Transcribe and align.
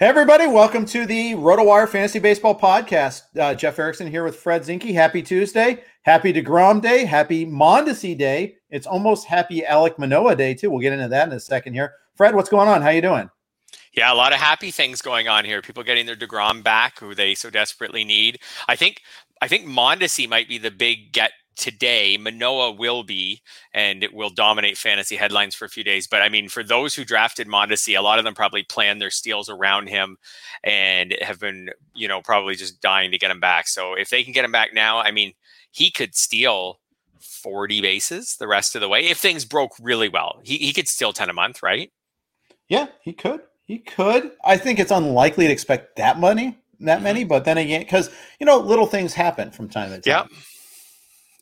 Hey, 0.00 0.06
everybody, 0.06 0.46
welcome 0.46 0.86
to 0.86 1.04
the 1.04 1.34
RotoWire 1.34 1.86
Fantasy 1.86 2.20
Baseball 2.20 2.58
Podcast. 2.58 3.24
Uh, 3.38 3.54
Jeff 3.54 3.78
Erickson 3.78 4.06
here 4.06 4.24
with 4.24 4.34
Fred 4.34 4.62
Zinke. 4.62 4.94
Happy 4.94 5.20
Tuesday. 5.20 5.84
Happy 6.04 6.32
DeGrom 6.32 6.80
Day. 6.80 7.04
Happy 7.04 7.44
Mondesi 7.44 8.16
Day. 8.16 8.54
It's 8.70 8.86
almost 8.86 9.26
happy 9.26 9.60
Alek 9.60 9.98
Manoah 9.98 10.36
Day, 10.36 10.54
too. 10.54 10.70
We'll 10.70 10.80
get 10.80 10.94
into 10.94 11.08
that 11.08 11.28
in 11.28 11.34
a 11.34 11.38
second 11.38 11.74
here. 11.74 11.92
Fred, 12.14 12.34
what's 12.34 12.48
going 12.48 12.66
on? 12.66 12.80
How 12.80 12.88
you 12.88 13.02
doing? 13.02 13.28
Yeah, 13.92 14.10
a 14.10 14.14
lot 14.14 14.32
of 14.32 14.38
happy 14.38 14.70
things 14.70 15.02
going 15.02 15.28
on 15.28 15.44
here. 15.44 15.60
People 15.60 15.82
getting 15.82 16.06
their 16.06 16.16
DeGrom 16.16 16.62
back, 16.62 16.98
who 16.98 17.14
they 17.14 17.34
so 17.34 17.50
desperately 17.50 18.02
need. 18.02 18.40
I 18.68 18.76
think 18.76 19.02
I 19.42 19.48
think 19.48 19.66
Mondesi 19.66 20.26
might 20.26 20.48
be 20.48 20.56
the 20.56 20.70
big 20.70 21.12
get 21.12 21.32
today. 21.60 22.16
Manoah 22.16 22.72
will 22.72 23.04
be, 23.04 23.42
and 23.72 24.02
it 24.02 24.14
will 24.14 24.30
dominate 24.30 24.78
fantasy 24.78 25.14
headlines 25.14 25.54
for 25.54 25.66
a 25.66 25.68
few 25.68 25.84
days. 25.84 26.06
But 26.06 26.22
I 26.22 26.28
mean, 26.28 26.48
for 26.48 26.64
those 26.64 26.94
who 26.94 27.04
drafted 27.04 27.46
Mondesi, 27.46 27.96
a 27.96 28.02
lot 28.02 28.18
of 28.18 28.24
them 28.24 28.34
probably 28.34 28.62
planned 28.64 29.00
their 29.00 29.10
steals 29.10 29.48
around 29.48 29.88
him 29.88 30.16
and 30.64 31.14
have 31.20 31.38
been, 31.38 31.70
you 31.94 32.08
know, 32.08 32.22
probably 32.22 32.56
just 32.56 32.80
dying 32.80 33.10
to 33.12 33.18
get 33.18 33.30
him 33.30 33.40
back. 33.40 33.68
So 33.68 33.94
if 33.94 34.08
they 34.08 34.24
can 34.24 34.32
get 34.32 34.44
him 34.44 34.52
back 34.52 34.72
now, 34.72 34.98
I 34.98 35.10
mean, 35.10 35.34
he 35.70 35.90
could 35.90 36.14
steal 36.14 36.80
40 37.20 37.80
bases 37.82 38.36
the 38.38 38.48
rest 38.48 38.74
of 38.74 38.80
the 38.80 38.88
way 38.88 39.06
if 39.06 39.18
things 39.18 39.44
broke 39.44 39.72
really 39.80 40.08
well. 40.08 40.40
He, 40.42 40.56
he 40.56 40.72
could 40.72 40.88
steal 40.88 41.12
10 41.12 41.30
a 41.30 41.34
month, 41.34 41.62
right? 41.62 41.92
Yeah, 42.68 42.86
he 43.02 43.12
could. 43.12 43.42
He 43.64 43.78
could. 43.78 44.32
I 44.44 44.56
think 44.56 44.78
it's 44.78 44.90
unlikely 44.90 45.46
to 45.46 45.52
expect 45.52 45.96
that 45.96 46.18
money, 46.18 46.58
that 46.80 46.96
mm-hmm. 46.96 47.04
many, 47.04 47.24
but 47.24 47.44
then 47.44 47.58
again, 47.58 47.82
because 47.82 48.10
you 48.38 48.46
know, 48.46 48.58
little 48.58 48.86
things 48.86 49.12
happen 49.12 49.50
from 49.50 49.68
time 49.68 49.90
to 49.90 50.00
time. 50.00 50.28
Yeah. 50.32 50.36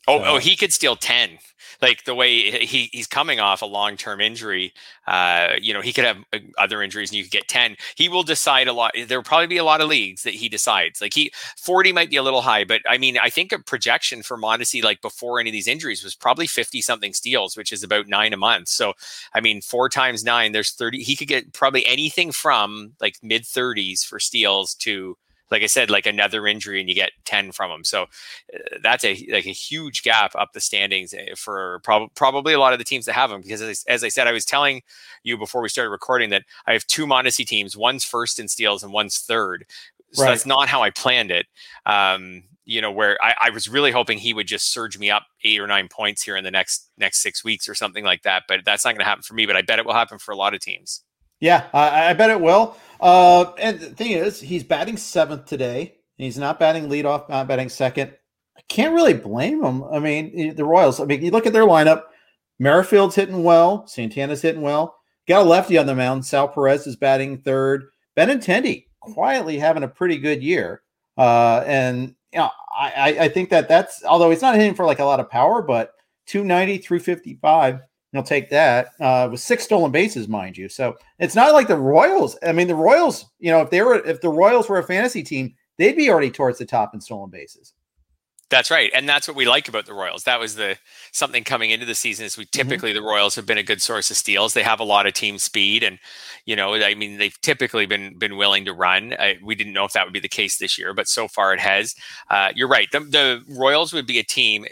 Oh, 0.09 0.23
oh, 0.25 0.37
he 0.37 0.55
could 0.55 0.73
steal 0.73 0.95
ten. 0.95 1.37
Like 1.81 2.03
the 2.03 2.13
way 2.13 2.65
he 2.65 2.89
he's 2.91 3.07
coming 3.07 3.39
off 3.39 3.61
a 3.61 3.65
long 3.65 3.95
term 3.95 4.19
injury. 4.19 4.73
Uh, 5.07 5.53
you 5.61 5.73
know, 5.73 5.79
he 5.79 5.93
could 5.93 6.03
have 6.03 6.17
uh, 6.33 6.39
other 6.57 6.81
injuries, 6.81 7.09
and 7.09 7.17
you 7.17 7.23
could 7.23 7.31
get 7.31 7.47
ten. 7.47 7.77
He 7.95 8.09
will 8.09 8.23
decide 8.23 8.67
a 8.67 8.73
lot. 8.73 8.91
There 9.07 9.17
will 9.17 9.23
probably 9.23 9.47
be 9.47 9.57
a 9.57 9.63
lot 9.63 9.79
of 9.79 9.87
leagues 9.87 10.23
that 10.23 10.33
he 10.33 10.49
decides. 10.49 10.99
Like 10.99 11.13
he 11.13 11.31
forty 11.57 11.93
might 11.93 12.09
be 12.09 12.17
a 12.17 12.23
little 12.23 12.41
high, 12.41 12.65
but 12.65 12.81
I 12.89 12.97
mean, 12.97 13.17
I 13.17 13.29
think 13.29 13.53
a 13.53 13.59
projection 13.59 14.23
for 14.23 14.37
Mondesi 14.37 14.83
like 14.83 15.01
before 15.01 15.39
any 15.39 15.51
of 15.51 15.53
these 15.53 15.69
injuries 15.69 16.03
was 16.03 16.15
probably 16.15 16.47
fifty 16.47 16.81
something 16.81 17.13
steals, 17.13 17.55
which 17.55 17.71
is 17.71 17.81
about 17.81 18.09
nine 18.09 18.33
a 18.33 18.37
month. 18.37 18.67
So, 18.67 18.93
I 19.33 19.39
mean, 19.39 19.61
four 19.61 19.87
times 19.87 20.23
nine, 20.23 20.51
there's 20.51 20.71
thirty. 20.71 21.01
He 21.01 21.15
could 21.15 21.29
get 21.29 21.53
probably 21.53 21.85
anything 21.85 22.33
from 22.33 22.91
like 22.99 23.15
mid 23.23 23.45
thirties 23.45 24.03
for 24.03 24.19
steals 24.19 24.75
to 24.75 25.17
like 25.51 25.63
I 25.63 25.67
said, 25.67 25.89
like 25.89 26.05
another 26.05 26.47
injury 26.47 26.79
and 26.79 26.89
you 26.89 26.95
get 26.95 27.11
10 27.25 27.51
from 27.51 27.71
them. 27.71 27.83
So 27.83 28.03
uh, 28.03 28.77
that's 28.81 29.03
a 29.03 29.27
like 29.31 29.45
a 29.45 29.51
huge 29.51 30.03
gap 30.03 30.35
up 30.35 30.53
the 30.53 30.59
standings 30.59 31.13
eh, 31.13 31.33
for 31.35 31.79
prob- 31.83 32.13
probably 32.15 32.53
a 32.53 32.59
lot 32.59 32.73
of 32.73 32.79
the 32.79 32.85
teams 32.85 33.05
that 33.05 33.13
have 33.13 33.29
them. 33.29 33.41
Because 33.41 33.61
as 33.61 33.83
I, 33.87 33.93
as 33.93 34.03
I, 34.03 34.09
said, 34.09 34.27
I 34.27 34.31
was 34.31 34.45
telling 34.45 34.81
you 35.23 35.37
before 35.37 35.61
we 35.61 35.69
started 35.69 35.91
recording 35.91 36.29
that 36.29 36.43
I 36.67 36.73
have 36.73 36.85
two 36.87 37.05
Mondesi 37.05 37.45
teams. 37.45 37.75
One's 37.75 38.03
first 38.03 38.39
in 38.39 38.47
steals 38.47 38.83
and 38.83 38.93
one's 38.93 39.19
third. 39.19 39.65
So 40.11 40.23
right. 40.23 40.31
that's 40.31 40.45
not 40.45 40.67
how 40.67 40.81
I 40.81 40.89
planned 40.89 41.31
it. 41.31 41.45
Um, 41.85 42.43
you 42.65 42.81
know, 42.81 42.91
where 42.91 43.17
I, 43.21 43.35
I 43.41 43.49
was 43.49 43.67
really 43.67 43.91
hoping 43.91 44.19
he 44.19 44.33
would 44.33 44.47
just 44.47 44.71
surge 44.71 44.99
me 44.99 45.09
up 45.09 45.25
eight 45.43 45.59
or 45.59 45.65
nine 45.65 45.87
points 45.87 46.21
here 46.21 46.35
in 46.35 46.43
the 46.43 46.51
next 46.51 46.91
next 46.97 47.21
six 47.21 47.43
weeks 47.43 47.67
or 47.67 47.73
something 47.73 48.03
like 48.03 48.21
that. 48.23 48.43
But 48.47 48.61
that's 48.63 48.85
not 48.85 48.91
going 48.91 48.99
to 48.99 49.09
happen 49.09 49.23
for 49.23 49.33
me. 49.33 49.47
But 49.47 49.55
I 49.55 49.63
bet 49.63 49.79
it 49.79 49.85
will 49.85 49.93
happen 49.93 50.19
for 50.19 50.31
a 50.31 50.35
lot 50.35 50.53
of 50.53 50.59
teams. 50.59 51.03
Yeah, 51.39 51.65
I, 51.73 52.09
I 52.09 52.13
bet 52.13 52.29
it 52.29 52.41
will. 52.41 52.75
Uh, 52.99 53.53
and 53.59 53.79
the 53.79 53.89
thing 53.89 54.11
is, 54.11 54.39
he's 54.39 54.63
batting 54.63 54.97
seventh 54.97 55.45
today. 55.45 55.95
He's 56.17 56.37
not 56.37 56.59
batting 56.59 56.89
leadoff, 56.89 57.29
not 57.29 57.47
batting 57.47 57.69
second. 57.69 58.13
I 58.57 58.61
can't 58.67 58.93
really 58.93 59.13
blame 59.13 59.63
him. 59.63 59.83
I 59.85 59.99
mean, 59.99 60.55
the 60.55 60.65
Royals. 60.65 60.99
I 60.99 61.05
mean, 61.05 61.21
you 61.21 61.31
look 61.31 61.47
at 61.47 61.53
their 61.53 61.63
lineup. 61.65 62.03
Merrifield's 62.59 63.15
hitting 63.15 63.43
well. 63.43 63.87
Santana's 63.87 64.41
hitting 64.41 64.61
well. 64.61 64.97
Got 65.27 65.45
a 65.45 65.49
lefty 65.49 65.77
on 65.77 65.85
the 65.85 65.95
mound. 65.95 66.25
Sal 66.25 66.49
Perez 66.49 66.87
is 66.87 66.97
batting 66.97 67.37
third. 67.37 67.85
Benintendi 68.17 68.87
quietly 68.99 69.57
having 69.57 69.83
a 69.83 69.87
pretty 69.87 70.17
good 70.17 70.43
year. 70.43 70.81
Uh, 71.17 71.63
and 71.65 72.15
you 72.33 72.39
know, 72.39 72.49
I, 72.77 73.17
I 73.21 73.29
think 73.29 73.49
that 73.49 73.67
that's 73.67 74.03
although 74.05 74.29
he's 74.29 74.41
not 74.41 74.55
hitting 74.55 74.75
for 74.75 74.85
like 74.85 74.99
a 74.99 75.05
lot 75.05 75.19
of 75.19 75.29
power, 75.29 75.61
but 75.61 75.93
290, 76.27 76.79
355 76.79 77.81
He'll 78.11 78.23
take 78.23 78.49
that 78.49 78.89
uh, 78.99 79.27
with 79.31 79.39
six 79.39 79.63
stolen 79.63 79.91
bases, 79.91 80.27
mind 80.27 80.57
you. 80.57 80.67
So 80.67 80.95
it's 81.19 81.35
not 81.35 81.53
like 81.53 81.67
the 81.67 81.77
Royals. 81.77 82.37
I 82.43 82.51
mean, 82.53 82.67
the 82.67 82.75
Royals. 82.75 83.25
You 83.39 83.51
know, 83.51 83.61
if 83.61 83.69
they 83.69 83.81
were, 83.81 84.03
if 84.05 84.21
the 84.21 84.29
Royals 84.29 84.67
were 84.67 84.79
a 84.79 84.83
fantasy 84.83 85.21
team, 85.21 85.53
they'd 85.77 85.95
be 85.95 86.09
already 86.09 86.31
towards 86.31 86.57
the 86.57 86.65
top 86.65 86.93
in 86.95 87.01
stolen 87.01 87.29
bases. 87.29 87.73
That's 88.49 88.71
right, 88.71 88.89
and 88.95 89.07
that's 89.07 89.27
what 89.27 89.37
we 89.37 89.45
like 89.45 89.67
about 89.67 89.85
the 89.85 89.93
Royals. 89.93 90.23
That 90.23 90.39
was 90.39 90.55
the 90.55 90.75
something 91.11 91.43
coming 91.43 91.69
into 91.69 91.85
the 91.85 91.93
season 91.93 92.25
is 92.25 92.35
we 92.35 92.45
mm-hmm. 92.45 92.57
typically 92.57 92.89
mm-hmm. 92.91 93.03
the 93.03 93.07
Royals 93.07 93.35
have 93.35 93.45
been 93.45 93.59
a 93.59 93.63
good 93.63 93.79
source 93.79 94.09
of 94.09 94.17
steals. 94.17 94.55
They 94.55 94.63
have 94.63 94.79
a 94.79 94.83
lot 94.83 95.05
of 95.05 95.13
team 95.13 95.37
speed, 95.37 95.83
and 95.83 95.99
you 96.45 96.55
know, 96.55 96.73
I 96.73 96.95
mean, 96.95 97.19
they've 97.19 97.39
typically 97.41 97.85
been 97.85 98.17
been 98.17 98.37
willing 98.37 98.65
to 98.65 98.73
run. 98.73 99.13
I, 99.19 99.37
we 99.43 99.53
didn't 99.53 99.73
know 99.73 99.85
if 99.85 99.93
that 99.93 100.05
would 100.05 100.13
be 100.13 100.19
the 100.19 100.27
case 100.27 100.57
this 100.57 100.79
year, 100.79 100.95
but 100.95 101.07
so 101.07 101.27
far 101.27 101.53
it 101.53 101.59
has. 101.59 101.93
Uh, 102.31 102.51
you're 102.55 102.67
right. 102.67 102.87
The, 102.91 103.01
the 103.01 103.43
Royals 103.47 103.93
would 103.93 104.07
be 104.07 104.17
a 104.17 104.23
team 104.23 104.65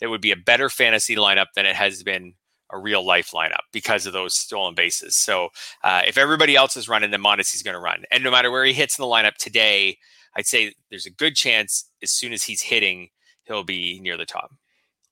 that 0.00 0.10
would 0.10 0.20
be 0.20 0.32
a 0.32 0.36
better 0.36 0.68
fantasy 0.68 1.14
lineup 1.14 1.46
than 1.54 1.66
it 1.66 1.76
has 1.76 2.02
been 2.02 2.34
a 2.72 2.78
real 2.78 3.04
life 3.04 3.30
lineup 3.32 3.62
because 3.72 4.06
of 4.06 4.12
those 4.12 4.34
stolen 4.36 4.74
bases. 4.74 5.16
So 5.16 5.48
uh, 5.82 6.02
if 6.06 6.18
everybody 6.18 6.56
else 6.56 6.76
is 6.76 6.88
running, 6.88 7.10
then 7.10 7.22
Mondesi's 7.22 7.62
going 7.62 7.74
to 7.74 7.80
run. 7.80 8.04
And 8.10 8.22
no 8.22 8.30
matter 8.30 8.50
where 8.50 8.64
he 8.64 8.72
hits 8.72 8.98
in 8.98 9.02
the 9.02 9.08
lineup 9.08 9.36
today, 9.36 9.98
I'd 10.36 10.46
say 10.46 10.74
there's 10.90 11.06
a 11.06 11.10
good 11.10 11.34
chance 11.34 11.90
as 12.02 12.12
soon 12.12 12.32
as 12.32 12.42
he's 12.42 12.62
hitting, 12.62 13.08
he'll 13.44 13.64
be 13.64 14.00
near 14.00 14.16
the 14.16 14.26
top. 14.26 14.52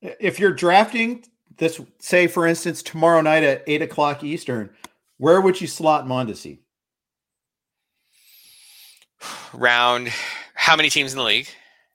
If 0.00 0.38
you're 0.38 0.52
drafting 0.52 1.24
this 1.56 1.80
say 1.98 2.28
for 2.28 2.46
instance 2.46 2.82
tomorrow 2.82 3.20
night 3.20 3.42
at 3.42 3.64
eight 3.66 3.82
o'clock 3.82 4.22
Eastern, 4.22 4.70
where 5.16 5.40
would 5.40 5.60
you 5.60 5.66
slot 5.66 6.06
Mondesi? 6.06 6.60
Round 9.52 10.08
how 10.54 10.76
many 10.76 10.90
teams 10.90 11.12
in 11.12 11.18
the 11.18 11.24
league? 11.24 11.48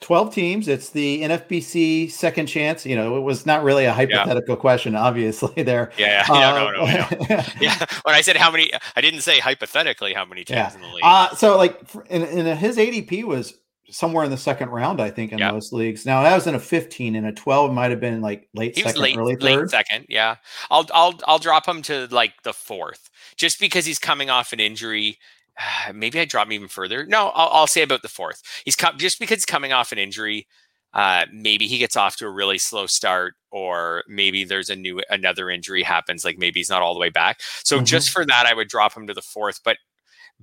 12 0.04 0.34
teams. 0.34 0.68
It's 0.68 0.90
the 0.90 1.22
NFBC 1.24 2.12
second 2.12 2.48
chance. 2.48 2.86
You 2.86 2.96
know, 2.96 3.18
it 3.18 3.22
was 3.22 3.46
not 3.46 3.64
really 3.64 3.86
a 3.86 3.94
hypothetical 3.94 4.56
yeah. 4.56 4.62
question, 4.62 4.96
obviously, 4.96 5.64
there. 5.64 5.92
Yeah, 5.98 6.26
yeah, 6.30 6.34
uh, 6.34 6.54
no, 6.54 6.72
no, 6.72 6.86
no, 6.86 7.44
yeah. 7.62 7.86
When 8.04 8.14
I 8.14 8.22
said 8.22 8.36
how 8.36 8.52
many, 8.52 8.72
I 8.96 9.02
didn't 9.02 9.22
say 9.22 9.40
hypothetically 9.40 10.14
how 10.14 10.26
many 10.26 10.44
teams 10.44 10.58
yeah. 10.58 10.76
in 10.76 10.82
the 10.82 10.88
league. 10.88 11.04
Uh, 11.04 11.34
so, 11.36 11.58
like, 11.58 11.80
in, 12.10 12.24
in 12.24 12.58
his 12.58 12.78
ADP 12.78 13.24
was 13.24 13.54
somewhere 13.90 14.26
in 14.26 14.32
the 14.32 14.38
second 14.38 14.70
round, 14.70 15.00
I 15.00 15.10
think, 15.10 15.32
in 15.32 15.40
yep. 15.40 15.54
most 15.54 15.72
leagues. 15.72 16.06
Now 16.06 16.24
that 16.24 16.36
was 16.36 16.48
in 16.48 16.56
a 16.56 16.60
15, 16.60 17.16
and 17.16 17.26
a 17.26 17.32
12 17.32 17.72
might 17.72 17.92
have 17.92 18.00
been 18.00 18.22
like 18.22 18.50
late 18.54 18.76
he 18.76 18.82
second, 18.82 19.02
late, 19.02 19.18
early 19.18 19.36
third. 19.36 19.62
Late 19.62 19.70
second, 19.70 20.06
yeah. 20.10 20.36
I'll 20.70 20.86
I'll 20.94 21.20
I'll 21.26 21.40
drop 21.40 21.66
him 21.66 21.82
to 21.84 22.08
like 22.08 22.44
the 22.44 22.54
fourth, 22.54 23.10
just 23.38 23.60
because 23.60 23.86
he's 23.86 24.00
coming 24.00 24.30
off 24.30 24.52
an 24.52 24.60
injury. 24.60 25.18
maybe 25.94 26.20
I 26.20 26.26
drop 26.26 26.48
him 26.48 26.54
even 26.54 26.68
further. 26.68 27.06
No, 27.06 27.30
I'll, 27.30 27.50
I'll 27.50 27.68
say 27.68 27.84
about 27.84 28.02
the 28.02 28.10
fourth. 28.10 28.42
He's 28.66 28.76
come 28.76 28.98
just 28.98 29.20
because 29.20 29.38
he's 29.38 29.46
coming 29.46 29.74
off 29.74 29.92
an 29.92 29.98
injury. 29.98 30.48
Uh, 30.94 31.26
maybe 31.34 31.66
he 31.66 31.80
gets 31.80 31.98
off 31.98 32.18
to 32.18 32.28
a 32.28 32.32
really 32.32 32.60
slow 32.60 32.86
start, 32.86 33.34
or 33.52 34.04
maybe 34.08 34.44
there's 34.44 34.70
a 34.70 34.76
new 34.76 35.02
another 35.10 35.50
injury 35.50 35.82
happens. 35.82 36.24
Like 36.24 36.38
maybe 36.38 36.60
he's 36.60 36.70
not 36.70 36.84
all 36.84 36.94
the 36.94 37.00
way 37.00 37.10
back. 37.10 37.42
So 37.64 37.78
mm-hmm. 37.78 37.86
just 37.86 38.12
for 38.12 38.26
that, 38.26 38.46
I 38.46 38.54
would 38.54 38.68
drop 38.68 38.96
him 38.96 39.08
to 39.08 39.14
the 39.14 39.22
fourth. 39.22 39.60
But 39.66 39.78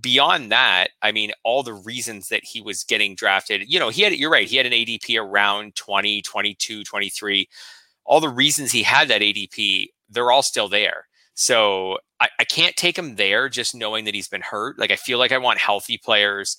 beyond 0.00 0.50
that, 0.50 0.88
I 1.02 1.12
mean, 1.12 1.32
all 1.44 1.62
the 1.62 1.74
reasons 1.74 2.28
that 2.28 2.44
he 2.44 2.60
was 2.60 2.84
getting 2.84 3.14
drafted, 3.14 3.64
you 3.68 3.78
know, 3.78 3.90
he 3.90 4.02
had, 4.02 4.14
you're 4.14 4.30
right, 4.30 4.48
he 4.48 4.56
had 4.56 4.66
an 4.66 4.72
ADP 4.72 5.20
around 5.20 5.76
20, 5.76 6.22
22, 6.22 6.84
23. 6.84 7.48
All 8.04 8.20
the 8.20 8.28
reasons 8.28 8.72
he 8.72 8.82
had 8.82 9.08
that 9.08 9.20
ADP, 9.20 9.88
they're 10.08 10.30
all 10.30 10.42
still 10.42 10.68
there. 10.68 11.06
So 11.40 11.96
I, 12.20 12.28
I 12.38 12.44
can't 12.44 12.76
take 12.76 12.98
him 12.98 13.16
there 13.16 13.48
just 13.48 13.74
knowing 13.74 14.04
that 14.04 14.14
he's 14.14 14.28
been 14.28 14.42
hurt. 14.42 14.78
Like 14.78 14.90
I 14.90 14.96
feel 14.96 15.18
like 15.18 15.32
I 15.32 15.38
want 15.38 15.58
healthy 15.58 15.96
players 15.96 16.58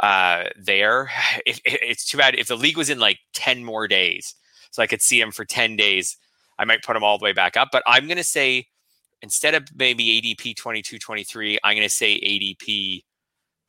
uh, 0.00 0.46
there. 0.56 1.08
If, 1.46 1.60
it's 1.64 2.04
too 2.04 2.18
bad 2.18 2.34
if 2.34 2.48
the 2.48 2.56
league 2.56 2.76
was 2.76 2.90
in 2.90 2.98
like 2.98 3.20
10 3.34 3.62
more 3.62 3.86
days, 3.86 4.34
so 4.72 4.82
I 4.82 4.88
could 4.88 5.02
see 5.02 5.20
him 5.20 5.30
for 5.30 5.44
10 5.44 5.76
days, 5.76 6.16
I 6.58 6.64
might 6.64 6.82
put 6.82 6.96
him 6.96 7.04
all 7.04 7.16
the 7.16 7.22
way 7.22 7.32
back 7.32 7.56
up. 7.56 7.68
But 7.70 7.84
I'm 7.86 8.08
going 8.08 8.16
to 8.16 8.24
say 8.24 8.66
instead 9.22 9.54
of 9.54 9.68
maybe 9.76 10.20
ADP 10.20 10.56
22, 10.56 10.98
23, 10.98 11.58
I'm 11.62 11.76
going 11.76 11.88
to 11.88 11.94
say 11.94 12.20
ADP 12.20 13.04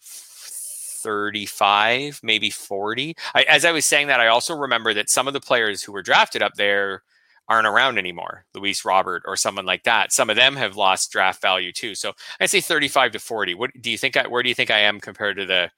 35, 0.01 2.22
maybe 2.24 2.50
40. 2.50 3.16
I, 3.36 3.44
as 3.44 3.66
I 3.66 3.72
was 3.72 3.86
saying 3.86 4.07
that, 4.07 4.19
I 4.19 4.28
also 4.28 4.56
remember 4.56 4.96
that 4.96 5.12
some 5.12 5.28
of 5.28 5.34
the 5.34 5.42
players 5.42 5.84
who 5.84 5.92
were 5.92 6.01
drafted 6.01 6.42
up 6.42 6.56
there 6.56 7.04
aren't 7.50 7.68
around 7.68 7.98
anymore. 7.98 8.46
Luis 8.54 8.86
Robert 8.86 9.24
or 9.25 9.36
someone 9.36 9.66
like 9.66 9.84
that. 9.84 10.13
Some 10.13 10.30
of 10.30 10.36
them 10.36 10.56
have 10.56 10.78
lost 10.78 11.12
draft 11.12 11.42
value 11.42 11.72
too. 11.72 11.96
So 11.96 12.13
I'd 12.40 12.50
say 12.50 12.62
35 12.62 13.13
to 13.13 13.19
40. 13.19 13.56
What 13.56 13.72
do 13.81 13.92
you 13.92 13.98
think? 13.98 14.16
I, 14.16 14.28
where 14.28 14.44
do 14.44 14.50
you 14.50 14.56
think 14.56 14.72
I 14.72 14.80
am 14.80 15.00
compared 15.00 15.38
to 15.38 15.46
the 15.46 15.72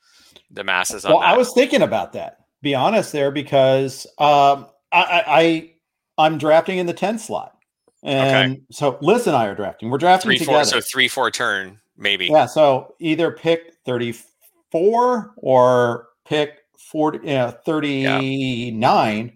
the 0.51 0.63
masses? 0.63 1.03
well, 1.03 1.19
that? 1.19 1.29
I 1.29 1.37
was 1.37 1.51
thinking 1.53 1.81
about 1.81 2.13
that. 2.13 2.37
Be 2.61 2.75
honest 2.75 3.11
there 3.11 3.31
because 3.31 4.05
um, 4.19 4.67
I, 4.91 5.23
I 5.27 5.71
I'm 6.17 6.37
drafting 6.37 6.77
in 6.77 6.85
the 6.85 6.93
10 6.93 7.17
slot, 7.17 7.57
and 8.03 8.53
okay. 8.53 8.61
so 8.69 8.99
Liz 9.01 9.25
and 9.25 9.35
I 9.35 9.47
are 9.47 9.55
drafting. 9.55 9.89
We're 9.89 9.97
drafting 9.97 10.29
three, 10.29 10.37
together. 10.37 10.57
Four, 10.59 10.65
so 10.65 10.81
three 10.81 11.07
four 11.07 11.31
turn 11.31 11.79
maybe. 11.97 12.27
Yeah. 12.27 12.47
So 12.47 12.95
either 12.99 13.31
pick 13.31 13.73
34 13.85 15.33
or 15.37 16.07
pick 16.25 16.59
40, 16.77 17.19
you 17.19 17.33
know, 17.33 17.51
39. 17.65 19.25
Yeah. 19.25 19.31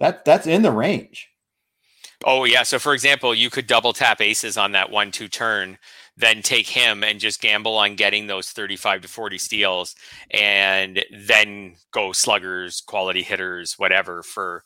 That 0.00 0.24
that's 0.24 0.46
in 0.46 0.62
the 0.62 0.72
range. 0.72 1.30
Oh 2.24 2.44
yeah. 2.44 2.62
So 2.62 2.78
for 2.78 2.94
example, 2.94 3.34
you 3.34 3.50
could 3.50 3.66
double 3.66 3.92
tap 3.92 4.20
aces 4.20 4.56
on 4.56 4.72
that 4.72 4.90
one 4.90 5.10
two 5.12 5.28
turn, 5.28 5.78
then 6.16 6.40
take 6.42 6.68
him 6.68 7.04
and 7.04 7.20
just 7.20 7.40
gamble 7.40 7.76
on 7.76 7.96
getting 7.96 8.26
those 8.26 8.50
35 8.50 9.02
to 9.02 9.08
40 9.08 9.38
steals 9.38 9.94
and 10.30 11.04
then 11.12 11.76
go 11.92 12.12
sluggers, 12.12 12.80
quality 12.80 13.22
hitters, 13.22 13.74
whatever 13.78 14.22
for 14.22 14.64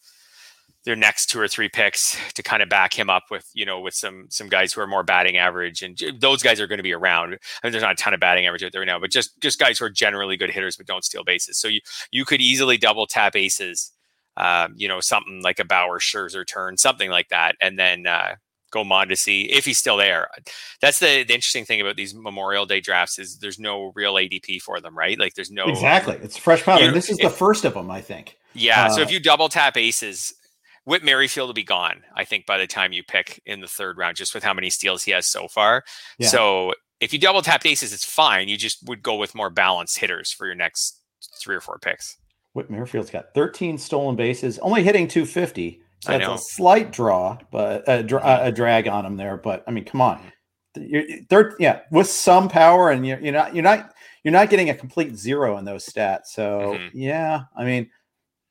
their 0.85 0.95
next 0.97 1.27
two 1.27 1.41
or 1.41 1.49
three 1.49 1.69
picks 1.69 2.17
to 2.35 2.43
kind 2.43 2.63
of 2.63 2.69
back 2.69 2.99
him 2.99 3.11
up 3.11 3.25
with, 3.31 3.51
you 3.55 3.67
know, 3.67 3.81
with 3.81 3.95
some 3.95 4.27
some 4.31 4.49
guys 4.49 4.73
who 4.73 4.81
are 4.81 4.87
more 4.87 5.03
batting 5.03 5.37
average 5.37 5.83
and 5.83 6.01
those 6.21 6.43
guys 6.45 6.61
are 6.61 6.69
going 6.69 6.79
to 6.79 6.85
be 6.85 6.95
around. 6.95 7.35
I 7.35 7.67
mean 7.67 7.73
there's 7.73 7.83
not 7.83 7.93
a 7.93 7.97
ton 7.97 8.15
of 8.15 8.21
batting 8.21 8.47
average 8.47 8.63
out 8.63 8.73
there 8.73 8.85
now, 8.85 9.01
but 9.01 9.11
just 9.11 9.41
just 9.41 9.59
guys 9.59 9.79
who 9.81 9.85
are 9.87 9.91
generally 9.91 10.37
good 10.37 10.51
hitters 10.51 10.77
but 10.77 10.87
don't 10.87 11.05
steal 11.05 11.25
bases. 11.25 11.59
So 11.59 11.67
you 11.67 11.81
you 12.13 12.25
could 12.25 12.41
easily 12.41 12.77
double 12.79 13.07
tap 13.07 13.35
aces 13.35 13.93
um, 14.39 14.75
you 14.77 14.89
know, 14.89 15.01
something 15.01 15.43
like 15.43 15.59
a 15.59 15.65
Bauer 15.65 15.99
Scherzer 15.99 16.47
turn, 16.47 16.77
something 16.79 17.11
like 17.11 17.29
that, 17.29 17.57
and 17.61 17.79
then 17.79 18.07
uh, 18.07 18.37
go 18.71 18.85
Mondesi 18.85 19.49
if 19.51 19.65
he's 19.65 19.79
still 19.79 19.97
there. 19.97 20.29
That's 20.81 21.01
the, 21.01 21.25
the 21.25 21.35
interesting 21.35 21.65
thing 21.65 21.81
about 21.81 21.97
these 21.97 22.15
Memorial 22.15 22.65
Day 22.65 22.81
drafts 22.81 23.19
is 23.19 23.39
there's 23.39 23.59
no 23.59 23.93
real 23.95 24.15
ADP 24.15 24.63
for 24.63 24.81
them, 24.81 24.97
right? 24.97 25.19
Like 25.19 25.35
there's 25.35 25.51
no 25.51 25.65
exactly. 25.65 26.17
It's 26.23 26.37
fresh 26.37 26.63
powder. 26.63 26.83
You 26.83 26.89
know, 26.89 26.95
this 26.95 27.11
is 27.11 27.19
if, 27.19 27.25
the 27.25 27.37
first 27.37 27.65
of 27.65 27.75
them, 27.75 27.91
I 27.91 28.01
think. 28.01 28.37
Yeah. 28.55 28.87
Uh, 28.87 28.91
so 28.91 29.01
if 29.01 29.11
you 29.11 29.21
double 29.21 29.49
tap 29.49 29.77
aces, 29.77 30.33
Whit 30.85 31.05
Merrifield 31.05 31.49
will 31.49 31.55
be 31.55 31.65
gone. 31.65 32.03
I 32.15 32.25
think 32.25 32.47
by 32.47 32.59
the 32.59 32.67
time 32.67 32.93
you 32.93 33.03
pick 33.03 33.43
in 33.45 33.61
the 33.61 33.67
third 33.67 33.99
round, 33.99 34.17
just 34.17 34.35
with 34.35 34.45
how 34.45 34.55
many 34.55 34.71
steals 34.71 35.03
he 35.03 35.11
has 35.11 35.27
so 35.27 35.49
far. 35.49 35.83
Yeah. 36.19 36.29
So 36.29 36.75
if 37.01 37.13
you 37.13 37.19
double 37.19 37.43
tap 37.43 37.67
aces, 37.67 37.93
it's 37.93 38.05
fine. 38.05 38.49
You 38.49 38.57
just 38.57 38.87
would 38.87 39.03
go 39.03 39.17
with 39.17 39.35
more 39.35 39.51
balanced 39.51 39.99
hitters 39.99 40.33
for 40.33 40.47
your 40.47 40.55
next 40.55 41.01
three 41.41 41.57
or 41.57 41.61
four 41.61 41.79
picks. 41.79 42.17
Whit 42.59 42.71
Merrifield's 42.71 43.11
got 43.11 43.33
13 43.35 43.79
stolen 43.79 44.17
bases, 44.17 44.59
only 44.59 44.83
hitting 44.83 45.07
250. 45.07 45.81
So 46.01 46.11
that's 46.11 46.27
a 46.27 46.39
slight 46.39 46.91
draw, 46.91 47.39
but 47.53 47.87
a, 47.89 48.05
a, 48.43 48.53
drag 48.53 48.89
on 48.89 49.07
him 49.07 49.17
there. 49.17 49.37
But 49.37 49.63
I 49.69 49.71
mean, 49.71 49.85
come 49.85 50.01
on, 50.01 50.21
you're 50.77 51.05
third, 51.31 51.55
yeah, 51.61 51.83
with 51.93 52.09
some 52.09 52.49
power, 52.49 52.91
and 52.91 53.07
you're, 53.07 53.21
you're 53.21 53.33
not 53.33 53.55
you're 53.55 53.63
not 53.63 53.93
you're 54.25 54.33
not 54.33 54.51
getting 54.51 54.71
a 54.71 54.75
complete 54.75 55.17
zero 55.17 55.57
in 55.57 55.65
those 55.65 55.87
stats. 55.87 56.27
So 56.27 56.77
mm-hmm. 56.77 56.99
yeah, 56.99 57.43
I 57.57 57.65
mean, 57.65 57.91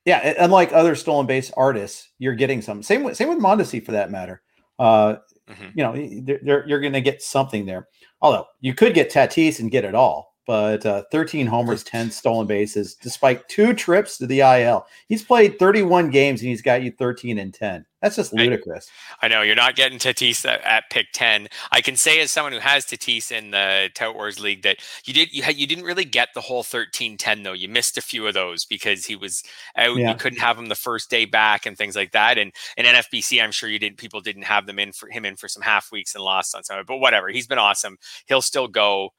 yeah, 0.06 0.36
unlike 0.40 0.72
other 0.72 0.96
stolen 0.96 1.26
base 1.26 1.52
artists, 1.58 2.10
you're 2.18 2.36
getting 2.36 2.62
some. 2.62 2.82
Same 2.82 3.04
with 3.04 3.18
same 3.18 3.28
with 3.28 3.40
Mondesi 3.40 3.86
for 3.86 3.92
that 3.92 4.10
matter. 4.10 4.42
Uh, 4.80 5.18
mm-hmm. 5.50 5.68
You 5.76 5.84
know, 5.84 6.22
they're, 6.24 6.40
they're, 6.42 6.68
you're 6.68 6.80
going 6.80 6.94
to 6.94 7.02
get 7.02 7.22
something 7.22 7.66
there. 7.66 7.90
Although 8.22 8.46
you 8.62 8.74
could 8.74 8.94
get 8.94 9.12
Tatis 9.12 9.60
and 9.60 9.70
get 9.70 9.84
it 9.86 9.96
all 9.96 10.37
but 10.48 10.86
uh, 10.86 11.04
13 11.12 11.46
homers, 11.46 11.84
10 11.84 12.10
stolen 12.10 12.48
bases, 12.48 12.96
despite 12.96 13.48
two 13.50 13.74
trips 13.74 14.18
to 14.18 14.26
the 14.26 14.40
IL. 14.40 14.88
He's 15.10 15.22
played 15.22 15.60
31 15.60 16.10
games 16.10 16.40
and 16.40 16.50
he's 16.50 16.62
got 16.62 16.82
you 16.82 16.92
13 16.92 17.38
and 17.38 17.54
10. 17.54 17.86
That's 18.02 18.16
just 18.16 18.32
ludicrous. 18.32 18.90
I, 19.22 19.26
I 19.26 19.30
know 19.30 19.42
you're 19.42 19.56
not 19.56 19.76
getting 19.76 20.00
Tatis 20.00 20.46
at, 20.48 20.62
at, 20.64 20.84
pick 20.90 21.08
10. 21.14 21.50
I 21.72 21.82
can 21.82 21.98
say 21.98 22.22
as 22.22 22.32
someone 22.32 22.54
who 22.54 22.60
has 22.60 22.86
Tatis 22.86 23.30
in 23.30 23.52
the 23.52 23.90
Tout 23.94 24.16
Wars 24.16 24.40
League 24.40 24.62
that 24.62 24.78
you 25.04 25.14
did 25.14 25.34
you, 25.34 25.44
had, 25.44 25.58
you 25.58 25.68
didn't 25.68 25.84
really 25.84 26.06
get 26.06 26.30
the 26.34 26.42
whole 26.42 26.64
13-10 26.64 27.44
though. 27.44 27.54
You 27.54 27.68
missed 27.68 27.98
a 27.98 28.02
few 28.02 28.26
of 28.26 28.34
those 28.34 28.64
because 28.64 29.06
he 29.06 29.18
was 29.18 29.44
out. 29.76 29.98
Yeah. 29.98 30.12
You 30.12 30.16
couldn't 30.16 30.40
have 30.40 30.58
him 30.58 30.68
the 30.68 30.76
first 30.76 31.10
day 31.10 31.26
back 31.26 31.66
and 31.66 31.78
things 31.78 31.96
like 31.96 32.14
that. 32.14 32.38
And 32.38 32.54
in 32.78 32.86
NFBC, 32.86 33.44
I'm 33.44 33.52
sure 33.52 33.68
you 33.68 33.80
didn't. 33.80 33.98
People 33.98 34.22
didn't 34.22 34.44
have 34.44 34.66
them 34.66 34.80
in 34.80 34.94
for 34.94 35.10
him 35.10 35.26
in 35.26 35.36
for 35.36 35.50
some 35.50 35.64
half 35.64 35.92
weeks 35.92 36.16
and 36.16 36.24
lost 36.24 36.56
on 36.56 36.64
some. 36.64 36.82
But 36.88 37.00
whatever, 37.00 37.28
he's 37.28 37.48
been 37.48 37.58
awesome. 37.58 37.98
He'll 38.28 38.42
still 38.42 38.70
go 38.70 39.10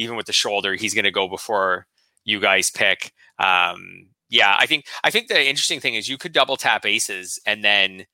even 0.00 0.16
with 0.16 0.26
the 0.26 0.32
shoulder, 0.32 0.74
he's 0.74 0.94
going 0.94 1.04
to 1.04 1.10
go 1.10 1.28
before 1.28 1.86
you 2.24 2.40
guys 2.40 2.70
pick. 2.70 3.12
Um, 3.38 4.08
yeah, 4.30 4.56
I 4.58 4.66
think 4.66 4.86
I 5.04 5.10
think 5.10 5.28
the 5.28 5.40
interesting 5.40 5.80
thing 5.80 5.94
is 5.94 6.08
you 6.08 6.16
could 6.16 6.32
double 6.32 6.56
tap 6.56 6.86
aces 6.86 7.38
and 7.46 7.62
then 7.62 8.06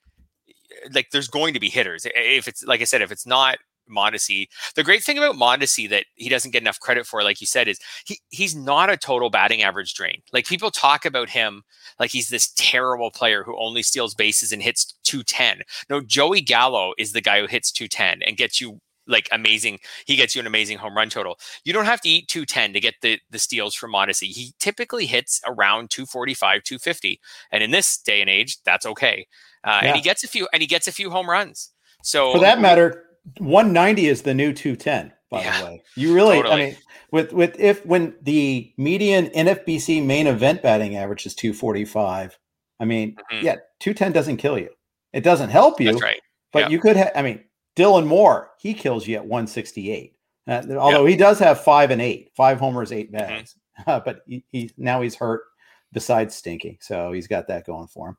like 0.93 1.11
there's 1.13 1.29
going 1.29 1.55
to 1.55 1.61
be 1.61 1.69
hitters. 1.69 2.07
If 2.15 2.49
it's 2.49 2.65
like 2.65 2.81
I 2.81 2.85
said, 2.85 3.03
if 3.03 3.13
it's 3.13 3.27
not 3.27 3.59
Mondesi, 3.89 4.49
the 4.75 4.83
great 4.83 5.05
thing 5.05 5.19
about 5.19 5.37
Mondesi 5.37 5.89
that 5.91 6.07
he 6.15 6.29
doesn't 6.29 6.51
get 6.51 6.63
enough 6.63 6.81
credit 6.81 7.07
for, 7.07 7.23
like 7.23 7.41
you 7.41 7.47
said, 7.47 7.69
is 7.69 7.79
he 8.05 8.19
he's 8.31 8.57
not 8.57 8.91
a 8.91 8.97
total 8.97 9.31
batting 9.31 9.63
average 9.63 9.95
drain. 9.95 10.23
Like 10.33 10.47
people 10.47 10.71
talk 10.71 11.05
about 11.05 11.29
him 11.31 11.63
like 12.01 12.11
he's 12.11 12.31
this 12.31 12.53
terrible 12.57 13.11
player 13.11 13.45
who 13.45 13.57
only 13.59 13.83
steals 13.83 14.15
bases 14.15 14.53
and 14.53 14.63
hits 14.63 14.99
210. 15.05 15.63
No, 15.91 16.01
Joey 16.01 16.41
Gallo 16.41 16.95
is 16.99 17.13
the 17.13 17.21
guy 17.21 17.41
who 17.41 17.47
hits 17.47 17.71
210 17.71 18.23
and 18.27 18.37
gets 18.37 18.61
you 18.61 18.81
like 19.07 19.29
amazing. 19.33 19.81
He 20.07 20.17
gets 20.17 20.35
you 20.35 20.41
an 20.41 20.47
amazing 20.47 20.79
home 20.79 20.97
run 20.97 21.11
total. 21.11 21.39
You 21.65 21.73
don't 21.73 21.85
have 21.85 22.01
to 22.03 22.09
eat 22.09 22.29
210 22.29 22.73
to 22.73 22.81
get 22.81 22.95
the 23.03 23.19
the 23.31 23.39
steals 23.39 23.75
from 23.75 23.93
Mondesi. 23.93 24.29
He 24.29 24.53
typically 24.59 25.07
hits 25.07 25.41
around 25.47 25.91
245, 25.91 26.63
250. 26.63 27.21
And 27.53 27.63
in 27.63 27.71
this 27.71 27.99
day 27.99 28.21
and 28.21 28.31
age, 28.31 28.63
that's 28.65 28.87
okay. 28.87 29.27
Uh, 29.65 29.81
yeah. 29.83 29.89
and 29.89 29.97
he 29.97 30.03
gets 30.03 30.25
a 30.25 30.29
few 30.29 30.49
and 30.53 30.63
he 30.63 30.67
gets 30.67 30.89
a 30.89 30.93
few 30.93 31.11
home 31.11 31.29
runs. 31.29 31.71
So 32.03 32.33
for 32.33 32.41
that 32.41 32.61
matter, 32.61 33.05
190 33.39 34.07
is 34.07 34.23
the 34.23 34.35
new 34.35 34.53
210, 34.53 35.13
by 35.31 35.43
yeah, 35.43 35.59
the 35.59 35.65
way. 35.67 35.83
You 35.97 36.15
really 36.15 36.37
totally. 36.37 36.55
I 36.55 36.67
mean 36.67 36.77
with 37.11 37.33
with 37.33 37.59
if 37.59 37.85
when 37.87 38.15
the 38.23 38.73
median 38.77 39.27
NFBC 39.29 40.05
main 40.05 40.27
event 40.27 40.63
batting 40.63 40.97
average 40.97 41.27
is 41.27 41.35
245, 41.35 42.39
I 42.81 42.85
mean, 42.85 43.17
mm-hmm. 43.33 43.45
yeah, 43.45 43.57
210 43.81 44.13
doesn't 44.13 44.37
kill 44.37 44.59
you. 44.59 44.71
It 45.13 45.25
doesn't 45.25 45.51
help 45.51 45.81
you. 45.81 45.93
That's 45.93 46.03
right. 46.03 46.21
But 46.53 46.65
yeah. 46.65 46.69
you 46.69 46.81
could 46.81 46.97
have 46.97 47.13
I 47.15 47.23
mean, 47.23 47.45
Dylan 47.77 48.07
Moore, 48.07 48.51
he 48.59 48.75
kills 48.75 49.07
you 49.07 49.17
at 49.17 49.27
168. 49.27 50.15
Uh, 50.49 50.63
although 50.79 51.07
he 51.07 51.17
does 51.17 51.39
have 51.39 51.63
five 51.63 51.91
and 51.91 52.01
eight, 52.01 52.31
five 52.37 52.59
homers, 52.59 52.93
eight 52.93 53.13
bags, 53.13 53.57
mm-hmm. 53.81 53.91
uh, 53.91 54.01
but 54.01 54.21
he, 54.27 54.45
he, 54.51 54.71
now 54.77 55.03
he's 55.03 55.15
hurt. 55.15 55.43
Besides 55.93 56.35
Stinky, 56.35 56.79
so 56.83 57.13
he's 57.13 57.29
got 57.29 57.47
that 57.49 57.65
going 57.65 57.87
for 57.87 58.09
him. 58.09 58.17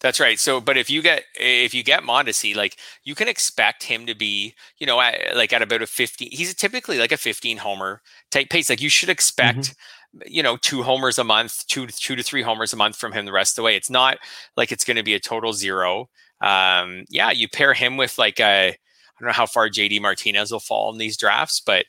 That's 0.00 0.20
right. 0.20 0.38
So, 0.38 0.60
but 0.60 0.76
if 0.76 0.90
you 0.90 1.02
get 1.02 1.24
if 1.34 1.72
you 1.74 1.82
get 1.82 2.02
Mondesi, 2.02 2.54
like 2.54 2.76
you 3.04 3.14
can 3.14 3.28
expect 3.28 3.82
him 3.82 4.06
to 4.06 4.14
be, 4.14 4.54
you 4.78 4.86
know, 4.86 5.00
at, 5.00 5.36
like 5.36 5.52
at 5.52 5.62
about 5.62 5.82
a 5.82 5.86
15. 5.86 6.30
He's 6.30 6.54
typically 6.54 6.98
like 6.98 7.12
a 7.12 7.16
15 7.16 7.58
homer 7.58 8.02
type 8.30 8.50
pace. 8.50 8.68
Like 8.68 8.82
you 8.82 8.88
should 8.88 9.08
expect, 9.08 9.58
mm-hmm. 9.58 10.22
you 10.26 10.42
know, 10.42 10.56
two 10.56 10.82
homers 10.82 11.18
a 11.18 11.24
month, 11.24 11.66
two 11.68 11.86
two 11.86 12.16
to 12.16 12.22
three 12.22 12.42
homers 12.42 12.72
a 12.72 12.76
month 12.76 12.96
from 12.96 13.12
him 13.12 13.24
the 13.24 13.32
rest 13.32 13.52
of 13.52 13.56
the 13.56 13.62
way. 13.62 13.76
It's 13.76 13.90
not 13.90 14.18
like 14.56 14.72
it's 14.72 14.84
going 14.84 14.96
to 14.96 15.02
be 15.02 15.14
a 15.14 15.20
total 15.20 15.52
zero. 15.52 16.08
Um, 16.40 17.04
yeah, 17.08 17.30
you 17.30 17.48
pair 17.48 17.74
him 17.74 17.96
with 17.96 18.18
like 18.18 18.40
a, 18.40 18.68
I 18.68 18.76
don't 19.18 19.28
know 19.28 19.32
how 19.32 19.46
far 19.46 19.68
JD 19.68 20.00
Martinez 20.00 20.50
will 20.50 20.60
fall 20.60 20.92
in 20.92 20.98
these 20.98 21.16
drafts, 21.16 21.60
but 21.60 21.84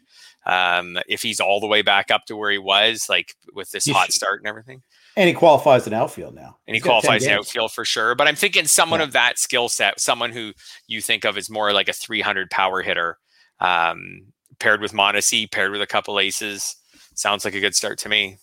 um, 0.46 0.98
if 1.08 1.22
he's 1.22 1.40
all 1.40 1.60
the 1.60 1.68
way 1.68 1.82
back 1.82 2.12
up 2.12 2.26
to 2.26 2.36
where 2.36 2.52
he 2.52 2.58
was, 2.58 3.06
like 3.10 3.36
with 3.54 3.72
this 3.72 3.88
hot 3.88 4.12
start 4.12 4.40
and 4.40 4.48
everything. 4.48 4.82
And 5.16 5.28
he 5.28 5.34
qualifies 5.34 5.88
in 5.88 5.94
outfield 5.94 6.36
now. 6.36 6.58
And 6.68 6.76
he 6.76 6.82
qualifies 6.82 7.26
in 7.26 7.32
outfield 7.32 7.72
for 7.72 7.86
sure. 7.86 8.16
But 8.16 8.28
I'm 8.28 8.36
thinking 8.36 8.66
someone 8.66 9.02
yeah. 9.02 9.08
of 9.08 9.12
that 9.14 9.38
skill 9.38 9.70
set, 9.70 10.00
someone 10.00 10.32
who 10.32 10.54
you 10.88 11.02
think 11.02 11.26
of 11.26 11.38
as 11.38 11.50
more 11.50 11.74
like 11.74 11.90
a 11.90 11.94
300 11.94 12.50
power 12.50 12.82
hitter, 12.82 13.18
um, 13.60 14.22
paired 14.60 14.82
with 14.82 14.94
Mondesi, 14.94 15.52
paired 15.52 15.72
with 15.72 15.82
a 15.82 15.88
couple 15.88 16.20
aces, 16.20 16.76
sounds 17.14 17.44
like 17.44 17.56
a 17.56 17.60
good 17.60 17.76
start 17.76 18.00
to 18.00 18.10
me. 18.10 18.38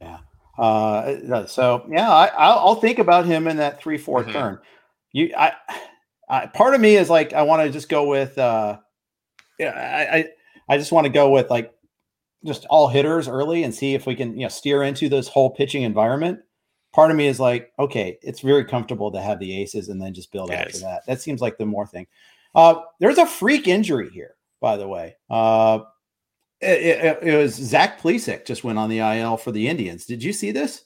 Yeah. 0.00 0.18
Uh, 0.58 1.46
so 1.46 1.86
yeah, 1.88 2.10
I, 2.10 2.64
will 2.64 2.74
think 2.74 2.98
about 2.98 3.24
him 3.24 3.46
in 3.46 3.56
that 3.56 3.80
three 3.80 3.96
4 3.96 4.22
mm-hmm. 4.22 4.32
turn. 4.32 4.58
You, 5.12 5.34
I, 5.36 5.52
I, 6.28 6.46
part 6.46 6.74
of 6.74 6.80
me 6.80 6.96
is 6.96 7.10
like 7.10 7.32
I 7.32 7.42
want 7.42 7.62
to 7.62 7.70
just 7.70 7.88
go 7.88 8.06
with. 8.06 8.36
Uh, 8.38 8.78
yeah, 9.58 9.70
I, 9.70 10.16
I, 10.16 10.28
I 10.68 10.78
just 10.78 10.92
want 10.92 11.04
to 11.04 11.12
go 11.12 11.30
with 11.30 11.50
like 11.50 11.72
just 12.44 12.66
all 12.70 12.88
hitters 12.88 13.28
early 13.28 13.62
and 13.62 13.74
see 13.74 13.94
if 13.94 14.06
we 14.06 14.14
can 14.14 14.34
you 14.34 14.42
know 14.42 14.48
steer 14.48 14.82
into 14.82 15.08
this 15.08 15.28
whole 15.28 15.50
pitching 15.50 15.82
environment. 15.82 16.40
Part 16.92 17.10
of 17.10 17.16
me 17.16 17.26
is 17.26 17.40
like, 17.40 17.72
okay, 17.78 18.18
it's 18.22 18.40
very 18.40 18.64
comfortable 18.64 19.10
to 19.12 19.20
have 19.20 19.38
the 19.38 19.62
aces 19.62 19.88
and 19.88 20.00
then 20.00 20.12
just 20.12 20.30
build 20.30 20.50
yes. 20.50 20.66
after 20.66 20.78
that. 20.80 21.06
That 21.06 21.22
seems 21.22 21.40
like 21.40 21.56
the 21.56 21.64
more 21.64 21.86
thing. 21.86 22.06
Uh, 22.54 22.82
there's 23.00 23.16
a 23.16 23.24
freak 23.24 23.66
injury 23.66 24.10
here, 24.10 24.34
by 24.60 24.76
the 24.76 24.86
way. 24.86 25.16
Uh, 25.30 25.80
it, 26.60 26.80
it, 26.80 27.18
it, 27.22 27.36
was 27.36 27.54
Zach 27.54 28.00
Plesac 28.00 28.44
just 28.44 28.62
went 28.62 28.78
on 28.78 28.90
the 28.90 28.98
IL 28.98 29.38
for 29.38 29.52
the 29.52 29.68
Indians. 29.68 30.04
Did 30.04 30.22
you 30.22 30.34
see 30.34 30.52
this? 30.52 30.84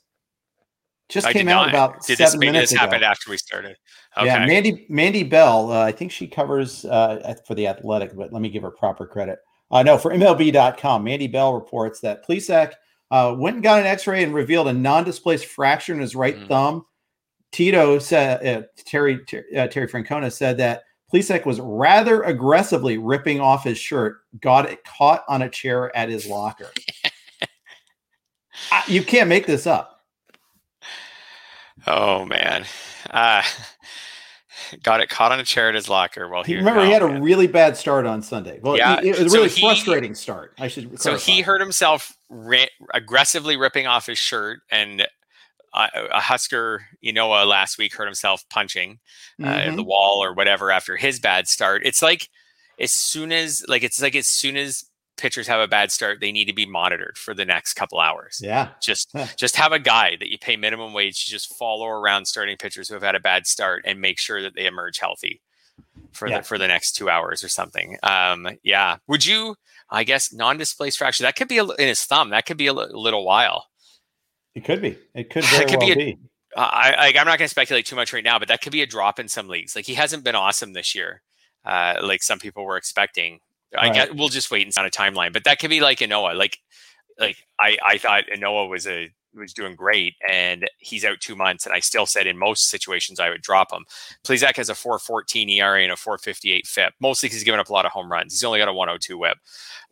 Just 1.08 1.26
I 1.26 1.32
came 1.32 1.48
out 1.48 1.68
about 1.68 2.04
did 2.04 2.18
seven 2.18 2.40
this, 2.40 2.46
minutes 2.46 2.70
this 2.72 2.80
happened 2.80 3.04
after 3.04 3.30
we 3.30 3.36
started. 3.36 3.76
Okay. 4.16 4.26
Yeah, 4.26 4.44
Mandy 4.44 4.86
Mandy 4.88 5.22
Bell. 5.22 5.70
Uh, 5.70 5.84
I 5.84 5.92
think 5.92 6.10
she 6.10 6.26
covers 6.26 6.84
uh, 6.84 7.34
for 7.46 7.54
the 7.54 7.68
Athletic, 7.68 8.16
but 8.16 8.32
let 8.32 8.42
me 8.42 8.50
give 8.50 8.62
her 8.62 8.70
proper 8.72 9.06
credit. 9.06 9.38
Uh, 9.70 9.82
no, 9.82 9.98
for 9.98 10.12
MLB.com, 10.12 11.04
Mandy 11.04 11.28
Bell 11.28 11.54
reports 11.54 12.00
that 12.00 12.26
Plesac 12.26 12.72
uh, 13.10 13.34
went 13.36 13.56
and 13.56 13.62
got 13.62 13.80
an 13.80 13.86
X-ray 13.86 14.22
and 14.22 14.34
revealed 14.34 14.68
a 14.68 14.72
non-displaced 14.72 15.46
fracture 15.46 15.92
in 15.92 16.00
his 16.00 16.16
right 16.16 16.36
mm. 16.36 16.48
thumb. 16.48 16.84
Tito 17.52 17.98
said 17.98 18.44
uh, 18.44 18.66
Terry 18.84 19.20
uh, 19.56 19.68
Terry 19.68 19.88
Francona 19.88 20.32
said 20.32 20.58
that 20.58 20.82
Plesac 21.12 21.46
was 21.46 21.60
rather 21.60 22.22
aggressively 22.22 22.98
ripping 22.98 23.40
off 23.40 23.64
his 23.64 23.78
shirt, 23.78 24.18
got 24.40 24.68
it 24.68 24.82
caught 24.84 25.24
on 25.28 25.42
a 25.42 25.48
chair 25.48 25.94
at 25.96 26.08
his 26.08 26.26
locker. 26.26 26.70
you 28.88 29.02
can't 29.02 29.28
make 29.28 29.46
this 29.46 29.66
up. 29.66 29.95
Oh 31.86 32.24
man. 32.24 32.64
Uh, 33.10 33.42
got 34.82 35.00
it 35.00 35.08
caught 35.08 35.32
on 35.32 35.38
a 35.38 35.44
chair 35.44 35.68
at 35.68 35.74
his 35.74 35.88
locker 35.88 36.28
while 36.28 36.42
he 36.42 36.56
remember 36.56 36.84
he 36.84 36.90
had 36.90 37.02
a 37.02 37.20
really 37.20 37.46
bad 37.46 37.76
start 37.76 38.06
on 38.06 38.22
Sunday. 38.22 38.58
Well, 38.62 38.76
yeah, 38.76 38.98
it, 38.98 39.06
it 39.06 39.22
was 39.22 39.34
a 39.34 39.36
really 39.36 39.48
so 39.48 39.54
he, 39.56 39.60
frustrating 39.62 40.14
start. 40.14 40.54
I 40.58 40.68
should. 40.68 41.00
So 41.00 41.16
he 41.16 41.42
hurt 41.42 41.60
himself 41.60 42.16
ri- 42.28 42.70
aggressively 42.92 43.56
ripping 43.56 43.86
off 43.86 44.06
his 44.06 44.18
shirt, 44.18 44.60
and 44.70 45.06
uh, 45.72 45.88
a 46.12 46.20
Husker, 46.20 46.86
you 47.00 47.12
know, 47.12 47.32
uh, 47.32 47.44
last 47.44 47.78
week 47.78 47.94
hurt 47.94 48.06
himself 48.06 48.44
punching 48.48 48.98
uh, 49.42 49.46
mm-hmm. 49.46 49.76
the 49.76 49.84
wall 49.84 50.22
or 50.22 50.32
whatever 50.32 50.70
after 50.70 50.96
his 50.96 51.20
bad 51.20 51.46
start. 51.46 51.82
It's 51.84 52.02
like 52.02 52.28
as 52.80 52.92
soon 52.92 53.30
as 53.30 53.64
like 53.68 53.84
it's 53.84 54.00
like 54.00 54.16
as 54.16 54.26
soon 54.26 54.56
as 54.56 54.84
pitchers 55.16 55.46
have 55.46 55.60
a 55.60 55.68
bad 55.68 55.90
start, 55.90 56.20
they 56.20 56.32
need 56.32 56.46
to 56.46 56.52
be 56.52 56.66
monitored 56.66 57.18
for 57.18 57.34
the 57.34 57.44
next 57.44 57.74
couple 57.74 57.98
hours. 57.98 58.40
Yeah. 58.42 58.70
Just 58.80 59.14
just 59.36 59.56
have 59.56 59.72
a 59.72 59.78
guy 59.78 60.16
that 60.18 60.30
you 60.30 60.38
pay 60.38 60.56
minimum 60.56 60.92
wage 60.92 61.24
to 61.24 61.30
just 61.30 61.54
follow 61.56 61.86
around 61.86 62.26
starting 62.26 62.56
pitchers 62.56 62.88
who 62.88 62.94
have 62.94 63.02
had 63.02 63.14
a 63.14 63.20
bad 63.20 63.46
start 63.46 63.84
and 63.86 64.00
make 64.00 64.18
sure 64.18 64.42
that 64.42 64.54
they 64.54 64.66
emerge 64.66 64.98
healthy 64.98 65.40
for 66.12 66.28
yeah. 66.28 66.38
the 66.38 66.44
for 66.44 66.58
the 66.58 66.68
next 66.68 66.92
two 66.92 67.10
hours 67.10 67.42
or 67.42 67.48
something. 67.48 67.98
Um, 68.02 68.48
yeah. 68.62 68.96
Would 69.08 69.24
you? 69.24 69.56
I 69.88 70.02
guess 70.02 70.32
non-displaced 70.32 70.98
fracture 70.98 71.22
that 71.22 71.36
could 71.36 71.46
be 71.46 71.58
a, 71.58 71.64
in 71.64 71.86
his 71.86 72.02
thumb. 72.02 72.30
That 72.30 72.44
could 72.44 72.56
be 72.56 72.66
a 72.66 72.72
little 72.72 73.24
while. 73.24 73.66
It 74.56 74.64
could 74.64 74.82
be. 74.82 74.98
It 75.14 75.30
could 75.30 75.44
very 75.50 75.64
it 75.64 75.68
could 75.68 75.78
well 75.78 75.86
be. 75.86 75.92
A, 75.92 75.96
be. 75.96 76.18
I, 76.56 76.94
I, 76.98 77.06
I'm 77.08 77.26
not 77.26 77.38
going 77.38 77.46
to 77.46 77.48
speculate 77.48 77.86
too 77.86 77.96
much 77.96 78.12
right 78.12 78.24
now, 78.24 78.38
but 78.38 78.48
that 78.48 78.62
could 78.62 78.72
be 78.72 78.82
a 78.82 78.86
drop 78.86 79.20
in 79.20 79.28
some 79.28 79.46
leagues. 79.46 79.76
Like 79.76 79.84
he 79.84 79.94
hasn't 79.94 80.24
been 80.24 80.34
awesome 80.34 80.72
this 80.72 80.94
year, 80.94 81.22
uh, 81.64 81.96
like 82.02 82.22
some 82.22 82.38
people 82.38 82.64
were 82.64 82.76
expecting. 82.78 83.40
I 83.78 83.92
guess 83.92 84.08
we'll 84.12 84.28
just 84.28 84.50
wait 84.50 84.66
and 84.66 84.76
on 84.76 84.86
a 84.86 84.90
timeline, 84.90 85.32
but 85.32 85.44
that 85.44 85.58
could 85.58 85.70
be 85.70 85.80
like 85.80 86.00
Noah. 86.06 86.34
Like, 86.34 86.58
like 87.18 87.36
I, 87.60 87.78
I 87.86 87.98
thought 87.98 88.24
Noah 88.38 88.66
was 88.66 88.86
a 88.86 89.10
was 89.34 89.52
doing 89.52 89.74
great, 89.74 90.14
and 90.28 90.68
he's 90.78 91.04
out 91.04 91.20
two 91.20 91.36
months, 91.36 91.66
and 91.66 91.74
I 91.74 91.80
still 91.80 92.06
said 92.06 92.26
in 92.26 92.38
most 92.38 92.68
situations 92.68 93.20
I 93.20 93.28
would 93.28 93.42
drop 93.42 93.72
him. 93.72 93.84
Plesac 94.24 94.56
has 94.56 94.70
a 94.70 94.74
4.14 94.74 95.50
ERA 95.56 95.82
and 95.82 95.92
a 95.92 95.96
4.58 95.96 96.66
FIP, 96.66 96.94
mostly 97.00 97.26
because 97.26 97.40
he's 97.40 97.44
given 97.44 97.60
up 97.60 97.68
a 97.68 97.72
lot 97.72 97.84
of 97.84 97.92
home 97.92 98.10
runs. 98.10 98.32
He's 98.32 98.44
only 98.44 98.58
got 98.58 98.68
a 98.68 98.72
102 98.72 99.18
WHIP, 99.18 99.38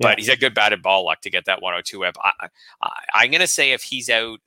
but 0.01 0.09
yeah. 0.09 0.15
he's 0.17 0.29
had 0.29 0.41
good 0.41 0.55
batted 0.55 0.83
ball 0.83 1.05
luck 1.05 1.21
to 1.23 1.31
get 1.31 1.45
that 1.45 1.63
102 1.63 1.99
WHIP. 2.01 2.17
I, 2.23 2.49
I, 2.83 2.91
I'm 3.15 3.31
gonna 3.31 3.47
say 3.47 3.73
if 3.73 3.83
he's 3.83 4.09
out 4.09 4.39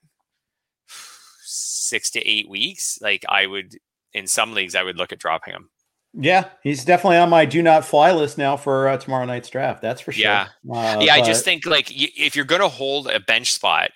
six 1.44 2.10
to 2.12 2.28
eight 2.28 2.50
weeks, 2.50 3.00
like 3.02 3.24
I 3.30 3.46
would 3.46 3.78
in 4.14 4.28
some 4.28 4.54
leagues, 4.54 4.76
I 4.76 4.84
would 4.84 4.98
look 4.98 5.12
at 5.12 5.20
dropping 5.20 5.54
him. 5.54 5.70
Yeah, 6.14 6.50
he's 6.64 6.84
definitely 6.84 7.18
on 7.18 7.30
my 7.30 7.46
do 7.46 7.62
not 7.62 7.86
fly 7.86 8.12
list 8.12 8.38
now 8.38 8.58
for 8.58 8.88
uh, 8.88 8.98
tomorrow 8.98 9.26
night's 9.26 9.50
draft. 9.50 9.82
That's 9.82 10.02
for 10.02 10.12
sure. 10.12 10.24
Yeah, 10.24 10.48
uh, 10.70 10.74
yeah. 10.74 10.96
But... 10.96 11.10
I 11.10 11.22
just 11.22 11.46
think 11.46 11.66
like 11.66 11.92
if 11.92 12.36
you're 12.36 12.46
going 12.46 12.62
to 12.62 12.70
hold 12.70 13.08
a 13.08 13.20
bench 13.20 13.54
spot, 13.54 13.92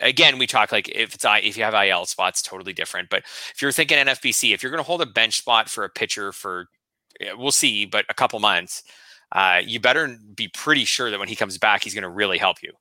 again, 0.00 0.38
we 0.38 0.46
talk 0.46 0.72
like 0.72 0.88
if 0.88 1.14
it's 1.14 1.24
I 1.24 1.38
if 1.38 1.56
you 1.56 1.64
have 1.64 1.74
IL 1.74 2.06
spots, 2.06 2.42
totally 2.42 2.72
different. 2.72 3.10
But 3.10 3.24
if 3.24 3.60
you're 3.60 3.72
thinking 3.72 3.98
NFBC, 3.98 4.54
if 4.54 4.62
you're 4.62 4.70
going 4.70 4.82
to 4.82 4.86
hold 4.86 5.02
a 5.02 5.06
bench 5.06 5.38
spot 5.38 5.68
for 5.68 5.84
a 5.84 5.88
pitcher 5.88 6.32
for, 6.32 6.66
we'll 7.36 7.52
see, 7.52 7.86
but 7.86 8.04
a 8.08 8.14
couple 8.14 8.38
months, 8.38 8.82
uh, 9.32 9.60
you 9.64 9.80
better 9.80 10.16
be 10.34 10.48
pretty 10.48 10.84
sure 10.84 11.10
that 11.10 11.18
when 11.18 11.28
he 11.28 11.36
comes 11.36 11.58
back, 11.58 11.82
he's 11.82 11.94
going 11.94 12.02
to 12.02 12.08
really 12.08 12.38
help 12.38 12.62
you. 12.62 12.72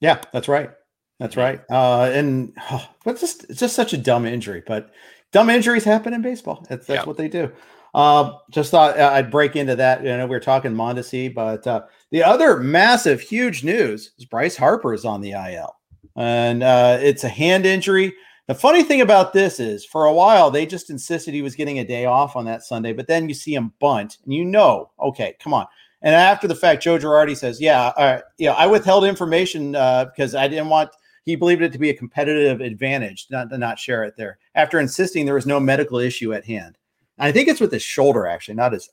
Yeah, 0.00 0.20
that's 0.32 0.48
right. 0.48 0.70
That's 1.18 1.36
right. 1.36 1.60
Uh, 1.70 2.10
and 2.12 2.52
oh, 2.70 2.88
it's 3.06 3.20
just 3.20 3.44
it's 3.48 3.60
just 3.60 3.76
such 3.76 3.92
a 3.92 3.98
dumb 3.98 4.26
injury, 4.26 4.62
but 4.66 4.90
dumb 5.32 5.50
injuries 5.50 5.84
happen 5.84 6.12
in 6.12 6.22
baseball. 6.22 6.64
That's 6.68 6.86
that's 6.86 7.06
what 7.06 7.16
they 7.16 7.28
do. 7.28 7.52
Uh, 7.96 8.36
just 8.50 8.70
thought 8.70 9.00
uh, 9.00 9.10
I'd 9.14 9.30
break 9.30 9.56
into 9.56 9.74
that. 9.74 10.04
You 10.04 10.14
know, 10.14 10.26
we 10.26 10.36
were 10.36 10.38
talking 10.38 10.72
Mondesi, 10.72 11.34
but 11.34 11.66
uh, 11.66 11.84
the 12.10 12.22
other 12.22 12.58
massive, 12.58 13.22
huge 13.22 13.64
news 13.64 14.12
is 14.18 14.26
Bryce 14.26 14.54
Harper 14.54 14.92
is 14.92 15.06
on 15.06 15.22
the 15.22 15.30
IL, 15.32 15.74
and 16.14 16.62
uh, 16.62 16.98
it's 17.00 17.24
a 17.24 17.28
hand 17.30 17.64
injury. 17.64 18.12
The 18.48 18.54
funny 18.54 18.82
thing 18.82 19.00
about 19.00 19.32
this 19.32 19.58
is, 19.58 19.86
for 19.86 20.04
a 20.04 20.12
while, 20.12 20.50
they 20.50 20.66
just 20.66 20.90
insisted 20.90 21.32
he 21.32 21.40
was 21.40 21.56
getting 21.56 21.78
a 21.78 21.86
day 21.86 22.04
off 22.04 22.36
on 22.36 22.44
that 22.44 22.64
Sunday, 22.64 22.92
but 22.92 23.06
then 23.06 23.30
you 23.30 23.34
see 23.34 23.54
him 23.54 23.72
bunt, 23.80 24.18
and 24.24 24.34
you 24.34 24.44
know, 24.44 24.90
okay, 25.00 25.34
come 25.40 25.54
on. 25.54 25.66
And 26.02 26.14
after 26.14 26.46
the 26.46 26.54
fact, 26.54 26.82
Joe 26.82 26.98
Girardi 26.98 27.34
says, 27.34 27.62
"Yeah, 27.62 27.86
uh, 27.96 28.20
yeah, 28.36 28.52
I 28.52 28.66
withheld 28.66 29.04
information 29.04 29.74
uh, 29.74 30.04
because 30.04 30.34
I 30.34 30.48
didn't 30.48 30.68
want." 30.68 30.90
He 31.24 31.34
believed 31.34 31.62
it 31.62 31.72
to 31.72 31.78
be 31.78 31.88
a 31.88 31.94
competitive 31.94 32.60
advantage 32.60 33.26
not 33.30 33.48
to 33.48 33.56
not 33.56 33.78
share 33.78 34.04
it 34.04 34.18
there. 34.18 34.38
After 34.54 34.78
insisting 34.80 35.24
there 35.24 35.34
was 35.34 35.46
no 35.46 35.58
medical 35.58 35.98
issue 35.98 36.34
at 36.34 36.44
hand. 36.44 36.76
I 37.18 37.32
think 37.32 37.48
it's 37.48 37.60
with 37.60 37.72
his 37.72 37.82
shoulder, 37.82 38.26
actually, 38.26 38.54
not 38.54 38.72
his. 38.72 38.88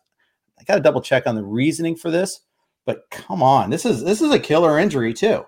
I 0.59 0.63
got 0.63 0.75
to 0.75 0.81
double 0.81 1.01
check 1.01 1.27
on 1.27 1.35
the 1.35 1.43
reasoning 1.43 1.95
for 1.95 2.11
this, 2.11 2.41
but 2.85 3.03
come 3.11 3.41
on, 3.43 3.69
this 3.69 3.85
is 3.85 4.03
this 4.03 4.21
is 4.21 4.31
a 4.31 4.39
killer 4.39 4.79
injury 4.79 5.13
too. 5.13 5.45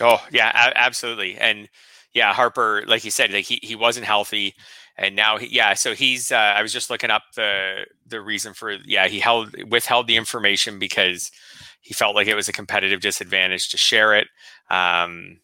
Oh 0.00 0.24
yeah, 0.30 0.50
a- 0.50 0.78
absolutely, 0.78 1.36
and 1.38 1.68
yeah, 2.12 2.32
Harper, 2.32 2.84
like 2.86 3.04
you 3.04 3.10
said, 3.10 3.32
like 3.32 3.44
he 3.44 3.58
he 3.62 3.76
wasn't 3.76 4.06
healthy, 4.06 4.54
and 4.96 5.16
now 5.16 5.38
he, 5.38 5.46
yeah, 5.48 5.74
so 5.74 5.94
he's. 5.94 6.32
Uh, 6.32 6.36
I 6.36 6.62
was 6.62 6.72
just 6.72 6.90
looking 6.90 7.10
up 7.10 7.22
the 7.36 7.86
the 8.06 8.20
reason 8.20 8.54
for 8.54 8.72
yeah 8.84 9.08
he 9.08 9.20
held 9.20 9.54
withheld 9.70 10.06
the 10.06 10.16
information 10.16 10.78
because 10.78 11.30
he 11.80 11.94
felt 11.94 12.14
like 12.14 12.26
it 12.28 12.34
was 12.34 12.48
a 12.48 12.52
competitive 12.52 13.00
disadvantage 13.00 13.70
to 13.70 13.76
share 13.76 14.14
it. 14.14 14.28
Um, 14.70 15.40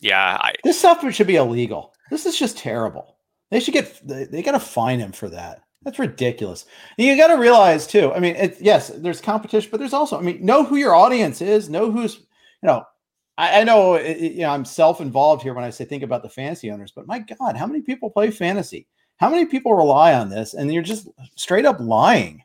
yeah, 0.00 0.38
I, 0.40 0.54
this 0.64 0.78
stuff 0.78 1.04
should 1.14 1.26
be 1.26 1.36
illegal. 1.36 1.92
This 2.10 2.26
is 2.26 2.38
just 2.38 2.58
terrible. 2.58 3.13
They 3.50 3.60
should 3.60 3.74
get 3.74 4.00
they, 4.06 4.42
got 4.42 4.52
to 4.52 4.60
fine 4.60 5.00
him 5.00 5.12
for 5.12 5.28
that. 5.30 5.62
That's 5.84 5.98
ridiculous. 5.98 6.64
And 6.98 7.06
you 7.06 7.16
got 7.16 7.28
to 7.28 7.40
realize 7.40 7.86
too. 7.86 8.12
I 8.12 8.18
mean, 8.18 8.36
it, 8.36 8.56
yes, 8.60 8.88
there's 8.88 9.20
competition, 9.20 9.70
but 9.70 9.78
there's 9.78 9.92
also, 9.92 10.18
I 10.18 10.22
mean, 10.22 10.44
know 10.44 10.64
who 10.64 10.76
your 10.76 10.94
audience 10.94 11.42
is. 11.42 11.68
Know 11.68 11.90
who's, 11.90 12.16
you 12.16 12.66
know, 12.66 12.84
I, 13.36 13.60
I 13.60 13.64
know, 13.64 13.94
it, 13.94 14.18
you 14.18 14.40
know, 14.40 14.50
I'm 14.50 14.64
self-involved 14.64 15.42
here 15.42 15.54
when 15.54 15.64
I 15.64 15.70
say 15.70 15.84
think 15.84 16.02
about 16.02 16.22
the 16.22 16.28
fantasy 16.30 16.70
owners. 16.70 16.92
But 16.94 17.06
my 17.06 17.18
God, 17.18 17.56
how 17.56 17.66
many 17.66 17.82
people 17.82 18.10
play 18.10 18.30
fantasy? 18.30 18.86
How 19.16 19.28
many 19.28 19.44
people 19.44 19.74
rely 19.74 20.14
on 20.14 20.28
this? 20.28 20.54
And 20.54 20.72
you're 20.72 20.82
just 20.82 21.08
straight 21.36 21.66
up 21.66 21.80
lying. 21.80 22.43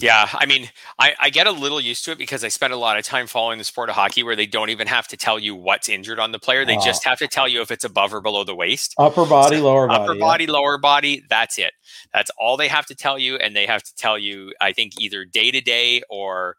Yeah, 0.00 0.28
I 0.32 0.46
mean, 0.46 0.70
I, 0.98 1.14
I 1.20 1.30
get 1.30 1.46
a 1.46 1.50
little 1.50 1.78
used 1.78 2.06
to 2.06 2.12
it 2.12 2.18
because 2.18 2.42
I 2.42 2.48
spend 2.48 2.72
a 2.72 2.76
lot 2.76 2.96
of 2.96 3.04
time 3.04 3.26
following 3.26 3.58
the 3.58 3.64
sport 3.64 3.90
of 3.90 3.96
hockey 3.96 4.22
where 4.22 4.34
they 4.34 4.46
don't 4.46 4.70
even 4.70 4.86
have 4.86 5.06
to 5.08 5.16
tell 5.16 5.38
you 5.38 5.54
what's 5.54 5.90
injured 5.90 6.18
on 6.18 6.32
the 6.32 6.38
player. 6.38 6.64
They 6.64 6.76
just 6.76 7.04
have 7.04 7.18
to 7.18 7.28
tell 7.28 7.46
you 7.46 7.60
if 7.60 7.70
it's 7.70 7.84
above 7.84 8.14
or 8.14 8.22
below 8.22 8.42
the 8.42 8.54
waist. 8.54 8.94
Upper 8.96 9.26
body, 9.26 9.58
so, 9.58 9.64
lower 9.64 9.86
body. 9.86 10.02
Upper 10.02 10.14
yeah. 10.14 10.20
body, 10.20 10.46
lower 10.46 10.78
body. 10.78 11.22
That's 11.28 11.58
it. 11.58 11.72
That's 12.14 12.30
all 12.38 12.56
they 12.56 12.68
have 12.68 12.86
to 12.86 12.94
tell 12.94 13.18
you. 13.18 13.36
And 13.36 13.54
they 13.54 13.66
have 13.66 13.82
to 13.82 13.94
tell 13.94 14.18
you, 14.18 14.54
I 14.58 14.72
think, 14.72 14.98
either 14.98 15.26
day 15.26 15.50
to 15.50 15.60
day 15.60 16.00
or 16.08 16.56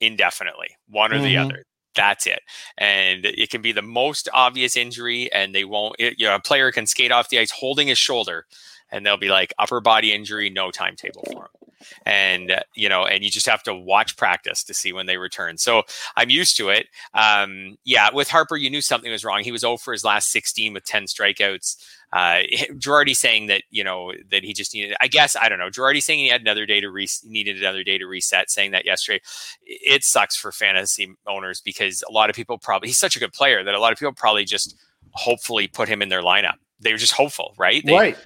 indefinitely, 0.00 0.68
one 0.88 1.12
or 1.12 1.16
mm-hmm. 1.16 1.24
the 1.24 1.36
other. 1.36 1.64
That's 1.94 2.26
it. 2.26 2.40
And 2.78 3.26
it 3.26 3.50
can 3.50 3.60
be 3.60 3.72
the 3.72 3.82
most 3.82 4.30
obvious 4.32 4.78
injury, 4.78 5.30
and 5.30 5.54
they 5.54 5.64
won't, 5.64 5.96
it, 5.98 6.14
you 6.16 6.26
know, 6.26 6.36
a 6.36 6.40
player 6.40 6.72
can 6.72 6.86
skate 6.86 7.12
off 7.12 7.28
the 7.28 7.38
ice 7.38 7.50
holding 7.50 7.88
his 7.88 7.98
shoulder, 7.98 8.46
and 8.90 9.04
they'll 9.04 9.18
be 9.18 9.28
like, 9.28 9.52
upper 9.58 9.80
body 9.80 10.14
injury, 10.14 10.48
no 10.48 10.70
timetable 10.70 11.24
for 11.32 11.42
him 11.42 11.67
and 12.06 12.50
uh, 12.50 12.60
you 12.74 12.88
know 12.88 13.04
and 13.04 13.24
you 13.24 13.30
just 13.30 13.46
have 13.46 13.62
to 13.62 13.74
watch 13.74 14.16
practice 14.16 14.62
to 14.64 14.74
see 14.74 14.92
when 14.92 15.06
they 15.06 15.16
return 15.16 15.56
so 15.58 15.82
i'm 16.16 16.30
used 16.30 16.56
to 16.56 16.68
it 16.68 16.86
um, 17.14 17.76
yeah 17.84 18.08
with 18.12 18.28
harper 18.28 18.56
you 18.56 18.70
knew 18.70 18.82
something 18.82 19.10
was 19.10 19.24
wrong 19.24 19.42
he 19.42 19.52
was 19.52 19.64
over 19.64 19.92
his 19.92 20.04
last 20.04 20.30
16 20.30 20.72
with 20.74 20.84
10 20.84 21.04
strikeouts 21.04 21.76
uh, 22.12 22.40
Girardi 22.72 23.14
saying 23.14 23.46
that 23.46 23.62
you 23.70 23.84
know 23.84 24.12
that 24.30 24.42
he 24.42 24.54
just 24.54 24.72
needed. 24.72 24.96
I 25.00 25.08
guess 25.08 25.36
I 25.36 25.48
don't 25.48 25.58
know. 25.58 25.68
Girardi 25.68 26.02
saying 26.02 26.20
he 26.20 26.28
had 26.28 26.40
another 26.40 26.64
day 26.64 26.80
to 26.80 26.90
re- 26.90 27.08
needed 27.24 27.58
another 27.58 27.84
day 27.84 27.98
to 27.98 28.06
reset. 28.06 28.50
Saying 28.50 28.70
that 28.70 28.86
yesterday, 28.86 29.20
it 29.62 30.04
sucks 30.04 30.36
for 30.36 30.50
fantasy 30.50 31.14
owners 31.26 31.60
because 31.60 32.02
a 32.08 32.12
lot 32.12 32.30
of 32.30 32.36
people 32.36 32.58
probably 32.58 32.88
he's 32.88 32.98
such 32.98 33.16
a 33.16 33.18
good 33.18 33.32
player 33.32 33.62
that 33.62 33.74
a 33.74 33.80
lot 33.80 33.92
of 33.92 33.98
people 33.98 34.14
probably 34.14 34.44
just 34.44 34.74
hopefully 35.12 35.68
put 35.68 35.88
him 35.88 36.00
in 36.00 36.08
their 36.08 36.22
lineup. 36.22 36.54
They 36.80 36.92
were 36.92 36.98
just 36.98 37.12
hopeful, 37.12 37.54
right? 37.58 37.84
They, 37.84 37.92
right 37.92 38.16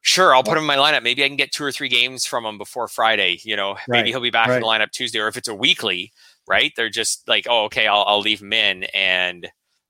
sure, 0.00 0.34
I'll 0.34 0.42
put 0.42 0.56
him 0.56 0.64
in 0.64 0.66
my 0.66 0.76
lineup. 0.76 1.02
Maybe 1.02 1.24
I 1.24 1.28
can 1.28 1.36
get 1.36 1.52
two 1.52 1.64
or 1.64 1.72
three 1.72 1.88
games 1.88 2.26
from 2.26 2.44
him 2.44 2.58
before 2.58 2.88
Friday. 2.88 3.40
You 3.44 3.56
know, 3.56 3.76
maybe 3.88 4.02
right. 4.02 4.06
he'll 4.06 4.20
be 4.20 4.30
back 4.30 4.48
right. 4.48 4.56
in 4.56 4.62
the 4.62 4.66
lineup 4.66 4.90
Tuesday. 4.90 5.18
Or 5.18 5.28
if 5.28 5.36
it's 5.36 5.48
a 5.48 5.54
weekly, 5.54 6.12
right? 6.46 6.72
They're 6.76 6.90
just 6.90 7.28
like, 7.28 7.46
oh, 7.48 7.64
okay, 7.64 7.86
I'll, 7.86 8.04
I'll 8.06 8.20
leave 8.20 8.40
him 8.40 8.52
in, 8.52 8.84
and 8.94 9.48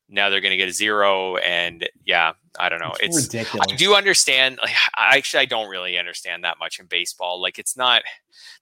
now 0.08 0.30
they're 0.30 0.40
going 0.40 0.50
to 0.50 0.56
get 0.56 0.68
a 0.68 0.72
zero. 0.72 1.36
And 1.36 1.88
yeah, 2.04 2.32
I 2.58 2.68
don't 2.68 2.80
know. 2.80 2.94
It's, 3.00 3.16
it's 3.16 3.26
ridiculous. 3.26 3.66
I 3.70 3.76
do 3.76 3.94
understand. 3.94 4.58
Like, 4.62 4.74
I 4.96 5.16
actually 5.16 5.40
I 5.40 5.44
don't 5.44 5.68
really 5.68 5.98
understand 5.98 6.44
that 6.44 6.58
much 6.58 6.80
in 6.80 6.86
baseball. 6.86 7.40
Like, 7.40 7.58
it's 7.58 7.76
not 7.76 8.02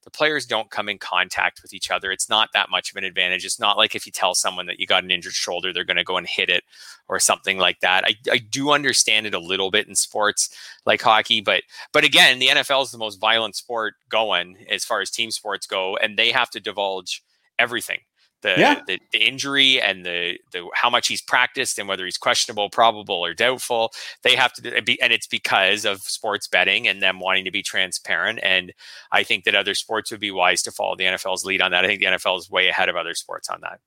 the 0.03 0.11
players 0.11 0.45
don't 0.45 0.69
come 0.69 0.89
in 0.89 0.97
contact 0.97 1.61
with 1.61 1.73
each 1.73 1.91
other. 1.91 2.11
It's 2.11 2.29
not 2.29 2.49
that 2.53 2.69
much 2.69 2.91
of 2.91 2.97
an 2.97 3.03
advantage. 3.03 3.45
It's 3.45 3.59
not 3.59 3.77
like 3.77 3.95
if 3.95 4.05
you 4.05 4.11
tell 4.11 4.35
someone 4.35 4.65
that 4.67 4.79
you 4.79 4.87
got 4.87 5.03
an 5.03 5.11
injured 5.11 5.33
shoulder, 5.33 5.71
they're 5.71 5.83
going 5.83 5.97
to 5.97 6.03
go 6.03 6.17
and 6.17 6.27
hit 6.27 6.49
it 6.49 6.63
or 7.07 7.19
something 7.19 7.57
like 7.57 7.79
that. 7.81 8.03
I, 8.05 8.15
I 8.31 8.37
do 8.37 8.71
understand 8.71 9.25
it 9.25 9.33
a 9.33 9.39
little 9.39 9.71
bit 9.71 9.87
in 9.87 9.95
sports 9.95 10.55
like 10.85 11.01
hockey, 11.01 11.41
but 11.41 11.63
but 11.93 12.03
again, 12.03 12.39
the 12.39 12.47
NFL 12.47 12.83
is 12.83 12.91
the 12.91 12.97
most 12.97 13.19
violent 13.19 13.55
sport 13.55 13.95
going 14.09 14.57
as 14.69 14.85
far 14.85 15.01
as 15.01 15.09
team 15.09 15.31
sports 15.31 15.67
go, 15.67 15.97
and 15.97 16.17
they 16.17 16.31
have 16.31 16.49
to 16.51 16.59
divulge 16.59 17.23
everything 17.59 17.99
the, 18.41 18.55
yeah. 18.57 18.81
the, 18.85 18.99
the 19.11 19.27
injury 19.27 19.81
and 19.81 20.05
the 20.05 20.37
the 20.51 20.67
how 20.73 20.89
much 20.89 21.07
he's 21.07 21.21
practiced 21.21 21.79
and 21.79 21.87
whether 21.87 22.05
he's 22.05 22.17
questionable, 22.17 22.69
probable, 22.69 23.15
or 23.15 23.33
doubtful. 23.33 23.91
They 24.23 24.35
have 24.35 24.53
to 24.53 24.81
be, 24.81 25.01
and 25.01 25.11
it's 25.11 25.27
because 25.27 25.85
of 25.85 26.01
sports 26.01 26.47
betting 26.47 26.87
and 26.87 27.01
them 27.01 27.19
wanting 27.19 27.45
to 27.45 27.51
be 27.51 27.63
transparent. 27.63 28.39
And 28.43 28.73
I 29.11 29.23
think 29.23 29.43
that 29.45 29.55
other 29.55 29.73
sports 29.73 30.11
would 30.11 30.19
be 30.19 30.31
wise 30.31 30.61
to 30.63 30.71
follow 30.71 30.95
the 30.95 31.05
NFL's 31.05 31.45
lead 31.45 31.61
on 31.61 31.71
that. 31.71 31.83
I 31.83 31.87
think 31.87 31.99
the 31.99 32.07
NFL 32.07 32.39
is 32.39 32.49
way 32.49 32.67
ahead 32.67 32.89
of 32.89 32.95
other 32.95 33.13
sports 33.13 33.49
on 33.49 33.61
that. 33.61 33.79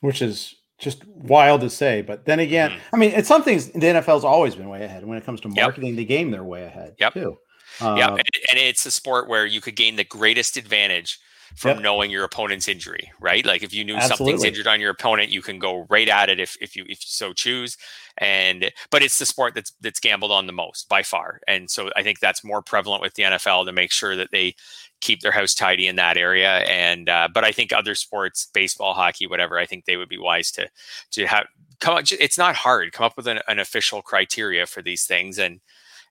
Which 0.00 0.22
is 0.22 0.54
just 0.78 1.04
wild 1.06 1.60
to 1.62 1.70
say. 1.70 2.02
But 2.02 2.24
then 2.24 2.40
again, 2.40 2.70
mm. 2.70 2.78
I 2.92 2.96
mean, 2.96 3.12
it's 3.12 3.28
some 3.28 3.42
things 3.42 3.66
the 3.66 3.78
NFL's 3.78 4.24
always 4.24 4.54
been 4.54 4.68
way 4.68 4.84
ahead. 4.84 5.04
When 5.04 5.18
it 5.18 5.24
comes 5.24 5.40
to 5.42 5.48
marketing 5.48 5.90
yep. 5.90 5.96
the 5.96 6.04
game, 6.04 6.30
they're 6.30 6.44
way 6.44 6.64
ahead 6.64 6.94
yep. 6.98 7.14
too. 7.14 7.36
Uh, 7.80 7.94
yeah, 7.98 8.08
and, 8.08 8.20
and 8.50 8.58
it's 8.58 8.86
a 8.86 8.90
sport 8.90 9.28
where 9.28 9.44
you 9.44 9.60
could 9.60 9.76
gain 9.76 9.96
the 9.96 10.04
greatest 10.04 10.56
advantage 10.56 11.18
from 11.54 11.76
yep. 11.76 11.82
knowing 11.82 12.10
your 12.10 12.24
opponent's 12.24 12.68
injury, 12.68 13.10
right? 13.20 13.44
Like 13.44 13.62
if 13.62 13.72
you 13.72 13.84
knew 13.84 13.96
Absolutely. 13.96 14.32
something's 14.32 14.44
injured 14.44 14.66
on 14.66 14.80
your 14.80 14.90
opponent, 14.90 15.30
you 15.30 15.42
can 15.42 15.58
go 15.58 15.86
right 15.88 16.08
at 16.08 16.28
it 16.28 16.40
if, 16.40 16.56
if 16.60 16.76
you 16.76 16.84
if 16.84 17.00
you 17.00 17.06
so 17.06 17.32
choose. 17.32 17.76
And 18.18 18.70
but 18.90 19.02
it's 19.02 19.18
the 19.18 19.26
sport 19.26 19.54
that's 19.54 19.72
that's 19.80 20.00
gambled 20.00 20.32
on 20.32 20.46
the 20.46 20.52
most 20.52 20.88
by 20.88 21.02
far. 21.02 21.40
And 21.46 21.70
so 21.70 21.90
I 21.96 22.02
think 22.02 22.20
that's 22.20 22.44
more 22.44 22.62
prevalent 22.62 23.02
with 23.02 23.14
the 23.14 23.24
NFL 23.24 23.66
to 23.66 23.72
make 23.72 23.92
sure 23.92 24.16
that 24.16 24.30
they 24.32 24.54
keep 25.00 25.20
their 25.20 25.32
house 25.32 25.54
tidy 25.54 25.86
in 25.86 25.96
that 25.96 26.16
area. 26.16 26.58
And 26.58 27.08
uh, 27.08 27.28
but 27.32 27.44
I 27.44 27.52
think 27.52 27.72
other 27.72 27.94
sports, 27.94 28.48
baseball, 28.52 28.94
hockey, 28.94 29.26
whatever, 29.26 29.58
I 29.58 29.66
think 29.66 29.84
they 29.84 29.96
would 29.96 30.08
be 30.08 30.18
wise 30.18 30.50
to 30.52 30.68
to 31.12 31.26
have 31.26 31.46
come 31.80 31.96
up. 31.96 32.04
It's 32.10 32.38
not 32.38 32.56
hard. 32.56 32.92
Come 32.92 33.06
up 33.06 33.16
with 33.16 33.26
an, 33.26 33.40
an 33.48 33.58
official 33.58 34.02
criteria 34.02 34.66
for 34.66 34.82
these 34.82 35.04
things 35.04 35.38
and 35.38 35.60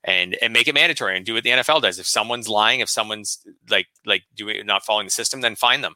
and 0.07 0.37
and 0.41 0.53
make 0.53 0.67
it 0.67 0.73
mandatory 0.73 1.17
and 1.17 1.25
do 1.25 1.33
what 1.33 1.43
the 1.43 1.51
NFL 1.51 1.81
does. 1.81 1.99
If 1.99 2.07
someone's 2.07 2.47
lying, 2.47 2.79
if 2.79 2.89
someone's 2.89 3.45
like 3.69 3.87
like 4.05 4.23
doing 4.33 4.65
not 4.65 4.83
following 4.83 5.05
the 5.05 5.11
system, 5.11 5.41
then 5.41 5.55
fine 5.55 5.81
them. 5.81 5.93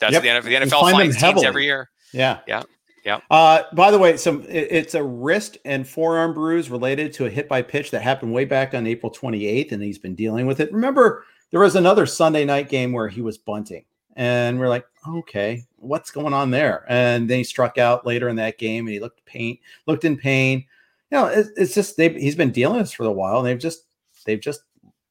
That's 0.00 0.14
yep. 0.14 0.22
the 0.22 0.28
NFL. 0.28 0.44
The 0.44 0.54
NFL 0.54 0.90
fines 0.90 1.16
teams 1.18 1.44
every 1.44 1.64
year. 1.64 1.90
Yeah, 2.12 2.40
yeah, 2.48 2.62
yeah. 3.04 3.20
Uh, 3.30 3.62
by 3.74 3.90
the 3.90 3.98
way, 3.98 4.16
some 4.16 4.42
it, 4.48 4.68
it's 4.70 4.94
a 4.94 5.04
wrist 5.04 5.58
and 5.66 5.86
forearm 5.86 6.32
bruise 6.32 6.70
related 6.70 7.12
to 7.12 7.26
a 7.26 7.30
hit 7.30 7.48
by 7.48 7.60
pitch 7.60 7.90
that 7.90 8.00
happened 8.00 8.32
way 8.32 8.46
back 8.46 8.74
on 8.74 8.86
April 8.86 9.12
28th, 9.12 9.72
and 9.72 9.82
he's 9.82 9.98
been 9.98 10.14
dealing 10.14 10.46
with 10.46 10.58
it. 10.58 10.72
Remember, 10.72 11.24
there 11.50 11.60
was 11.60 11.76
another 11.76 12.06
Sunday 12.06 12.46
night 12.46 12.70
game 12.70 12.92
where 12.92 13.08
he 13.08 13.20
was 13.20 13.36
bunting, 13.36 13.84
and 14.16 14.58
we're 14.58 14.68
like, 14.68 14.86
okay, 15.06 15.64
what's 15.76 16.10
going 16.10 16.32
on 16.32 16.50
there? 16.50 16.86
And 16.88 17.28
then 17.28 17.38
he 17.38 17.44
struck 17.44 17.76
out 17.76 18.06
later 18.06 18.30
in 18.30 18.36
that 18.36 18.56
game, 18.56 18.86
and 18.86 18.94
he 18.94 19.00
looked 19.00 19.24
pain, 19.26 19.58
looked 19.86 20.06
in 20.06 20.16
pain 20.16 20.64
you 21.10 21.18
know, 21.18 21.26
it, 21.26 21.48
it's 21.56 21.74
just 21.74 21.96
they 21.96 22.08
he's 22.10 22.36
been 22.36 22.52
dealing 22.52 22.78
this 22.78 22.92
for 22.92 23.04
a 23.04 23.12
while, 23.12 23.38
and 23.38 23.46
they've 23.46 23.58
just 23.58 23.84
they've 24.26 24.40
just 24.40 24.62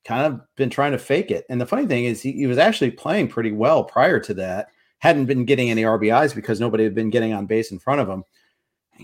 kind 0.05 0.25
of 0.25 0.41
been 0.55 0.69
trying 0.69 0.91
to 0.93 0.97
fake 0.97 1.31
it. 1.31 1.45
And 1.49 1.59
the 1.59 1.65
funny 1.65 1.85
thing 1.85 2.05
is, 2.05 2.21
he, 2.21 2.31
he 2.31 2.47
was 2.47 2.57
actually 2.57 2.91
playing 2.91 3.27
pretty 3.27 3.51
well 3.51 3.83
prior 3.83 4.19
to 4.21 4.33
that. 4.35 4.69
Hadn't 4.99 5.25
been 5.25 5.45
getting 5.45 5.69
any 5.69 5.83
RBIs 5.83 6.35
because 6.35 6.59
nobody 6.59 6.83
had 6.83 6.95
been 6.95 7.09
getting 7.09 7.33
on 7.33 7.45
base 7.45 7.71
in 7.71 7.79
front 7.79 8.01
of 8.01 8.09
him. 8.09 8.23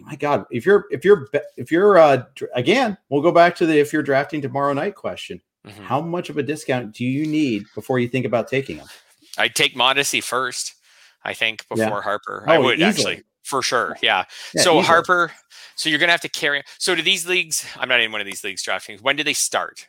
my 0.04 0.16
God, 0.16 0.46
if 0.52 0.66
you're 0.66 0.86
if 0.90 1.06
you're 1.06 1.28
if 1.58 1.72
you're 1.72 1.98
uh, 1.98 2.24
again, 2.54 2.98
we'll 3.10 3.22
go 3.22 3.32
back 3.32 3.56
to 3.58 3.66
the 3.66 3.78
if 3.78 3.94
you're 3.94 4.04
drafting 4.04 4.42
tomorrow 4.42 4.74
night 4.74 4.96
question. 4.96 5.42
Mm-hmm. 5.66 5.84
How 5.84 6.00
much 6.00 6.30
of 6.30 6.38
a 6.38 6.44
discount 6.44 6.94
do 6.94 7.04
you 7.04 7.26
need 7.26 7.66
before 7.74 7.98
you 7.98 8.08
think 8.08 8.26
about 8.26 8.48
taking 8.48 8.78
him? 8.78 8.88
I'd 9.38 9.56
take 9.56 9.76
Mondesi 9.76 10.22
first. 10.22 10.76
I 11.24 11.34
think 11.34 11.68
before 11.68 11.86
yeah. 11.86 12.02
Harper. 12.02 12.46
Oh, 12.48 12.52
I 12.52 12.58
would 12.60 12.80
easily. 12.80 13.14
actually 13.14 13.24
for 13.46 13.62
sure. 13.62 13.96
Yeah. 14.02 14.26
yeah 14.54 14.62
so 14.62 14.72
easily. 14.72 14.86
Harper, 14.86 15.32
so 15.76 15.90
you're 15.90 16.00
gonna 16.00 16.12
have 16.12 16.22
to 16.22 16.30
carry. 16.30 16.64
So 16.80 16.96
do 16.96 17.02
these 17.02 17.28
leagues? 17.28 17.66
I'm 17.78 17.88
not 17.88 18.02
in 18.02 18.12
one 18.12 18.22
of 18.22 18.28
these 18.28 18.44
leagues 18.44 18.64
drafting. 18.64 19.00
When 19.00 19.16
do 19.16 19.24
they 19.24 19.34
start? 19.34 19.88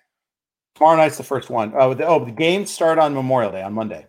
Tomorrow 0.77 0.99
night's 0.99 1.17
the 1.17 1.25
first 1.25 1.49
one. 1.49 1.73
Oh, 1.75 1.95
the, 1.95 2.07
oh, 2.07 2.25
the 2.25 2.31
games 2.31 2.71
start 2.71 2.99
on 2.99 3.15
Memorial 3.15 3.51
Day 3.51 3.63
on 3.63 3.73
Monday. 3.73 4.07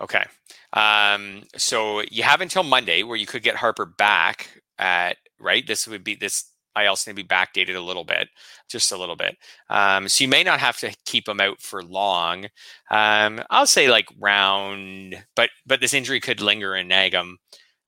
Okay. 0.00 0.24
Um, 0.72 1.42
so 1.56 2.02
you 2.10 2.22
have 2.22 2.40
until 2.40 2.62
Monday 2.62 3.02
where 3.02 3.16
you 3.16 3.26
could 3.26 3.42
get 3.42 3.54
Harper 3.54 3.86
back 3.86 4.62
at 4.78 5.18
right. 5.38 5.66
This 5.66 5.86
would 5.86 6.02
be 6.02 6.14
this. 6.14 6.50
I 6.74 6.86
also 6.86 7.10
need 7.10 7.16
to 7.18 7.22
be 7.22 7.28
backdated 7.28 7.76
a 7.76 7.80
little 7.80 8.02
bit, 8.02 8.28
just 8.68 8.90
a 8.90 8.96
little 8.96 9.14
bit. 9.14 9.36
Um, 9.70 10.08
so 10.08 10.24
you 10.24 10.28
may 10.28 10.42
not 10.42 10.58
have 10.58 10.78
to 10.78 10.92
keep 11.04 11.28
him 11.28 11.40
out 11.40 11.60
for 11.60 11.84
long. 11.84 12.46
Um, 12.90 13.40
I'll 13.50 13.66
say 13.66 13.88
like 13.88 14.08
round, 14.18 15.22
but 15.36 15.50
but 15.66 15.80
this 15.80 15.94
injury 15.94 16.18
could 16.18 16.40
linger 16.40 16.74
and 16.74 16.88
nag 16.88 17.12
him. 17.12 17.38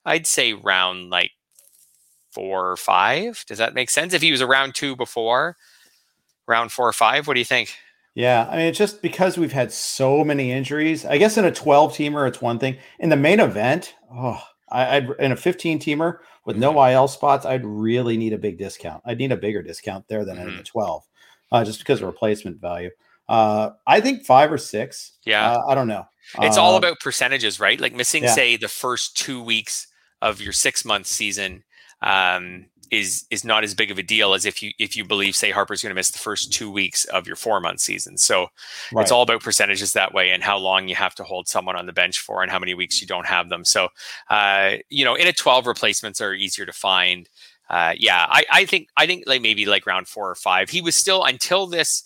I'd 0.06 0.26
say 0.26 0.52
round 0.52 1.10
like 1.10 1.32
four 2.30 2.70
or 2.70 2.76
five. 2.76 3.44
Does 3.48 3.58
that 3.58 3.74
make 3.74 3.90
sense? 3.90 4.14
If 4.14 4.22
he 4.22 4.30
was 4.30 4.40
around 4.40 4.74
two 4.74 4.94
before, 4.94 5.56
round 6.46 6.70
four 6.70 6.88
or 6.88 6.92
five, 6.92 7.26
what 7.26 7.34
do 7.34 7.40
you 7.40 7.44
think? 7.44 7.76
Yeah, 8.14 8.48
I 8.50 8.56
mean, 8.56 8.66
it's 8.66 8.78
just 8.78 9.02
because 9.02 9.36
we've 9.36 9.52
had 9.52 9.72
so 9.72 10.24
many 10.24 10.50
injuries. 10.50 11.04
I 11.04 11.18
guess 11.18 11.36
in 11.36 11.44
a 11.44 11.52
12 11.52 11.92
teamer, 11.92 12.26
it's 12.26 12.40
one 12.40 12.58
thing. 12.58 12.78
In 12.98 13.10
the 13.10 13.16
main 13.16 13.40
event, 13.40 13.94
oh, 14.10 14.42
I, 14.70 15.00
would 15.00 15.18
in 15.20 15.32
a 15.32 15.36
15 15.36 15.78
teamer 15.78 16.18
with 16.46 16.56
no 16.56 16.72
mm-hmm. 16.72 16.92
IL 16.92 17.08
spots, 17.08 17.44
I'd 17.44 17.64
really 17.66 18.16
need 18.16 18.32
a 18.32 18.38
big 18.38 18.58
discount. 18.58 19.02
I'd 19.04 19.18
need 19.18 19.32
a 19.32 19.36
bigger 19.36 19.62
discount 19.62 20.08
there 20.08 20.24
than 20.24 20.36
mm-hmm. 20.36 20.48
in 20.48 20.56
the 20.56 20.62
12, 20.62 21.02
uh, 21.52 21.64
just 21.64 21.80
because 21.80 22.00
of 22.00 22.06
replacement 22.06 22.60
value. 22.60 22.90
Uh, 23.28 23.70
I 23.86 24.00
think 24.00 24.24
five 24.24 24.52
or 24.52 24.58
six. 24.58 25.12
Yeah, 25.24 25.52
uh, 25.52 25.66
I 25.68 25.74
don't 25.74 25.88
know. 25.88 26.06
It's 26.40 26.56
all 26.56 26.74
uh, 26.74 26.78
about 26.78 27.00
percentages, 27.00 27.60
right? 27.60 27.80
Like 27.80 27.94
missing, 27.94 28.24
yeah. 28.24 28.34
say, 28.34 28.56
the 28.56 28.68
first 28.68 29.16
two 29.16 29.42
weeks 29.42 29.88
of 30.22 30.40
your 30.40 30.52
six 30.52 30.84
month 30.84 31.06
season 31.06 31.62
um, 32.02 32.66
is 32.90 33.26
is 33.30 33.44
not 33.44 33.64
as 33.64 33.74
big 33.74 33.90
of 33.90 33.98
a 33.98 34.02
deal 34.02 34.34
as 34.34 34.44
if 34.46 34.62
you 34.62 34.70
if 34.78 34.96
you 34.96 35.04
believe 35.04 35.34
say 35.34 35.50
Harper's 35.50 35.82
going 35.82 35.90
to 35.90 35.94
miss 35.94 36.10
the 36.10 36.18
first 36.18 36.52
two 36.52 36.70
weeks 36.70 37.04
of 37.06 37.26
your 37.26 37.36
four 37.36 37.60
month 37.60 37.80
season. 37.80 38.16
So 38.16 38.46
right. 38.92 39.02
it's 39.02 39.10
all 39.10 39.22
about 39.22 39.42
percentages 39.42 39.92
that 39.92 40.14
way 40.14 40.30
and 40.30 40.42
how 40.42 40.56
long 40.58 40.88
you 40.88 40.94
have 40.94 41.14
to 41.16 41.24
hold 41.24 41.48
someone 41.48 41.76
on 41.76 41.86
the 41.86 41.92
bench 41.92 42.20
for 42.20 42.42
and 42.42 42.50
how 42.50 42.58
many 42.58 42.74
weeks 42.74 43.00
you 43.00 43.06
don't 43.06 43.26
have 43.26 43.48
them. 43.48 43.64
So 43.64 43.88
uh, 44.30 44.76
you 44.88 45.04
know, 45.04 45.14
in 45.14 45.26
a 45.26 45.32
twelve, 45.32 45.66
replacements 45.66 46.20
are 46.20 46.34
easier 46.34 46.66
to 46.66 46.72
find. 46.72 47.28
Uh, 47.68 47.94
yeah, 47.98 48.26
I, 48.28 48.44
I 48.52 48.64
think 48.64 48.88
I 48.96 49.06
think 49.06 49.24
like 49.26 49.42
maybe 49.42 49.66
like 49.66 49.86
round 49.86 50.06
four 50.06 50.30
or 50.30 50.36
five. 50.36 50.70
He 50.70 50.80
was 50.80 50.94
still 50.94 51.24
until 51.24 51.66
this 51.66 52.04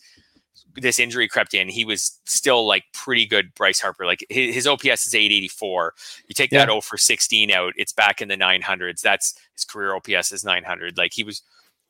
this 0.77 0.99
injury 0.99 1.29
crept 1.29 1.55
in, 1.55 1.69
he 1.69 1.85
was 1.85 2.21
still 2.25 2.67
like 2.67 2.85
pretty 2.93 3.27
good. 3.27 3.55
Bryce 3.55 3.81
Harper, 3.81 4.07
like 4.07 4.25
his, 4.29 4.55
his 4.55 4.67
OPS 4.67 5.07
is 5.07 5.15
884. 5.15 5.95
You 6.29 6.35
take 6.35 6.53
yeah. 6.53 6.61
that 6.61 6.69
0 6.69 6.81
for 6.81 6.97
16 6.97 7.51
out, 7.51 7.75
it's 7.77 7.93
back 7.93 8.21
in 8.21 8.29
the 8.29 8.37
900s. 8.37 9.01
That's 9.01 9.35
his 9.55 9.65
career 9.65 9.95
OPS 9.95 10.33
is 10.33 10.45
900. 10.45 10.97
Like 10.97 11.13
he 11.15 11.25
was 11.25 11.43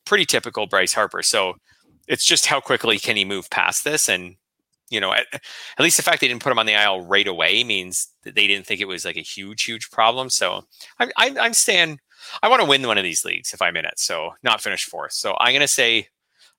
pretty 0.05 0.25
typical 0.25 0.67
Bryce 0.67 0.93
Harper. 0.93 1.23
So 1.23 1.55
it's 2.09 2.25
just 2.25 2.47
how 2.47 2.61
quickly 2.61 2.99
can 2.99 3.17
he 3.17 3.25
move 3.25 3.51
past 3.51 3.85
this? 3.85 4.09
And 4.09 4.37
you 4.91 5.01
know, 5.01 5.13
at, 5.13 5.27
at, 5.33 5.83
least 5.83 5.97
the 5.97 6.03
fact 6.03 6.21
they 6.21 6.27
didn't 6.29 6.43
put 6.43 6.51
him 6.51 6.59
on 6.59 6.67
the 6.67 6.83
IL 6.83 7.03
right 7.03 7.29
away 7.29 7.63
means 7.63 8.09
that 8.25 8.35
they 8.35 8.49
didn't 8.49 8.67
think 8.67 8.81
it 8.81 8.89
was 8.89 9.05
like 9.05 9.17
a 9.17 9.23
huge, 9.23 9.63
huge 9.63 9.89
problem. 9.91 10.29
So 10.29 10.65
I'm, 10.99 11.11
I'm, 11.17 11.39
I'm 11.39 11.55
staying. 11.55 12.01
I 12.43 12.49
want 12.49 12.61
to 12.61 12.69
win 12.69 12.87
one 12.87 12.99
of 12.99 13.05
these 13.05 13.25
leagues 13.25 13.55
if 13.55 13.63
I'm 13.63 13.77
in 13.77 13.85
it. 13.85 13.99
So 13.99 14.33
not 14.43 14.61
finish 14.61 14.85
fourth. 14.85 15.13
So 15.13 15.37
I'm 15.39 15.53
going 15.53 15.61
to 15.61 15.69
say 15.69 16.09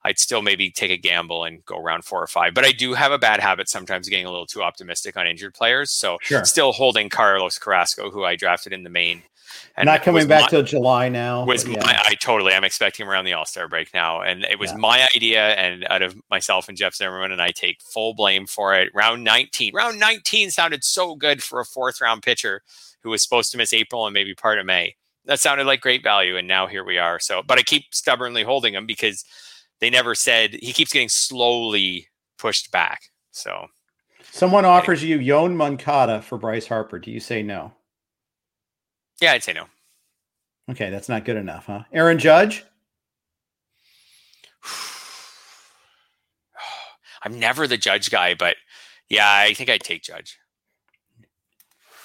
I'd 0.03 0.19
still 0.19 0.41
maybe 0.41 0.71
take 0.71 0.91
a 0.91 0.97
gamble 0.97 1.43
and 1.43 1.63
go 1.65 1.77
around 1.77 2.05
four 2.05 2.21
or 2.21 2.27
five. 2.27 2.53
But 2.53 2.65
I 2.65 2.71
do 2.71 2.93
have 2.93 3.11
a 3.11 3.19
bad 3.19 3.39
habit 3.39 3.69
sometimes 3.69 4.09
getting 4.09 4.25
a 4.25 4.31
little 4.31 4.47
too 4.47 4.63
optimistic 4.63 5.15
on 5.15 5.27
injured 5.27 5.53
players. 5.53 5.91
So 5.91 6.17
sure. 6.21 6.43
still 6.43 6.71
holding 6.71 7.09
Carlos 7.09 7.59
Carrasco, 7.59 8.09
who 8.09 8.23
I 8.23 8.35
drafted 8.35 8.73
in 8.73 8.83
the 8.83 8.89
main. 8.89 9.23
And 9.75 9.85
Not 9.85 10.03
coming 10.03 10.27
back 10.27 10.49
till 10.49 10.63
July 10.63 11.09
now. 11.09 11.45
Was 11.45 11.67
yeah. 11.67 11.79
my, 11.83 12.01
I 12.05 12.15
totally 12.15 12.53
I'm 12.53 12.63
expecting 12.63 13.05
him 13.05 13.09
around 13.09 13.25
the 13.25 13.33
All 13.33 13.45
Star 13.45 13.67
break 13.67 13.93
now, 13.93 14.21
and 14.21 14.43
it 14.43 14.59
was 14.59 14.71
yeah. 14.71 14.77
my 14.77 15.07
idea. 15.15 15.55
And 15.55 15.85
out 15.89 16.01
of 16.01 16.15
myself 16.29 16.69
and 16.69 16.77
Jeff 16.77 16.95
Zimmerman, 16.95 17.31
and 17.31 17.41
I 17.41 17.51
take 17.51 17.81
full 17.81 18.13
blame 18.13 18.47
for 18.47 18.73
it. 18.75 18.91
Round 18.93 19.23
19, 19.23 19.73
round 19.73 19.99
19 19.99 20.51
sounded 20.51 20.83
so 20.83 21.15
good 21.15 21.43
for 21.43 21.59
a 21.59 21.65
fourth 21.65 22.01
round 22.01 22.23
pitcher 22.23 22.61
who 23.03 23.09
was 23.09 23.23
supposed 23.23 23.51
to 23.51 23.57
miss 23.57 23.73
April 23.73 24.05
and 24.05 24.13
maybe 24.13 24.33
part 24.33 24.59
of 24.59 24.65
May. 24.65 24.95
That 25.25 25.39
sounded 25.39 25.67
like 25.67 25.81
great 25.81 26.03
value, 26.03 26.37
and 26.37 26.47
now 26.47 26.67
here 26.67 26.83
we 26.83 26.97
are. 26.97 27.19
So, 27.19 27.41
but 27.45 27.59
I 27.59 27.63
keep 27.63 27.93
stubbornly 27.93 28.43
holding 28.43 28.73
him 28.73 28.85
because 28.85 29.23
they 29.81 29.89
never 29.89 30.15
said 30.15 30.53
he 30.53 30.71
keeps 30.71 30.93
getting 30.93 31.09
slowly 31.09 32.07
pushed 32.37 32.71
back. 32.71 33.01
So 33.31 33.67
someone 34.31 34.63
offers 34.63 35.03
you 35.03 35.17
Yoan 35.17 35.55
Moncada 35.55 36.21
for 36.21 36.37
Bryce 36.37 36.67
Harper. 36.67 36.99
Do 36.99 37.11
you 37.11 37.19
say 37.19 37.43
no? 37.43 37.73
Yeah, 39.19 39.33
I'd 39.33 39.43
say 39.43 39.53
no. 39.53 39.65
Okay, 40.69 40.89
that's 40.89 41.09
not 41.09 41.25
good 41.25 41.35
enough, 41.35 41.65
huh? 41.65 41.83
Aaron 41.91 42.19
Judge? 42.19 42.63
I'm 47.23 47.39
never 47.39 47.67
the 47.67 47.77
judge 47.77 48.09
guy, 48.09 48.35
but 48.35 48.55
yeah, 49.09 49.29
I 49.29 49.53
think 49.53 49.69
I'd 49.69 49.81
take 49.81 50.03
Judge. 50.03 50.37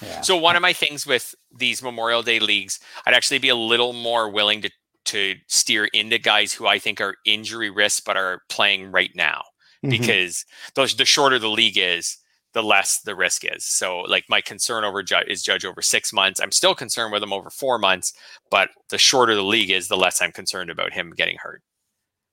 Yeah. 0.01 0.21
So 0.21 0.35
one 0.35 0.55
of 0.55 0.61
my 0.61 0.73
things 0.73 1.07
with 1.07 1.33
these 1.55 1.81
Memorial 1.81 2.21
Day 2.21 2.39
leagues, 2.39 2.79
I'd 3.05 3.13
actually 3.15 3.39
be 3.39 3.49
a 3.49 3.55
little 3.55 3.93
more 3.93 4.29
willing 4.29 4.61
to 4.61 4.69
to 5.07 5.35
steer 5.47 5.85
into 5.85 6.17
guys 6.17 6.53
who 6.53 6.67
I 6.67 6.79
think 6.79 7.01
are 7.01 7.15
injury 7.25 7.69
risk 7.69 8.03
but 8.05 8.17
are 8.17 8.41
playing 8.49 8.91
right 8.91 9.11
now 9.15 9.43
mm-hmm. 9.83 9.89
because 9.89 10.45
those 10.75 10.95
the 10.95 11.05
shorter 11.05 11.39
the 11.39 11.49
league 11.49 11.77
is, 11.77 12.17
the 12.53 12.63
less 12.63 13.01
the 13.01 13.15
risk 13.15 13.43
is. 13.45 13.65
So 13.65 13.99
like 14.01 14.25
my 14.29 14.41
concern 14.41 14.83
over 14.83 15.03
Judge 15.03 15.27
is 15.27 15.43
Judge 15.43 15.65
over 15.65 15.81
six 15.81 16.11
months. 16.11 16.39
I'm 16.39 16.51
still 16.51 16.75
concerned 16.75 17.11
with 17.11 17.23
him 17.23 17.33
over 17.33 17.49
four 17.49 17.77
months, 17.77 18.13
but 18.49 18.69
the 18.89 18.97
shorter 18.97 19.35
the 19.35 19.43
league 19.43 19.69
is, 19.69 19.87
the 19.87 19.97
less 19.97 20.21
I'm 20.21 20.31
concerned 20.31 20.69
about 20.69 20.93
him 20.93 21.13
getting 21.15 21.37
hurt. 21.37 21.61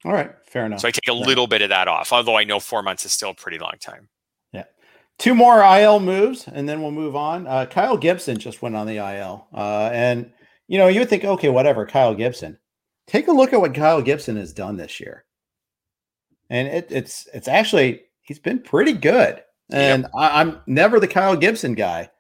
All 0.04 0.12
right, 0.12 0.32
fair 0.46 0.66
enough. 0.66 0.80
So 0.80 0.88
I 0.88 0.90
take 0.90 1.08
a 1.08 1.14
little 1.14 1.46
bit 1.46 1.62
of 1.62 1.70
that 1.70 1.88
off, 1.88 2.12
although 2.12 2.36
I 2.36 2.44
know 2.44 2.60
four 2.60 2.82
months 2.82 3.06
is 3.06 3.12
still 3.12 3.30
a 3.30 3.34
pretty 3.34 3.58
long 3.58 3.74
time. 3.80 4.08
Yeah. 4.52 4.64
Two 5.18 5.34
more 5.34 5.62
IL 5.62 6.00
moves, 6.00 6.46
and 6.46 6.68
then 6.68 6.82
we'll 6.82 6.90
move 6.90 7.16
on. 7.16 7.46
Uh, 7.46 7.64
Kyle 7.66 7.96
Gibson 7.96 8.38
just 8.38 8.60
went 8.60 8.76
on 8.76 8.86
the 8.86 8.96
IL, 8.96 9.46
uh, 9.54 9.90
and 9.92 10.30
you 10.68 10.76
know 10.76 10.88
you 10.88 11.00
would 11.00 11.08
think, 11.08 11.24
okay, 11.24 11.48
whatever, 11.48 11.86
Kyle 11.86 12.14
Gibson 12.14 12.58
take 13.06 13.28
a 13.28 13.32
look 13.32 13.52
at 13.52 13.60
what 13.60 13.74
Kyle 13.74 14.02
Gibson 14.02 14.36
has 14.36 14.52
done 14.52 14.76
this 14.76 15.00
year. 15.00 15.24
And 16.50 16.68
it, 16.68 16.86
it's 16.90 17.28
it's 17.32 17.48
actually 17.48 18.02
he's 18.22 18.38
been 18.38 18.60
pretty 18.60 18.92
good. 18.92 19.42
And 19.70 20.02
yep. 20.02 20.10
I, 20.16 20.40
am 20.40 20.60
never 20.66 21.00
the 21.00 21.08
Kyle 21.08 21.36
Gibson 21.36 21.74
guy, 21.74 22.10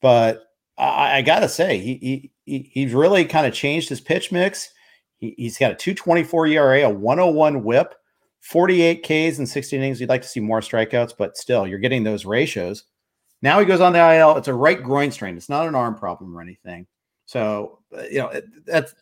but 0.00 0.44
I, 0.78 1.18
I 1.18 1.22
gotta 1.22 1.48
say 1.48 1.78
he, 1.78 2.30
he 2.44 2.70
he's 2.72 2.94
really 2.94 3.24
kind 3.24 3.46
of 3.46 3.52
changed 3.52 3.88
his 3.88 4.00
pitch 4.00 4.32
mix. 4.32 4.70
He, 5.18 5.34
he's 5.36 5.58
got 5.58 5.72
a 5.72 5.76
224 5.76 6.46
ERA, 6.48 6.82
a 6.82 6.90
101 6.90 7.62
WHIP, 7.62 7.94
48 8.40 9.02
Ks 9.02 9.38
and 9.38 9.48
16 9.48 9.78
innings. 9.78 10.00
You'd 10.00 10.08
like 10.08 10.22
to 10.22 10.28
see 10.28 10.40
more 10.40 10.60
strikeouts, 10.60 11.14
but 11.18 11.36
still, 11.36 11.66
you're 11.66 11.78
getting 11.78 12.04
those 12.04 12.24
ratios. 12.24 12.84
Now 13.42 13.60
he 13.60 13.66
goes 13.66 13.80
on 13.80 13.92
the 13.92 14.16
IL. 14.16 14.36
It's 14.36 14.48
a 14.48 14.54
right 14.54 14.82
groin 14.82 15.10
strain. 15.10 15.36
It's 15.36 15.48
not 15.48 15.68
an 15.68 15.74
arm 15.74 15.94
problem 15.94 16.36
or 16.36 16.40
anything. 16.40 16.86
So 17.26 17.80
uh, 17.96 18.04
you 18.10 18.18
know 18.18 18.32
that's 18.64 18.94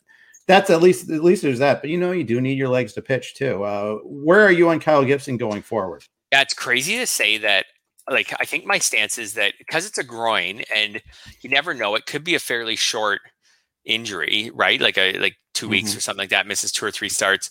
that's 0.47 0.69
at 0.69 0.81
least 0.81 1.09
at 1.09 1.23
least 1.23 1.41
there's 1.41 1.59
that. 1.59 1.81
But 1.81 1.89
you 1.89 1.97
know, 1.97 2.11
you 2.11 2.23
do 2.23 2.39
need 2.39 2.57
your 2.57 2.69
legs 2.69 2.93
to 2.93 3.01
pitch 3.01 3.35
too. 3.35 3.63
Uh, 3.63 3.95
where 4.03 4.41
are 4.41 4.51
you 4.51 4.69
on 4.69 4.79
Kyle 4.79 5.03
Gibson 5.03 5.37
going 5.37 5.61
forward? 5.61 6.03
Yeah, 6.31 6.41
it's 6.41 6.53
crazy 6.53 6.97
to 6.97 7.07
say 7.07 7.37
that. 7.39 7.65
Like, 8.07 8.31
I 8.39 8.45
think 8.45 8.65
my 8.65 8.77
stance 8.77 9.17
is 9.17 9.33
that 9.33 9.53
because 9.57 9.87
it's 9.87 9.97
a 9.97 10.03
groin, 10.03 10.61
and 10.75 11.01
you 11.41 11.49
never 11.49 11.73
know, 11.73 11.95
it 11.95 12.05
could 12.05 12.23
be 12.23 12.35
a 12.35 12.39
fairly 12.39 12.75
short 12.75 13.21
injury, 13.83 14.51
right? 14.53 14.79
Like 14.79 14.97
a 14.97 15.17
like 15.17 15.35
2 15.55 15.65
mm-hmm. 15.65 15.71
weeks 15.71 15.95
or 15.95 16.01
something 16.01 16.21
like 16.21 16.29
that, 16.29 16.45
misses 16.45 16.71
two 16.71 16.85
or 16.85 16.91
three 16.91 17.09
starts. 17.09 17.49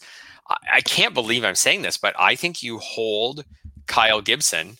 I, 0.48 0.56
I, 0.74 0.80
can't 0.80 1.14
believe 1.14 1.44
I'm 1.44 1.56
saying 1.56 1.82
this, 1.82 1.96
but 1.96 2.14
I 2.18 2.36
think 2.36 2.62
you 2.62 2.78
hold 2.78 3.44
Kyle 3.86 4.20
Gibson. 4.20 4.76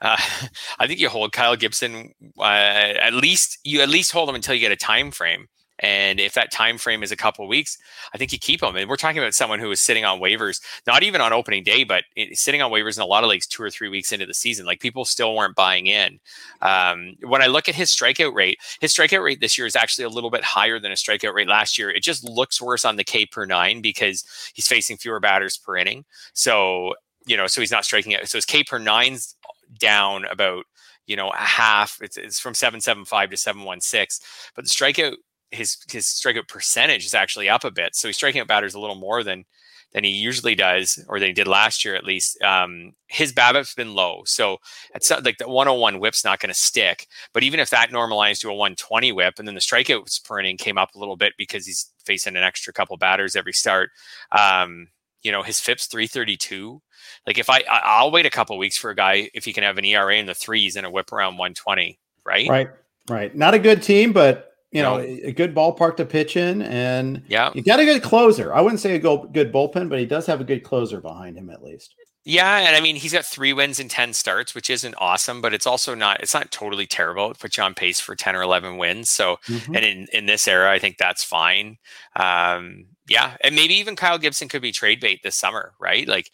Uh, 0.00 0.16
I 0.78 0.86
think 0.86 1.00
you 1.00 1.08
hold 1.08 1.32
Kyle 1.32 1.56
Gibson 1.56 2.12
uh, 2.38 2.42
at 2.42 3.14
least 3.14 3.58
you 3.64 3.80
at 3.80 3.88
least 3.88 4.12
hold 4.12 4.28
him 4.28 4.36
until 4.36 4.54
you 4.54 4.60
get 4.60 4.70
a 4.72 4.76
time 4.76 5.10
frame 5.10 5.48
and 5.80 6.18
if 6.18 6.34
that 6.34 6.52
time 6.52 6.78
frame 6.78 7.02
is 7.02 7.12
a 7.12 7.16
couple 7.16 7.46
weeks, 7.46 7.78
I 8.14 8.18
think 8.18 8.32
you 8.32 8.38
keep 8.38 8.60
them. 8.60 8.76
And 8.76 8.88
we're 8.88 8.96
talking 8.96 9.18
about 9.18 9.34
someone 9.34 9.58
who 9.58 9.70
is 9.70 9.80
sitting 9.80 10.04
on 10.04 10.20
waivers, 10.20 10.60
not 10.86 11.02
even 11.02 11.20
on 11.20 11.32
opening 11.32 11.62
day, 11.62 11.84
but 11.84 12.04
sitting 12.32 12.62
on 12.62 12.70
waivers 12.70 12.96
in 12.96 13.02
a 13.02 13.06
lot 13.06 13.24
of 13.24 13.30
leagues 13.30 13.46
two 13.46 13.62
or 13.62 13.70
three 13.70 13.88
weeks 13.88 14.12
into 14.12 14.26
the 14.26 14.34
season. 14.34 14.66
Like 14.66 14.80
people 14.80 15.04
still 15.04 15.34
weren't 15.34 15.54
buying 15.54 15.86
in. 15.86 16.18
Um, 16.62 17.14
when 17.22 17.42
I 17.42 17.46
look 17.46 17.68
at 17.68 17.74
his 17.74 17.90
strikeout 17.90 18.34
rate, 18.34 18.58
his 18.80 18.94
strikeout 18.94 19.22
rate 19.22 19.40
this 19.40 19.58
year 19.58 19.66
is 19.66 19.76
actually 19.76 20.04
a 20.04 20.10
little 20.10 20.30
bit 20.30 20.44
higher 20.44 20.78
than 20.78 20.90
his 20.90 21.02
strikeout 21.02 21.34
rate 21.34 21.48
last 21.48 21.78
year. 21.78 21.90
It 21.90 22.02
just 22.02 22.24
looks 22.24 22.60
worse 22.60 22.84
on 22.84 22.96
the 22.96 23.04
K 23.04 23.26
per 23.26 23.44
nine 23.44 23.82
because 23.82 24.24
he's 24.54 24.66
facing 24.66 24.96
fewer 24.96 25.20
batters 25.20 25.56
per 25.56 25.76
inning. 25.76 26.04
So 26.32 26.94
you 27.26 27.36
know, 27.36 27.48
so 27.48 27.60
he's 27.60 27.72
not 27.72 27.84
striking 27.84 28.14
out. 28.14 28.26
So 28.28 28.38
his 28.38 28.44
K 28.44 28.64
per 28.64 28.78
nine's 28.78 29.34
down 29.78 30.24
about 30.26 30.64
you 31.06 31.16
know 31.16 31.30
a 31.30 31.36
half. 31.36 31.98
It's, 32.00 32.16
it's 32.16 32.40
from 32.40 32.54
seven 32.54 32.80
seven 32.80 33.04
five 33.04 33.30
to 33.30 33.36
seven 33.36 33.62
one 33.62 33.80
six, 33.80 34.20
but 34.54 34.64
the 34.64 34.70
strikeout 34.70 35.16
his 35.50 35.76
his 35.90 36.06
strikeout 36.06 36.48
percentage 36.48 37.04
is 37.04 37.14
actually 37.14 37.48
up 37.48 37.64
a 37.64 37.70
bit. 37.70 37.94
So 37.94 38.08
he's 38.08 38.16
striking 38.16 38.40
out 38.40 38.48
batters 38.48 38.74
a 38.74 38.80
little 38.80 38.96
more 38.96 39.22
than 39.22 39.44
than 39.92 40.04
he 40.04 40.10
usually 40.10 40.54
does, 40.54 41.02
or 41.08 41.18
than 41.18 41.28
he 41.28 41.32
did 41.32 41.46
last 41.46 41.84
year 41.84 41.94
at 41.94 42.04
least. 42.04 42.40
Um, 42.42 42.92
his 43.06 43.32
BABIP's 43.32 43.74
been 43.74 43.94
low, 43.94 44.22
so 44.26 44.58
it's 44.94 45.10
like 45.10 45.38
the 45.38 45.48
101 45.48 46.00
WHIP's 46.00 46.24
not 46.24 46.40
going 46.40 46.52
to 46.52 46.58
stick. 46.58 47.06
But 47.32 47.44
even 47.44 47.60
if 47.60 47.70
that 47.70 47.92
normalized 47.92 48.42
to 48.42 48.50
a 48.50 48.54
120 48.54 49.12
WHIP, 49.12 49.38
and 49.38 49.46
then 49.46 49.54
the 49.54 49.60
strikeouts 49.60 50.24
per 50.24 50.40
inning 50.40 50.56
came 50.56 50.76
up 50.76 50.94
a 50.94 50.98
little 50.98 51.16
bit 51.16 51.34
because 51.38 51.66
he's 51.66 51.92
facing 52.04 52.36
an 52.36 52.42
extra 52.42 52.72
couple 52.72 52.96
batters 52.96 53.36
every 53.36 53.52
start. 53.52 53.90
Um, 54.32 54.88
you 55.22 55.32
know, 55.32 55.42
his 55.42 55.60
FIP's 55.60 55.86
332. 55.86 56.80
Like 57.26 57.38
if 57.38 57.48
I 57.48 57.64
I'll 57.70 58.10
wait 58.10 58.26
a 58.26 58.30
couple 58.30 58.58
weeks 58.58 58.76
for 58.76 58.90
a 58.90 58.94
guy 58.94 59.30
if 59.34 59.44
he 59.44 59.52
can 59.52 59.64
have 59.64 59.78
an 59.78 59.84
ERA 59.84 60.16
in 60.16 60.26
the 60.26 60.34
threes 60.34 60.76
and 60.76 60.86
a 60.86 60.90
WHIP 60.90 61.12
around 61.12 61.36
120, 61.36 61.98
right? 62.24 62.48
Right. 62.48 62.68
Right. 63.08 63.34
Not 63.34 63.54
a 63.54 63.58
good 63.58 63.82
team, 63.82 64.12
but 64.12 64.55
you 64.76 64.82
know, 64.82 64.98
a 64.98 65.32
good 65.32 65.54
ballpark 65.54 65.96
to 65.96 66.04
pitch 66.04 66.36
in, 66.36 66.62
and 66.62 67.22
yeah, 67.28 67.50
you 67.54 67.62
got 67.62 67.80
a 67.80 67.84
good 67.84 68.02
closer. 68.02 68.52
I 68.52 68.60
wouldn't 68.60 68.80
say 68.80 68.94
a 68.94 68.98
go, 68.98 69.24
good 69.24 69.52
bullpen, 69.52 69.88
but 69.88 69.98
he 69.98 70.06
does 70.06 70.26
have 70.26 70.40
a 70.40 70.44
good 70.44 70.62
closer 70.62 71.00
behind 71.00 71.36
him 71.36 71.50
at 71.50 71.62
least. 71.62 71.94
Yeah, 72.24 72.58
and 72.58 72.74
I 72.74 72.80
mean 72.80 72.96
he's 72.96 73.12
got 73.12 73.24
three 73.24 73.52
wins 73.52 73.78
in 73.78 73.88
ten 73.88 74.12
starts, 74.12 74.54
which 74.54 74.68
isn't 74.68 74.96
awesome, 74.98 75.40
but 75.40 75.54
it's 75.54 75.66
also 75.66 75.94
not 75.94 76.20
it's 76.20 76.34
not 76.34 76.50
totally 76.50 76.86
terrible. 76.86 77.30
It 77.30 77.38
puts 77.38 77.56
you 77.56 77.62
on 77.62 77.72
pace 77.72 78.00
for 78.00 78.16
ten 78.16 78.36
or 78.36 78.42
eleven 78.42 78.78
wins. 78.78 79.10
So, 79.10 79.36
mm-hmm. 79.46 79.74
and 79.76 79.84
in 79.84 80.06
in 80.12 80.26
this 80.26 80.46
era, 80.48 80.70
I 80.72 80.78
think 80.78 80.98
that's 80.98 81.24
fine. 81.24 81.78
Um, 82.16 82.86
yeah, 83.08 83.36
and 83.42 83.54
maybe 83.54 83.74
even 83.74 83.96
Kyle 83.96 84.18
Gibson 84.18 84.48
could 84.48 84.60
be 84.62 84.72
trade 84.72 85.00
bait 85.00 85.20
this 85.22 85.36
summer, 85.36 85.72
right? 85.80 86.06
Like 86.06 86.30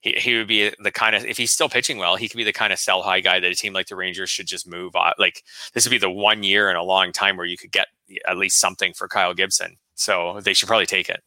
he, 0.00 0.12
he 0.12 0.36
would 0.36 0.48
be 0.48 0.72
the 0.78 0.90
kind 0.90 1.14
of 1.14 1.24
if 1.24 1.36
he's 1.36 1.52
still 1.52 1.68
pitching 1.68 1.98
well, 1.98 2.16
he 2.16 2.28
could 2.28 2.36
be 2.36 2.44
the 2.44 2.52
kind 2.52 2.72
of 2.72 2.78
sell 2.78 3.02
high 3.02 3.20
guy 3.20 3.38
that 3.38 3.50
a 3.50 3.54
team 3.54 3.72
like 3.72 3.88
the 3.88 3.96
Rangers 3.96 4.30
should 4.30 4.46
just 4.46 4.66
move 4.66 4.96
on. 4.96 5.12
Like 5.18 5.44
this 5.72 5.84
would 5.84 5.90
be 5.90 5.98
the 5.98 6.10
one 6.10 6.42
year 6.42 6.70
in 6.70 6.76
a 6.76 6.82
long 6.82 7.12
time 7.12 7.36
where 7.36 7.46
you 7.46 7.56
could 7.56 7.72
get 7.72 7.88
at 8.26 8.38
least 8.38 8.58
something 8.58 8.92
for 8.92 9.08
Kyle 9.08 9.34
Gibson. 9.34 9.76
So 9.94 10.40
they 10.42 10.54
should 10.54 10.68
probably 10.68 10.86
take 10.86 11.08
it. 11.08 11.22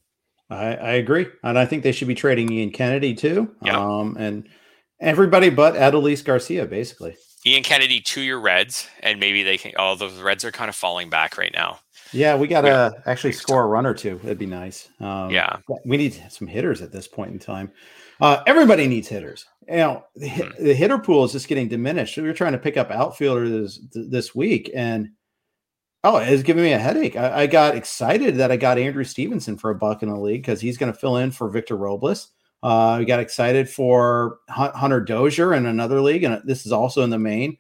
I, 0.50 0.76
I 0.76 0.92
agree, 0.94 1.28
and 1.44 1.58
I 1.58 1.66
think 1.66 1.84
they 1.84 1.92
should 1.92 2.08
be 2.08 2.16
trading 2.16 2.52
Ian 2.52 2.72
Kennedy 2.72 3.16
too. 3.16 3.56
Yeah. 3.62 3.80
Um, 3.80 4.18
and 4.20 4.48
everybody 5.00 5.50
but 5.50 5.76
Adolis 5.76 6.24
Garcia, 6.24 6.66
basically. 6.66 7.16
Ian 7.46 7.64
Kennedy 7.64 8.00
to 8.02 8.22
your 8.22 8.40
Reds, 8.40 8.88
and 9.02 9.20
maybe 9.20 9.44
they 9.44 9.58
can. 9.58 9.74
Oh, 9.78 9.96
the 9.96 10.10
Reds 10.10 10.44
are 10.46 10.52
kind 10.52 10.70
of 10.70 10.76
falling 10.76 11.10
back 11.10 11.38
right 11.38 11.54
now. 11.54 11.80
Yeah, 12.14 12.36
we 12.36 12.48
got 12.48 12.62
to 12.62 12.68
yeah. 12.68 12.90
actually 13.06 13.34
score 13.34 13.64
a 13.64 13.68
run 13.68 13.86
or 13.86 13.94
two. 13.94 14.20
It'd 14.24 14.38
be 14.38 14.46
nice. 14.46 14.88
Um, 15.00 15.32
yeah, 15.32 15.58
we 15.86 15.98
need 15.98 16.22
some 16.30 16.48
hitters 16.48 16.82
at 16.82 16.92
this 16.92 17.08
point 17.08 17.34
in 17.34 17.40
time. 17.40 17.72
Uh, 18.24 18.42
everybody 18.48 18.88
needs 18.88 19.10
hitters. 19.10 19.46
You 19.68 19.76
know, 19.76 20.06
the, 20.16 20.30
mm-hmm. 20.30 20.64
the, 20.64 20.74
hitter 20.74 20.98
pool 20.98 21.26
is 21.26 21.34
just 21.34 21.50
getting 21.50 21.68
diminished. 21.68 22.16
We 22.16 22.24
were 22.24 22.32
trying 22.32 22.54
to 22.54 22.58
pick 22.58 22.78
up 22.78 22.90
outfielders 22.90 23.82
this, 23.92 24.08
this 24.10 24.34
week, 24.34 24.72
and 24.74 25.10
oh, 26.06 26.18
it's 26.18 26.42
giving 26.42 26.64
me 26.64 26.72
a 26.72 26.80
headache. 26.80 27.18
I, 27.18 27.42
I, 27.42 27.48
got 27.48 27.76
excited 27.76 28.38
that 28.38 28.50
I 28.50 28.56
got 28.56 28.78
Andrew 28.78 29.04
Stevenson 29.04 29.58
for 29.58 29.72
a 29.72 29.76
buck 29.76 30.04
in 30.04 30.10
the 30.10 30.18
league 30.18 30.42
because 30.42 30.62
he's 30.62 30.78
going 30.78 30.92
to 30.92 30.98
fill 30.98 31.18
in 31.18 31.32
for 31.32 31.50
Victor 31.50 31.76
Robles. 31.76 32.30
Uh, 32.62 32.96
we 32.98 33.04
got 33.04 33.20
excited 33.20 33.70
for 33.70 34.38
Hunter 34.48 35.02
Dozier 35.02 35.54
in 35.54 35.66
another 35.66 36.00
league, 36.00 36.24
and 36.24 36.42
this 36.46 36.66
is 36.66 36.72
also 36.72 37.04
in 37.04 37.10
the 37.10 37.20
main. 37.20 37.58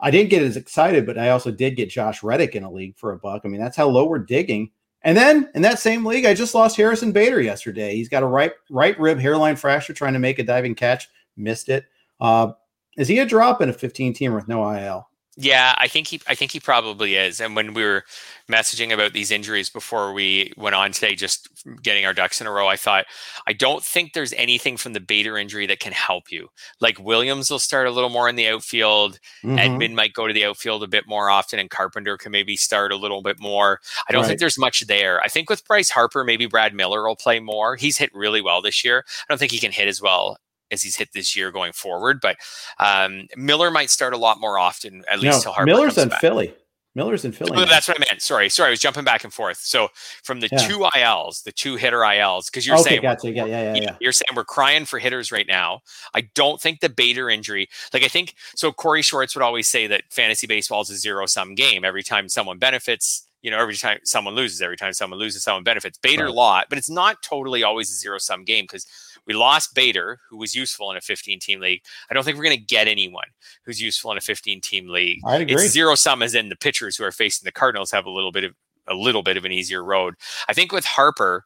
I 0.00 0.10
didn't 0.10 0.28
get 0.28 0.42
as 0.42 0.58
excited, 0.58 1.06
but 1.06 1.16
I 1.16 1.30
also 1.30 1.50
did 1.50 1.76
get 1.76 1.88
Josh 1.88 2.22
Reddick 2.22 2.54
in 2.54 2.62
a 2.62 2.70
league 2.70 2.98
for 2.98 3.12
a 3.12 3.18
buck. 3.18 3.40
I 3.46 3.48
mean, 3.48 3.60
that's 3.60 3.76
how 3.76 3.88
low 3.88 4.04
we're 4.04 4.18
digging. 4.18 4.70
And 5.04 5.16
then 5.16 5.50
in 5.54 5.62
that 5.62 5.78
same 5.78 6.04
league, 6.04 6.24
I 6.24 6.32
just 6.34 6.54
lost 6.54 6.76
Harrison 6.76 7.12
Bader 7.12 7.40
yesterday. 7.40 7.94
He's 7.94 8.08
got 8.08 8.22
a 8.22 8.26
right 8.26 8.52
right 8.70 8.98
rib 8.98 9.18
hairline 9.18 9.56
fracture 9.56 9.92
trying 9.92 10.14
to 10.14 10.18
make 10.18 10.38
a 10.38 10.42
diving 10.42 10.74
catch, 10.74 11.08
missed 11.36 11.68
it. 11.68 11.84
Uh, 12.20 12.52
Is 12.96 13.08
he 13.08 13.18
a 13.18 13.26
drop 13.26 13.60
in 13.60 13.68
a 13.68 13.72
15 13.72 14.14
team 14.14 14.34
with 14.34 14.48
no 14.48 14.68
IL? 14.68 15.08
Yeah, 15.36 15.74
I 15.78 15.88
think 15.88 16.06
he 16.06 16.20
I 16.28 16.36
think 16.36 16.52
he 16.52 16.60
probably 16.60 17.16
is. 17.16 17.40
And 17.40 17.56
when 17.56 17.74
we 17.74 17.82
were 17.82 18.04
messaging 18.48 18.92
about 18.92 19.14
these 19.14 19.32
injuries 19.32 19.68
before 19.68 20.12
we 20.12 20.52
went 20.56 20.76
on 20.76 20.92
today, 20.92 21.16
just 21.16 21.48
getting 21.82 22.06
our 22.06 22.14
ducks 22.14 22.40
in 22.40 22.46
a 22.46 22.52
row, 22.52 22.68
I 22.68 22.76
thought 22.76 23.06
I 23.48 23.52
don't 23.52 23.82
think 23.82 24.12
there's 24.12 24.32
anything 24.34 24.76
from 24.76 24.92
the 24.92 25.00
Bader 25.00 25.36
injury 25.36 25.66
that 25.66 25.80
can 25.80 25.92
help 25.92 26.30
you. 26.30 26.48
Like 26.80 27.00
Williams 27.00 27.50
will 27.50 27.58
start 27.58 27.88
a 27.88 27.90
little 27.90 28.10
more 28.10 28.28
in 28.28 28.36
the 28.36 28.46
outfield. 28.46 29.18
Mm-hmm. 29.42 29.58
Edman 29.58 29.94
might 29.94 30.12
go 30.12 30.28
to 30.28 30.34
the 30.34 30.44
outfield 30.44 30.84
a 30.84 30.88
bit 30.88 31.08
more 31.08 31.28
often, 31.28 31.58
and 31.58 31.68
Carpenter 31.68 32.16
can 32.16 32.30
maybe 32.30 32.56
start 32.56 32.92
a 32.92 32.96
little 32.96 33.22
bit 33.22 33.40
more. 33.40 33.80
I 34.08 34.12
don't 34.12 34.22
right. 34.22 34.28
think 34.28 34.40
there's 34.40 34.58
much 34.58 34.86
there. 34.86 35.20
I 35.20 35.26
think 35.26 35.50
with 35.50 35.66
Bryce 35.66 35.90
Harper, 35.90 36.22
maybe 36.22 36.46
Brad 36.46 36.74
Miller 36.74 37.04
will 37.04 37.16
play 37.16 37.40
more. 37.40 37.74
He's 37.74 37.98
hit 37.98 38.14
really 38.14 38.40
well 38.40 38.62
this 38.62 38.84
year. 38.84 39.04
I 39.08 39.24
don't 39.28 39.38
think 39.38 39.52
he 39.52 39.58
can 39.58 39.72
hit 39.72 39.88
as 39.88 40.00
well 40.00 40.38
as 40.70 40.82
he's 40.82 40.96
hit 40.96 41.10
this 41.12 41.36
year 41.36 41.50
going 41.50 41.72
forward. 41.72 42.20
But 42.20 42.36
um, 42.78 43.26
Miller 43.36 43.70
might 43.70 43.90
start 43.90 44.14
a 44.14 44.18
lot 44.18 44.40
more 44.40 44.58
often, 44.58 45.04
at 45.10 45.20
least 45.20 45.38
no, 45.38 45.42
till 45.42 45.52
Harper 45.52 45.66
Miller's 45.66 45.98
in 45.98 46.08
back. 46.08 46.20
Philly. 46.20 46.54
Miller's 46.94 47.24
in 47.24 47.32
Philly. 47.32 47.50
Oh, 47.54 47.64
that's 47.64 47.88
what 47.88 47.96
I 47.96 48.04
meant. 48.08 48.22
Sorry, 48.22 48.48
sorry, 48.48 48.68
I 48.68 48.70
was 48.70 48.80
jumping 48.80 49.04
back 49.04 49.24
and 49.24 49.32
forth. 49.32 49.58
So 49.58 49.88
from 50.22 50.40
the 50.40 50.48
yeah. 50.52 50.58
two 50.58 50.86
ILs, 50.96 51.42
the 51.42 51.50
two 51.50 51.74
hitter 51.74 52.04
ILs, 52.04 52.48
because 52.48 52.66
you're 52.66 52.76
okay, 52.76 52.90
saying 52.90 53.02
gotcha. 53.02 53.32
yeah, 53.32 53.44
yeah, 53.46 53.74
yeah, 53.74 53.96
you're 54.00 54.12
saying 54.12 54.28
we're 54.36 54.44
crying 54.44 54.84
for 54.84 55.00
hitters 55.00 55.32
right 55.32 55.46
now. 55.46 55.80
I 56.14 56.28
don't 56.34 56.60
think 56.60 56.80
the 56.80 56.88
Bader 56.88 57.28
injury, 57.28 57.68
like 57.92 58.04
I 58.04 58.08
think, 58.08 58.34
so 58.54 58.70
Cory 58.70 59.02
Schwartz 59.02 59.34
would 59.34 59.42
always 59.42 59.68
say 59.68 59.88
that 59.88 60.04
fantasy 60.10 60.46
baseball 60.46 60.82
is 60.82 60.90
a 60.90 60.96
zero 60.96 61.26
sum 61.26 61.56
game. 61.56 61.84
Every 61.84 62.04
time 62.04 62.28
someone 62.28 62.58
benefits, 62.58 63.26
you 63.42 63.50
know, 63.50 63.58
every 63.58 63.74
time 63.74 63.98
someone 64.04 64.34
loses, 64.36 64.62
every 64.62 64.76
time 64.76 64.92
someone 64.92 65.18
loses, 65.18 65.42
someone 65.42 65.64
benefits. 65.64 65.98
Bader 65.98 66.26
right. 66.26 66.34
lot, 66.34 66.66
but 66.68 66.78
it's 66.78 66.90
not 66.90 67.22
totally 67.22 67.64
always 67.64 67.90
a 67.90 67.94
zero 67.94 68.18
sum 68.18 68.44
game 68.44 68.64
because 68.64 68.86
we 69.26 69.34
lost 69.34 69.74
Bader, 69.74 70.20
who 70.28 70.36
was 70.36 70.54
useful 70.54 70.90
in 70.90 70.96
a 70.96 71.00
15 71.00 71.38
team 71.40 71.60
league. 71.60 71.82
I 72.10 72.14
don't 72.14 72.24
think 72.24 72.36
we're 72.36 72.44
going 72.44 72.58
to 72.58 72.64
get 72.64 72.88
anyone 72.88 73.26
who's 73.64 73.80
useful 73.80 74.10
in 74.12 74.18
a 74.18 74.22
15 74.22 74.60
team 74.60 74.88
league. 74.88 75.20
I 75.24 75.36
agree. 75.36 75.54
It's 75.54 75.72
zero 75.72 75.94
sum 75.94 76.22
as 76.22 76.34
in 76.34 76.48
the 76.48 76.56
pitchers 76.56 76.96
who 76.96 77.04
are 77.04 77.12
facing 77.12 77.44
the 77.44 77.52
Cardinals 77.52 77.90
have 77.90 78.06
a 78.06 78.10
little 78.10 78.32
bit 78.32 78.44
of 78.44 78.54
a 78.86 78.94
little 78.94 79.22
bit 79.22 79.36
of 79.36 79.44
an 79.44 79.52
easier 79.52 79.82
road. 79.82 80.14
I 80.48 80.52
think 80.52 80.70
with 80.70 80.84
Harper, 80.84 81.44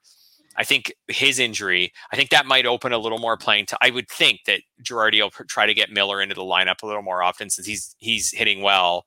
I 0.56 0.64
think 0.64 0.92
his 1.06 1.38
injury, 1.38 1.92
I 2.12 2.16
think 2.16 2.30
that 2.30 2.46
might 2.46 2.66
open 2.66 2.92
a 2.92 2.98
little 2.98 3.18
more 3.18 3.36
playing 3.36 3.66
to. 3.66 3.78
I 3.80 3.90
would 3.90 4.08
think 4.08 4.40
that 4.46 4.62
Girardi 4.82 5.20
will 5.20 5.30
try 5.30 5.66
to 5.66 5.74
get 5.74 5.90
Miller 5.92 6.20
into 6.20 6.34
the 6.34 6.42
lineup 6.42 6.82
a 6.82 6.86
little 6.86 7.02
more 7.02 7.22
often 7.22 7.48
since 7.48 7.66
he's 7.66 7.94
he's 7.98 8.32
hitting 8.32 8.62
well. 8.62 9.06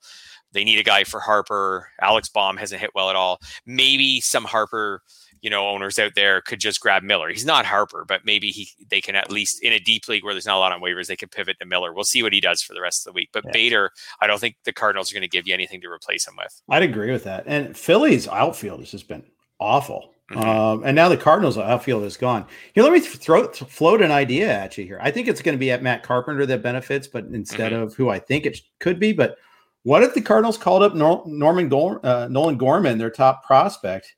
They 0.52 0.64
need 0.64 0.78
a 0.78 0.82
guy 0.84 1.04
for 1.04 1.20
Harper. 1.20 1.88
Alec 2.00 2.24
Bohm 2.34 2.56
hasn't 2.56 2.80
hit 2.80 2.90
well 2.94 3.10
at 3.10 3.16
all. 3.16 3.38
Maybe 3.66 4.20
some 4.20 4.44
Harper 4.44 5.02
you 5.42 5.50
know 5.50 5.68
owners 5.68 5.98
out 5.98 6.14
there 6.14 6.40
could 6.40 6.60
just 6.60 6.80
grab 6.80 7.02
Miller. 7.02 7.28
He's 7.28 7.44
not 7.44 7.66
Harper, 7.66 8.04
but 8.06 8.24
maybe 8.24 8.50
he 8.50 8.68
they 8.88 9.00
can 9.00 9.14
at 9.14 9.30
least 9.30 9.62
in 9.62 9.72
a 9.72 9.78
deep 9.78 10.08
league 10.08 10.24
where 10.24 10.32
there's 10.32 10.46
not 10.46 10.56
a 10.56 10.60
lot 10.60 10.72
on 10.72 10.80
waivers, 10.80 11.08
they 11.08 11.16
can 11.16 11.28
pivot 11.28 11.58
to 11.60 11.66
Miller. 11.66 11.92
We'll 11.92 12.04
see 12.04 12.22
what 12.22 12.32
he 12.32 12.40
does 12.40 12.62
for 12.62 12.72
the 12.72 12.80
rest 12.80 13.06
of 13.06 13.12
the 13.12 13.16
week. 13.16 13.30
But 13.32 13.44
yeah. 13.46 13.52
Bader, 13.52 13.90
I 14.20 14.26
don't 14.26 14.40
think 14.40 14.56
the 14.64 14.72
Cardinals 14.72 15.10
are 15.10 15.14
going 15.14 15.22
to 15.22 15.28
give 15.28 15.46
you 15.46 15.52
anything 15.52 15.80
to 15.82 15.88
replace 15.88 16.26
him 16.26 16.34
with. 16.38 16.62
I'd 16.70 16.82
agree 16.82 17.10
with 17.10 17.24
that. 17.24 17.44
And 17.46 17.76
Philly's 17.76 18.28
outfield 18.28 18.80
has 18.80 18.90
just 18.90 19.08
been 19.08 19.24
awful. 19.58 20.12
Mm-hmm. 20.30 20.48
Um, 20.48 20.82
and 20.84 20.94
now 20.94 21.08
the 21.08 21.16
Cardinals 21.16 21.58
outfield 21.58 22.04
is 22.04 22.16
gone. 22.16 22.46
Here, 22.74 22.84
let 22.84 22.92
me 22.92 23.00
throw 23.00 23.48
float 23.48 24.00
an 24.00 24.12
idea 24.12 24.50
at 24.50 24.78
you 24.78 24.84
here. 24.84 24.98
I 25.02 25.10
think 25.10 25.28
it's 25.28 25.42
going 25.42 25.56
to 25.56 25.60
be 25.60 25.70
at 25.70 25.82
Matt 25.82 26.02
Carpenter 26.02 26.46
that 26.46 26.62
benefits, 26.62 27.06
but 27.06 27.24
instead 27.26 27.72
mm-hmm. 27.72 27.82
of 27.82 27.94
who 27.94 28.08
I 28.08 28.18
think 28.18 28.46
it 28.46 28.60
could 28.78 28.98
be. 28.98 29.12
But 29.12 29.36
what 29.82 30.02
if 30.02 30.14
the 30.14 30.22
Cardinals 30.22 30.56
called 30.56 30.82
up 30.82 30.94
Nor- 30.94 31.24
Norman 31.26 31.70
uh, 31.72 32.28
Nolan 32.30 32.56
Gorman, 32.56 32.98
their 32.98 33.10
top 33.10 33.44
prospect, 33.44 34.14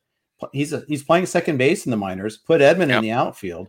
he's 0.53 0.73
a, 0.73 0.85
he's 0.89 1.03
playing 1.03 1.27
second 1.27 1.57
base 1.57 1.87
in 1.87 1.91
the 1.91 1.97
minors. 1.97 2.37
Put 2.37 2.61
Edman 2.61 2.89
yep. 2.89 2.99
in 2.99 3.03
the 3.03 3.11
outfield. 3.13 3.69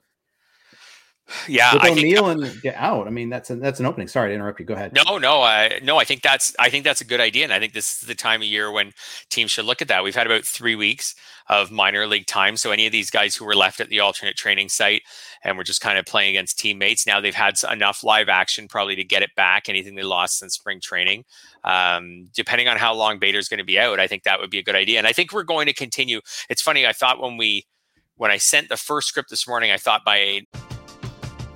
Yeah, 1.48 1.74
with 1.74 1.98
O'Neill 1.98 2.28
and 2.28 2.62
get 2.62 2.76
out. 2.76 3.08
I 3.08 3.10
mean, 3.10 3.30
that's 3.30 3.50
a, 3.50 3.56
that's 3.56 3.80
an 3.80 3.88
opening. 3.88 4.08
Sorry 4.08 4.30
to 4.30 4.36
interrupt 4.36 4.60
you. 4.60 4.66
Go 4.66 4.76
ahead. 4.76 4.94
No, 4.94 5.18
no, 5.18 5.42
I 5.42 5.80
no. 5.82 5.98
I 5.98 6.04
think 6.04 6.22
that's 6.22 6.56
I 6.60 6.70
think 6.70 6.84
that's 6.84 7.02
a 7.02 7.06
good 7.06 7.20
idea, 7.20 7.46
and 7.46 7.54
I 7.54 7.60
think 7.60 7.74
this 7.74 7.94
is 7.94 8.08
the 8.08 8.14
time 8.14 8.42
of 8.42 8.48
year 8.48 8.72
when 8.72 8.92
teams 9.32 9.50
should 9.50 9.66
look 9.66 9.82
at 9.82 9.88
that. 9.88 10.04
We've 10.04 10.16
had 10.16 10.28
about 10.28 10.46
three 10.46 10.76
weeks 10.76 11.16
of 11.50 11.72
minor 11.72 12.06
league 12.06 12.28
time, 12.28 12.58
so 12.58 12.70
any 12.70 12.86
of 12.86 12.92
these 12.92 13.10
guys 13.10 13.36
who 13.36 13.44
were 13.44 13.56
left 13.56 13.80
at 13.80 13.90
the 13.90 14.00
alternate 14.02 14.36
training 14.36 14.70
site 14.70 15.02
and 15.44 15.58
were 15.58 15.64
just 15.64 15.82
kind 15.82 15.98
of 15.98 16.06
playing 16.06 16.30
against 16.30 16.60
teammates, 16.60 17.08
now 17.08 17.20
they've 17.20 17.34
had 17.34 17.56
enough 17.72 18.04
live 18.04 18.30
action 18.30 18.68
probably 18.68 18.96
to 18.96 19.04
get 19.04 19.24
it 19.24 19.32
back. 19.36 19.68
Anything 19.68 19.96
they 19.96 20.04
lost 20.04 20.44
in 20.44 20.52
spring 20.52 20.80
training, 20.80 21.24
um, 21.64 22.28
depending 22.36 22.68
on 22.68 22.78
how 22.78 22.94
long 22.94 23.18
Bader's 23.18 23.50
going 23.50 23.58
to 23.58 23.64
be 23.64 23.80
out, 23.80 24.00
I 24.00 24.06
think 24.06 24.24
that 24.24 24.40
would 24.40 24.52
be 24.52 24.60
a 24.60 24.64
good 24.64 24.76
idea. 24.76 25.00
And 25.00 25.08
I 25.08 25.12
think 25.14 25.34
we're 25.34 25.44
going 25.44 25.66
to 25.66 25.74
continue. 25.74 26.22
It's 26.50 26.62
funny. 26.62 26.86
I 26.86 26.94
thought 26.94 27.20
when 27.20 27.38
we 27.38 27.66
when 28.18 28.30
I 28.30 28.38
sent 28.38 28.70
the 28.70 28.78
first 28.78 29.08
script 29.08 29.32
this 29.32 29.48
morning, 29.48 29.72
I 29.72 29.78
thought 29.78 30.06
by 30.06 30.44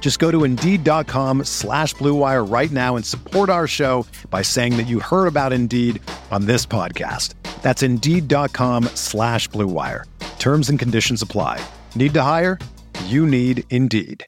Just 0.00 0.20
go 0.20 0.30
to 0.30 0.44
Indeed.com 0.44 1.42
slash 1.42 1.96
BlueWire 1.96 2.48
right 2.48 2.70
now 2.70 2.94
and 2.94 3.04
support 3.04 3.50
our 3.50 3.66
show 3.66 4.06
by 4.30 4.42
saying 4.42 4.76
that 4.76 4.86
you 4.86 5.00
heard 5.00 5.26
about 5.26 5.52
Indeed 5.52 6.00
on 6.30 6.46
this 6.46 6.64
podcast. 6.64 7.34
That's 7.62 7.82
Indeed.com 7.82 8.84
slash 8.94 9.48
BlueWire. 9.48 10.04
Terms 10.38 10.70
and 10.70 10.78
conditions 10.78 11.20
apply. 11.22 11.60
Need 11.96 12.14
to 12.14 12.22
hire? 12.22 12.60
You 13.06 13.26
need 13.26 13.64
Indeed. 13.70 14.24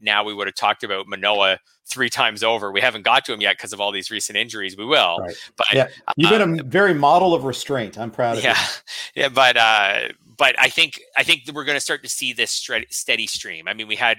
Now 0.00 0.22
we 0.22 0.34
would 0.34 0.46
have 0.46 0.54
talked 0.54 0.84
about 0.84 1.06
Manoah 1.06 1.60
three 1.86 2.10
times 2.10 2.44
over. 2.44 2.70
We 2.70 2.80
haven't 2.80 3.02
got 3.02 3.24
to 3.24 3.32
him 3.32 3.40
yet 3.40 3.56
because 3.56 3.72
of 3.72 3.80
all 3.80 3.90
these 3.90 4.10
recent 4.10 4.36
injuries. 4.36 4.76
We 4.76 4.84
will. 4.84 5.18
Right. 5.18 5.34
But 5.56 5.66
yeah, 5.72 5.88
you've 6.16 6.30
been 6.30 6.42
um, 6.42 6.58
a 6.60 6.62
very 6.62 6.94
model 6.94 7.34
of 7.34 7.44
restraint. 7.44 7.98
I'm 7.98 8.10
proud 8.10 8.38
of 8.38 8.44
yeah, 8.44 8.58
you. 8.58 8.66
Yeah, 9.22 9.28
but 9.30 9.56
uh, 9.56 10.08
but 10.38 10.54
I 10.58 10.68
think 10.68 11.00
I 11.16 11.24
think 11.24 11.42
we're 11.52 11.64
going 11.64 11.76
to 11.76 11.80
start 11.80 12.02
to 12.04 12.08
see 12.08 12.32
this 12.32 12.52
steady 12.90 13.26
stream. 13.26 13.66
I 13.66 13.74
mean, 13.74 13.88
we 13.88 13.96
had, 13.96 14.18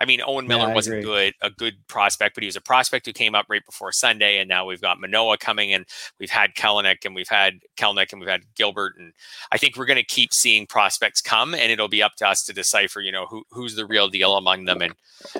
I 0.00 0.06
mean, 0.06 0.20
Owen 0.26 0.46
Miller 0.46 0.68
yeah, 0.68 0.74
wasn't 0.74 1.04
good, 1.04 1.34
a 1.42 1.50
good 1.50 1.86
prospect, 1.88 2.34
but 2.34 2.42
he 2.42 2.46
was 2.46 2.56
a 2.56 2.60
prospect 2.60 3.04
who 3.04 3.12
came 3.12 3.34
up 3.34 3.46
right 3.50 3.64
before 3.64 3.92
Sunday, 3.92 4.38
and 4.38 4.48
now 4.48 4.64
we've 4.64 4.80
got 4.80 4.98
Manoah 4.98 5.36
coming, 5.36 5.72
and 5.74 5.84
we've 6.18 6.30
had 6.30 6.54
Kelenic, 6.54 7.04
and 7.04 7.14
we've 7.14 7.28
had 7.28 7.60
Kelenic, 7.76 8.12
and 8.12 8.20
we've 8.20 8.30
had 8.30 8.42
Gilbert, 8.56 8.94
and 8.98 9.12
I 9.52 9.58
think 9.58 9.76
we're 9.76 9.86
going 9.86 9.98
to 9.98 10.04
keep 10.04 10.32
seeing 10.32 10.66
prospects 10.66 11.20
come, 11.20 11.54
and 11.54 11.70
it'll 11.70 11.88
be 11.88 12.02
up 12.02 12.16
to 12.16 12.26
us 12.26 12.42
to 12.44 12.54
decipher, 12.54 13.00
you 13.00 13.12
know, 13.12 13.26
who 13.26 13.44
who's 13.50 13.76
the 13.76 13.86
real 13.86 14.08
deal 14.08 14.36
among 14.36 14.64
them, 14.64 14.80
and 14.80 14.94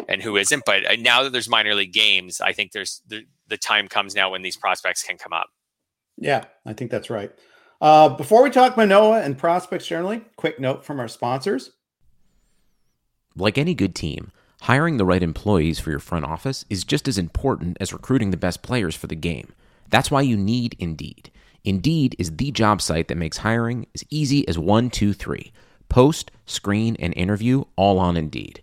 and 0.09 0.23
who 0.23 0.37
isn't. 0.37 0.65
But 0.67 0.85
uh, 0.87 0.97
now 0.99 1.23
that 1.23 1.33
there's 1.33 1.49
minor 1.49 1.75
league 1.75 1.95
games, 1.95 2.43
I 2.43 2.53
think 2.53 2.73
there's 2.73 3.01
the 3.09 3.25
the 3.49 3.57
time 3.57 3.89
comes 3.89 4.15
now 4.15 4.31
when 4.31 4.43
these 4.43 4.59
prospects 4.59 5.03
can 5.03 5.17
come 5.17 5.33
up. 5.33 5.49
Yeah, 6.19 6.45
I 6.67 6.75
think 6.75 6.91
that's 6.91 7.09
right. 7.09 7.33
Uh, 7.81 8.09
before 8.09 8.43
we 8.43 8.51
talk 8.51 8.77
Manoah 8.77 9.23
and 9.23 9.39
prospects 9.39 9.87
generally, 9.87 10.23
quick 10.37 10.59
note 10.59 10.85
from 10.85 10.99
our 10.99 11.09
sponsors. 11.09 11.71
Like 13.37 13.57
any 13.57 13.75
good 13.75 13.95
team, 13.95 14.33
hiring 14.63 14.97
the 14.97 15.05
right 15.05 15.23
employees 15.23 15.79
for 15.79 15.91
your 15.91 16.01
front 16.01 16.25
office 16.25 16.65
is 16.69 16.83
just 16.83 17.07
as 17.07 17.19
important 17.19 17.77
as 17.81 17.93
recruiting 17.93 18.31
the 18.31 18.37
best 18.37 18.63
players 18.63 18.97
for 18.97 19.07
the 19.07 19.15
game. 19.15 19.53
That's 19.91 20.11
why 20.11 20.23
you 20.23 20.37
need 20.37 20.75
Indeed. 20.81 21.31
Indeed 21.65 22.17
is 22.19 22.37
the 22.37 22.51
job 22.51 22.83
site 22.83 23.09
that 23.09 23.17
makes 23.17 23.39
hiring 23.39 23.87
as 23.95 24.05
easy 24.11 24.47
as 24.49 24.59
one, 24.59 24.91
two, 24.91 25.13
three. 25.13 25.53
Post, 25.89 26.31
screen, 26.47 26.97
and 26.99 27.15
interview 27.15 27.65
all 27.77 27.99
on 27.99 28.17
Indeed. 28.17 28.63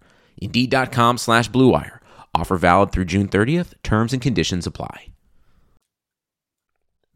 Indeed.com 0.37 1.17
slash 1.17 1.49
BlueWire. 1.49 1.99
Offer 2.33 2.57
valid 2.57 2.91
through 2.91 3.05
June 3.05 3.27
30th. 3.27 3.73
Terms 3.83 4.13
and 4.13 4.21
conditions 4.21 4.65
apply. 4.67 5.07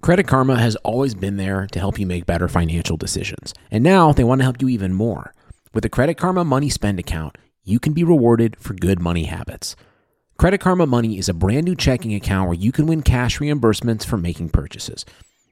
Credit 0.02 0.28
Karma 0.28 0.60
has 0.60 0.76
always 0.78 1.16
been 1.16 1.38
there 1.38 1.66
to 1.72 1.80
help 1.80 1.98
you 1.98 2.06
make 2.06 2.28
better 2.28 2.48
financial 2.48 2.96
decisions. 2.96 3.54
And 3.72 3.84
now 3.84 4.12
they 4.12 4.24
want 4.24 4.40
to 4.40 4.44
help 4.44 4.62
you 4.62 4.70
even 4.70 4.94
more. 4.94 5.34
With 5.74 5.82
the 5.82 5.90
Credit 5.90 6.16
Karma 6.16 6.46
Money 6.46 6.70
Spend 6.70 7.00
account, 7.00 7.38
you 7.64 7.80
can 7.80 7.94
be 7.94 8.04
rewarded 8.04 8.56
for 8.58 8.76
good 8.76 9.00
money 9.00 9.24
habits. 9.24 9.76
Credit 10.38 10.60
Karma 10.60 10.86
Money 10.86 11.18
is 11.18 11.28
a 11.28 11.34
brand 11.34 11.66
new 11.66 11.76
checking 11.76 12.14
account 12.14 12.48
where 12.48 12.58
you 12.58 12.72
can 12.72 12.86
win 12.86 13.02
cash 13.02 13.40
reimbursements 13.40 14.06
for 14.06 14.18
making 14.18 14.50
purchases. 14.50 15.06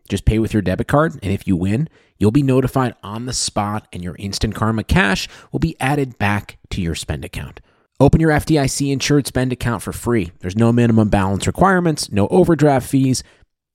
Just 0.09 0.25
pay 0.25 0.37
with 0.37 0.53
your 0.53 0.61
debit 0.61 0.87
card, 0.87 1.13
and 1.23 1.31
if 1.31 1.47
you 1.47 1.55
win, 1.55 1.89
you'll 2.23 2.31
be 2.31 2.41
notified 2.41 2.95
on 3.03 3.25
the 3.25 3.33
spot, 3.33 3.85
and 3.91 4.01
your 4.01 4.15
Instant 4.17 4.55
Karma 4.55 4.85
cash 4.85 5.27
will 5.51 5.59
be 5.59 5.75
added 5.81 6.17
back 6.17 6.57
to 6.69 6.81
your 6.81 6.95
spend 6.95 7.25
account. 7.25 7.59
Open 7.99 8.21
your 8.21 8.31
FDIC 8.31 8.93
insured 8.93 9.27
spend 9.27 9.51
account 9.51 9.83
for 9.83 9.91
free. 9.91 10.31
There's 10.39 10.55
no 10.55 10.71
minimum 10.71 11.09
balance 11.09 11.47
requirements, 11.47 12.13
no 12.13 12.29
overdraft 12.29 12.87
fees, 12.87 13.25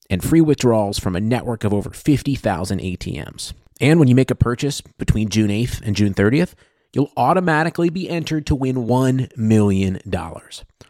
and 0.08 0.24
free 0.24 0.40
withdrawals 0.40 0.98
from 0.98 1.14
a 1.14 1.20
network 1.20 1.62
of 1.62 1.74
over 1.74 1.90
50,000 1.90 2.80
ATMs. 2.80 3.52
And 3.82 3.98
when 3.98 4.08
you 4.08 4.14
make 4.14 4.30
a 4.30 4.34
purchase 4.34 4.80
between 4.80 5.28
June 5.28 5.50
8th 5.50 5.82
and 5.82 5.94
June 5.94 6.14
30th, 6.14 6.54
you'll 6.94 7.12
automatically 7.18 7.90
be 7.90 8.08
entered 8.08 8.46
to 8.46 8.54
win 8.54 8.76
$1 8.76 9.36
million. 9.36 10.00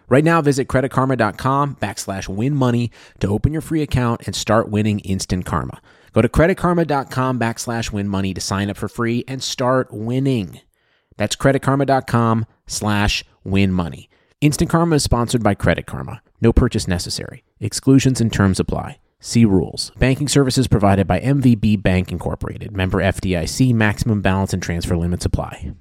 Right 0.08 0.24
now, 0.24 0.40
visit 0.42 0.68
creditkarma.com 0.68 1.74
backslash 1.82 2.28
win 2.28 2.54
money 2.54 2.92
to 3.18 3.26
open 3.26 3.52
your 3.52 3.62
free 3.62 3.82
account 3.82 4.22
and 4.26 4.36
start 4.36 4.68
winning 4.68 5.00
instant 5.00 5.44
karma. 5.44 5.80
Go 6.12 6.22
to 6.22 6.28
creditkarma.com 6.28 7.38
backslash 7.38 7.92
win 7.92 8.08
money 8.08 8.34
to 8.34 8.40
sign 8.40 8.70
up 8.70 8.76
for 8.76 8.88
free 8.88 9.24
and 9.28 9.42
start 9.42 9.88
winning. 9.92 10.60
That's 11.16 11.36
creditkarma.com 11.36 12.46
slash 12.66 13.24
win 13.44 13.72
money. 13.72 14.08
Instant 14.40 14.70
Karma 14.70 14.96
is 14.96 15.02
sponsored 15.02 15.42
by 15.42 15.54
Credit 15.54 15.84
Karma. 15.84 16.22
No 16.40 16.52
purchase 16.52 16.86
necessary. 16.86 17.42
Exclusions 17.58 18.20
and 18.20 18.32
terms 18.32 18.60
apply. 18.60 18.98
See 19.20 19.44
rules. 19.44 19.90
Banking 19.98 20.28
services 20.28 20.68
provided 20.68 21.08
by 21.08 21.18
MVB 21.18 21.82
Bank 21.82 22.12
Incorporated. 22.12 22.70
Member 22.76 22.98
FDIC. 22.98 23.74
Maximum 23.74 24.22
balance 24.22 24.52
and 24.52 24.62
transfer 24.62 24.96
limits 24.96 25.24
apply. 25.24 25.74